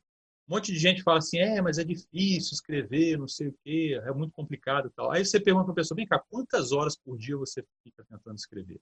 Um 0.49 0.55
monte 0.57 0.73
de 0.73 0.79
gente 0.79 1.03
fala 1.03 1.19
assim, 1.19 1.39
é, 1.39 1.63
mas 1.63 1.79
é 1.79 1.85
difícil 1.85 2.55
escrever, 2.55 3.17
não 3.17 3.29
sei 3.29 3.49
o 3.49 3.59
quê, 3.65 4.01
é 4.05 4.13
muito 4.13 4.33
complicado 4.33 4.89
e 4.89 4.91
tal. 4.91 5.11
Aí 5.11 5.25
você 5.25 5.41
pergunta 5.41 5.67
para 5.67 5.73
a 5.73 5.77
pessoa, 5.77 5.97
vem 5.97 6.07
cá, 6.07 6.19
quantas 6.19 6.73
horas 6.73 6.97
por 6.97 7.17
dia 7.17 7.37
você 7.37 7.65
fica 7.83 8.05
tentando 8.05 8.37
escrever? 8.37 8.81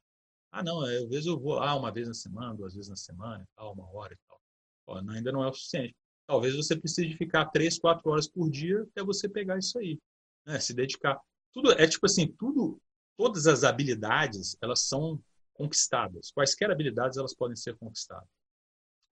Ah, 0.51 0.63
não, 0.65 0.81
às 0.81 1.09
vezes 1.09 1.27
eu 1.27 1.39
vou 1.39 1.55
lá 1.55 1.77
uma 1.77 1.93
vez 1.93 2.09
na 2.09 2.15
semana, 2.15 2.55
duas 2.55 2.75
vezes 2.75 2.89
na 2.89 2.97
semana 2.97 3.47
tal, 3.55 3.73
uma 3.73 3.89
hora 3.93 4.15
e 4.15 4.19
tal. 4.27 4.41
Ó, 4.87 4.99
ainda 5.11 5.31
não 5.31 5.45
é 5.45 5.49
o 5.49 5.53
suficiente. 5.53 5.95
Talvez 6.27 6.57
você 6.57 6.77
precise 6.77 7.15
ficar 7.15 7.47
três, 7.47 7.79
quatro 7.79 8.11
horas 8.11 8.29
por 8.29 8.51
dia 8.51 8.83
até 8.83 9.03
você 9.03 9.29
pegar 9.29 9.59
isso 9.59 9.79
aí, 9.79 9.99
né? 10.47 10.59
Se 10.59 10.75
dedicar. 10.75 11.21
Tudo 11.53 11.73
é 11.73 11.87
tipo 11.87 12.07
assim, 12.07 12.27
tudo, 12.39 12.81
todas 13.17 13.47
as 13.47 13.65
habilidades 13.65 14.57
elas 14.61 14.81
são 14.81 15.23
conquistadas. 15.53 16.31
Quaisquer 16.33 16.71
habilidades 16.71 17.19
elas 17.19 17.35
podem 17.35 17.57
ser 17.57 17.77
conquistadas. 17.77 18.29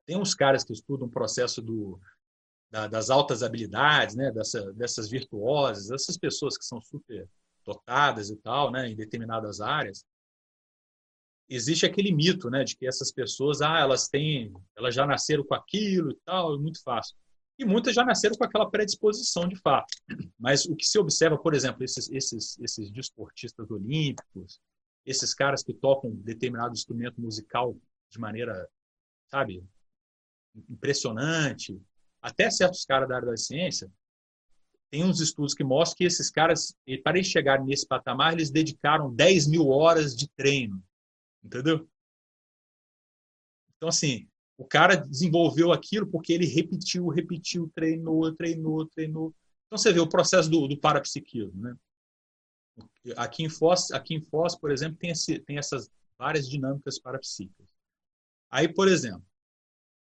Tem 0.07 0.16
uns 0.16 0.35
caras 0.35 0.65
que 0.65 0.73
estudam 0.73 1.07
o 1.07 1.11
processo 1.11 1.61
do, 1.61 2.01
da, 2.70 2.86
das 2.86 3.11
altas 3.11 3.43
habilidades, 3.43 4.15
né? 4.15 4.31
Dessa, 4.31 4.73
dessas 4.73 5.09
virtuosas, 5.09 5.90
essas 5.90 6.16
pessoas 6.16 6.57
que 6.57 6.65
são 6.65 6.81
super 6.81 7.28
dotadas 7.65 8.31
e 8.31 8.36
tal, 8.36 8.70
né? 8.70 8.89
Em 8.89 8.97
determinadas 8.97 9.61
áreas. 9.61 10.05
Existe 11.49 11.86
aquele 11.86 12.12
mito, 12.12 12.51
né? 12.51 12.65
De 12.65 12.77
que 12.77 12.86
essas 12.86 13.12
pessoas, 13.12 13.62
ah, 13.62 13.78
elas 13.78 14.09
têm, 14.09 14.53
elas 14.77 14.95
já 14.95 15.07
nasceram 15.07 15.45
com 15.45 15.55
aquilo 15.55 16.11
e 16.11 16.19
tal, 16.24 16.55
é 16.55 16.59
muito 16.59 16.82
fácil 16.82 17.16
e 17.59 17.65
muitas 17.65 17.95
já 17.95 18.05
nasceram 18.05 18.36
com 18.36 18.45
aquela 18.45 18.70
predisposição 18.70 19.49
de 19.49 19.57
fato. 19.57 19.93
Mas 20.39 20.65
o 20.65 20.77
que 20.77 20.86
se 20.86 20.99
observa, 20.99 21.36
por 21.36 21.55
exemplo, 21.55 21.82
esses, 21.82 22.09
esses, 22.11 22.59
esses 22.61 22.90
desportistas 22.93 23.69
olímpicos, 23.70 24.61
esses 25.05 25.35
caras 25.35 25.62
que 25.65 25.74
tocam 25.74 26.12
determinado 26.15 26.73
instrumento 26.73 27.20
musical 27.20 27.77
de 28.11 28.20
maneira, 28.20 28.69
sabe, 29.28 29.65
impressionante, 30.70 31.81
até 32.20 32.51
certos 32.51 32.85
caras 32.85 33.09
da 33.09 33.16
área 33.16 33.28
da 33.28 33.36
ciência, 33.36 33.90
tem 34.90 35.05
uns 35.05 35.20
estudos 35.20 35.55
que 35.55 35.62
mostram 35.62 35.99
que 35.99 36.05
esses 36.05 36.31
caras, 36.31 36.74
para 37.05 37.19
eles 37.19 37.28
chegarem 37.28 37.66
nesse 37.66 37.86
patamar, 37.86 38.32
eles 38.32 38.51
dedicaram 38.51 39.15
10 39.15 39.47
mil 39.47 39.69
horas 39.69 40.16
de 40.16 40.28
treino. 40.28 40.82
Entendeu? 41.45 41.89
Então, 43.77 43.89
assim, 43.89 44.28
o 44.57 44.65
cara 44.65 44.97
desenvolveu 44.97 45.73
aquilo 45.73 46.07
porque 46.07 46.32
ele 46.32 46.47
repetiu, 46.47 47.09
repetiu, 47.09 47.70
treinou, 47.74 48.35
treinou, 48.35 48.86
treinou. 48.86 49.35
Então 49.66 49.78
você 49.78 49.93
vê 49.93 50.01
o 50.01 50.09
processo 50.09 50.51
do, 50.51 50.66
do 50.66 50.77
parapsiquismo, 50.77 51.61
né? 51.61 51.77
Aqui 53.16 53.45
em 53.45 53.49
Foz, 53.49 53.90
aqui 53.93 54.15
em 54.15 54.20
Foz, 54.20 54.57
por 54.57 54.70
exemplo, 54.70 54.99
tem, 54.99 55.11
esse, 55.11 55.39
tem 55.40 55.59
essas 55.59 55.90
várias 56.19 56.49
dinâmicas 56.49 56.99
parapsíquicas. 56.99 57.69
Aí, 58.51 58.73
por 58.73 58.89
exemplo, 58.89 59.24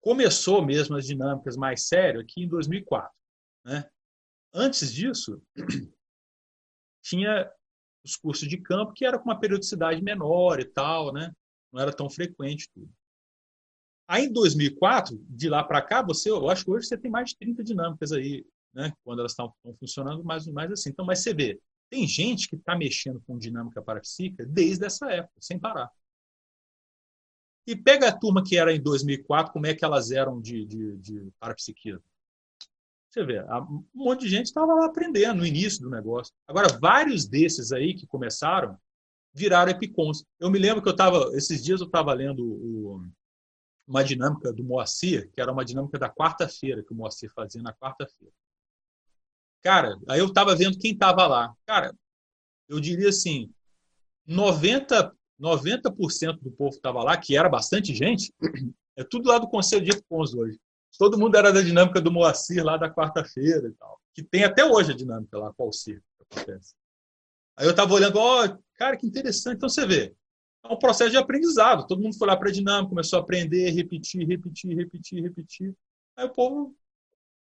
começou 0.07 0.65
mesmo 0.65 0.95
as 0.95 1.05
dinâmicas 1.05 1.57
mais 1.57 1.89
sérias 1.89 2.23
aqui 2.23 2.45
em 2.45 2.49
2004, 2.49 3.11
né? 3.65 3.91
Antes 4.55 4.93
disso, 4.93 5.43
tinha 7.03 7.51
os 8.05 8.15
cursos 8.15 8.49
de 8.49 8.57
campo 8.57 8.93
que 8.93 9.05
era 9.05 9.19
com 9.19 9.25
uma 9.25 9.41
periodicidade 9.41 10.01
menor 10.01 10.61
e 10.61 10.65
tal, 10.65 11.13
né? 11.13 11.33
Não 11.73 11.83
era 11.83 11.93
tão 11.93 12.09
frequente 12.09 12.71
tudo. 12.73 12.89
Aí, 14.07 14.27
em 14.27 14.33
2004, 14.33 15.19
de 15.29 15.49
lá 15.49 15.65
para 15.65 15.83
cá, 15.83 16.03
você, 16.03 16.31
eu 16.31 16.49
acho 16.49 16.65
que 16.65 16.71
hoje 16.71 16.87
você 16.87 16.97
tem 16.97 17.11
mais 17.11 17.31
de 17.31 17.39
30 17.39 17.65
dinâmicas 17.65 18.13
aí, 18.13 18.47
né? 18.73 18.93
Quando 19.03 19.19
elas 19.19 19.33
estão 19.33 19.53
funcionando 19.81 20.23
mais, 20.23 20.47
mais 20.47 20.71
assim. 20.71 20.91
Então, 20.91 21.05
mas 21.05 21.19
você 21.19 21.35
vê, 21.35 21.61
tem 21.91 22.07
gente 22.07 22.49
que 22.49 22.55
está 22.55 22.79
mexendo 22.79 23.21
com 23.27 23.37
dinâmica 23.37 23.83
parapsíquica 23.83 24.47
desde 24.47 24.87
essa 24.87 25.11
época, 25.11 25.35
sem 25.41 25.59
parar. 25.59 25.91
E 27.67 27.75
pega 27.75 28.09
a 28.09 28.17
turma 28.17 28.45
que 28.45 28.57
era 28.57 28.73
em 28.73 28.81
2004, 28.81 29.53
como 29.53 29.67
é 29.67 29.75
que 29.75 29.85
elas 29.85 30.11
eram 30.11 30.41
de, 30.41 30.65
de, 30.65 30.97
de 30.99 31.33
parapsiquismo. 31.41 32.03
Você 33.11 33.25
vê, 33.25 33.43
um 33.43 33.85
monte 33.95 34.21
de 34.21 34.29
gente 34.29 34.47
estava 34.47 34.75
lá 34.75 34.87
aprendendo 34.87 35.39
no 35.39 35.47
início 35.47 35.81
do 35.81 35.91
negócio. 35.91 36.33
Agora, 36.47 36.69
vários 36.79 37.27
desses 37.27 37.73
aí 37.73 37.95
que 37.95 38.07
começaram 38.07 38.79
viraram 39.37 39.71
epicons. 39.71 40.25
Eu 40.39 40.51
me 40.51 40.59
lembro 40.59 40.83
que 40.83 40.89
eu 40.89 40.93
estava, 40.93 41.31
esses 41.35 41.63
dias 41.63 41.81
eu 41.81 41.87
estava 41.87 42.13
lendo 42.15 42.45
o, 42.45 43.07
uma 43.87 44.03
dinâmica 44.03 44.53
do 44.53 44.65
Moacir, 44.65 45.31
que 45.33 45.41
era 45.41 45.53
uma 45.53 45.65
dinâmica 45.65 45.99
da 45.99 46.11
quarta-feira, 46.11 46.83
que 46.83 46.93
o 46.93 46.97
Moacir 46.97 47.31
fazia 47.33 47.63
na 47.63 47.73
quarta-feira. 47.73 48.33
Cara, 49.63 49.99
aí 50.09 50.21
eu 50.21 50.27
estava 50.27 50.55
vendo 50.57 50.79
quem 50.79 50.93
estava 50.93 51.27
lá. 51.27 51.55
Cara, 51.67 51.95
eu 52.69 52.81
diria 52.81 53.11
assim, 53.11 53.53
90%, 54.29 55.13
90 55.39 55.91
do 56.41 56.51
povo 56.51 56.75
estava 56.75 57.03
lá, 57.03 57.17
que 57.17 57.37
era 57.37 57.49
bastante 57.49 57.95
gente, 57.95 58.33
é 58.97 59.05
tudo 59.05 59.29
lá 59.29 59.39
do 59.39 59.49
Conselho 59.49 59.85
de 59.85 59.91
Econs 59.93 60.35
hoje. 60.35 60.59
Todo 60.99 61.19
mundo 61.19 61.37
era 61.37 61.53
da 61.53 61.61
dinâmica 61.61 62.01
do 62.01 62.11
Moacir 62.11 62.65
lá 62.65 62.77
da 62.77 62.91
quarta-feira 62.91 63.69
e 63.69 63.73
tal. 63.73 64.01
Que 64.15 64.23
tem 64.23 64.45
até 64.45 64.65
hoje 64.65 64.93
a 64.93 64.97
dinâmica 64.97 65.39
lá, 65.39 65.53
qual 65.53 65.71
circo 65.73 66.05
que 66.17 66.25
acontece. 66.41 66.75
Aí 67.57 67.67
eu 67.67 67.71
estava 67.71 67.93
olhando, 67.93 68.19
ó, 68.19 68.47
oh, 68.47 68.59
cara, 68.75 68.97
que 68.97 69.07
interessante. 69.07 69.57
Então 69.57 69.69
você 69.69 69.87
vê, 69.87 70.15
é 70.65 70.73
um 70.73 70.79
processo 70.79 71.11
de 71.11 71.17
aprendizado. 71.19 71.87
Todo 71.87 72.03
mundo 72.03 72.17
foi 72.17 72.27
lá 72.27 72.37
para 72.37 72.49
a 72.49 72.53
dinâmica, 72.53 72.89
começou 72.89 73.19
a 73.19 73.23
aprender, 73.23 73.71
repetir, 73.71 74.27
repetir, 74.27 74.75
repetir, 74.75 75.23
repetir. 75.23 75.75
Aí 76.17 76.27
o 76.27 76.33
povo 76.33 76.75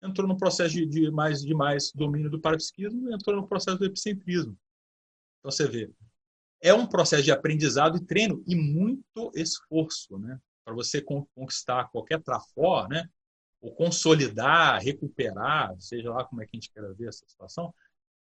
entrou 0.02 0.26
no 0.26 0.36
processo 0.36 0.74
de, 0.74 0.86
de 0.86 1.10
mais, 1.10 1.42
de 1.42 1.54
mais 1.54 1.92
domínio 1.92 2.30
do 2.30 2.40
parapsiquismo 2.40 3.10
e 3.10 3.14
entrou 3.14 3.36
no 3.36 3.46
processo 3.46 3.78
do 3.78 3.84
epicentrismo. 3.84 4.56
Então 5.38 5.50
você 5.50 5.66
vê, 5.66 5.90
é 6.62 6.72
um 6.72 6.86
processo 6.86 7.22
de 7.22 7.32
aprendizado 7.32 7.98
e 7.98 8.04
treino 8.04 8.42
e 8.46 8.54
muito 8.54 9.30
esforço, 9.34 10.18
né? 10.18 10.38
Para 10.64 10.74
você 10.74 11.02
conquistar 11.02 11.90
qualquer 11.90 12.22
trafó, 12.22 12.86
né? 12.88 13.08
Ou 13.60 13.74
consolidar, 13.74 14.80
recuperar, 14.80 15.74
seja 15.78 16.10
lá 16.10 16.24
como 16.24 16.42
é 16.42 16.46
que 16.46 16.56
a 16.56 16.60
gente 16.60 16.72
quer 16.72 16.82
ver 16.94 17.08
essa 17.08 17.24
situação, 17.28 17.74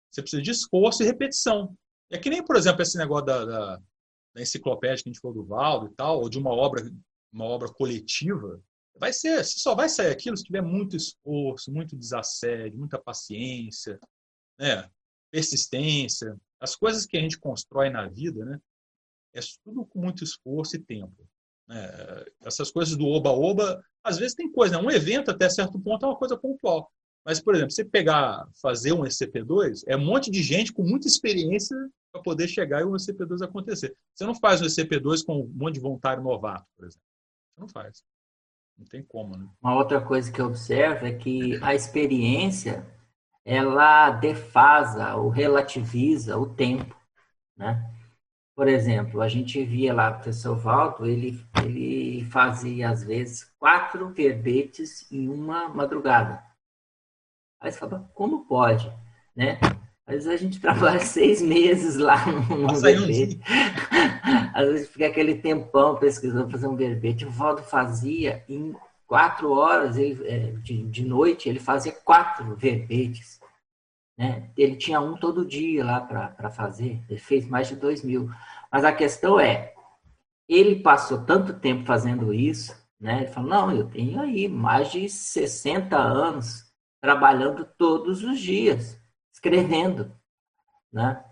você 0.09 0.21
precisa 0.21 0.41
de 0.41 0.51
esforço 0.51 1.03
e 1.03 1.05
repetição. 1.05 1.75
É 2.11 2.17
que 2.17 2.29
nem, 2.29 2.43
por 2.43 2.55
exemplo, 2.55 2.81
esse 2.81 2.97
negócio 2.97 3.25
da, 3.25 3.45
da 3.45 3.81
da 4.33 4.41
enciclopédia 4.41 5.03
que 5.03 5.09
a 5.09 5.13
gente 5.13 5.21
falou 5.21 5.37
do 5.37 5.45
Valdo 5.45 5.87
e 5.87 5.95
tal, 5.95 6.19
ou 6.19 6.29
de 6.29 6.39
uma 6.39 6.49
obra, 6.49 6.83
uma 7.31 7.45
obra 7.45 7.69
coletiva, 7.69 8.59
vai 8.95 9.13
ser, 9.13 9.43
só 9.45 9.75
vai 9.75 9.87
sair 9.87 10.11
aquilo 10.11 10.35
se 10.35 10.43
tiver 10.43 10.61
muito 10.61 10.95
esforço, 10.95 11.71
muito 11.71 11.95
desassédio, 11.95 12.79
muita 12.79 12.99
paciência, 12.99 13.99
né? 14.59 14.89
persistência, 15.31 16.35
as 16.63 16.77
coisas 16.77 17.05
que 17.05 17.17
a 17.17 17.19
gente 17.19 17.37
constrói 17.37 17.89
na 17.89 18.07
vida, 18.07 18.45
né? 18.45 18.57
É 19.35 19.41
tudo 19.65 19.85
com 19.85 19.99
muito 19.99 20.23
esforço 20.23 20.77
e 20.77 20.79
tempo. 20.79 21.27
Né? 21.67 22.25
Essas 22.41 22.71
coisas 22.71 22.95
do 22.95 23.05
oba-oba, 23.05 23.83
às 24.01 24.17
vezes 24.17 24.33
tem 24.33 24.49
coisa, 24.49 24.77
né? 24.77 24.87
um 24.87 24.89
evento 24.89 25.29
até 25.29 25.49
certo 25.49 25.77
ponto 25.77 26.05
é 26.05 26.09
uma 26.09 26.17
coisa 26.17 26.37
pontual. 26.37 26.89
Mas, 27.25 27.41
por 27.41 27.53
exemplo, 27.53 27.71
você 27.71 27.83
pegar, 27.83 28.47
fazer 28.61 28.93
um 28.93 29.03
ECP2, 29.03 29.83
é 29.87 29.97
um 29.97 30.05
monte 30.05 30.31
de 30.31 30.41
gente 30.41 30.71
com 30.71 30.83
muita 30.83 31.07
experiência 31.07 31.75
para 32.13 32.21
poder 32.21 32.47
chegar 32.47 32.79
e 32.79 32.85
o 32.85 32.91
ECP2 32.91 33.43
acontecer. 33.43 33.93
Você 34.13 34.25
não 34.25 34.35
faz 34.35 34.61
o 34.61 34.65
ECP2 34.65 35.25
com 35.25 35.41
um 35.41 35.51
monte 35.53 35.75
de 35.75 35.79
voluntário 35.81 36.23
novato, 36.23 36.65
por 36.77 36.85
exemplo. 36.85 37.05
Você 37.55 37.61
não 37.61 37.67
faz. 37.67 38.03
Não 38.77 38.85
tem 38.85 39.03
como, 39.03 39.37
né? 39.37 39.49
Uma 39.61 39.75
outra 39.75 39.99
coisa 39.99 40.31
que 40.31 40.39
eu 40.39 40.47
observo 40.47 41.05
é 41.05 41.13
que 41.13 41.57
a 41.61 41.75
experiência 41.75 42.85
ela 43.45 44.09
defasa 44.11 45.15
ou 45.15 45.29
relativiza 45.29 46.37
o 46.37 46.45
tempo, 46.47 46.95
né? 47.57 47.89
Por 48.55 48.67
exemplo, 48.67 49.21
a 49.21 49.27
gente 49.27 49.63
via 49.63 49.93
lá 49.93 50.11
o 50.11 50.13
professor 50.15 50.55
Valdo, 50.55 51.07
ele, 51.07 51.43
ele 51.63 52.23
fazia, 52.25 52.89
às 52.89 53.03
vezes, 53.03 53.51
quatro 53.57 54.09
verbetes 54.09 55.11
em 55.11 55.27
uma 55.27 55.67
madrugada. 55.69 56.43
Aí 57.59 57.71
você 57.71 57.79
fala, 57.79 58.11
como 58.13 58.45
pode? 58.45 58.91
Né? 59.35 59.57
Às 60.05 60.15
vezes 60.15 60.27
a 60.27 60.37
gente 60.37 60.59
trabalha 60.61 60.99
seis 60.99 61.41
meses 61.41 61.95
lá 61.95 62.23
no, 62.27 62.57
no 62.67 62.75
verbete. 62.79 63.39
Às 64.53 64.67
vezes 64.67 64.89
fica 64.89 65.07
aquele 65.07 65.35
tempão 65.35 65.97
pesquisando, 65.97 66.51
fazer 66.51 66.67
um 66.67 66.75
verbete. 66.75 67.25
O 67.25 67.31
Valdo 67.31 67.63
fazia 67.63 68.43
em 68.47 68.75
quatro 69.13 69.51
horas 69.51 69.95
é, 69.95 70.53
de, 70.63 70.81
de 70.85 71.05
noite, 71.05 71.47
ele 71.47 71.59
fazia 71.59 71.91
quatro 71.91 72.55
verbetes. 72.55 73.39
Né? 74.17 74.49
Ele 74.57 74.75
tinha 74.75 74.99
um 74.99 75.15
todo 75.15 75.45
dia 75.45 75.85
lá 75.85 76.01
para 76.01 76.49
fazer, 76.49 76.99
ele 77.07 77.19
fez 77.19 77.47
mais 77.47 77.67
de 77.67 77.75
dois 77.75 78.03
mil. 78.03 78.27
Mas 78.71 78.83
a 78.83 78.91
questão 78.91 79.39
é, 79.39 79.71
ele 80.49 80.79
passou 80.79 81.23
tanto 81.23 81.53
tempo 81.53 81.85
fazendo 81.85 82.33
isso, 82.33 82.75
né? 82.99 83.17
Ele 83.17 83.27
falou, 83.27 83.49
não, 83.51 83.71
eu 83.71 83.87
tenho 83.87 84.19
aí 84.19 84.47
mais 84.47 84.91
de 84.91 85.07
60 85.07 85.95
anos 85.95 86.73
trabalhando 86.99 87.67
todos 87.77 88.23
os 88.23 88.39
dias, 88.39 88.99
escrevendo, 89.31 90.11
né? 90.91 91.23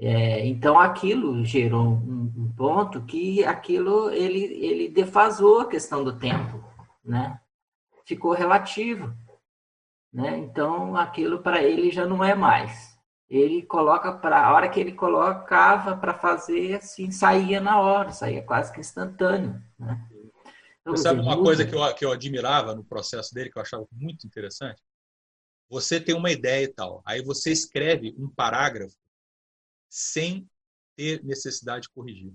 É, 0.00 0.44
então 0.44 0.76
aquilo 0.76 1.44
gerou 1.44 1.86
um, 1.86 2.32
um, 2.36 2.52
ponto 2.56 3.00
que 3.02 3.44
aquilo 3.44 4.10
ele, 4.10 4.40
ele 4.40 4.88
defasou 4.88 5.60
a 5.60 5.68
questão 5.68 6.02
do 6.02 6.18
tempo, 6.18 6.67
né? 7.04 7.40
Ficou 8.04 8.32
relativo. 8.32 9.14
Né? 10.12 10.38
Então, 10.38 10.96
aquilo 10.96 11.42
para 11.42 11.62
ele 11.62 11.90
já 11.90 12.06
não 12.06 12.24
é 12.24 12.34
mais. 12.34 12.96
Ele 13.28 13.62
coloca 13.62 14.12
para 14.12 14.46
a 14.46 14.54
hora 14.54 14.68
que 14.68 14.80
ele 14.80 14.92
colocava 14.92 15.96
para 15.96 16.14
fazer, 16.14 16.76
assim, 16.76 17.10
saía 17.10 17.60
na 17.60 17.78
hora, 17.80 18.10
saía 18.10 18.42
quase 18.42 18.72
que 18.72 18.80
instantâneo. 18.80 19.62
Né? 19.78 20.08
Então, 20.80 20.96
Você 20.96 21.02
sabe 21.02 21.20
uma 21.20 21.32
muito... 21.32 21.44
coisa 21.44 21.66
que 21.66 21.74
eu, 21.74 21.94
que 21.94 22.04
eu 22.04 22.12
admirava 22.12 22.74
no 22.74 22.82
processo 22.82 23.34
dele, 23.34 23.50
que 23.50 23.58
eu 23.58 23.62
achava 23.62 23.86
muito 23.92 24.26
interessante? 24.26 24.82
Você 25.68 26.00
tem 26.00 26.14
uma 26.14 26.30
ideia 26.30 26.64
e 26.64 26.68
tal, 26.68 27.02
aí 27.04 27.22
você 27.22 27.52
escreve 27.52 28.14
um 28.18 28.28
parágrafo 28.30 28.96
sem 29.90 30.48
ter 30.96 31.22
necessidade 31.22 31.82
de 31.82 31.90
corrigir. 31.90 32.32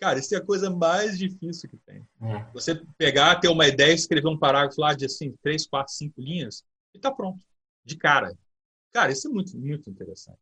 Cara, 0.00 0.18
isso 0.18 0.34
é 0.34 0.38
a 0.38 0.44
coisa 0.44 0.70
mais 0.70 1.18
difícil 1.18 1.68
que 1.68 1.76
tem. 1.78 2.06
É. 2.22 2.44
Você 2.52 2.80
pegar, 2.96 3.36
ter 3.36 3.48
uma 3.48 3.66
ideia, 3.66 3.92
escrever 3.92 4.28
um 4.28 4.38
parágrafo 4.38 4.80
lá 4.80 4.94
de 4.94 5.06
assim, 5.06 5.34
três, 5.42 5.66
quatro, 5.66 5.92
cinco 5.92 6.20
linhas 6.20 6.64
e 6.94 6.98
tá 6.98 7.10
pronto. 7.10 7.44
De 7.84 7.96
cara. 7.96 8.32
Cara, 8.92 9.10
isso 9.10 9.28
é 9.28 9.30
muito, 9.30 9.58
muito 9.58 9.90
interessante. 9.90 10.38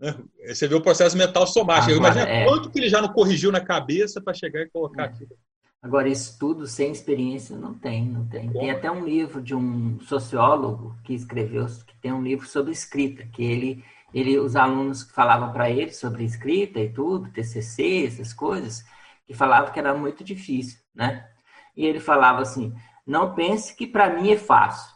Né? 0.00 0.18
Você 0.46 0.66
vê 0.66 0.74
o 0.74 0.82
processo 0.82 1.16
mental 1.16 1.46
somático. 1.46 1.92
Imagina 1.92 2.28
é... 2.28 2.44
quanto 2.46 2.70
que 2.70 2.78
ele 2.78 2.88
já 2.88 3.02
não 3.02 3.12
corrigiu 3.12 3.52
na 3.52 3.60
cabeça 3.60 4.20
para 4.20 4.34
chegar 4.34 4.62
e 4.62 4.70
colocar 4.70 5.02
é. 5.02 5.06
aquilo. 5.06 5.36
Agora, 5.82 6.08
estudo 6.08 6.66
sem 6.66 6.92
experiência 6.92 7.56
não 7.56 7.74
tem, 7.74 8.06
não 8.06 8.24
tem. 8.26 8.50
Tem 8.52 8.70
até 8.70 8.88
um 8.88 9.04
livro 9.04 9.42
de 9.42 9.52
um 9.52 10.00
sociólogo 10.00 10.96
que 11.02 11.12
escreveu, 11.12 11.66
que 11.66 11.96
tem 12.00 12.12
um 12.12 12.22
livro 12.22 12.46
sobre 12.46 12.70
escrita, 12.70 13.26
que 13.26 13.42
ele 13.42 13.84
ele, 14.12 14.38
os 14.38 14.56
alunos 14.56 15.04
que 15.04 15.12
falavam 15.12 15.52
para 15.52 15.70
ele 15.70 15.92
sobre 15.92 16.24
escrita 16.24 16.80
e 16.80 16.92
tudo, 16.92 17.30
TCC, 17.30 18.06
essas 18.06 18.32
coisas, 18.32 18.84
que 19.26 19.34
falavam 19.34 19.72
que 19.72 19.78
era 19.78 19.94
muito 19.94 20.22
difícil, 20.24 20.80
né? 20.94 21.28
E 21.76 21.86
ele 21.86 22.00
falava 22.00 22.42
assim: 22.42 22.74
não 23.06 23.34
pense 23.34 23.74
que 23.74 23.86
para 23.86 24.10
mim 24.10 24.30
é 24.30 24.36
fácil, 24.36 24.94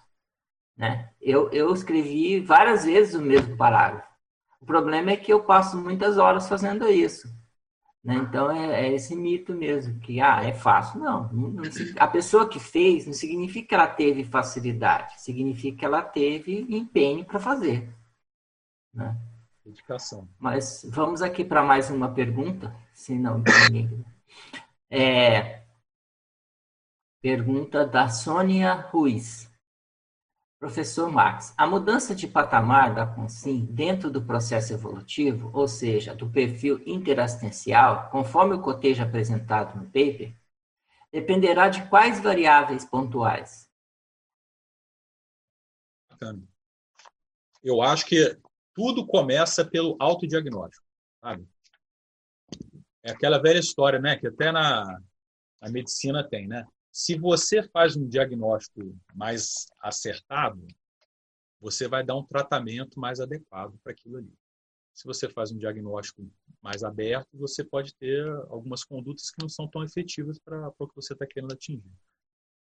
né? 0.77 1.11
Eu, 1.21 1.51
eu 1.53 1.73
escrevi 1.73 2.41
várias 2.41 2.85
vezes 2.85 3.15
o 3.15 3.23
mesmo 3.23 3.57
parágrafo. 3.57 4.07
O 4.61 4.67
problema 4.67 5.11
é 5.11 5.17
que 5.17 5.33
eu 5.33 5.45
passo 5.45 5.77
muitas 5.77 6.19
horas 6.19 6.49
fazendo 6.49 6.89
isso. 6.89 7.29
Né? 8.07 8.15
Então 8.15 8.51
é, 8.51 8.87
é, 8.87 8.95
esse 8.95 9.17
mito 9.17 9.53
mesmo, 9.53 9.99
que 9.99 10.21
ah, 10.21 10.41
é 10.41 10.53
fácil. 10.53 11.01
Não, 11.01 11.29
não, 11.33 11.49
não, 11.51 11.63
a 11.99 12.07
pessoa 12.07 12.49
que 12.49 12.61
fez 12.61 13.05
não 13.05 13.13
significa 13.13 13.69
que 13.69 13.75
ela 13.75 13.89
teve 13.89 14.23
facilidade, 14.23 15.21
significa 15.21 15.79
que 15.79 15.85
ela 15.85 16.03
teve 16.03 16.67
empenho 16.71 17.25
para 17.25 17.41
fazer. 17.41 17.89
Né? 18.97 19.15
Dedicação. 19.63 20.27
Mas 20.39 20.85
vamos 20.89 21.21
aqui 21.21 21.45
para 21.45 21.63
mais 21.63 21.91
uma 21.91 22.15
pergunta, 22.15 22.75
se 22.95 23.15
não 23.15 23.43
ninguém. 23.69 24.05
É, 24.91 25.63
pergunta 27.21 27.87
da 27.87 28.09
Sônia 28.09 28.73
Ruiz. 28.73 29.53
Professor 30.59 31.13
Max, 31.13 31.53
a 31.59 31.67
mudança 31.67 32.15
de 32.15 32.27
patamar 32.27 32.95
da 32.95 33.07
CONSIM 33.07 33.67
dentro 33.67 34.11
do 34.11 34.25
processo 34.25 34.73
evolutivo, 34.73 35.51
ou 35.53 35.69
seja, 35.69 36.15
do 36.15 36.31
perfil 36.31 36.83
interassistencial, 36.87 38.09
conforme 38.09 38.55
o 38.55 38.63
cotejo 38.63 39.03
apresentado 39.03 39.79
no 39.79 39.85
paper, 39.85 40.35
dependerá 41.13 41.69
de 41.69 41.87
quais 41.91 42.21
variáveis 42.21 42.87
pontuais? 42.87 43.69
Eu 47.63 47.83
acho 47.83 48.07
que 48.07 48.39
tudo 48.77 49.07
começa 49.07 49.65
pelo 49.65 49.97
autodiagnóstico, 49.99 50.87
sabe? 51.21 51.49
É 53.03 53.11
aquela 53.11 53.39
velha 53.39 53.59
história, 53.59 53.99
né? 53.99 54.17
Que 54.17 54.27
até 54.27 54.53
na, 54.53 55.01
na 55.61 55.71
medicina 55.71 56.23
tem, 56.23 56.47
né? 56.47 56.67
Se 56.93 57.19
você 57.19 57.63
faz 57.63 57.97
um 57.97 58.07
diagnóstico 58.07 58.95
mais 59.15 59.67
acertado, 59.81 60.67
você 61.61 61.89
vai 61.89 62.05
dar 62.05 62.17
um 62.17 62.25
tratamento 62.25 63.01
mais 63.01 63.19
adequado 63.19 63.79
para 63.83 63.93
aquilo 63.93 64.19
ali. 64.19 64.33
Se 64.93 65.05
você 65.05 65.29
faz 65.29 65.51
um 65.51 65.59
diagnóstico 65.59 66.27
mais 66.63 66.83
aberto, 66.83 67.29
você 67.35 67.65
pode 67.65 67.95
ter 67.95 68.27
algumas 68.49 68.83
condutas 68.83 69.31
que 69.31 69.41
não 69.41 69.49
são 69.49 69.69
tão 69.69 69.83
efetivas 69.85 70.39
para 70.39 70.73
o 70.79 70.89
que 70.89 70.97
você 70.97 71.13
está 71.13 71.27
querendo 71.27 71.53
atingir. 71.53 71.93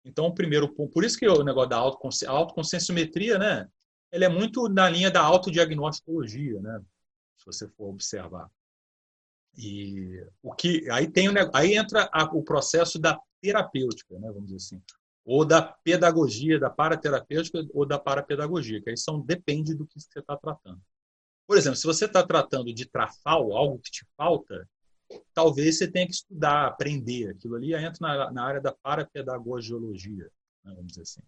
Então, 0.04 0.26
o 0.26 0.34
primeiro 0.34 0.72
ponto, 0.74 0.92
por 0.92 1.04
isso 1.04 1.18
que 1.18 1.26
o 1.26 1.42
negócio 1.42 1.70
da 1.70 1.76
autoconscienciometria, 1.78 3.38
né? 3.38 3.68
Ele 4.10 4.24
é 4.24 4.28
muito 4.28 4.68
na 4.68 4.88
linha 4.88 5.10
da 5.10 5.22
autodiagnostologia, 5.22 6.60
né? 6.60 6.80
Se 7.36 7.46
você 7.46 7.68
for 7.68 7.90
observar. 7.90 8.50
E 9.56 10.24
o 10.42 10.54
que 10.54 10.88
aí 10.90 11.10
tem 11.10 11.28
aí 11.52 11.74
entra 11.74 12.08
a, 12.12 12.24
o 12.24 12.42
processo 12.42 12.98
da 12.98 13.18
terapêutica, 13.40 14.18
né, 14.18 14.28
vamos 14.28 14.46
dizer 14.46 14.56
assim, 14.56 14.82
ou 15.24 15.44
da 15.44 15.62
pedagogia, 15.62 16.58
da 16.58 16.70
paraterapêutica 16.70 17.66
ou 17.72 17.84
da 17.84 17.98
parapedagogia, 17.98 18.80
que 18.80 18.90
aí 18.90 18.96
são 18.96 19.20
depende 19.20 19.74
do 19.74 19.86
que 19.86 20.00
você 20.00 20.20
está 20.20 20.36
tratando. 20.36 20.80
Por 21.46 21.56
exemplo, 21.56 21.76
se 21.76 21.86
você 21.86 22.04
está 22.04 22.24
tratando 22.24 22.72
de 22.72 22.86
trafal, 22.86 23.52
algo 23.52 23.78
que 23.78 23.90
te 23.90 24.06
falta, 24.16 24.68
talvez 25.32 25.78
você 25.78 25.90
tenha 25.90 26.06
que 26.06 26.14
estudar, 26.14 26.66
aprender 26.66 27.30
aquilo 27.30 27.56
ali, 27.56 27.74
entra 27.74 27.96
na, 28.00 28.30
na 28.30 28.44
área 28.44 28.60
da 28.60 28.72
parapedagogiologia, 28.72 30.30
né, 30.64 30.72
vamos 30.74 30.88
dizer 30.88 31.02
assim 31.02 31.22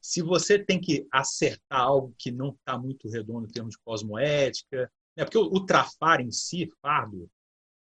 se 0.00 0.22
você 0.22 0.58
tem 0.58 0.80
que 0.80 1.06
acertar 1.12 1.80
algo 1.80 2.14
que 2.18 2.30
não 2.30 2.50
está 2.50 2.78
muito 2.78 3.08
redondo 3.08 3.46
em 3.46 3.50
termos 3.50 3.72
de 3.72 3.80
cosmoética, 3.82 4.90
né? 5.16 5.24
porque 5.24 5.38
o, 5.38 5.44
o, 5.44 5.64
trafar 5.64 6.20
em 6.20 6.30
si, 6.30 6.70
fardo, 6.80 7.30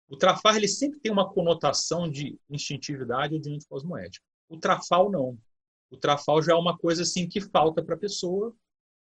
o 0.08 0.18
trafar 0.18 0.56
ele 0.56 0.68
sempre 0.68 1.00
tem 1.00 1.12
uma 1.12 1.32
conotação 1.32 2.10
de 2.10 2.40
instintividade 2.50 3.36
ou 3.36 3.42
de 3.42 3.54
anticosmoética. 3.54 4.26
O 4.48 4.58
trafal 4.58 5.12
não. 5.12 5.38
O 5.92 5.98
trafal 5.98 6.42
já 6.42 6.54
é 6.54 6.56
uma 6.56 6.78
coisa 6.78 7.04
assim 7.04 7.28
que 7.28 7.40
falta 7.40 7.84
para 7.84 7.96
a 7.96 8.00
pessoa, 8.00 8.56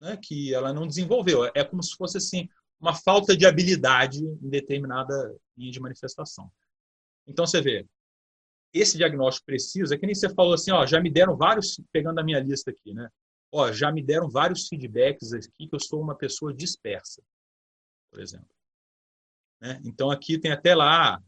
né? 0.01 0.17
que 0.21 0.53
ela 0.53 0.73
não 0.73 0.87
desenvolveu. 0.87 1.49
É 1.53 1.63
como 1.63 1.83
se 1.83 1.95
fosse 1.95 2.17
assim 2.17 2.47
uma 2.79 2.93
falta 2.93 3.35
de 3.35 3.45
habilidade 3.45 4.19
em 4.23 4.49
determinada 4.49 5.35
linha 5.57 5.71
de 5.71 5.79
manifestação. 5.79 6.51
Então 7.25 7.45
você 7.45 7.61
vê, 7.61 7.85
esse 8.73 8.97
diagnóstico 8.97 9.45
preciso, 9.45 9.93
é 9.93 9.97
que 9.97 10.05
nem 10.05 10.15
você 10.15 10.33
falou 10.33 10.53
assim, 10.53 10.71
ó, 10.71 10.85
já 10.85 10.99
me 10.99 11.11
deram 11.11 11.37
vários, 11.37 11.79
pegando 11.91 12.19
a 12.19 12.23
minha 12.23 12.39
lista 12.39 12.71
aqui, 12.71 12.93
né? 12.93 13.07
Ó, 13.51 13.71
já 13.71 13.91
me 13.91 14.01
deram 14.01 14.29
vários 14.29 14.67
feedbacks 14.67 15.31
aqui 15.31 15.67
que 15.67 15.75
eu 15.75 15.79
sou 15.79 16.01
uma 16.01 16.15
pessoa 16.15 16.53
dispersa, 16.53 17.21
por 18.11 18.19
exemplo. 18.19 18.49
Né? 19.61 19.79
Então 19.85 20.09
aqui 20.09 20.39
tem 20.39 20.51
até 20.51 20.73
lá, 20.73 21.21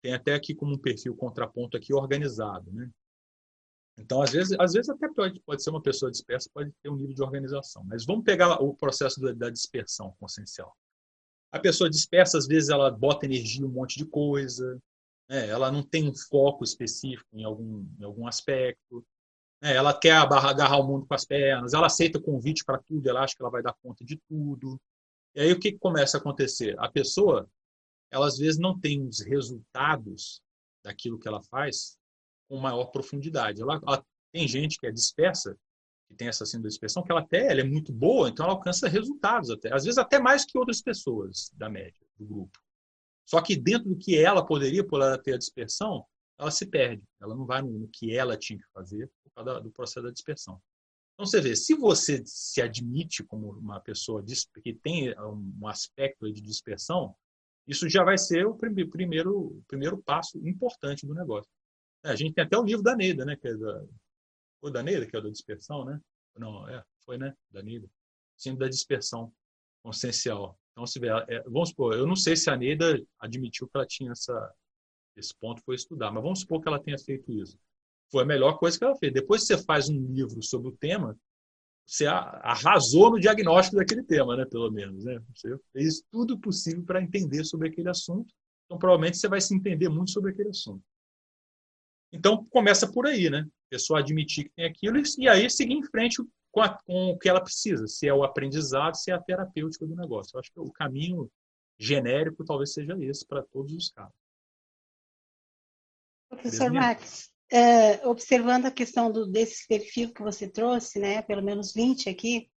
tem 0.00 0.14
até 0.14 0.34
aqui 0.34 0.54
como 0.54 0.74
um 0.74 0.78
perfil 0.78 1.14
contraponto 1.14 1.76
aqui 1.76 1.92
organizado, 1.92 2.72
né? 2.72 2.90
Então, 3.98 4.22
às 4.22 4.32
vezes, 4.32 4.58
às 4.58 4.72
vezes 4.72 4.88
até 4.88 5.12
pode, 5.12 5.38
pode 5.40 5.62
ser 5.62 5.68
uma 5.68 5.82
pessoa 5.82 6.10
dispersa, 6.10 6.48
pode 6.54 6.72
ter 6.82 6.88
um 6.88 6.96
nível 6.96 7.14
de 7.14 7.22
organização. 7.22 7.84
Mas 7.84 8.06
vamos 8.06 8.24
pegar 8.24 8.62
o 8.62 8.74
processo 8.74 9.20
da 9.34 9.50
dispersão 9.50 10.16
consciencial. 10.18 10.74
A 11.52 11.58
pessoa 11.58 11.90
dispersa, 11.90 12.38
às 12.38 12.46
vezes, 12.46 12.70
ela 12.70 12.90
bota 12.90 13.26
energia 13.26 13.60
em 13.60 13.64
um 13.64 13.72
monte 13.72 13.98
de 13.98 14.06
coisa, 14.06 14.80
né? 15.30 15.48
ela 15.48 15.70
não 15.70 15.80
tem 15.80 16.08
um 16.08 16.14
foco 16.14 16.64
específico 16.64 17.28
em 17.32 17.44
algum, 17.44 17.86
em 17.98 18.04
algum 18.04 18.26
aspecto, 18.26 19.06
né? 19.62 19.76
ela 19.76 19.96
quer 19.96 20.16
agarrar 20.16 20.78
o 20.78 20.86
mundo 20.86 21.06
com 21.06 21.14
as 21.14 21.24
pernas, 21.24 21.72
ela 21.72 21.86
aceita 21.86 22.20
convite 22.20 22.64
para 22.64 22.82
tudo, 22.82 23.08
ela 23.08 23.22
acha 23.22 23.36
que 23.36 23.42
ela 23.42 23.50
vai 23.50 23.62
dar 23.62 23.76
conta 23.80 24.04
de 24.04 24.20
tudo. 24.28 24.80
E 25.36 25.40
aí 25.40 25.52
o 25.52 25.60
que, 25.60 25.78
começa 25.78 26.16
a 26.16 26.20
acontecer? 26.20 26.74
A 26.80 26.90
pessoa, 26.90 27.48
ela 28.10 28.26
às 28.26 28.38
vezes 28.38 28.58
não 28.58 28.78
tem 28.78 29.06
os 29.06 29.20
resultados 29.20 30.42
daquilo 30.82 31.18
que 31.18 31.28
ela 31.28 31.42
faz 31.44 31.96
com 32.48 32.58
maior 32.58 32.86
profundidade. 32.86 33.62
Ela, 33.62 33.80
ela 33.86 34.04
tem 34.32 34.48
gente 34.48 34.76
que 34.80 34.88
é 34.88 34.90
dispersa, 34.90 35.56
que 36.08 36.16
tem 36.16 36.26
essa 36.26 36.44
síndrome 36.44 36.64
da 36.64 36.70
dispersão, 36.70 37.04
que 37.04 37.12
ela 37.12 37.20
até 37.20 37.52
ela 37.52 37.60
é 37.60 37.64
muito 37.64 37.92
boa, 37.92 38.28
então 38.28 38.44
ela 38.44 38.54
alcança 38.54 38.88
resultados, 38.88 39.48
até, 39.50 39.72
às 39.72 39.84
vezes 39.84 39.98
até 39.98 40.18
mais 40.18 40.44
que 40.44 40.58
outras 40.58 40.82
pessoas 40.82 41.52
da 41.54 41.68
média, 41.68 42.04
do 42.18 42.26
grupo. 42.26 42.58
Só 43.30 43.40
que 43.40 43.54
dentro 43.54 43.88
do 43.88 43.96
que 43.96 44.18
ela 44.18 44.44
poderia, 44.44 44.84
por 44.84 45.00
ela 45.00 45.16
ter 45.16 45.34
a 45.34 45.38
dispersão, 45.38 46.04
ela 46.36 46.50
se 46.50 46.66
perde. 46.66 47.04
Ela 47.20 47.36
não 47.36 47.46
vai 47.46 47.62
no 47.62 47.86
que 47.86 48.16
ela 48.16 48.36
tinha 48.36 48.58
que 48.58 48.68
fazer 48.72 49.08
por 49.22 49.30
causa 49.32 49.60
do 49.60 49.70
processo 49.70 50.02
da 50.02 50.10
dispersão. 50.10 50.60
Então 51.14 51.24
você 51.24 51.40
vê, 51.40 51.54
se 51.54 51.76
você 51.76 52.20
se 52.26 52.60
admite 52.60 53.22
como 53.22 53.52
uma 53.52 53.78
pessoa 53.78 54.24
que 54.64 54.74
tem 54.74 55.14
um 55.20 55.68
aspecto 55.68 56.32
de 56.32 56.40
dispersão, 56.40 57.14
isso 57.68 57.88
já 57.88 58.02
vai 58.02 58.18
ser 58.18 58.46
o 58.48 58.56
primeiro, 58.56 59.58
o 59.58 59.64
primeiro 59.68 60.02
passo 60.02 60.44
importante 60.44 61.06
do 61.06 61.14
negócio. 61.14 61.48
É, 62.04 62.10
a 62.10 62.16
gente 62.16 62.34
tem 62.34 62.42
até 62.42 62.58
o 62.58 62.64
livro 62.64 62.82
da 62.82 62.96
Neida, 62.96 63.24
né? 63.24 63.36
Que 63.36 63.46
é 63.46 63.54
da, 63.54 63.84
foi 64.60 64.72
da 64.72 64.82
Neida, 64.82 65.06
que 65.06 65.16
é 65.16 65.20
da 65.20 65.30
dispersão, 65.30 65.84
né? 65.84 66.00
Não, 66.36 66.68
é, 66.68 66.82
foi, 67.04 67.16
né? 67.16 67.32
Da 67.48 67.62
Neida. 67.62 67.88
Sim, 68.36 68.56
da 68.56 68.66
dispersão 68.66 69.32
consciencial. 69.84 70.58
Então, 70.80 70.86
se 70.86 70.98
vê, 70.98 71.08
é, 71.08 71.42
vamos 71.42 71.68
supor, 71.68 71.92
eu 71.92 72.06
não 72.06 72.16
sei 72.16 72.34
se 72.34 72.48
a 72.48 72.56
Neida 72.56 72.98
admitiu 73.18 73.68
que 73.68 73.72
ela 73.76 73.84
tinha 73.84 74.12
essa, 74.12 74.54
esse 75.14 75.34
ponto, 75.38 75.60
foi 75.62 75.74
estudar, 75.74 76.10
mas 76.10 76.22
vamos 76.22 76.40
supor 76.40 76.62
que 76.62 76.68
ela 76.68 76.82
tenha 76.82 76.98
feito 76.98 77.30
isso. 77.30 77.58
Foi 78.10 78.22
a 78.22 78.26
melhor 78.26 78.58
coisa 78.58 78.78
que 78.78 78.84
ela 78.84 78.96
fez. 78.96 79.12
Depois 79.12 79.42
que 79.42 79.48
você 79.48 79.62
faz 79.62 79.90
um 79.90 80.06
livro 80.10 80.42
sobre 80.42 80.70
o 80.70 80.76
tema, 80.76 81.14
você 81.86 82.06
arrasou 82.06 83.10
no 83.10 83.20
diagnóstico 83.20 83.76
daquele 83.76 84.02
tema, 84.02 84.38
né? 84.38 84.46
Pelo 84.46 84.70
menos, 84.70 85.04
né? 85.04 85.22
Você 85.34 85.54
fez 85.70 86.02
tudo 86.10 86.40
possível 86.40 86.82
para 86.82 87.02
entender 87.02 87.44
sobre 87.44 87.68
aquele 87.68 87.90
assunto. 87.90 88.32
Então, 88.64 88.78
provavelmente 88.78 89.18
você 89.18 89.28
vai 89.28 89.40
se 89.42 89.54
entender 89.54 89.90
muito 89.90 90.12
sobre 90.12 90.30
aquele 90.30 90.48
assunto. 90.48 90.82
Então, 92.10 92.46
começa 92.46 92.90
por 92.90 93.06
aí, 93.06 93.28
né? 93.28 93.40
A 93.40 93.68
pessoa 93.68 93.98
admitir 93.98 94.44
que 94.44 94.54
tem 94.56 94.64
aquilo 94.64 94.96
e 95.18 95.28
aí 95.28 95.50
seguir 95.50 95.74
em 95.74 95.84
frente 95.84 96.22
com, 96.50 96.60
a, 96.60 96.78
com 96.84 97.10
o 97.10 97.18
que 97.18 97.28
ela 97.28 97.40
precisa, 97.40 97.86
se 97.86 98.08
é 98.08 98.14
o 98.14 98.24
aprendizado, 98.24 98.96
se 98.96 99.10
é 99.10 99.14
a 99.14 99.20
terapêutica 99.20 99.86
do 99.86 99.94
negócio. 99.94 100.34
Eu 100.34 100.40
acho 100.40 100.52
que 100.52 100.60
o 100.60 100.72
caminho 100.72 101.30
genérico 101.78 102.44
talvez 102.44 102.72
seja 102.72 102.96
esse 103.00 103.26
para 103.26 103.42
todos 103.42 103.72
os 103.72 103.90
casos. 103.90 104.14
Professor 106.28 106.70
Max, 106.70 107.30
é, 107.50 108.06
observando 108.06 108.66
a 108.66 108.70
questão 108.70 109.10
do, 109.10 109.26
desse 109.26 109.66
perfil 109.66 110.12
que 110.12 110.22
você 110.22 110.48
trouxe, 110.48 111.00
né, 111.00 111.22
pelo 111.22 111.42
menos 111.42 111.72
20 111.72 112.08
aqui, 112.08 112.48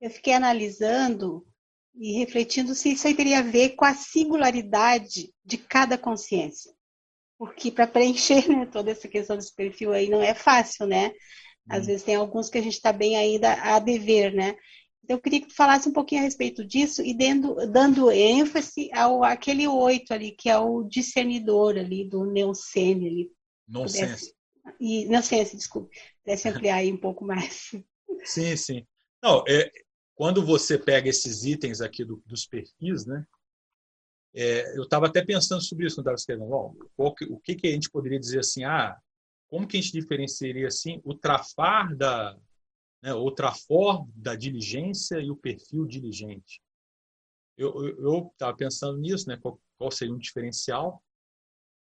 eu 0.00 0.10
fiquei 0.10 0.34
analisando 0.34 1.46
e 1.94 2.18
refletindo 2.18 2.74
se 2.74 2.92
isso 2.92 3.06
aí 3.06 3.14
teria 3.14 3.38
a 3.38 3.42
ver 3.42 3.70
com 3.70 3.84
a 3.84 3.94
singularidade 3.94 5.32
de 5.44 5.58
cada 5.58 5.96
consciência. 5.96 6.72
Porque 7.38 7.70
para 7.70 7.86
preencher 7.86 8.48
né, 8.48 8.66
toda 8.66 8.90
essa 8.90 9.08
questão 9.08 9.36
desse 9.36 9.54
perfil 9.54 9.92
aí 9.92 10.08
não 10.08 10.20
é 10.20 10.34
fácil, 10.34 10.86
né? 10.86 11.12
Às 11.68 11.84
hum. 11.84 11.86
vezes 11.86 12.02
tem 12.02 12.14
alguns 12.14 12.48
que 12.48 12.58
a 12.58 12.62
gente 12.62 12.74
está 12.74 12.92
bem 12.92 13.16
ainda 13.16 13.52
a 13.54 13.78
dever, 13.78 14.32
né? 14.32 14.56
Então, 15.02 15.18
eu 15.18 15.20
queria 15.20 15.40
que 15.40 15.48
tu 15.48 15.54
falasse 15.54 15.86
um 15.86 15.92
pouquinho 15.92 16.22
a 16.22 16.24
respeito 16.24 16.64
disso 16.64 17.02
e 17.02 17.14
dando, 17.14 17.54
dando 17.70 18.10
ênfase 18.10 18.90
ao 18.92 19.22
aquele 19.22 19.68
oito 19.68 20.14
ali, 20.14 20.32
que 20.32 20.48
é 20.48 20.58
o 20.58 20.82
discernidor 20.82 21.76
ali 21.76 22.08
do 22.08 22.24
Neocene 22.24 23.06
ali. 23.06 23.32
Nonsense. 23.68 24.34
E, 24.80 25.04
Nonsense, 25.06 25.56
desculpe. 25.56 25.94
Pudesse 26.24 26.48
ampliar 26.48 26.76
aí 26.76 26.90
um 26.90 26.96
pouco 26.96 27.24
mais. 27.24 27.70
Sim, 28.24 28.56
sim. 28.56 28.86
Não, 29.22 29.44
é, 29.46 29.70
quando 30.14 30.44
você 30.44 30.78
pega 30.78 31.08
esses 31.08 31.44
itens 31.44 31.82
aqui 31.82 32.02
do, 32.04 32.22
dos 32.24 32.46
perfis, 32.46 33.04
né? 33.04 33.26
É, 34.34 34.76
eu 34.76 34.84
estava 34.84 35.06
até 35.06 35.24
pensando 35.24 35.62
sobre 35.62 35.86
isso 35.86 35.96
quando 35.96 36.06
estava 36.06 36.16
escrevendo. 36.16 36.48
Bom, 36.48 37.14
o 37.28 37.40
que, 37.40 37.54
que 37.54 37.66
a 37.66 37.70
gente 37.70 37.90
poderia 37.90 38.18
dizer 38.18 38.40
assim? 38.40 38.64
Ah, 38.64 38.96
como 39.54 39.68
que 39.68 39.76
a 39.76 39.80
gente 39.80 39.92
diferenciaria 39.92 40.66
assim 40.66 41.00
o 41.04 41.14
trafar 41.14 41.94
da, 41.94 42.36
né, 43.00 43.14
o 43.14 43.30
trafor 43.30 44.04
da 44.12 44.34
diligência 44.34 45.20
e 45.20 45.30
o 45.30 45.36
perfil 45.36 45.86
diligente? 45.86 46.60
Eu 47.56 48.32
estava 48.32 48.56
pensando 48.56 48.98
nisso, 48.98 49.28
né? 49.28 49.36
Qual, 49.36 49.60
qual, 49.78 49.92
seria 49.92 50.12
um 50.12 50.18
diferencial? 50.18 51.00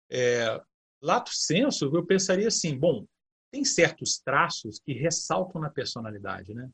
É, 0.10 0.62
lato 1.02 1.32
senso, 1.34 1.94
eu 1.94 2.06
pensaria 2.06 2.48
assim, 2.48 2.80
bom, 2.80 3.06
tem 3.52 3.66
certos 3.66 4.18
traços 4.18 4.80
que 4.80 4.94
ressaltam 4.94 5.60
na 5.60 5.70
personalidade, 5.70 6.54
né? 6.54 6.72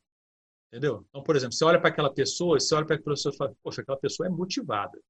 Entendeu? 0.68 1.04
Então, 1.10 1.24
por 1.24 1.36
exemplo, 1.36 1.56
você 1.56 1.66
olha 1.66 1.82
para 1.82 1.90
aquela 1.90 2.14
pessoa, 2.14 2.60
você 2.60 2.76
olha 2.76 2.86
para 2.86 2.98
aquela 2.98 3.16
pessoa 3.16 3.34
e 3.34 3.38
fala, 3.38 3.56
poxa, 3.64 3.82
aquela 3.82 3.98
pessoa 3.98 4.28
é 4.28 4.30
motivada. 4.30 5.02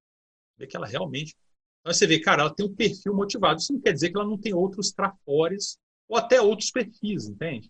Vê 0.58 0.66
que 0.66 0.78
ela 0.78 0.88
realmente 0.88 1.36
então 1.84 1.94
você 1.94 2.08
vê, 2.08 2.18
cara, 2.18 2.44
ela 2.44 2.56
tem 2.56 2.66
um 2.66 2.74
perfil 2.74 3.14
motivado. 3.14 3.60
Isso 3.60 3.74
não 3.74 3.82
quer 3.82 3.92
dizer 3.92 4.10
que 4.10 4.18
ela 4.18 4.26
não 4.26 4.38
tem 4.38 4.54
outros 4.54 4.94
trafores 4.94 5.78
ou 6.08 6.18
até 6.18 6.42
outros 6.42 6.72
perfis, 6.72 7.28
entende? 7.28 7.70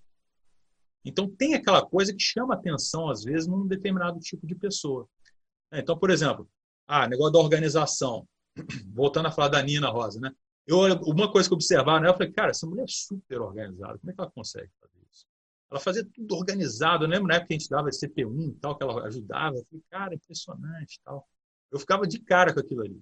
Então 1.04 1.28
tem 1.28 1.56
aquela 1.56 1.84
coisa 1.84 2.14
que 2.14 2.22
chama 2.22 2.54
atenção, 2.54 3.10
às 3.10 3.24
vezes, 3.24 3.48
num 3.48 3.66
determinado 3.68 4.20
tipo 4.20 4.46
de 4.46 4.54
pessoa. 4.54 5.10
É, 5.72 5.80
então, 5.80 5.98
por 5.98 6.12
exemplo, 6.12 6.48
ah, 6.88 7.08
negócio 7.08 7.34
da 7.34 7.40
organização. 7.40 8.28
Voltando 8.94 9.30
a 9.30 9.32
falar 9.32 9.48
da 9.48 9.64
Nina 9.64 9.90
Rosa, 9.90 10.20
né? 10.20 10.32
Eu, 10.68 10.78
uma 11.08 11.32
coisa 11.32 11.50
que 11.50 11.54
eu 11.54 11.58
observava, 11.58 12.00
né? 12.00 12.08
Eu 12.08 12.14
falei, 12.14 12.32
cara, 12.32 12.52
essa 12.52 12.68
mulher 12.68 12.84
é 12.84 12.88
super 12.88 13.42
organizada. 13.42 13.98
Como 13.98 14.12
é 14.12 14.14
que 14.14 14.22
ela 14.22 14.32
consegue 14.32 14.70
fazer 14.80 15.08
isso? 15.12 15.26
Ela 15.72 15.80
fazia 15.80 16.06
tudo 16.14 16.36
organizado. 16.36 17.04
Eu 17.04 17.10
lembro 17.10 17.28
na 17.28 17.36
época 17.36 17.48
que 17.48 17.54
a 17.56 17.58
gente 17.58 17.70
dava 17.70 17.90
CP1 17.90 18.50
e 18.50 18.60
tal, 18.60 18.78
que 18.78 18.84
ela 18.84 19.08
ajudava. 19.08 19.58
Eu 19.58 19.66
falei, 19.66 19.84
cara, 19.90 20.14
impressionante 20.14 21.00
tal. 21.04 21.28
Eu 21.72 21.80
ficava 21.80 22.06
de 22.06 22.20
cara 22.20 22.54
com 22.54 22.60
aquilo 22.60 22.84
ali. 22.84 23.02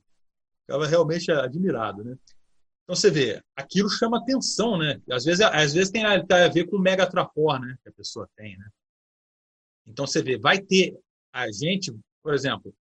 Ficava 0.65 0.87
realmente 0.87 1.31
admirado, 1.31 2.03
né? 2.03 2.17
Então 2.83 2.95
você 2.95 3.09
vê, 3.09 3.41
aquilo 3.55 3.89
chama 3.89 4.17
atenção, 4.17 4.77
né? 4.77 5.01
Às 5.09 5.23
vezes, 5.23 5.41
às 5.41 5.73
vezes 5.73 5.91
tem, 5.91 6.03
a, 6.05 6.23
tem 6.23 6.37
a 6.37 6.47
ver 6.49 6.67
com 6.67 6.77
o 6.77 6.81
megatrafor, 6.81 7.59
né? 7.59 7.75
Que 7.83 7.89
a 7.89 7.93
pessoa 7.93 8.29
tem, 8.35 8.57
né? 8.57 8.67
Então 9.85 10.05
você 10.05 10.21
vê, 10.21 10.37
vai 10.37 10.59
ter 10.59 10.97
a 11.33 11.51
gente, 11.51 11.93
por 12.21 12.33
exemplo, 12.33 12.73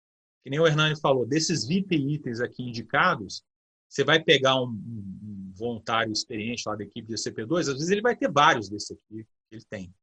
que 0.43 0.49
nem 0.49 0.60
o 0.60 0.68
Hernani 0.68 0.99
falou, 0.99 1.26
desses 1.26 1.65
20 1.65 1.93
itens 1.93 2.39
aqui 2.39 2.64
indicados, 2.64 3.43
você 3.88 4.03
vai 4.03 4.22
pegar 4.22 4.61
um, 4.61 4.68
um, 4.68 5.51
voluntário 5.56 6.11
experiente 6.11 6.64
lá 6.65 6.76
da 6.76 6.84
equipe 6.84 7.07
de 7.07 7.15
CP2, 7.15 7.60
às 7.60 7.68
vezes 7.68 7.89
ele 7.89 8.01
vai 8.01 8.15
ter 8.15 8.31
vários 8.31 8.69
desse 8.69 8.93
aqui 8.93 9.23
que 9.23 9.56
ele 9.56 9.65
tem, 9.69 9.93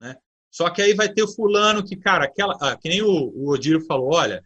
né? 0.00 0.16
Só 0.50 0.70
que 0.70 0.80
aí 0.80 0.94
vai 0.94 1.12
ter 1.12 1.22
o 1.22 1.28
fulano 1.28 1.84
que, 1.84 1.96
cara, 1.96 2.24
aquela, 2.24 2.56
ah, 2.60 2.76
que 2.76 2.88
nem 2.88 3.02
o, 3.02 3.08
o 3.10 3.50
Odílio 3.50 3.84
falou, 3.84 4.14
olha, 4.14 4.42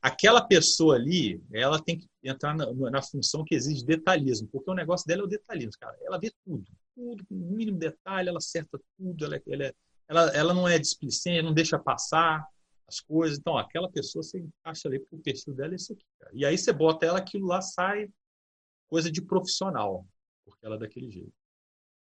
aquela 0.00 0.40
pessoa 0.40 0.96
ali, 0.96 1.42
ela 1.52 1.82
tem 1.82 1.98
que 1.98 2.08
entrar 2.22 2.54
na, 2.54 2.72
na, 2.90 3.02
função 3.02 3.44
que 3.44 3.54
exige 3.54 3.84
detalhismo, 3.84 4.48
porque 4.48 4.70
o 4.70 4.74
negócio 4.74 5.06
dela 5.06 5.22
é 5.22 5.24
o 5.24 5.28
detalhismo, 5.28 5.72
cara. 5.78 5.96
Ela 6.02 6.18
vê 6.18 6.32
tudo, 6.44 6.64
tudo, 6.94 7.24
com 7.26 7.34
o 7.34 7.56
mínimo 7.56 7.78
detalhe, 7.78 8.28
ela 8.28 8.38
acerta 8.38 8.80
tudo, 8.96 9.24
ela, 9.24 9.40
ela, 9.46 9.64
é, 9.64 9.74
ela, 10.08 10.22
ela 10.30 10.54
não 10.54 10.66
é 10.66 10.78
displicente, 10.78 11.42
não 11.42 11.52
deixa 11.52 11.78
passar 11.78 12.46
as 12.88 13.00
coisas. 13.00 13.38
Então, 13.38 13.58
aquela 13.58 13.90
pessoa 13.90 14.22
você 14.22 14.38
encaixa 14.38 14.88
ali 14.88 15.04
o 15.10 15.18
perfil 15.18 15.54
dela 15.54 15.72
é 15.72 15.76
esse 15.76 15.92
aqui. 15.92 16.04
Cara. 16.18 16.32
E 16.34 16.44
aí 16.44 16.56
você 16.56 16.72
bota 16.72 17.06
ela, 17.06 17.18
aquilo 17.18 17.46
lá 17.46 17.60
sai 17.60 18.08
coisa 18.88 19.10
de 19.10 19.22
profissional, 19.22 20.06
porque 20.44 20.64
ela 20.64 20.76
é 20.76 20.78
daquele 20.78 21.10
jeito. 21.10 21.32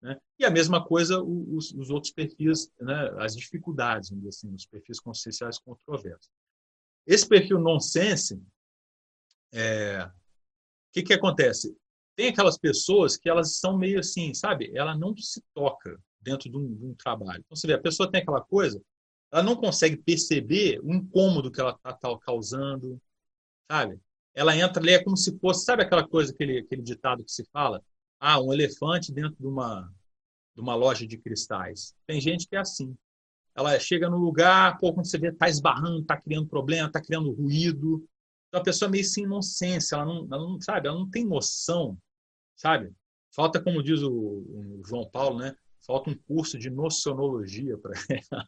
Né? 0.01 0.17
E 0.39 0.45
a 0.45 0.49
mesma 0.49 0.83
coisa 0.83 1.21
os, 1.21 1.71
os 1.73 1.89
outros 1.89 2.13
perfis, 2.13 2.71
né? 2.79 3.11
as 3.19 3.35
dificuldades, 3.35 4.11
assim, 4.27 4.53
os 4.53 4.65
perfis 4.65 4.99
conscienciais 4.99 5.59
controversos. 5.59 6.29
Esse 7.09 7.27
perfil 7.27 7.59
nonsense, 7.59 8.39
é, 9.51 10.03
o 10.03 10.11
que, 10.93 11.01
que 11.01 11.13
acontece? 11.13 11.75
Tem 12.15 12.27
aquelas 12.27 12.55
pessoas 12.55 13.17
que 13.17 13.27
elas 13.27 13.55
são 13.55 13.75
meio 13.75 13.99
assim, 13.99 14.31
sabe? 14.31 14.71
Ela 14.75 14.95
não 14.95 15.17
se 15.17 15.43
toca 15.51 15.99
dentro 16.21 16.51
de 16.51 16.55
um, 16.55 16.71
de 16.71 16.85
um 16.85 16.93
trabalho. 16.93 17.39
Então, 17.43 17.55
você 17.55 17.65
vê, 17.65 17.73
a 17.73 17.81
pessoa 17.81 18.11
tem 18.11 18.21
aquela 18.21 18.41
coisa, 18.41 18.79
ela 19.31 19.41
não 19.41 19.55
consegue 19.55 19.97
perceber 19.97 20.79
o 20.83 20.93
incômodo 20.93 21.51
que 21.51 21.59
ela 21.59 21.71
está 21.71 21.93
tá 21.93 22.15
causando, 22.19 23.01
sabe? 23.71 23.99
Ela 24.35 24.55
entra 24.55 24.79
ali, 24.79 24.91
é 24.91 25.03
como 25.03 25.17
se 25.17 25.35
fosse, 25.39 25.65
sabe 25.65 25.81
aquela 25.81 26.07
coisa, 26.07 26.31
aquele, 26.31 26.59
aquele 26.59 26.83
ditado 26.83 27.25
que 27.25 27.31
se 27.31 27.43
fala? 27.51 27.83
Ah, 28.19 28.39
um 28.39 28.53
elefante 28.53 29.11
dentro 29.11 29.35
de 29.39 29.47
uma, 29.47 29.91
de 30.53 30.61
uma 30.61 30.75
loja 30.75 31.07
de 31.07 31.17
cristais. 31.17 31.95
Tem 32.05 32.21
gente 32.21 32.47
que 32.47 32.55
é 32.55 32.59
assim 32.59 32.95
ela 33.59 33.77
chega 33.77 34.09
no 34.09 34.17
lugar, 34.17 34.77
pô, 34.77 34.93
quando 34.93 35.05
você 35.05 35.17
vê, 35.17 35.31
tá 35.31 35.49
esbarrando, 35.49 36.03
tá 36.05 36.15
criando 36.19 36.47
problema, 36.47 36.89
tá 36.89 37.01
criando 37.01 37.31
ruído. 37.31 38.07
Então 38.47 38.61
a 38.61 38.63
pessoa 38.63 38.87
é 38.87 38.91
meio 38.91 39.03
sem 39.03 39.25
inocência, 39.25 39.95
ela 39.95 40.05
não, 40.05 40.27
ela 40.31 40.47
não 40.47 40.61
sabe, 40.61 40.87
ela 40.87 40.97
não 40.97 41.09
tem 41.09 41.25
noção, 41.25 41.97
sabe? 42.55 42.91
Falta, 43.35 43.61
como 43.61 43.83
diz 43.83 44.01
o, 44.01 44.11
o 44.11 44.81
João 44.85 45.09
Paulo, 45.09 45.39
né? 45.39 45.53
Falta 45.85 46.09
um 46.09 46.15
curso 46.15 46.57
de 46.57 46.69
nocionologia 46.69 47.77
para 47.77 47.93
ela. 48.31 48.47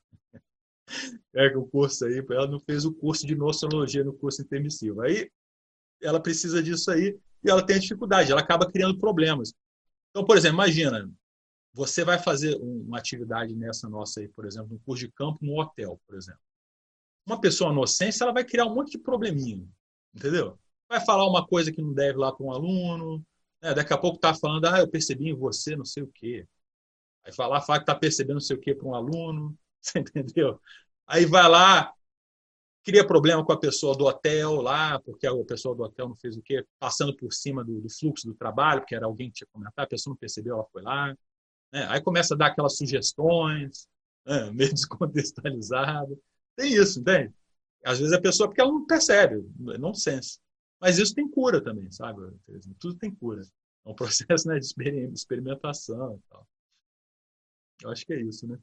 Pega 1.32 1.60
o 1.60 1.68
curso 1.68 2.06
aí, 2.06 2.26
ela 2.32 2.48
não 2.48 2.60
fez 2.60 2.86
o 2.86 2.94
curso 2.94 3.28
de 3.28 3.36
nocionologia 3.36 4.04
no 4.04 4.14
curso 4.14 4.42
intermissivo. 4.42 5.02
Aí 5.02 5.30
ela 6.02 6.22
precisa 6.22 6.64
disso 6.64 6.90
aí 6.90 7.20
e 7.44 7.50
ela 7.50 7.66
tem 7.66 7.80
dificuldade, 7.80 8.32
ela 8.32 8.42
acaba 8.42 8.72
criando 8.72 8.98
problemas. 8.98 9.54
Então, 10.10 10.26
por 10.26 10.38
exemplo, 10.38 10.56
imagina, 10.56 11.10
você 11.74 12.04
vai 12.04 12.20
fazer 12.20 12.56
uma 12.62 12.98
atividade 12.98 13.56
nessa 13.56 13.88
nossa 13.90 14.20
aí, 14.20 14.28
por 14.28 14.46
exemplo, 14.46 14.76
um 14.76 14.80
curso 14.80 15.06
de 15.06 15.12
campo 15.12 15.40
no 15.42 15.60
hotel, 15.60 16.00
por 16.06 16.16
exemplo. 16.16 16.42
Uma 17.26 17.40
pessoa 17.40 17.72
inocente, 17.72 18.22
ela 18.22 18.34
vai 18.34 18.44
criar 18.44 18.66
um 18.66 18.76
monte 18.76 18.92
de 18.92 19.00
probleminha, 19.00 19.66
entendeu? 20.14 20.60
Vai 20.90 21.00
falar 21.06 21.28
uma 21.28 21.46
coisa 21.48 21.72
que 21.72 21.82
não 21.82 21.94
deve 21.94 22.18
lá 22.18 22.34
para 22.34 22.46
um 22.46 22.52
aluno, 22.52 23.26
né? 23.62 23.74
daqui 23.74 23.94
a 23.94 23.98
pouco 23.98 24.18
está 24.18 24.34
falando, 24.34 24.66
ah, 24.66 24.80
eu 24.80 24.88
percebi 24.88 25.30
em 25.30 25.36
você 25.36 25.76
não 25.76 25.86
sei 25.86 26.04
o 26.04 26.12
quê. 26.14 26.46
Aí 27.24 27.34
lá, 27.38 27.62
fala 27.62 27.80
que 27.80 27.84
está 27.84 27.96
percebendo 27.96 28.36
não 28.36 28.42
sei 28.42 28.58
o 28.58 28.60
que 28.60 28.74
para 28.76 28.88
um 28.88 28.96
aluno, 28.96 29.58
você 29.82 30.00
entendeu? 30.00 30.60
Aí 31.08 31.26
vai 31.26 31.48
lá, 31.48 31.94
cria 32.84 33.06
problema 33.06 33.46
com 33.46 33.52
a 33.54 33.60
pessoa 33.60 33.96
do 33.96 34.06
hotel 34.06 34.62
lá, 34.62 35.00
porque 35.00 35.28
a 35.28 35.34
pessoa 35.46 35.76
do 35.76 35.84
hotel 35.84 36.10
não 36.10 36.16
fez 36.16 36.36
o 36.36 36.42
quê? 36.42 36.66
Passando 36.80 37.16
por 37.16 37.32
cima 37.34 37.64
do, 37.64 37.80
do 37.80 37.90
fluxo 37.90 38.28
do 38.28 38.34
trabalho, 38.34 38.82
porque 38.82 38.96
era 38.96 39.06
alguém 39.06 39.30
que 39.30 39.38
tinha 39.38 39.48
comentado, 39.52 39.86
a 39.86 39.88
pessoa 39.88 40.12
não 40.12 40.18
percebeu, 40.18 40.56
ela 40.56 40.66
foi 40.72 40.82
lá. 40.82 41.16
Né? 41.72 41.86
Aí 41.90 42.02
começa 42.02 42.34
a 42.34 42.38
dar 42.38 42.48
aquelas 42.48 42.78
sugestões, 42.78 43.88
né? 44.26 44.52
meio 44.52 44.74
descontextualizado. 44.74 46.20
Tem 46.56 46.74
isso, 46.74 47.00
entende? 47.00 47.34
Às 47.84 48.00
vezes 48.00 48.14
a 48.14 48.22
pessoa, 48.22 48.48
porque 48.48 48.62
ela 48.62 48.72
não 48.72 48.86
percebe, 48.86 49.44
é 49.74 49.78
nonsense. 49.78 50.40
Mas 50.80 50.98
isso 50.98 51.16
tem 51.16 51.30
cura 51.30 51.64
também, 51.64 51.92
sabe? 51.92 52.22
Tudo 52.80 52.96
tem 52.96 53.14
cura. 53.14 53.42
É 53.86 53.90
um 53.90 53.96
processo 53.96 54.48
né, 54.48 54.60
de 54.60 54.66
experimentação 55.14 56.16
e 56.16 56.30
tal. 56.30 56.48
Eu 57.84 57.90
acho 57.90 58.06
que 58.06 58.14
é 58.14 58.22
isso, 58.22 58.48
né? 58.48 58.60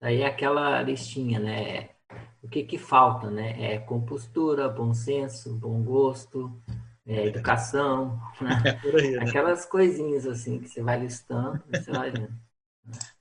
Aí 0.00 0.20
é 0.20 0.26
aquela 0.26 0.82
listinha, 0.82 1.40
né? 1.40 1.90
O 2.42 2.48
que 2.48 2.62
que 2.62 2.78
falta, 2.78 3.30
né? 3.30 3.74
É 3.74 3.78
compostura, 3.78 4.68
bom 4.68 4.92
senso, 4.92 5.54
bom 5.56 5.82
gosto, 5.82 6.52
é, 7.06 7.26
educação, 7.26 8.20
né? 8.40 8.80
É 8.84 9.00
aí, 9.00 9.10
né? 9.12 9.24
Aquelas 9.24 9.64
coisinhas 9.64 10.26
assim 10.26 10.58
que 10.58 10.68
você 10.68 10.82
vai 10.82 10.98
listando, 10.98 11.62
você 11.70 11.90
vai 11.90 12.10
vendo. 12.10 12.32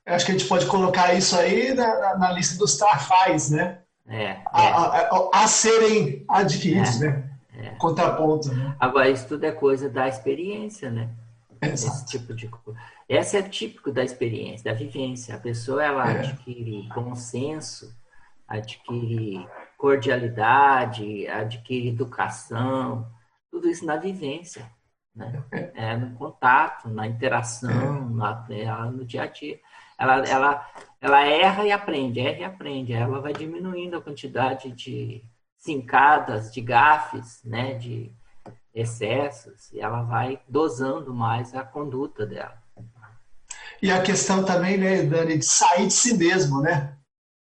Eu 0.06 0.16
acho 0.16 0.26
que 0.26 0.32
a 0.32 0.38
gente 0.38 0.48
pode 0.48 0.66
colocar 0.66 1.14
isso 1.14 1.38
aí 1.38 1.74
na, 1.74 2.18
na 2.18 2.32
lista 2.32 2.58
dos 2.58 2.78
tarfais, 2.78 3.50
né? 3.50 3.80
É, 4.08 4.24
é. 4.24 4.44
A, 4.46 4.86
a, 4.86 5.30
a, 5.44 5.48
serem 5.48 6.26
adquiridos, 6.28 7.02
é, 7.02 7.08
né? 7.08 7.30
É. 7.56 7.70
Contraponto. 7.76 8.54
Né? 8.54 8.76
Agora, 8.80 9.10
isso 9.10 9.28
tudo 9.28 9.46
é 9.46 9.52
coisa 9.52 9.90
da 9.90 10.08
experiência, 10.08 10.90
né? 10.90 11.10
Exato. 11.62 11.96
Esse 11.96 12.06
tipo 12.08 12.34
de 12.34 12.48
coisa. 12.50 12.78
Essa 13.08 13.38
é 13.38 13.42
típico 13.42 13.92
da 13.92 14.04
experiência, 14.04 14.72
da 14.72 14.78
vivência. 14.78 15.36
A 15.36 15.40
pessoa 15.40 15.84
ela 15.84 16.12
é. 16.12 16.20
adquire 16.20 16.90
bom 16.94 17.16
senso, 17.16 17.96
adquire 18.46 19.48
cordialidade, 19.78 21.28
adquire 21.28 21.90
educação, 21.90 23.08
tudo 23.54 23.70
isso 23.70 23.86
na 23.86 23.98
vivência, 23.98 24.68
né? 25.16 25.44
É 25.76 25.96
no 25.96 26.16
contato, 26.16 26.90
na 26.90 27.06
interação, 27.06 28.10
na, 28.10 28.44
é, 28.50 28.66
no 28.90 29.06
dia 29.06 29.22
a 29.22 29.28
dia. 29.28 29.60
Ela, 29.96 30.26
ela, 30.26 30.74
ela 31.00 31.22
erra 31.24 31.64
e 31.64 31.72
aprende, 31.72 32.20
erra 32.20 32.40
e 32.40 32.44
aprende. 32.44 32.94
Ela 32.94 33.22
vai 33.22 33.32
diminuindo 33.32 33.96
a 33.96 34.02
quantidade 34.02 34.72
de 34.72 35.24
cincadas, 35.56 36.52
de 36.52 36.62
gafes, 36.62 37.44
né? 37.44 37.76
De 37.76 38.12
excessos, 38.74 39.72
e 39.72 39.80
ela 39.80 40.02
vai 40.02 40.42
dosando 40.50 41.14
mais 41.14 41.54
a 41.54 41.64
conduta 41.64 42.26
dela. 42.26 42.58
E 43.84 43.92
a 43.92 44.02
questão 44.02 44.44
também, 44.44 44.80
né, 44.80 45.04
Dani, 45.04 45.38
de 45.38 45.46
sair 45.46 45.86
de 45.86 45.94
si 45.94 46.18
mesmo, 46.18 46.60
né? 46.60 46.98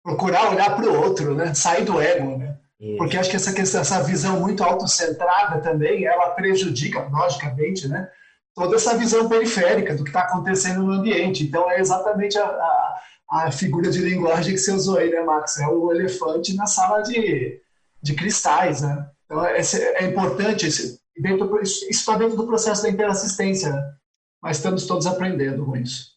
Procurar 0.03 0.51
olhar 0.51 0.75
para 0.75 0.85
o 0.85 1.01
outro, 1.01 1.33
né? 1.33 1.53
Sair 1.53 1.85
do 1.85 2.01
ego, 2.01 2.37
né? 2.37 2.52
Porque 2.97 3.17
acho 3.17 3.29
que 3.29 3.35
essa 3.35 3.53
questão, 3.53 3.81
essa 3.81 4.03
visão 4.03 4.39
muito 4.39 4.63
autocentrada 4.63 5.61
também, 5.61 6.05
ela 6.05 6.31
prejudica, 6.31 7.07
logicamente, 7.09 7.87
né? 7.87 8.09
Toda 8.53 8.75
essa 8.75 8.97
visão 8.97 9.29
periférica 9.29 9.95
do 9.95 10.03
que 10.03 10.09
está 10.09 10.21
acontecendo 10.21 10.83
no 10.83 10.93
ambiente. 10.93 11.43
Então, 11.43 11.69
é 11.71 11.79
exatamente 11.79 12.37
a, 12.37 12.45
a, 12.45 13.03
a, 13.31 13.51
figura 13.51 13.89
de 13.89 13.99
linguagem 13.99 14.53
que 14.53 14.59
você 14.59 14.71
usou 14.71 14.97
aí, 14.97 15.09
né, 15.09 15.21
Max? 15.21 15.57
É 15.57 15.67
o 15.67 15.91
elefante 15.91 16.55
na 16.55 16.65
sala 16.65 17.01
de, 17.01 17.59
de 18.01 18.13
cristais, 18.13 18.81
né? 18.81 19.07
Então, 19.25 19.45
é, 19.45 19.59
é 19.59 20.03
importante, 20.05 20.67
esse, 20.67 20.99
dentro, 21.17 21.61
isso 21.61 21.85
está 21.89 22.17
dentro 22.17 22.35
do 22.35 22.45
processo 22.45 22.83
da 22.83 22.89
interassistência, 22.89 23.71
né? 23.71 23.93
mas 24.41 24.57
estamos 24.57 24.85
todos 24.85 25.07
aprendendo 25.07 25.65
com 25.65 25.77
isso. 25.77 26.11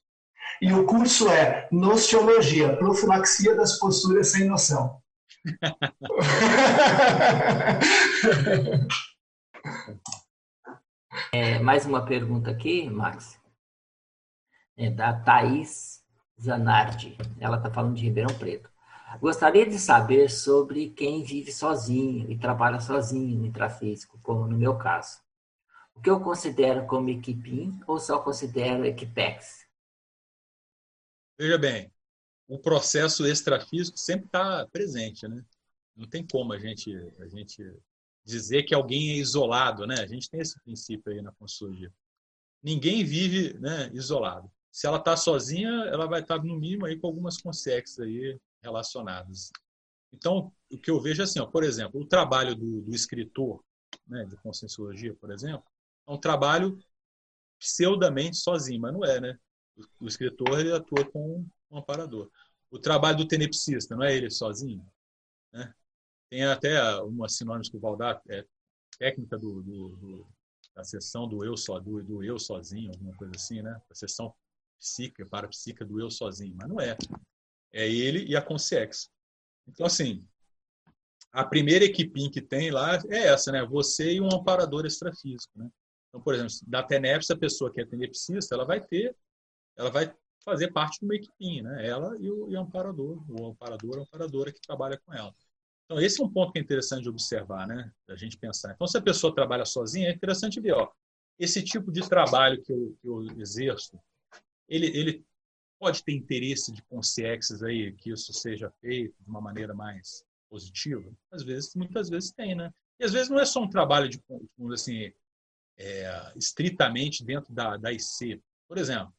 E 0.60 0.72
o 0.72 0.84
curso 0.84 1.28
é 1.28 1.68
Nostiologia, 1.70 2.76
Profilaxia 2.76 3.54
das 3.54 3.78
Posturas 3.78 4.28
Sem 4.28 4.48
Noção. 4.48 5.00
É, 11.32 11.58
mais 11.60 11.86
uma 11.86 12.04
pergunta 12.04 12.50
aqui, 12.50 12.88
Max. 12.90 13.40
É 14.76 14.90
da 14.90 15.12
Thaís 15.12 16.04
Zanardi. 16.40 17.16
Ela 17.40 17.56
está 17.56 17.70
falando 17.70 17.94
de 17.94 18.02
Ribeirão 18.02 18.36
Preto. 18.38 18.70
Gostaria 19.20 19.66
de 19.66 19.78
saber 19.78 20.28
sobre 20.30 20.90
quem 20.90 21.22
vive 21.22 21.52
sozinho 21.52 22.30
e 22.30 22.36
trabalha 22.36 22.80
sozinho 22.80 23.38
no 23.38 23.46
intrafísico, 23.46 24.18
como 24.22 24.46
no 24.46 24.58
meu 24.58 24.76
caso. 24.76 25.20
O 25.94 26.00
que 26.00 26.10
eu 26.10 26.20
considero 26.20 26.86
como 26.86 27.08
equipim 27.08 27.80
ou 27.86 27.98
só 27.98 28.18
considero 28.18 28.84
equipex? 28.84 29.66
Veja 31.38 31.56
bem, 31.56 31.90
o 32.48 32.58
processo 32.58 33.26
extrafísico 33.26 33.98
sempre 33.98 34.26
está 34.26 34.66
presente, 34.66 35.26
né? 35.26 35.44
Não 35.96 36.06
tem 36.06 36.26
como 36.26 36.52
a 36.52 36.58
gente, 36.58 36.94
a 37.18 37.26
gente 37.26 37.62
dizer 38.24 38.64
que 38.64 38.74
alguém 38.74 39.12
é 39.12 39.16
isolado, 39.16 39.86
né? 39.86 40.00
A 40.00 40.06
gente 40.06 40.30
tem 40.30 40.40
esse 40.40 40.60
princípio 40.60 41.12
aí 41.12 41.22
na 41.22 41.32
consultoria. 41.32 41.92
Ninguém 42.62 43.04
vive 43.04 43.54
né, 43.58 43.90
isolado. 43.92 44.50
Se 44.70 44.86
ela 44.86 44.98
está 44.98 45.16
sozinha, 45.16 45.70
ela 45.86 46.06
vai 46.06 46.20
estar, 46.20 46.38
tá, 46.38 46.44
no 46.44 46.58
mínimo, 46.58 46.84
aí 46.84 46.98
com 46.98 47.06
algumas 47.06 47.38
consequências 47.38 47.98
aí 48.00 48.38
relacionadas. 48.62 49.50
Então, 50.12 50.52
o 50.70 50.78
que 50.78 50.90
eu 50.90 51.00
vejo 51.00 51.22
é 51.22 51.24
assim, 51.24 51.40
ó, 51.40 51.46
por 51.46 51.64
exemplo, 51.64 52.00
o 52.00 52.06
trabalho 52.06 52.54
do, 52.54 52.82
do 52.82 52.94
escritor 52.94 53.64
né, 54.06 54.24
de 54.24 54.36
conscienciologia, 54.36 55.14
por 55.14 55.30
exemplo, 55.30 55.64
é 56.06 56.12
um 56.12 56.18
trabalho 56.18 56.78
pseudamente 57.58 58.36
sozinho, 58.36 58.80
mas 58.80 58.92
não 58.92 59.04
é, 59.04 59.20
né? 59.20 59.38
O, 59.76 60.04
o 60.04 60.08
escritor 60.08 60.60
ele 60.60 60.72
atua 60.72 61.04
com 61.10 61.46
um 61.70 61.78
amparador. 61.78 62.30
O 62.70 62.78
trabalho 62.78 63.18
do 63.18 63.28
tenepsista, 63.28 63.96
não 63.96 64.04
é 64.04 64.14
ele 64.14 64.30
sozinho? 64.30 64.84
Né? 65.52 65.72
Tem 66.30 66.44
até 66.44 66.80
uma 67.02 67.28
sinônimos 67.28 67.68
que 67.68 67.76
o 67.76 67.80
Valdar, 67.80 68.20
é 68.28 68.44
técnica 68.98 69.38
do, 69.38 69.62
do, 69.62 69.88
do, 69.96 70.26
da 70.74 70.84
sessão 70.84 71.28
do 71.28 71.44
eu 71.44 71.56
só, 71.56 71.78
do, 71.78 72.02
do 72.02 72.24
eu 72.24 72.38
sozinho, 72.38 72.90
alguma 72.90 73.14
coisa 73.16 73.32
assim, 73.36 73.62
né? 73.62 73.80
A 73.90 73.94
sessão 73.94 74.34
psíquica, 74.78 75.26
parapsíquica 75.26 75.84
do 75.84 76.00
eu 76.00 76.10
sozinho, 76.10 76.54
mas 76.56 76.68
não 76.68 76.80
é. 76.80 76.96
É 77.72 77.88
ele 77.88 78.24
e 78.26 78.36
a 78.36 78.42
Consciex. 78.42 79.10
Então, 79.66 79.86
assim, 79.86 80.26
a 81.32 81.44
primeira 81.44 81.84
equipinha 81.84 82.30
que 82.30 82.40
tem 82.40 82.70
lá 82.70 82.96
é 83.08 83.28
essa, 83.28 83.52
né? 83.52 83.64
Você 83.64 84.14
e 84.14 84.20
um 84.20 84.32
amparador 84.32 84.86
extrafísico, 84.86 85.58
né? 85.58 85.70
Então, 86.08 86.20
por 86.20 86.34
exemplo, 86.34 86.54
da 86.66 86.82
TENEPS, 86.82 87.30
a 87.30 87.36
pessoa 87.36 87.72
que 87.72 87.80
é 87.80 87.86
tenepsista, 87.86 88.54
ela 88.54 88.64
vai 88.64 88.80
ter, 88.80 89.14
ela 89.76 89.90
vai 89.90 90.14
fazer 90.44 90.72
parte 90.72 91.00
de 91.00 91.04
uma 91.04 91.14
equipinha, 91.14 91.62
né? 91.62 91.86
Ela 91.86 92.16
e 92.18 92.30
o, 92.30 92.50
e 92.50 92.56
o 92.56 92.60
amparador, 92.60 93.24
o 93.28 93.46
amparador, 93.46 93.98
a 93.98 94.02
amparadora 94.02 94.52
que 94.52 94.60
trabalha 94.60 95.00
com 95.04 95.12
ela. 95.12 95.34
Então, 95.84 96.00
esse 96.00 96.20
é 96.20 96.24
um 96.24 96.28
ponto 96.28 96.52
que 96.52 96.58
é 96.58 96.62
interessante 96.62 97.02
de 97.02 97.08
observar, 97.08 97.66
né? 97.66 97.92
A 98.08 98.16
gente 98.16 98.36
pensar. 98.36 98.72
Então, 98.72 98.86
se 98.86 98.98
a 98.98 99.02
pessoa 99.02 99.34
trabalha 99.34 99.64
sozinha, 99.64 100.08
é 100.08 100.12
interessante 100.12 100.60
ver, 100.60 100.72
ó, 100.72 100.90
esse 101.38 101.62
tipo 101.62 101.92
de 101.92 102.08
trabalho 102.08 102.60
que 102.62 102.72
eu, 102.72 102.96
que 103.00 103.08
eu 103.08 103.22
exerço, 103.40 103.98
ele, 104.68 104.86
ele 104.86 105.24
pode 105.78 106.02
ter 106.02 106.12
interesse 106.12 106.72
de 106.72 106.82
consciências 106.82 107.62
aí 107.62 107.92
que 107.92 108.10
isso 108.10 108.32
seja 108.32 108.70
feito 108.80 109.14
de 109.22 109.28
uma 109.28 109.40
maneira 109.40 109.74
mais 109.74 110.24
positiva? 110.48 111.08
Às 111.30 111.42
vezes, 111.42 111.74
muitas 111.74 112.08
vezes 112.08 112.32
tem, 112.32 112.54
né? 112.54 112.72
E 112.98 113.04
às 113.04 113.12
vezes 113.12 113.28
não 113.28 113.38
é 113.38 113.44
só 113.44 113.62
um 113.62 113.68
trabalho 113.68 114.08
de, 114.08 114.20
assim, 114.72 115.12
é, 115.76 116.32
estritamente 116.34 117.24
dentro 117.24 117.52
da, 117.52 117.76
da 117.76 117.92
IC. 117.92 118.42
Por 118.66 118.78
exemplo, 118.78 119.12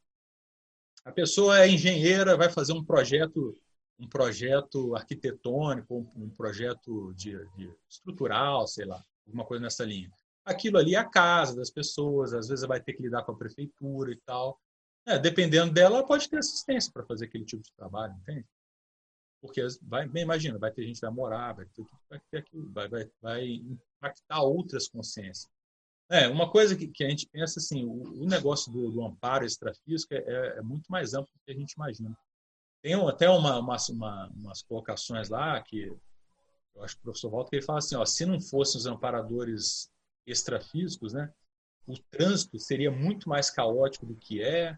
a 1.07 1.11
pessoa 1.13 1.61
é 1.61 1.69
engenheira, 1.69 2.35
vai 2.35 2.49
fazer 2.49 2.73
um 2.73 2.83
projeto 2.83 3.55
um 3.99 4.07
projeto 4.07 4.95
arquitetônico, 4.95 6.07
um 6.15 6.29
projeto 6.29 7.13
de, 7.15 7.35
de 7.55 7.73
estrutural, 7.89 8.67
sei 8.67 8.85
lá, 8.85 9.03
alguma 9.25 9.43
coisa 9.43 9.63
nessa 9.63 9.83
linha. 9.83 10.11
Aquilo 10.45 10.77
ali 10.77 10.93
é 10.93 10.99
a 10.99 11.09
casa 11.09 11.55
das 11.55 11.71
pessoas, 11.71 12.31
às 12.31 12.47
vezes 12.47 12.67
vai 12.67 12.79
ter 12.79 12.93
que 12.93 13.01
lidar 13.01 13.23
com 13.23 13.31
a 13.31 13.37
prefeitura 13.37 14.11
e 14.11 14.17
tal. 14.17 14.59
É, 15.03 15.17
dependendo 15.17 15.73
dela, 15.73 16.05
pode 16.05 16.29
ter 16.29 16.37
assistência 16.37 16.91
para 16.93 17.05
fazer 17.05 17.25
aquele 17.25 17.43
tipo 17.43 17.63
de 17.63 17.73
trabalho, 17.73 18.13
entende? 18.21 18.45
Porque 19.41 19.65
vai, 19.81 20.07
bem, 20.07 20.21
imagina, 20.21 20.59
vai 20.59 20.69
ter 20.69 20.83
gente 20.83 20.99
que 20.99 21.05
vai 21.05 21.15
morar, 21.15 21.53
vai 21.53 21.65
ter, 21.65 21.83
vai, 22.07 22.21
ter 22.29 22.37
aquilo, 22.37 22.71
vai, 22.71 22.87
vai, 22.87 23.11
vai 23.19 23.45
impactar 23.45 24.41
outras 24.43 24.87
consciências. 24.87 25.49
É, 26.09 26.27
uma 26.27 26.49
coisa 26.49 26.75
que, 26.75 26.87
que 26.87 27.03
a 27.03 27.09
gente 27.09 27.27
pensa 27.27 27.59
assim, 27.59 27.83
o, 27.83 28.23
o 28.23 28.25
negócio 28.25 28.71
do, 28.71 28.89
do, 28.89 29.03
amparo 29.03 29.45
extrafísico 29.45 30.13
é, 30.13 30.17
é, 30.17 30.57
é, 30.57 30.61
muito 30.61 30.89
mais 30.89 31.13
amplo 31.13 31.31
do 31.33 31.41
que 31.45 31.51
a 31.51 31.55
gente 31.55 31.73
imagina. 31.73 32.17
Tem 32.81 32.93
até 32.93 33.29
uma, 33.29 33.59
uma, 33.59 33.77
uma, 33.89 34.27
umas 34.29 34.61
colocações 34.61 35.29
lá 35.29 35.61
que 35.61 35.93
eu 36.75 36.83
acho 36.83 36.95
que 36.95 37.01
o 37.01 37.03
professor 37.03 37.31
Walter 37.31 37.57
ele 37.57 37.65
fala 37.65 37.79
assim, 37.79 37.95
ó, 37.95 38.05
se 38.05 38.25
não 38.25 38.39
fossem 38.39 38.79
os 38.79 38.85
amparadores 38.85 39.89
extrafísicos, 40.25 41.13
né, 41.13 41.33
o 41.87 41.97
trânsito 42.11 42.59
seria 42.59 42.91
muito 42.91 43.27
mais 43.27 43.49
caótico 43.49 44.05
do 44.05 44.15
que 44.15 44.41
é, 44.41 44.77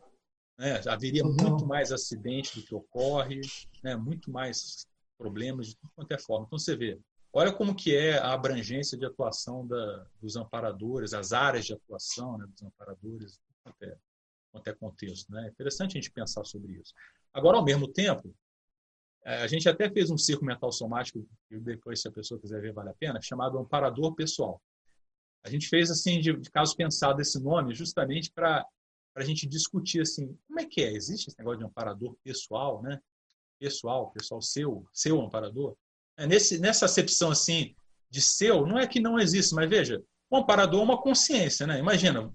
né? 0.60 0.82
Haveria 0.88 1.24
uhum. 1.24 1.34
muito 1.34 1.66
mais 1.66 1.90
acidente 1.92 2.60
do 2.60 2.66
que 2.66 2.76
ocorre, 2.76 3.40
né? 3.82 3.96
muito 3.96 4.30
mais 4.30 4.86
problemas 5.18 5.68
de 5.68 5.76
tudo 5.78 5.92
quanto 5.96 6.12
é 6.12 6.20
forma. 6.20 6.46
Então 6.46 6.60
você 6.60 6.76
vê, 6.76 7.00
Olha 7.32 7.54
como 7.54 7.76
que 7.76 7.96
é 7.96 8.18
a 8.18 8.34
abrangência 8.34 8.98
de 8.98 9.06
atuação 9.06 9.66
da, 9.68 10.08
dos 10.20 10.36
amparadores, 10.36 11.14
as 11.14 11.32
áreas 11.32 11.66
de 11.66 11.74
atuação 11.74 12.38
né, 12.38 12.46
dos 12.48 12.64
amparadores, 12.64 13.40
até, 13.64 13.98
até 14.54 14.74
contexto. 14.74 15.32
Né? 15.32 15.46
É 15.46 15.50
interessante 15.50 15.92
a 15.92 16.02
gente 16.02 16.12
pensar 16.12 16.44
sobre 16.44 16.74
isso. 16.74 16.94
Agora, 17.32 17.58
ao 17.58 17.64
mesmo 17.64 17.88
tempo, 17.88 18.34
é, 19.24 19.44
a 19.44 19.48
gente 19.48 19.70
até 19.70 19.90
fez 19.92 20.10
um 20.10 20.18
círculo 20.18 20.48
mental 20.48 20.72
somático, 20.72 21.24
que 21.48 21.60
depois, 21.60 22.02
se 22.02 22.08
a 22.08 22.12
pessoa 22.12 22.40
quiser 22.40 22.62
ver, 22.62 22.74
vale 22.74 22.90
a 22.90 22.96
pena, 22.96 23.22
chamado 23.22 23.60
amparador 23.60 24.16
pessoal. 24.16 24.60
A 25.44 25.50
gente 25.50 25.68
fez, 25.68 25.92
assim, 25.92 26.20
de, 26.20 26.36
de 26.36 26.50
caso 26.50 26.76
pensado 26.76 27.22
esse 27.22 27.40
nome, 27.40 27.76
justamente 27.76 28.32
para 28.32 28.66
a 29.16 29.24
gente 29.24 29.46
discutir, 29.46 30.02
assim, 30.02 30.36
como 30.48 30.60
é 30.60 30.66
que 30.66 30.82
é? 30.82 30.92
Existe 30.92 31.28
esse 31.28 31.38
negócio 31.38 31.60
de 31.60 31.66
amparador 31.66 32.16
pessoal, 32.24 32.82
né? 32.82 33.00
Pessoal, 33.60 34.10
pessoal 34.12 34.42
seu, 34.42 34.88
seu 34.92 35.22
amparador? 35.22 35.76
É, 36.20 36.28
nesse, 36.28 36.60
nessa 36.60 36.86
acepção 36.86 37.32
assim 37.32 37.74
de 38.10 38.22
seu, 38.22 38.66
não 38.68 38.78
é 38.78 38.86
que 38.86 39.00
não 39.00 39.18
existe, 39.18 39.56
mas 39.56 39.70
veja, 39.70 40.04
o 40.30 40.36
amparador 40.36 40.82
é 40.82 40.84
uma 40.84 41.02
consciência, 41.02 41.66
né? 41.66 41.80
Imagina, 41.80 42.30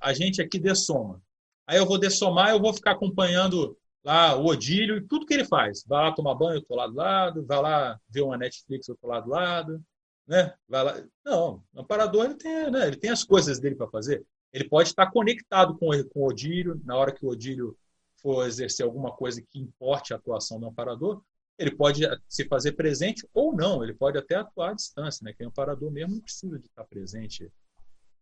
a 0.00 0.12
gente 0.12 0.42
aqui 0.42 0.58
dessoma. 0.58 1.22
Aí 1.64 1.78
eu 1.78 1.86
vou 1.86 1.98
dessomar, 1.98 2.50
eu 2.50 2.60
vou 2.60 2.74
ficar 2.74 2.92
acompanhando 2.92 3.78
lá 4.02 4.36
o 4.36 4.46
Odílio 4.46 4.96
e 4.96 5.06
tudo 5.06 5.24
que 5.24 5.34
ele 5.34 5.44
faz. 5.44 5.84
Vai 5.86 6.02
lá 6.02 6.12
tomar 6.12 6.34
banho, 6.34 6.56
eu 6.56 6.62
estou 6.62 6.76
lá 6.76 6.88
do 6.88 6.94
lado, 6.94 7.46
vai 7.46 7.62
lá 7.62 8.00
ver 8.10 8.22
uma 8.22 8.36
Netflix, 8.36 8.88
eu 8.88 8.94
estou 8.94 9.08
lá 9.08 9.20
do 9.20 9.30
lado, 9.30 9.84
né? 10.26 10.52
Vai 10.68 10.82
lá. 10.82 11.04
Não, 11.24 11.62
o 11.72 11.80
amparador 11.80 12.24
ele 12.24 12.34
tem, 12.34 12.70
né? 12.72 12.88
ele 12.88 12.96
tem 12.96 13.10
as 13.10 13.22
coisas 13.22 13.60
dele 13.60 13.76
para 13.76 13.86
fazer. 13.86 14.26
Ele 14.52 14.68
pode 14.68 14.88
estar 14.88 15.12
conectado 15.12 15.78
com, 15.78 15.90
com 16.08 16.20
o 16.20 16.28
Odílio, 16.28 16.80
na 16.84 16.96
hora 16.96 17.12
que 17.12 17.24
o 17.24 17.28
Odílio 17.28 17.76
for 18.20 18.48
exercer 18.48 18.84
alguma 18.84 19.12
coisa 19.12 19.40
que 19.40 19.60
importe 19.60 20.12
a 20.12 20.16
atuação 20.16 20.58
do 20.58 20.66
amparador, 20.66 21.22
ele 21.58 21.74
pode 21.74 22.02
se 22.28 22.44
fazer 22.44 22.72
presente 22.72 23.28
ou 23.34 23.54
não, 23.54 23.82
ele 23.82 23.92
pode 23.92 24.16
até 24.16 24.36
atuar 24.36 24.70
à 24.70 24.74
distância, 24.74 25.24
né? 25.24 25.32
Quem 25.32 25.44
é 25.44 25.48
um 25.48 25.52
parador 25.52 25.90
mesmo 25.90 26.14
não 26.14 26.20
precisa 26.20 26.58
de 26.58 26.66
estar 26.66 26.84
presente 26.84 27.50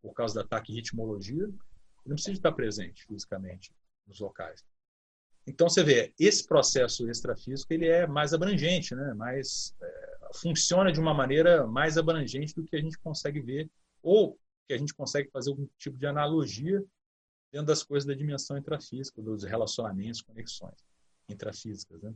por 0.00 0.14
causa 0.14 0.36
da 0.36 0.40
ataque 0.40 0.72
ritmologia, 0.72 1.44
ele 1.44 1.54
não 2.06 2.14
precisa 2.14 2.32
de 2.32 2.38
estar 2.38 2.52
presente 2.52 3.04
fisicamente 3.04 3.72
nos 4.06 4.20
locais. 4.20 4.64
Então 5.46 5.68
você 5.68 5.84
vê, 5.84 6.12
esse 6.18 6.46
processo 6.46 7.08
extrafísico 7.08 7.72
ele 7.72 7.86
é 7.86 8.06
mais 8.06 8.32
abrangente, 8.32 8.94
né? 8.94 9.12
Mais 9.14 9.76
é, 9.82 10.28
funciona 10.34 10.90
de 10.90 10.98
uma 10.98 11.12
maneira 11.12 11.66
mais 11.66 11.98
abrangente 11.98 12.54
do 12.54 12.64
que 12.64 12.74
a 12.74 12.80
gente 12.80 12.98
consegue 12.98 13.40
ver 13.40 13.70
ou 14.02 14.38
que 14.66 14.72
a 14.72 14.78
gente 14.78 14.94
consegue 14.94 15.30
fazer 15.30 15.50
algum 15.50 15.68
tipo 15.78 15.98
de 15.98 16.06
analogia 16.06 16.82
dentro 17.52 17.66
das 17.66 17.82
coisas 17.82 18.06
da 18.06 18.14
dimensão 18.14 18.56
intrafísica, 18.56 19.22
dos 19.22 19.44
relacionamentos, 19.44 20.22
conexões 20.22 20.74
intrafísicas, 21.28 22.02
né? 22.02 22.14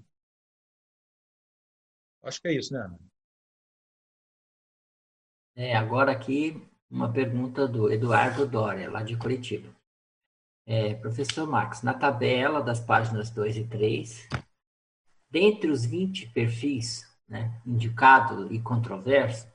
Acho 2.22 2.40
que 2.40 2.48
é 2.48 2.54
isso, 2.54 2.72
né, 2.72 2.80
Ana? 2.80 2.98
É, 5.56 5.76
agora 5.76 6.12
aqui 6.12 6.66
uma 6.90 7.12
pergunta 7.12 7.68
do 7.68 7.90
Eduardo 7.90 8.46
Doria, 8.46 8.90
lá 8.90 9.02
de 9.02 9.16
Curitiba. 9.16 9.68
É, 10.66 10.94
professor 10.94 11.46
Max, 11.46 11.82
na 11.82 11.94
tabela 11.94 12.62
das 12.62 12.80
páginas 12.80 13.30
2 13.30 13.56
e 13.56 13.66
3, 13.66 14.28
dentre 15.30 15.70
os 15.70 15.84
20 15.84 16.30
perfis 16.30 17.08
né, 17.28 17.60
indicado 17.64 18.52
e 18.52 18.60
controverso, 18.60 19.46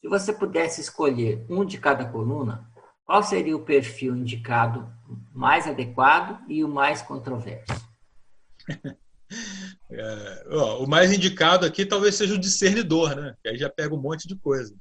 se 0.00 0.08
você 0.08 0.32
pudesse 0.32 0.80
escolher 0.80 1.44
um 1.48 1.64
de 1.64 1.78
cada 1.78 2.10
coluna, 2.10 2.70
qual 3.04 3.22
seria 3.22 3.56
o 3.56 3.64
perfil 3.64 4.16
indicado 4.16 4.90
mais 5.32 5.66
adequado 5.66 6.42
e 6.48 6.62
o 6.62 6.68
mais 6.68 7.02
controverso? 7.02 7.72
É, 9.92 10.44
ó, 10.50 10.84
o 10.84 10.88
mais 10.88 11.12
indicado 11.12 11.66
aqui 11.66 11.84
talvez 11.84 12.14
seja 12.14 12.34
o 12.34 12.38
discernidor, 12.38 13.16
né? 13.16 13.36
Que 13.42 13.48
aí 13.48 13.58
já 13.58 13.68
pega 13.68 13.94
um 13.94 14.00
monte 14.00 14.28
de 14.28 14.36
coisa. 14.36 14.74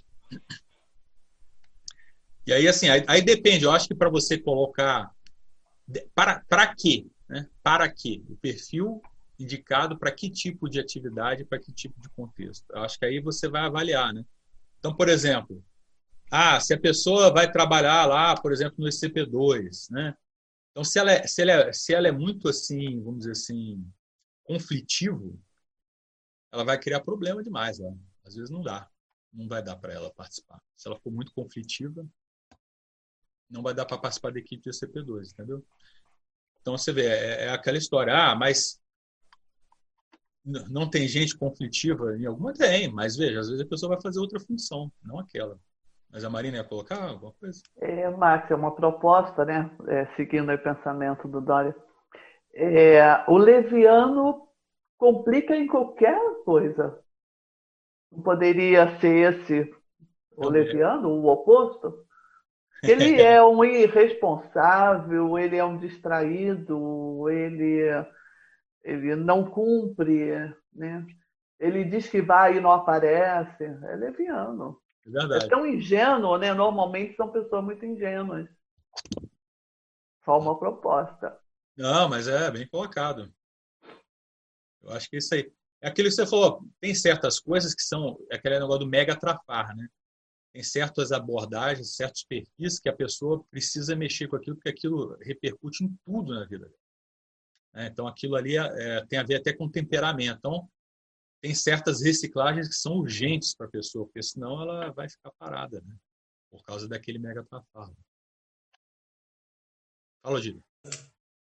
E 2.45 2.53
aí, 2.53 2.67
assim, 2.67 2.89
aí, 2.89 3.03
aí 3.07 3.21
depende. 3.21 3.65
Eu 3.65 3.71
acho 3.71 3.87
que 3.87 3.95
para 3.95 4.09
você 4.09 4.37
colocar. 4.37 5.11
Para, 6.13 6.43
para 6.47 6.75
quê? 6.75 7.07
Né? 7.27 7.47
Para 7.63 7.89
quê? 7.89 8.23
O 8.29 8.35
perfil 8.35 9.01
indicado 9.39 9.97
para 9.97 10.11
que 10.11 10.29
tipo 10.29 10.69
de 10.69 10.79
atividade, 10.79 11.45
para 11.45 11.59
que 11.59 11.71
tipo 11.71 11.99
de 12.01 12.09
contexto. 12.09 12.65
Eu 12.71 12.81
acho 12.81 12.99
que 12.99 13.05
aí 13.05 13.21
você 13.21 13.47
vai 13.47 13.61
avaliar, 13.61 14.13
né? 14.13 14.25
Então, 14.77 14.93
por 14.93 15.07
exemplo, 15.07 15.63
ah, 16.29 16.59
se 16.59 16.73
a 16.73 16.79
pessoa 16.79 17.31
vai 17.31 17.49
trabalhar 17.51 18.05
lá, 18.05 18.35
por 18.35 18.51
exemplo, 18.51 18.75
no 18.77 18.87
SCP-2, 18.87 19.89
né? 19.91 20.13
Então, 20.71 20.83
se 20.83 20.99
ela, 20.99 21.11
é, 21.11 21.25
se, 21.25 21.41
ela 21.41 21.51
é, 21.51 21.73
se 21.73 21.93
ela 21.93 22.07
é 22.07 22.11
muito 22.11 22.49
assim, 22.49 23.01
vamos 23.01 23.19
dizer 23.19 23.31
assim, 23.31 23.83
conflitivo, 24.49 25.39
ela 26.51 26.63
vai 26.63 26.79
criar 26.79 27.01
problema 27.01 27.43
demais. 27.43 27.77
Né? 27.77 27.95
Às 28.25 28.33
vezes 28.33 28.49
não 28.49 28.63
dá. 28.63 28.89
Não 29.31 29.47
vai 29.47 29.61
dar 29.61 29.75
para 29.75 29.93
ela 29.93 30.11
participar. 30.11 30.59
Se 30.75 30.87
ela 30.87 30.99
for 30.99 31.11
muito 31.11 31.31
conflitiva, 31.33 32.03
não 33.47 33.61
vai 33.61 33.75
dar 33.75 33.85
para 33.85 33.99
participar 33.99 34.31
da 34.31 34.39
equipe 34.39 34.63
de 34.63 34.71
CP2, 34.71 35.33
entendeu? 35.33 35.63
Então 36.59 36.75
você 36.75 36.91
vê, 36.91 37.05
é, 37.05 37.45
é 37.45 37.49
aquela 37.51 37.77
história, 37.77 38.11
ah, 38.11 38.35
mas 38.35 38.81
não 40.43 40.89
tem 40.89 41.07
gente 41.07 41.37
conflitiva 41.37 42.17
em 42.17 42.25
alguma? 42.25 42.51
Tem, 42.51 42.91
mas 42.91 43.15
veja, 43.15 43.41
às 43.41 43.49
vezes 43.49 43.63
a 43.63 43.69
pessoa 43.69 43.93
vai 43.93 44.01
fazer 44.01 44.19
outra 44.19 44.39
função, 44.39 44.91
não 45.03 45.19
aquela. 45.19 45.59
Mas 46.11 46.23
a 46.23 46.29
Marina 46.29 46.57
ia 46.57 46.63
colocar 46.63 47.03
alguma 47.03 47.33
coisa? 47.33 47.61
É, 47.77 48.09
Max, 48.09 48.49
é 48.49 48.55
uma 48.55 48.73
proposta, 48.73 49.45
né? 49.45 49.69
É, 49.87 50.07
seguindo 50.15 50.51
o 50.51 50.57
pensamento 50.57 51.27
do 51.27 51.39
Dória 51.39 51.75
é, 52.53 53.23
o 53.27 53.37
leviano 53.37 54.47
complica 54.97 55.55
em 55.55 55.67
qualquer 55.67 56.19
coisa. 56.43 56.99
Não 58.11 58.21
poderia 58.21 58.99
ser 58.99 59.33
esse 59.33 59.73
o 60.35 60.49
leviano, 60.49 61.09
o 61.09 61.27
oposto? 61.27 62.05
Ele 62.83 63.21
é 63.21 63.41
um 63.43 63.63
irresponsável, 63.63 65.37
ele 65.37 65.57
é 65.57 65.63
um 65.63 65.77
distraído, 65.77 67.29
ele, 67.29 67.81
ele 68.83 69.15
não 69.15 69.49
cumpre, 69.49 70.31
né? 70.73 71.05
Ele 71.59 71.83
diz 71.83 72.09
que 72.09 72.21
vai 72.21 72.57
e 72.57 72.61
não 72.61 72.71
aparece. 72.71 73.63
É 73.63 73.95
leviano. 73.95 74.79
É, 75.05 75.37
é 75.37 75.47
tão 75.49 75.65
ingênuo, 75.65 76.37
né? 76.37 76.53
Normalmente 76.53 77.15
são 77.15 77.29
pessoas 77.29 77.63
muito 77.63 77.85
ingênuas. 77.85 78.47
Só 80.23 80.39
uma 80.39 80.57
proposta. 80.57 81.37
Não, 81.79 82.09
mas 82.09 82.27
é 82.27 82.51
bem 82.51 82.67
colocado. 82.67 83.33
Eu 84.81 84.91
acho 84.91 85.09
que 85.09 85.15
isso 85.15 85.33
aí. 85.33 85.49
É 85.81 85.87
aquilo 85.87 86.09
que 86.09 86.15
você 86.15 86.27
falou, 86.27 86.67
tem 86.81 86.93
certas 86.93 87.39
coisas 87.39 87.73
que 87.73 87.81
são 87.81 88.19
é 88.29 88.35
aquele 88.35 88.59
negócio 88.59 88.79
do 88.79 88.85
mega 88.85 89.17
trafar, 89.17 89.73
né? 89.73 89.87
Tem 90.51 90.61
certas 90.61 91.13
abordagens, 91.13 91.95
certos 91.95 92.25
perfis 92.25 92.81
que 92.81 92.89
a 92.89 92.93
pessoa 92.93 93.45
precisa 93.45 93.95
mexer 93.95 94.27
com 94.27 94.35
aquilo, 94.35 94.57
porque 94.57 94.67
aquilo 94.67 95.15
repercute 95.21 95.85
em 95.85 95.97
tudo 96.03 96.33
na 96.33 96.43
vida 96.45 96.65
dela. 96.65 96.79
É, 97.75 97.87
então, 97.87 98.07
aquilo 98.07 98.35
ali 98.35 98.57
é, 98.57 98.97
é, 98.97 99.05
tem 99.05 99.17
a 99.17 99.23
ver 99.23 99.35
até 99.35 99.53
com 99.53 99.69
temperamento. 99.69 100.37
Então, 100.37 100.69
tem 101.41 101.55
certas 101.55 102.01
reciclagens 102.01 102.67
que 102.67 102.75
são 102.75 102.97
urgentes 102.97 103.55
para 103.55 103.67
a 103.67 103.71
pessoa, 103.71 104.05
porque 104.05 104.21
senão 104.21 104.61
ela 104.61 104.91
vai 104.91 105.07
ficar 105.07 105.31
parada, 105.39 105.79
né? 105.79 105.95
Por 106.51 106.61
causa 106.61 106.89
daquele 106.89 107.19
mega 107.19 107.45
trafar. 107.45 107.89
Fala, 110.21 110.41
Gílio 110.41 110.61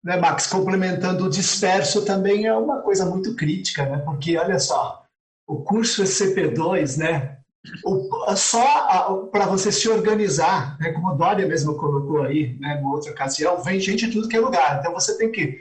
né, 0.03 0.18
Max, 0.18 0.48
complementando 0.48 1.26
o 1.26 1.30
disperso 1.30 2.06
também 2.06 2.45
é 2.45 2.53
uma 2.53 2.82
coisa 2.82 3.06
muito 3.06 3.36
crítica, 3.36 3.86
né? 3.86 3.98
Porque 3.99 4.38
olha 4.38 4.60
só, 4.60 5.03
o 5.48 5.64
curso 5.64 6.03
SCP-2, 6.03 6.98
né? 6.98 7.38
O, 7.84 8.36
só 8.36 9.28
para 9.32 9.45
você 9.45 9.72
se 9.72 9.90
organizar, 9.90 10.78
né, 10.80 10.91
como 10.91 11.10
a 11.10 11.15
Dória 11.15 11.45
mesmo 11.45 11.76
colocou 11.76 12.24
aí, 12.24 12.57
né, 12.60 12.76
numa 12.76 12.95
outra 12.95 13.11
ocasião, 13.11 13.61
vem 13.61 13.80
gente 13.80 14.06
de 14.06 14.14
tudo 14.14 14.30
que 14.30 14.38
é 14.38 14.40
lugar. 14.40 14.80
Então 14.80 14.94
você 14.94 15.18
tem 15.18 15.32
que 15.32 15.60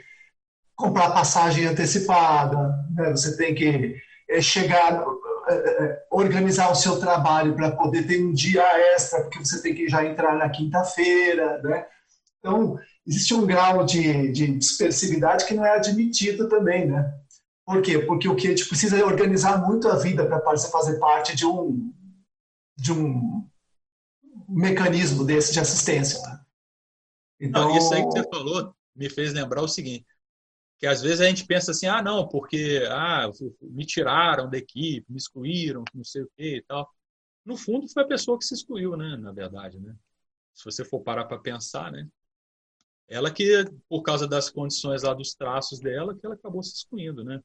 comprar 0.75 1.11
passagem 1.11 1.65
antecipada, 1.65 2.75
né, 2.95 3.11
você 3.11 3.35
tem 3.35 3.53
que 3.53 3.97
é, 4.29 4.41
chegar, 4.41 5.03
é, 5.49 6.03
organizar 6.09 6.71
o 6.71 6.75
seu 6.75 6.99
trabalho 6.99 7.55
para 7.55 7.71
poder 7.71 8.07
ter 8.07 8.23
um 8.23 8.31
dia 8.31 8.63
extra, 8.93 9.21
porque 9.21 9.39
você 9.39 9.61
tem 9.61 9.75
que 9.75 9.89
já 9.89 10.05
entrar 10.05 10.35
na 10.35 10.49
quinta-feira, 10.49 11.61
né? 11.61 11.85
Então, 12.39 12.77
existe 13.07 13.33
um 13.33 13.45
grau 13.45 13.85
de, 13.85 14.31
de 14.31 14.57
dispersividade 14.57 15.45
que 15.45 15.53
não 15.53 15.65
é 15.65 15.75
admitido 15.75 16.49
também, 16.49 16.85
né? 16.85 17.17
Por 17.65 17.81
quê? 17.81 17.99
Porque 17.99 18.27
o 18.27 18.35
que 18.35 18.47
a 18.47 18.49
gente 18.49 18.67
precisa 18.67 18.97
é 18.97 19.03
organizar 19.03 19.65
muito 19.65 19.87
a 19.87 19.97
vida 19.97 20.25
para 20.25 20.41
fazer 20.57 20.99
parte 20.99 21.35
de 21.35 21.45
um, 21.45 21.93
de 22.77 22.91
um 22.91 23.47
mecanismo 24.47 25.25
desse 25.25 25.53
de 25.53 25.59
assistência. 25.59 26.21
Né? 26.21 26.45
Então, 27.39 27.69
não, 27.69 27.77
isso 27.77 27.93
aí 27.93 28.03
que 28.03 28.11
você 28.11 28.23
falou 28.29 28.73
me 28.95 29.09
fez 29.09 29.33
lembrar 29.33 29.61
o 29.61 29.67
seguinte, 29.67 30.05
que 30.79 30.87
às 30.87 31.01
vezes 31.01 31.21
a 31.21 31.25
gente 31.25 31.45
pensa 31.45 31.71
assim, 31.71 31.87
ah, 31.87 32.01
não, 32.01 32.27
porque 32.27 32.83
ah, 32.89 33.29
me 33.61 33.85
tiraram 33.85 34.49
da 34.49 34.57
equipe, 34.57 35.05
me 35.09 35.17
excluíram, 35.17 35.83
não 35.93 36.03
sei 36.03 36.23
o 36.23 36.31
quê 36.35 36.57
e 36.57 36.61
tal. 36.63 36.89
No 37.45 37.55
fundo, 37.55 37.87
foi 37.87 38.03
a 38.03 38.07
pessoa 38.07 38.37
que 38.37 38.45
se 38.45 38.53
excluiu, 38.53 38.97
né? 38.97 39.15
Na 39.17 39.31
verdade, 39.31 39.79
né? 39.79 39.95
Se 40.53 40.65
você 40.65 40.83
for 40.83 41.01
parar 41.01 41.25
para 41.25 41.37
pensar, 41.37 41.91
né? 41.91 42.07
Ela 43.09 43.31
que, 43.31 43.65
por 43.87 44.01
causa 44.01 44.27
das 44.27 44.49
condições 44.49 45.03
lá 45.03 45.13
dos 45.13 45.33
traços 45.33 45.79
dela, 45.79 46.13
que 46.13 46.25
ela 46.25 46.35
acabou 46.35 46.61
se 46.61 46.73
excluindo, 46.73 47.23
né? 47.23 47.41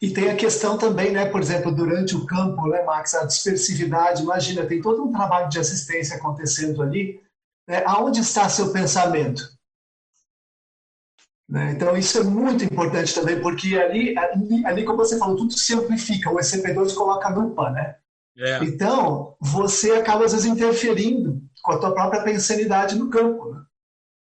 E 0.00 0.10
tem 0.10 0.30
a 0.30 0.36
questão 0.36 0.78
também, 0.78 1.12
né, 1.12 1.26
por 1.26 1.40
exemplo, 1.40 1.74
durante 1.74 2.14
o 2.14 2.24
campo, 2.24 2.68
né, 2.68 2.82
Max, 2.84 3.14
a 3.14 3.24
dispersividade, 3.24 4.22
imagina, 4.22 4.66
tem 4.66 4.80
todo 4.80 5.02
um 5.02 5.12
trabalho 5.12 5.48
de 5.48 5.58
assistência 5.58 6.16
acontecendo 6.16 6.82
ali. 6.82 7.20
Né, 7.66 7.82
aonde 7.84 8.20
está 8.20 8.48
seu 8.48 8.72
pensamento? 8.72 9.42
Né, 11.48 11.72
então, 11.72 11.96
isso 11.96 12.18
é 12.18 12.22
muito 12.22 12.64
importante 12.64 13.14
também, 13.14 13.40
porque 13.40 13.76
ali, 13.76 14.16
ali, 14.16 14.66
ali, 14.66 14.84
como 14.84 14.98
você 14.98 15.18
falou, 15.18 15.36
tudo 15.36 15.52
se 15.52 15.74
amplifica, 15.74 16.30
o 16.30 16.36
ECP2 16.36 16.94
coloca 16.94 17.28
lupa, 17.28 17.70
né? 17.70 17.96
É. 18.38 18.62
Então, 18.64 19.36
você 19.40 19.92
acaba, 19.92 20.24
às 20.24 20.32
vezes, 20.32 20.46
interferindo 20.46 21.42
com 21.62 21.72
a 21.72 21.78
tua 21.78 21.92
própria 21.92 22.22
pensanidade 22.22 22.96
no 22.96 23.08
campo. 23.08 23.52
Né? 23.52 23.64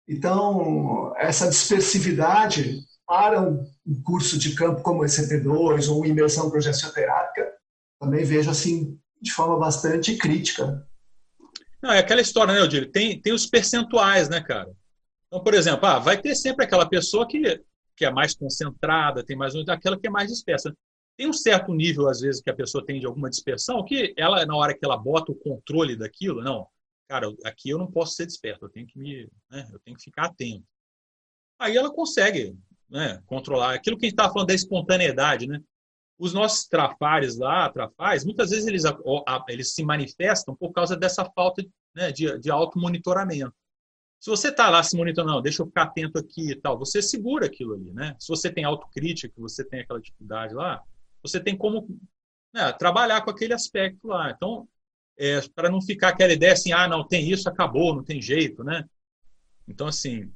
Então, 0.07 1.13
essa 1.17 1.49
dispersividade 1.49 2.79
para 3.05 3.41
um, 3.41 3.65
curso 4.03 4.38
de 4.38 4.53
campo 4.55 4.81
como 4.81 5.03
esse 5.03 5.21
ECP2 5.21 5.89
ou 5.89 6.05
imersão 6.05 6.49
projecionterápica, 6.49 7.53
também 7.99 8.23
vejo 8.23 8.49
assim 8.49 8.99
de 9.21 9.31
forma 9.31 9.57
bastante 9.57 10.15
crítica. 10.15 10.85
Não, 11.81 11.91
é 11.91 11.99
aquela 11.99 12.21
história, 12.21 12.53
né, 12.53 12.61
Odílio? 12.61 12.91
Tem, 12.91 13.19
tem 13.21 13.34
os 13.34 13.45
percentuais, 13.45 14.29
né, 14.29 14.41
cara? 14.41 14.69
Então, 15.27 15.43
por 15.43 15.53
exemplo, 15.53 15.85
ah, 15.85 15.99
vai 15.99 16.19
ter 16.19 16.35
sempre 16.35 16.65
aquela 16.65 16.88
pessoa 16.88 17.27
que, 17.27 17.61
que 17.95 18.05
é 18.05 18.11
mais 18.11 18.35
concentrada, 18.35 19.25
tem 19.25 19.38
mais 19.38 19.53
aquela 19.67 19.99
que 19.99 20.07
é 20.07 20.09
mais 20.09 20.29
dispersa. 20.29 20.73
Tem 21.17 21.27
um 21.27 21.34
certo 21.34 21.73
nível, 21.73 22.07
às 22.07 22.19
vezes, 22.19 22.41
que 22.41 22.49
a 22.49 22.55
pessoa 22.55 22.85
tem 22.85 22.99
de 22.99 23.05
alguma 23.05 23.29
dispersão, 23.29 23.84
que 23.84 24.13
ela, 24.17 24.45
na 24.45 24.55
hora 24.55 24.73
que 24.73 24.85
ela 24.85 24.97
bota 24.97 25.31
o 25.31 25.35
controle 25.35 25.95
daquilo, 25.95 26.43
não, 26.43 26.67
cara, 27.07 27.27
aqui 27.45 27.69
eu 27.69 27.77
não 27.77 27.89
posso 27.89 28.13
ser 28.13 28.25
desperto, 28.25 28.65
eu 28.65 28.69
tenho 28.69 28.88
que 28.88 28.99
me, 28.99 29.29
né, 29.49 29.67
eu 29.71 29.79
tenho 29.79 29.97
que 29.97 30.03
ficar 30.03 30.25
atento. 30.25 30.65
Aí 31.59 31.75
ela 31.75 31.91
consegue 31.91 32.55
né, 32.89 33.21
controlar. 33.25 33.73
Aquilo 33.73 33.97
que 33.97 34.05
a 34.05 34.09
gente 34.09 34.13
estava 34.13 34.31
falando 34.31 34.49
da 34.49 34.53
espontaneidade, 34.53 35.47
né? 35.47 35.61
Os 36.19 36.34
nossos 36.34 36.67
trafares 36.67 37.38
lá, 37.38 37.69
trafais, 37.69 38.25
muitas 38.25 38.49
vezes 38.49 38.65
eles, 38.65 38.84
eles 39.47 39.73
se 39.73 39.84
manifestam 39.84 40.55
por 40.55 40.71
causa 40.71 40.95
dessa 40.95 41.23
falta 41.25 41.63
né, 41.95 42.11
de, 42.11 42.39
de 42.39 42.49
auto-monitoramento. 42.49 43.53
Se 44.19 44.29
você 44.29 44.49
está 44.49 44.67
lá 44.69 44.81
se 44.81 44.97
monitorando, 44.97 45.34
não, 45.34 45.41
deixa 45.41 45.61
eu 45.61 45.67
ficar 45.67 45.84
atento 45.84 46.17
aqui 46.17 46.51
e 46.51 46.55
tal, 46.55 46.77
você 46.77 47.03
segura 47.03 47.45
aquilo 47.45 47.75
ali, 47.75 47.93
né? 47.93 48.15
Se 48.19 48.27
você 48.27 48.51
tem 48.51 48.63
autocrítica, 48.63 49.34
você 49.38 49.63
tem 49.63 49.81
aquela 49.81 50.01
dificuldade 50.01 50.55
lá, 50.55 50.84
você 51.21 51.39
tem 51.39 51.55
como 51.55 51.88
né, 52.51 52.73
trabalhar 52.73 53.21
com 53.21 53.29
aquele 53.29 53.53
aspecto 53.53 54.07
lá. 54.07 54.31
Então, 54.31 54.67
é, 55.18 55.41
para 55.56 55.69
não 55.69 55.81
ficar 55.81 56.10
aquela 56.10 56.34
ideia 56.34 56.53
assim, 56.53 56.72
ah, 56.72 56.88
não, 56.88 57.06
tem 57.06 57.30
isso, 57.30 57.49
acabou, 57.49 57.95
não 57.95 58.03
tem 58.03 58.22
jeito, 58.22 58.64
né? 58.64 58.88
Então, 59.68 59.88
assim, 59.88 60.31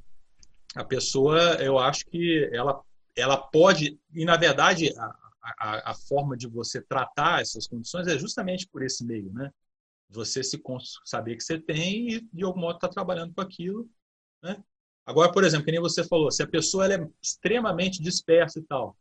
a 0.75 0.83
pessoa, 0.83 1.39
eu 1.55 1.77
acho 1.77 2.05
que 2.05 2.49
ela, 2.51 2.81
ela 3.15 3.37
pode, 3.37 3.99
e 4.13 4.25
na 4.25 4.35
verdade, 4.37 4.93
a, 4.97 5.15
a, 5.59 5.91
a 5.91 5.93
forma 5.93 6.35
de 6.35 6.47
você 6.47 6.81
tratar 6.81 7.41
essas 7.41 7.67
condições 7.67 8.07
é 8.07 8.17
justamente 8.17 8.67
por 8.67 8.83
esse 8.83 9.05
meio, 9.05 9.31
né? 9.31 9.51
Você 10.09 10.43
se 10.43 10.61
saber 11.05 11.37
que 11.37 11.43
você 11.43 11.57
tem 11.57 12.09
e, 12.09 12.21
de 12.33 12.43
algum 12.43 12.59
modo, 12.59 12.75
está 12.75 12.87
trabalhando 12.87 13.33
com 13.33 13.41
aquilo, 13.41 13.89
né? 14.43 14.61
Agora, 15.05 15.31
por 15.31 15.43
exemplo, 15.43 15.65
que 15.65 15.71
nem 15.71 15.81
você 15.81 16.03
falou, 16.03 16.31
se 16.31 16.43
a 16.43 16.47
pessoa 16.47 16.85
ela 16.85 17.03
é 17.03 17.07
extremamente 17.21 18.01
dispersa 18.01 18.59
e 18.59 18.63
tal, 18.63 18.95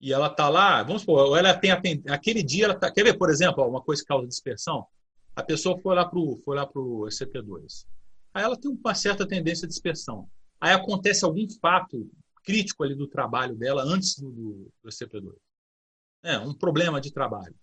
e 0.00 0.12
ela 0.12 0.26
está 0.26 0.48
lá, 0.48 0.82
vamos 0.82 1.02
supor, 1.02 1.38
ela 1.38 1.54
tem 1.54 1.70
aquele 1.70 2.42
dia, 2.42 2.64
ela 2.64 2.74
tá, 2.74 2.90
quer 2.90 3.04
ver, 3.04 3.16
por 3.16 3.30
exemplo, 3.30 3.66
uma 3.66 3.80
coisa 3.80 4.02
que 4.02 4.08
causa 4.08 4.26
dispersão? 4.26 4.86
A 5.34 5.42
pessoa 5.42 5.78
foi 5.78 5.94
lá 5.94 6.04
para 6.04 6.18
o 6.18 6.36
foi 6.38 6.56
lá 6.56 6.66
pro 6.66 7.06
SCP-2. 7.08 7.86
Aí 8.34 8.42
ela 8.42 8.56
tem 8.56 8.70
uma 8.70 8.94
certa 8.94 9.26
tendência 9.26 9.66
à 9.66 9.68
dispersão. 9.68 10.28
Aí 10.60 10.72
acontece 10.72 11.24
algum 11.24 11.46
fato 11.60 12.10
crítico 12.44 12.82
ali 12.82 12.94
do 12.94 13.06
trabalho 13.06 13.54
dela 13.54 13.82
antes 13.82 14.18
do, 14.18 14.30
do, 14.30 14.72
do 14.82 14.88
SCP-2. 14.88 15.34
É, 16.22 16.38
um 16.38 16.54
problema 16.54 17.00
de 17.00 17.12
trabalho. 17.12 17.54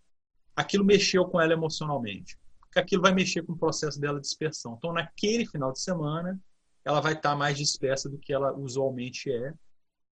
Aquilo 0.55 0.83
mexeu 0.83 1.25
com 1.25 1.39
ela 1.39 1.53
emocionalmente. 1.53 2.37
Porque 2.59 2.79
aquilo 2.79 3.01
vai 3.01 3.13
mexer 3.13 3.43
com 3.43 3.53
o 3.53 3.57
processo 3.57 3.99
dela 3.99 4.19
de 4.19 4.27
dispersão. 4.27 4.75
Então, 4.77 4.93
naquele 4.93 5.45
final 5.45 5.71
de 5.71 5.79
semana, 5.79 6.39
ela 6.83 6.99
vai 6.99 7.13
estar 7.13 7.35
mais 7.35 7.57
dispersa 7.57 8.09
do 8.09 8.17
que 8.17 8.33
ela 8.33 8.53
usualmente 8.53 9.31
é, 9.31 9.53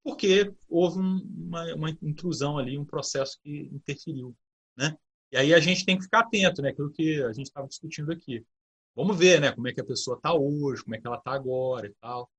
porque 0.05 0.53
houve 0.69 0.99
uma, 0.99 1.75
uma 1.75 1.91
intrusão 2.03 2.59
ali, 2.59 2.79
um 2.79 2.85
processo 2.85 3.39
que 3.43 3.71
interferiu. 3.73 4.37
Né? 4.77 4.97
E 5.35 5.37
aí 5.37 5.53
a 5.53 5.59
gente 5.59 5.85
tem 5.85 5.97
que 5.97 6.05
ficar 6.05 6.21
atento, 6.21 6.63
né? 6.63 6.69
Aquilo 6.69 6.93
que 6.93 7.21
a 7.25 7.33
gente 7.33 7.47
estava 7.47 7.67
discutindo 7.67 8.13
aqui. 8.13 8.47
Vamos 8.95 9.19
ver, 9.19 9.41
né? 9.41 9.51
Como 9.51 9.67
é 9.67 9.73
que 9.73 9.81
a 9.81 9.85
pessoa 9.85 10.17
está 10.17 10.33
hoje, 10.33 10.85
como 10.85 10.95
é 10.95 11.01
que 11.01 11.07
ela 11.09 11.17
está 11.17 11.33
agora 11.33 11.89
e 11.89 11.95
tal. 12.01 12.31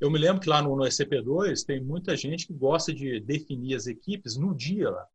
Eu 0.00 0.10
me 0.10 0.18
lembro 0.18 0.40
que 0.40 0.48
lá 0.48 0.62
no, 0.62 0.74
no 0.74 0.84
SCP-2 0.84 1.62
tem 1.66 1.84
muita 1.84 2.16
gente 2.16 2.46
que 2.46 2.54
gosta 2.54 2.90
de 2.94 3.20
definir 3.20 3.74
as 3.74 3.86
equipes 3.86 4.38
no 4.38 4.54
dia 4.54 4.88
lá. 4.88 5.06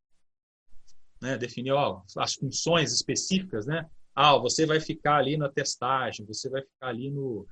Né? 1.20 1.36
Definir 1.36 1.72
ó, 1.72 2.04
as 2.16 2.34
funções 2.34 2.92
específicas, 2.92 3.66
né? 3.66 3.90
Ah, 4.14 4.38
você 4.38 4.64
vai 4.64 4.78
ficar 4.78 5.16
ali 5.16 5.36
na 5.36 5.48
testagem, 5.48 6.24
você 6.24 6.48
vai 6.48 6.62
ficar 6.62 6.86
ali 6.86 7.10
no, 7.10 7.48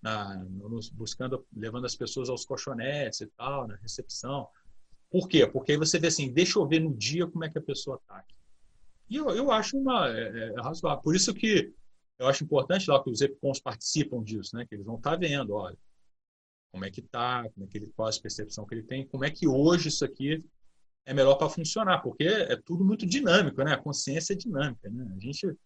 na, 0.00 0.36
no, 0.36 0.80
buscando, 0.94 1.46
levando 1.54 1.84
as 1.84 1.94
pessoas 1.94 2.30
aos 2.30 2.46
colchonetes 2.46 3.20
e 3.20 3.26
tal, 3.26 3.68
na 3.68 3.76
recepção. 3.76 4.48
Por 5.10 5.28
quê? 5.28 5.46
Porque 5.46 5.72
aí 5.72 5.78
você 5.78 5.98
vê 5.98 6.06
assim, 6.06 6.32
deixa 6.32 6.58
eu 6.58 6.66
ver 6.66 6.80
no 6.80 6.96
dia 6.96 7.26
como 7.26 7.44
é 7.44 7.50
que 7.50 7.58
a 7.58 7.62
pessoa 7.62 7.98
está 7.98 8.16
aqui. 8.16 8.37
E 9.08 9.16
eu, 9.16 9.30
eu 9.30 9.50
acho 9.50 9.78
uma, 9.78 10.08
é, 10.08 10.54
é 10.56 10.60
razoável. 10.60 11.02
Por 11.02 11.14
isso 11.14 11.32
que 11.34 11.72
eu 12.18 12.26
acho 12.26 12.44
importante 12.44 12.90
lá 12.90 13.02
que 13.02 13.10
os 13.10 13.20
EPCONs 13.20 13.60
participam 13.60 14.22
disso, 14.22 14.56
né? 14.56 14.66
Que 14.66 14.74
eles 14.74 14.86
vão 14.86 14.96
estar 14.96 15.12
tá 15.12 15.16
vendo, 15.16 15.54
olha, 15.54 15.76
como 16.72 16.84
é 16.84 16.90
que 16.90 17.02
tá, 17.02 17.48
como 17.50 17.64
é 17.64 17.68
que 17.68 17.78
ele, 17.78 17.92
qual 17.94 18.08
a 18.08 18.20
percepção 18.20 18.66
que 18.66 18.74
ele 18.74 18.82
tem, 18.82 19.06
como 19.06 19.24
é 19.24 19.30
que 19.30 19.46
hoje 19.46 19.88
isso 19.88 20.04
aqui 20.04 20.44
é 21.06 21.14
melhor 21.14 21.36
para 21.36 21.48
funcionar, 21.48 22.02
porque 22.02 22.24
é 22.24 22.56
tudo 22.56 22.84
muito 22.84 23.06
dinâmico, 23.06 23.62
né? 23.62 23.72
A 23.74 23.82
consciência 23.82 24.34
é 24.34 24.36
dinâmica, 24.36 24.90
né? 24.90 25.10
A 25.16 25.20
gente 25.20 25.56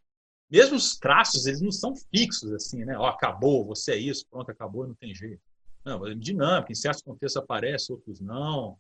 mesmo 0.52 0.76
os 0.76 0.98
traços, 0.98 1.46
eles 1.46 1.62
não 1.62 1.72
são 1.72 1.94
fixos 2.14 2.52
assim, 2.52 2.84
né? 2.84 2.94
Ó, 2.98 3.06
acabou, 3.06 3.64
você 3.64 3.92
é 3.92 3.96
isso, 3.96 4.26
pronto, 4.30 4.50
acabou, 4.50 4.86
não 4.86 4.94
tem 4.94 5.14
jeito. 5.14 5.40
Não, 5.82 6.06
é 6.06 6.14
dinâmico, 6.14 6.70
em 6.70 6.74
certos 6.74 7.02
contextos 7.02 7.42
aparece, 7.42 7.90
outros 7.90 8.20
não. 8.20 8.78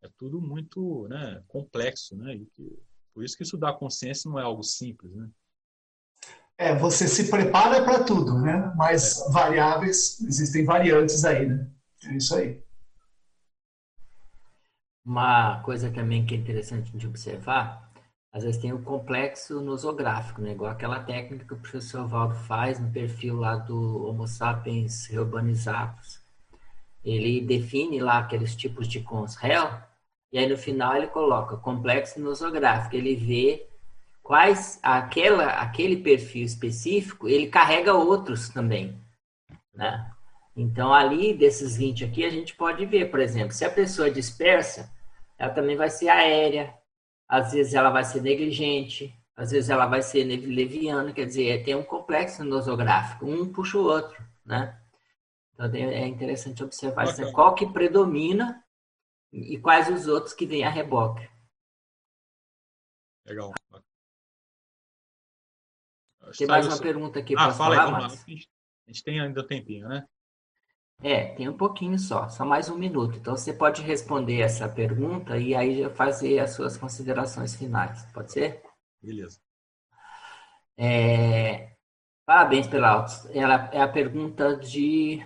É 0.00 0.08
tudo 0.16 0.40
muito, 0.40 1.08
né, 1.08 1.42
complexo, 1.48 2.16
né? 2.16 2.36
E 2.36 2.46
que, 2.46 2.78
por 3.18 3.24
isso 3.24 3.36
que 3.36 3.42
estudar 3.42 3.72
consciência 3.72 4.30
não 4.30 4.38
é 4.38 4.44
algo 4.44 4.62
simples, 4.62 5.12
né? 5.12 5.28
É, 6.56 6.72
você 6.72 7.08
se 7.08 7.28
prepara 7.28 7.82
para 7.82 8.04
tudo, 8.04 8.38
né? 8.38 8.72
Mas 8.76 9.20
é. 9.20 9.32
variáveis, 9.32 10.20
existem 10.20 10.64
variantes 10.64 11.24
aí, 11.24 11.46
né? 11.48 11.68
É 12.04 12.16
isso 12.16 12.36
aí. 12.36 12.62
Uma 15.04 15.60
coisa 15.64 15.90
também 15.90 16.24
que 16.24 16.32
é 16.32 16.38
interessante 16.38 16.96
de 16.96 17.08
observar, 17.08 17.90
às 18.32 18.44
vezes 18.44 18.60
tem 18.60 18.72
o 18.72 18.84
complexo 18.84 19.60
nosográfico, 19.60 20.40
né? 20.40 20.52
Igual 20.52 20.70
aquela 20.70 21.02
técnica 21.02 21.44
que 21.44 21.54
o 21.54 21.58
professor 21.58 22.06
Valdo 22.06 22.36
faz 22.36 22.78
no 22.78 22.88
perfil 22.92 23.34
lá 23.34 23.56
do 23.56 24.06
Homo 24.06 24.28
sapiens 24.28 25.06
reurbanizados. 25.06 26.20
Ele 27.04 27.44
define 27.44 27.98
lá 27.98 28.18
aqueles 28.18 28.54
tipos 28.54 28.86
de 28.86 29.00
cons 29.00 29.34
réu, 29.34 29.68
e 30.32 30.38
aí 30.38 30.48
no 30.48 30.56
final 30.56 30.96
ele 30.96 31.06
coloca 31.06 31.56
complexo 31.56 32.20
nosográfico. 32.20 32.96
Ele 32.96 33.14
vê 33.16 33.68
quais 34.22 34.78
aquela 34.82 35.52
aquele 35.60 35.96
perfil 35.96 36.44
específico 36.44 37.28
ele 37.28 37.46
carrega 37.48 37.94
outros 37.94 38.48
também, 38.48 39.00
né? 39.74 40.10
Então 40.54 40.92
ali 40.92 41.32
desses 41.32 41.76
20 41.76 42.04
aqui 42.04 42.24
a 42.24 42.30
gente 42.30 42.54
pode 42.54 42.84
ver, 42.84 43.10
por 43.10 43.20
exemplo, 43.20 43.52
se 43.52 43.64
a 43.64 43.70
pessoa 43.70 44.08
é 44.08 44.10
dispersa, 44.10 44.90
ela 45.38 45.52
também 45.52 45.76
vai 45.76 45.88
ser 45.88 46.08
aérea, 46.08 46.74
às 47.28 47.52
vezes 47.52 47.74
ela 47.74 47.90
vai 47.90 48.04
ser 48.04 48.20
negligente, 48.20 49.14
às 49.36 49.52
vezes 49.52 49.70
ela 49.70 49.86
vai 49.86 50.02
ser 50.02 50.24
leviana, 50.24 51.12
quer 51.12 51.24
dizer, 51.24 51.64
tem 51.64 51.76
um 51.76 51.82
complexo 51.82 52.42
nosográfico, 52.44 53.24
um 53.24 53.50
puxa 53.50 53.78
o 53.78 53.84
outro, 53.84 54.20
né? 54.44 54.76
Então 55.54 55.70
é 55.74 56.06
interessante 56.06 56.62
observar 56.62 57.08
okay. 57.08 57.32
qual 57.32 57.54
que 57.54 57.66
predomina 57.66 58.62
e 59.32 59.58
quais 59.58 59.88
os 59.88 60.06
outros 60.06 60.34
que 60.34 60.46
vêm 60.46 60.64
a 60.64 60.70
reboque. 60.70 61.28
Legal. 63.24 63.52
Tem 66.36 66.46
mais 66.46 66.66
uma 66.66 66.78
pergunta 66.78 67.18
aqui. 67.18 67.34
Ah, 67.36 67.52
fala 67.52 67.76
falar, 67.76 68.06
aí, 68.26 68.42
A 68.86 68.90
gente 68.90 69.04
tem 69.04 69.20
ainda 69.20 69.40
um 69.40 69.46
tempinho, 69.46 69.88
né? 69.88 70.06
É, 71.00 71.32
tem 71.34 71.48
um 71.48 71.56
pouquinho 71.56 71.96
só, 71.98 72.28
só 72.28 72.44
mais 72.44 72.68
um 72.68 72.76
minuto. 72.76 73.16
Então 73.16 73.36
você 73.36 73.52
pode 73.52 73.82
responder 73.82 74.40
essa 74.40 74.68
pergunta 74.68 75.38
e 75.38 75.54
aí 75.54 75.88
fazer 75.90 76.40
as 76.40 76.50
suas 76.50 76.76
considerações 76.76 77.54
finais. 77.54 78.04
Pode 78.12 78.32
ser? 78.32 78.62
Beleza. 79.00 79.40
É, 80.76 81.76
parabéns 82.26 82.66
pela. 82.66 83.06
Ela 83.32 83.70
é 83.72 83.80
a 83.80 83.88
pergunta 83.88 84.56
de 84.56 85.22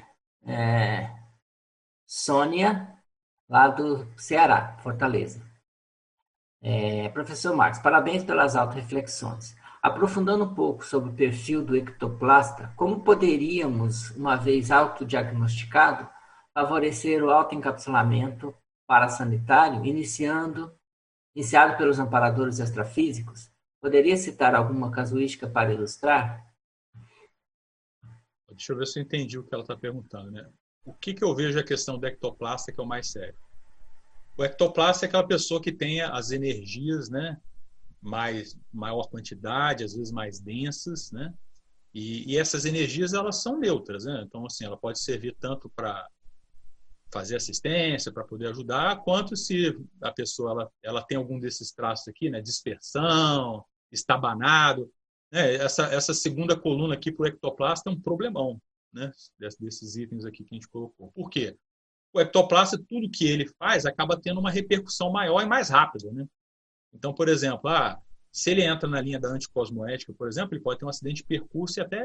é, 0.46 1.10
Sônia, 2.06 2.91
lá 3.52 3.68
do 3.68 4.08
Ceará, 4.16 4.78
Fortaleza. 4.82 5.42
É, 6.62 7.10
professor 7.10 7.54
Marcos, 7.54 7.80
parabéns 7.80 8.24
pelas 8.24 8.56
auto-reflexões. 8.56 9.54
Aprofundando 9.82 10.44
um 10.44 10.54
pouco 10.54 10.82
sobre 10.86 11.10
o 11.10 11.14
perfil 11.14 11.62
do 11.62 11.76
ectoplasta, 11.76 12.72
como 12.76 13.04
poderíamos, 13.04 14.10
uma 14.12 14.36
vez 14.36 14.70
autodiagnosticado, 14.70 16.08
favorecer 16.54 17.22
o 17.22 17.30
autoencapsulamento 17.30 18.54
parasanitário, 18.86 19.84
iniciando 19.84 20.74
iniciado 21.34 21.76
pelos 21.76 21.98
amparadores 21.98 22.58
extrafísicos, 22.58 23.50
poderia 23.80 24.16
citar 24.16 24.54
alguma 24.54 24.90
casuística 24.90 25.46
para 25.48 25.74
ilustrar? 25.74 26.42
Deixa 28.48 28.72
eu 28.72 28.76
ver 28.78 28.86
se 28.86 28.98
eu 28.98 29.02
entendi 29.02 29.38
o 29.38 29.44
que 29.44 29.54
ela 29.54 29.62
está 29.62 29.76
perguntando. 29.76 30.30
Né? 30.30 30.50
O 30.84 30.92
que, 30.92 31.14
que 31.14 31.22
eu 31.22 31.34
vejo 31.34 31.58
a 31.58 31.64
questão 31.64 31.98
do 31.98 32.06
ectoplasta 32.06 32.72
que 32.72 32.80
é 32.80 32.82
o 32.82 32.86
mais 32.86 33.08
sério? 33.08 33.36
O 34.36 34.44
ectoplasta 34.44 35.06
é 35.06 35.08
aquela 35.08 35.26
pessoa 35.26 35.60
que 35.60 35.70
tenha 35.70 36.10
as 36.10 36.30
energias, 36.30 37.08
né, 37.08 37.40
mais 38.00 38.58
maior 38.72 39.08
quantidade, 39.08 39.84
às 39.84 39.94
vezes 39.94 40.10
mais 40.10 40.40
densas, 40.40 41.12
né? 41.12 41.32
E, 41.94 42.32
e 42.32 42.38
essas 42.38 42.64
energias 42.64 43.12
elas 43.12 43.42
são 43.42 43.60
neutras, 43.60 44.04
né? 44.06 44.24
Então 44.26 44.44
assim, 44.44 44.64
ela 44.64 44.76
pode 44.76 44.98
servir 44.98 45.36
tanto 45.38 45.70
para 45.70 46.08
fazer 47.12 47.36
assistência, 47.36 48.10
para 48.10 48.24
poder 48.24 48.48
ajudar, 48.48 49.02
quanto 49.02 49.36
se 49.36 49.78
a 50.00 50.10
pessoa 50.10 50.50
ela, 50.50 50.72
ela 50.82 51.02
tem 51.02 51.18
algum 51.18 51.38
desses 51.38 51.70
traços 51.70 52.08
aqui, 52.08 52.28
né? 52.30 52.40
Dispersão, 52.40 53.64
estabanado, 53.92 54.90
né? 55.30 55.54
Essa 55.54 55.84
essa 55.94 56.14
segunda 56.14 56.58
coluna 56.58 56.94
aqui 56.94 57.12
para 57.12 57.24
o 57.24 57.26
ectoplasta 57.26 57.88
é 57.88 57.92
um 57.92 58.00
problemão, 58.00 58.60
né? 58.92 59.10
Desses 59.38 59.96
itens 59.96 60.24
aqui 60.24 60.44
que 60.44 60.54
a 60.54 60.56
gente 60.56 60.68
colocou. 60.68 61.10
Por 61.12 61.30
quê? 61.30 61.56
o 62.12 62.20
ectoplasta, 62.20 62.78
tudo 62.88 63.10
que 63.10 63.26
ele 63.26 63.46
faz 63.58 63.86
acaba 63.86 64.20
tendo 64.20 64.38
uma 64.38 64.50
repercussão 64.50 65.10
maior 65.10 65.40
e 65.40 65.46
mais 65.46 65.70
rápida. 65.70 66.12
Né? 66.12 66.28
Então, 66.92 67.14
por 67.14 67.28
exemplo, 67.28 67.68
ah, 67.68 68.00
se 68.30 68.50
ele 68.50 68.62
entra 68.62 68.88
na 68.88 69.00
linha 69.00 69.18
da 69.18 69.28
anticosmoética, 69.28 70.12
por 70.12 70.28
exemplo, 70.28 70.54
ele 70.54 70.62
pode 70.62 70.78
ter 70.78 70.84
um 70.84 70.90
acidente 70.90 71.22
de 71.22 71.24
percurso 71.24 71.80
e 71.80 71.82
até 71.82 72.04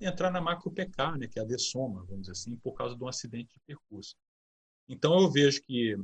entrar 0.00 0.30
na 0.30 0.40
macro-PK, 0.40 1.18
né, 1.18 1.26
que 1.26 1.38
é 1.38 1.42
a 1.42 1.44
dessoma, 1.44 2.04
vamos 2.04 2.22
dizer 2.22 2.32
assim, 2.32 2.56
por 2.56 2.72
causa 2.72 2.96
de 2.96 3.02
um 3.02 3.08
acidente 3.08 3.52
de 3.52 3.60
percurso. 3.66 4.16
Então, 4.88 5.20
eu 5.20 5.30
vejo 5.30 5.60
que 5.62 5.96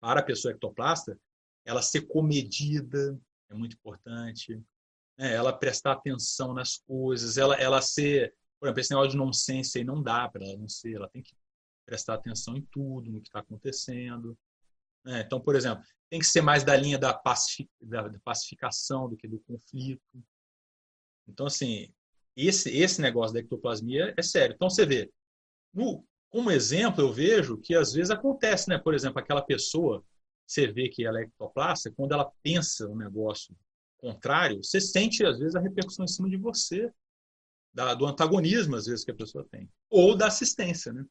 para 0.00 0.20
a 0.20 0.22
pessoa 0.22 0.52
ectoplasta, 0.52 1.18
ela 1.64 1.82
ser 1.82 2.02
comedida 2.02 3.18
é 3.50 3.54
muito 3.54 3.74
importante, 3.74 4.60
né? 5.16 5.34
ela 5.34 5.52
prestar 5.52 5.92
atenção 5.92 6.52
nas 6.52 6.76
coisas, 6.76 7.36
ela, 7.38 7.54
ela 7.56 7.80
ser, 7.80 8.34
por 8.64 8.68
exemplo, 8.68 8.80
esse 8.80 8.90
negócio 8.92 9.10
de 9.10 9.16
nonsense 9.18 9.78
aí 9.78 9.84
não 9.84 10.02
dá 10.02 10.26
para 10.26 10.42
ela 10.42 10.56
não 10.56 10.68
ser, 10.68 10.94
ela 10.94 11.08
tem 11.08 11.22
que 11.22 11.36
prestar 11.84 12.14
atenção 12.14 12.56
em 12.56 12.62
tudo, 12.62 13.10
no 13.10 13.20
que 13.20 13.28
está 13.28 13.40
acontecendo. 13.40 14.38
Né? 15.04 15.20
Então, 15.20 15.38
por 15.38 15.54
exemplo, 15.54 15.84
tem 16.08 16.18
que 16.18 16.24
ser 16.24 16.40
mais 16.40 16.64
da 16.64 16.74
linha 16.74 16.98
da, 16.98 17.12
pacificação 18.24 19.06
do 19.06 19.18
que 19.18 19.28
do 19.28 19.38
conflito. 19.40 20.02
Então, 21.28 21.44
assim, 21.44 21.92
esse, 22.34 22.70
esse 22.70 23.02
negócio 23.02 23.34
da 23.34 23.40
ectoplasmia 23.40 24.14
é 24.16 24.22
sério. 24.22 24.54
Então, 24.54 24.70
você 24.70 24.86
vê, 24.86 25.12
no, 25.74 26.02
como 26.30 26.50
exemplo, 26.50 27.02
eu 27.02 27.12
vejo 27.12 27.58
que 27.58 27.74
às 27.74 27.92
vezes 27.92 28.10
acontece, 28.10 28.70
né? 28.70 28.78
Por 28.78 28.94
exemplo, 28.94 29.18
aquela 29.18 29.42
pessoa, 29.42 30.02
você 30.46 30.66
vê 30.66 30.88
que 30.88 31.04
ela 31.04 31.20
é 31.20 31.24
ectoplasta, 31.24 31.92
quando 31.94 32.12
ela 32.12 32.32
pensa 32.42 32.88
um 32.88 32.96
negócio 32.96 33.54
contrário, 33.98 34.64
você 34.64 34.80
sente, 34.80 35.22
às 35.22 35.38
vezes, 35.38 35.54
a 35.54 35.60
repercussão 35.60 36.06
em 36.06 36.08
cima 36.08 36.30
de 36.30 36.38
você, 36.38 36.90
da, 37.74 37.92
do 37.92 38.06
antagonismo, 38.06 38.76
às 38.76 38.86
vezes, 38.86 39.04
que 39.04 39.10
a 39.10 39.16
pessoa 39.16 39.44
tem. 39.50 39.68
Ou 39.90 40.16
da 40.16 40.28
assistência, 40.28 40.92
né? 40.92 41.04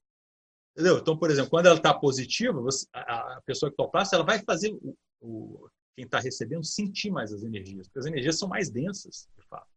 Entendeu? 0.72 0.98
Então, 0.98 1.18
por 1.18 1.30
exemplo, 1.30 1.52
quando 1.52 1.68
ela 1.68 1.76
está 1.76 1.94
positiva, 1.94 2.60
você, 2.62 2.88
a, 2.94 3.36
a, 3.36 3.42
pessoa 3.42 3.70
que 3.70 3.78
topasse, 3.78 4.16
ela 4.16 4.24
vai 4.24 4.40
fazer 4.40 4.72
o, 4.72 4.96
o 5.22 5.70
quem 5.96 6.06
está 6.06 6.20
recebendo 6.20 6.66
sentir 6.66 7.12
mais 7.12 7.32
as 7.32 7.44
energias, 7.44 7.88
porque 7.88 8.00
as 8.00 8.06
energias 8.08 8.40
são 8.40 8.48
mais 8.48 8.72
densas, 8.72 9.28
de 9.38 9.46
fato. 9.48 9.68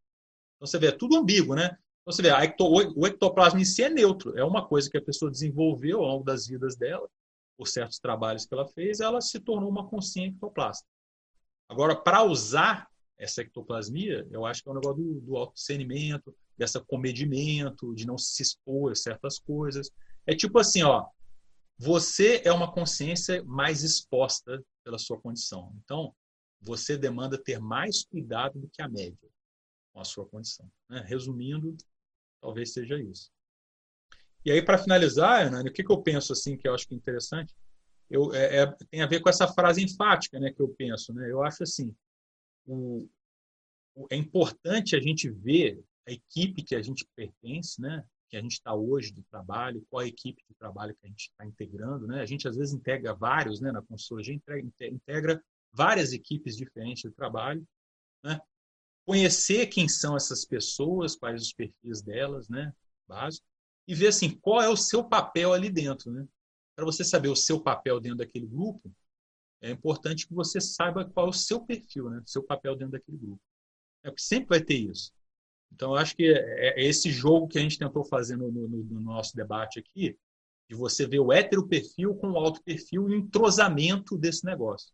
Então, 0.57 0.67
você 0.67 0.79
vê, 0.79 0.87
é 0.87 0.93
tudo 0.93 1.17
ambíguo, 1.17 1.55
né? 1.55 1.77
Então, 2.01 2.13
você 2.13 2.23
vê, 2.23 2.31
ecto, 2.31 2.65
o 2.65 3.07
ectoplasma 3.07 3.61
em 3.61 3.65
si 3.65 3.83
é 3.83 3.91
neutro, 3.91 4.39
é 4.39 4.45
uma 4.45 4.67
coisa 4.67 4.89
que 4.89 4.97
a 4.97 5.03
pessoa 5.03 5.31
desenvolveu 5.31 5.99
ao 5.99 6.07
longo 6.07 6.25
das 6.25 6.47
vidas 6.47 6.77
dela, 6.77 7.07
por 7.59 7.67
certos 7.67 7.99
trabalhos 7.99 8.47
que 8.47 8.55
ela 8.55 8.67
fez, 8.67 9.01
ela 9.01 9.21
se 9.21 9.41
tornou 9.41 9.69
uma 9.69 9.87
consciência 9.89 10.31
ectoplasta. 10.31 10.87
Agora, 11.69 11.97
para 11.97 12.23
usar 12.23 12.89
essa 13.19 13.43
ectoplasmia, 13.43 14.27
eu 14.31 14.47
acho 14.47 14.63
que 14.63 14.69
é 14.69 14.73
um 14.73 14.77
negócio 14.77 15.03
do, 15.03 15.21
do 15.21 15.37
autodiscernimento, 15.37 16.35
dessa 16.57 16.81
comedimento, 16.81 17.95
de 17.95 18.07
não 18.07 18.17
se 18.17 18.43
expor 18.43 18.93
a 18.93 18.95
certas 18.95 19.39
coisas. 19.39 19.91
É 20.27 20.35
tipo 20.35 20.59
assim, 20.59 20.83
ó, 20.83 21.07
você 21.79 22.43
é 22.45 22.53
uma 22.53 22.73
consciência 22.73 23.45
mais 23.45 23.83
exposta 23.83 24.65
pela 24.85 24.99
sua 24.99 25.21
condição. 25.21 25.75
Então, 25.85 26.15
você 26.61 26.97
demanda 26.97 27.37
ter 27.37 27.61
mais 27.61 28.05
cuidado 28.05 28.59
do 28.59 28.69
que 28.69 28.81
a 28.81 28.89
média 28.89 29.29
com 29.93 30.01
a 30.01 30.05
sua 30.05 30.27
condição. 30.27 30.71
Né? 30.89 31.03
Resumindo, 31.07 31.77
talvez 32.41 32.73
seja 32.73 33.01
isso. 33.01 33.31
E 34.45 34.51
aí, 34.51 34.63
para 34.63 34.79
finalizar, 34.79 35.45
Hernani, 35.45 35.71
o 35.71 35.73
que, 35.73 35.83
que 35.83 35.93
eu 35.93 36.03
penso 36.03 36.33
assim 36.33 36.57
que 36.57 36.69
eu 36.69 36.75
acho 36.75 36.87
que 36.87 36.95
é 36.95 36.97
interessante? 36.97 37.55
Eu, 38.09 38.33
é, 38.33 38.63
é, 38.63 38.67
tem 38.91 39.03
a 39.03 39.07
ver 39.07 39.21
com 39.21 39.29
essa 39.29 39.49
frase 39.49 39.83
enfática 39.83 40.39
né, 40.39 40.53
que 40.53 40.63
eu 40.63 40.69
penso. 40.69 41.13
Né? 41.13 41.31
Eu 41.31 41.43
acho 41.43 41.63
assim, 41.63 41.95
o, 42.65 43.09
o, 43.95 44.07
é 44.11 44.17
importante 44.17 44.95
a 44.95 45.01
gente 45.01 45.29
ver 45.29 45.83
a 46.07 46.13
equipe 46.13 46.63
que 46.63 46.75
a 46.75 46.83
gente 46.83 47.07
pertence, 47.15 47.81
né? 47.81 48.05
que 48.29 48.37
a 48.37 48.41
gente 48.41 48.53
está 48.53 48.75
hoje 48.75 49.13
de 49.13 49.23
trabalho, 49.25 49.85
qual 49.89 50.03
a 50.03 50.07
equipe 50.07 50.43
de 50.49 50.55
trabalho 50.57 50.95
que 50.95 51.07
a 51.07 51.09
gente 51.09 51.29
está 51.31 51.45
integrando. 51.45 52.07
Né? 52.07 52.21
A 52.21 52.27
gente, 52.27 52.49
às 52.49 52.57
vezes, 52.57 52.75
integra 52.75 53.15
vários, 53.15 53.61
né? 53.61 53.71
na 53.71 53.83
consultoria, 53.83 54.35
integra, 54.35 54.89
integra 54.89 55.45
várias 55.73 56.13
equipes 56.13 56.57
diferentes 56.57 57.03
de 57.03 57.11
trabalho. 57.11 57.67
Né? 58.25 58.41
Conhecer 59.05 59.67
quem 59.67 59.89
são 59.89 60.17
essas 60.17 60.45
pessoas, 60.45 61.17
quais 61.17 61.43
os 61.43 61.53
perfis 61.53 62.03
delas, 62.03 62.49
né? 62.49 62.73
básico, 63.07 63.47
e 63.87 63.95
ver 63.95 64.09
assim, 64.09 64.31
qual 64.31 64.61
é 64.61 64.69
o 64.69 64.77
seu 64.77 65.05
papel 65.05 65.53
ali 65.53 65.71
dentro. 65.71 66.11
Né? 66.11 66.27
Para 66.75 66.85
você 66.85 67.05
saber 67.05 67.29
o 67.29 67.37
seu 67.37 67.61
papel 67.61 68.01
dentro 68.01 68.19
daquele 68.19 68.47
grupo, 68.47 68.93
é 69.61 69.71
importante 69.71 70.27
que 70.27 70.35
você 70.35 70.61
saiba 70.61 71.05
qual 71.05 71.27
é 71.27 71.31
o 71.31 71.33
seu 71.33 71.65
perfil, 71.65 72.11
né? 72.11 72.23
seu 72.27 72.43
papel 72.43 72.75
dentro 72.75 72.93
daquele 72.93 73.17
grupo. 73.17 73.41
É 74.03 74.11
porque 74.11 74.23
sempre 74.23 74.49
vai 74.49 74.61
ter 74.61 74.77
isso. 74.77 75.13
Então, 75.73 75.91
eu 75.93 75.97
acho 75.97 76.17
que 76.17 76.25
é, 76.25 76.81
é 76.81 76.85
esse 76.85 77.11
jogo 77.11 77.49
que 77.49 77.59
a 77.59 77.61
gente 77.61 77.79
tentou 77.79 78.05
fazer 78.05 78.37
no, 78.37 78.51
no, 78.51 78.69
no 78.69 79.01
nosso 79.01 79.37
debate 79.37 79.79
aqui, 79.79 80.19
de 80.69 80.75
você 80.75 81.07
ver 81.07 81.21
o 81.21 81.33
hétero 81.33 81.67
perfil 81.67 82.15
com 82.15 82.33
o 82.33 82.37
alto 82.37 82.63
perfil 82.63 83.09
e 83.09 83.15
o 83.15 83.17
entrosamento 83.17 84.17
desse 84.19 84.45
negócio. 84.45 84.93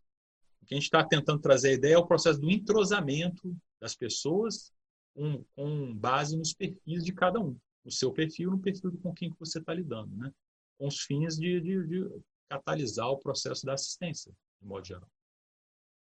O 0.61 0.65
que 0.65 0.75
a 0.75 0.77
gente 0.77 0.85
está 0.85 1.03
tentando 1.03 1.41
trazer 1.41 1.69
a 1.69 1.73
ideia 1.73 1.95
é 1.95 1.97
o 1.97 2.05
processo 2.05 2.39
do 2.39 2.51
entrosamento 2.51 3.55
das 3.81 3.95
pessoas 3.95 4.71
com, 5.15 5.43
com 5.55 5.93
base 5.95 6.37
nos 6.37 6.53
perfis 6.53 7.03
de 7.03 7.11
cada 7.11 7.39
um. 7.39 7.57
O 7.83 7.91
seu 7.91 8.11
perfil 8.11 8.51
no 8.51 8.59
perfil 8.59 8.97
com 9.01 9.13
quem 9.13 9.33
você 9.39 9.59
está 9.59 9.73
lidando, 9.73 10.15
né? 10.15 10.31
com 10.77 10.87
os 10.87 11.01
fins 11.01 11.37
de, 11.37 11.59
de, 11.59 11.87
de, 11.87 12.23
catalisar 12.49 13.07
o 13.07 13.17
processo 13.17 13.65
da 13.65 13.73
assistência, 13.73 14.31
de 14.61 14.67
modo 14.67 14.85
geral. 14.85 15.09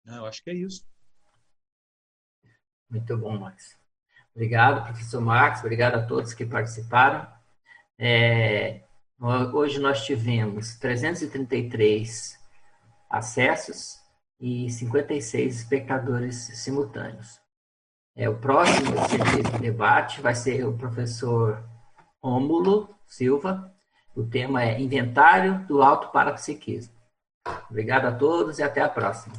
Né, 0.05 0.19
eu 0.19 0.27
acho 0.27 0.43
que 0.43 0.51
é 0.51 0.55
isso. 0.55 0.87
Muito 2.91 3.17
bom, 3.17 3.39
Max. 3.39 3.79
Obrigado, 4.35 4.85
professor 4.85 5.21
Marcos, 5.21 5.61
obrigado 5.61 5.95
a 5.95 6.03
todos 6.03 6.35
que 6.35 6.45
participaram. 6.45 7.27
É, 7.97 8.81
hoje 9.53 9.79
nós 9.79 10.05
tivemos 10.05 10.75
333 10.79 12.37
acessos 13.09 13.97
e 14.41 14.69
56 14.69 15.61
espectadores 15.61 16.37
simultâneos. 16.55 17.41
É, 18.17 18.29
o 18.29 18.37
próximo 18.37 18.93
debate 19.61 20.21
vai 20.21 20.35
ser 20.35 20.67
o 20.67 20.77
professor 20.77 21.65
Rômulo 22.21 22.93
Silva. 23.07 23.73
O 24.17 24.25
tema 24.25 24.65
é 24.65 24.81
Inventário 24.81 25.65
do 25.67 25.81
Alto 25.81 26.11
Parapsiquismo. 26.11 26.93
Obrigado 27.71 28.07
a 28.07 28.13
todos 28.13 28.59
e 28.59 28.63
até 28.63 28.81
a 28.81 28.89
próxima. 28.89 29.35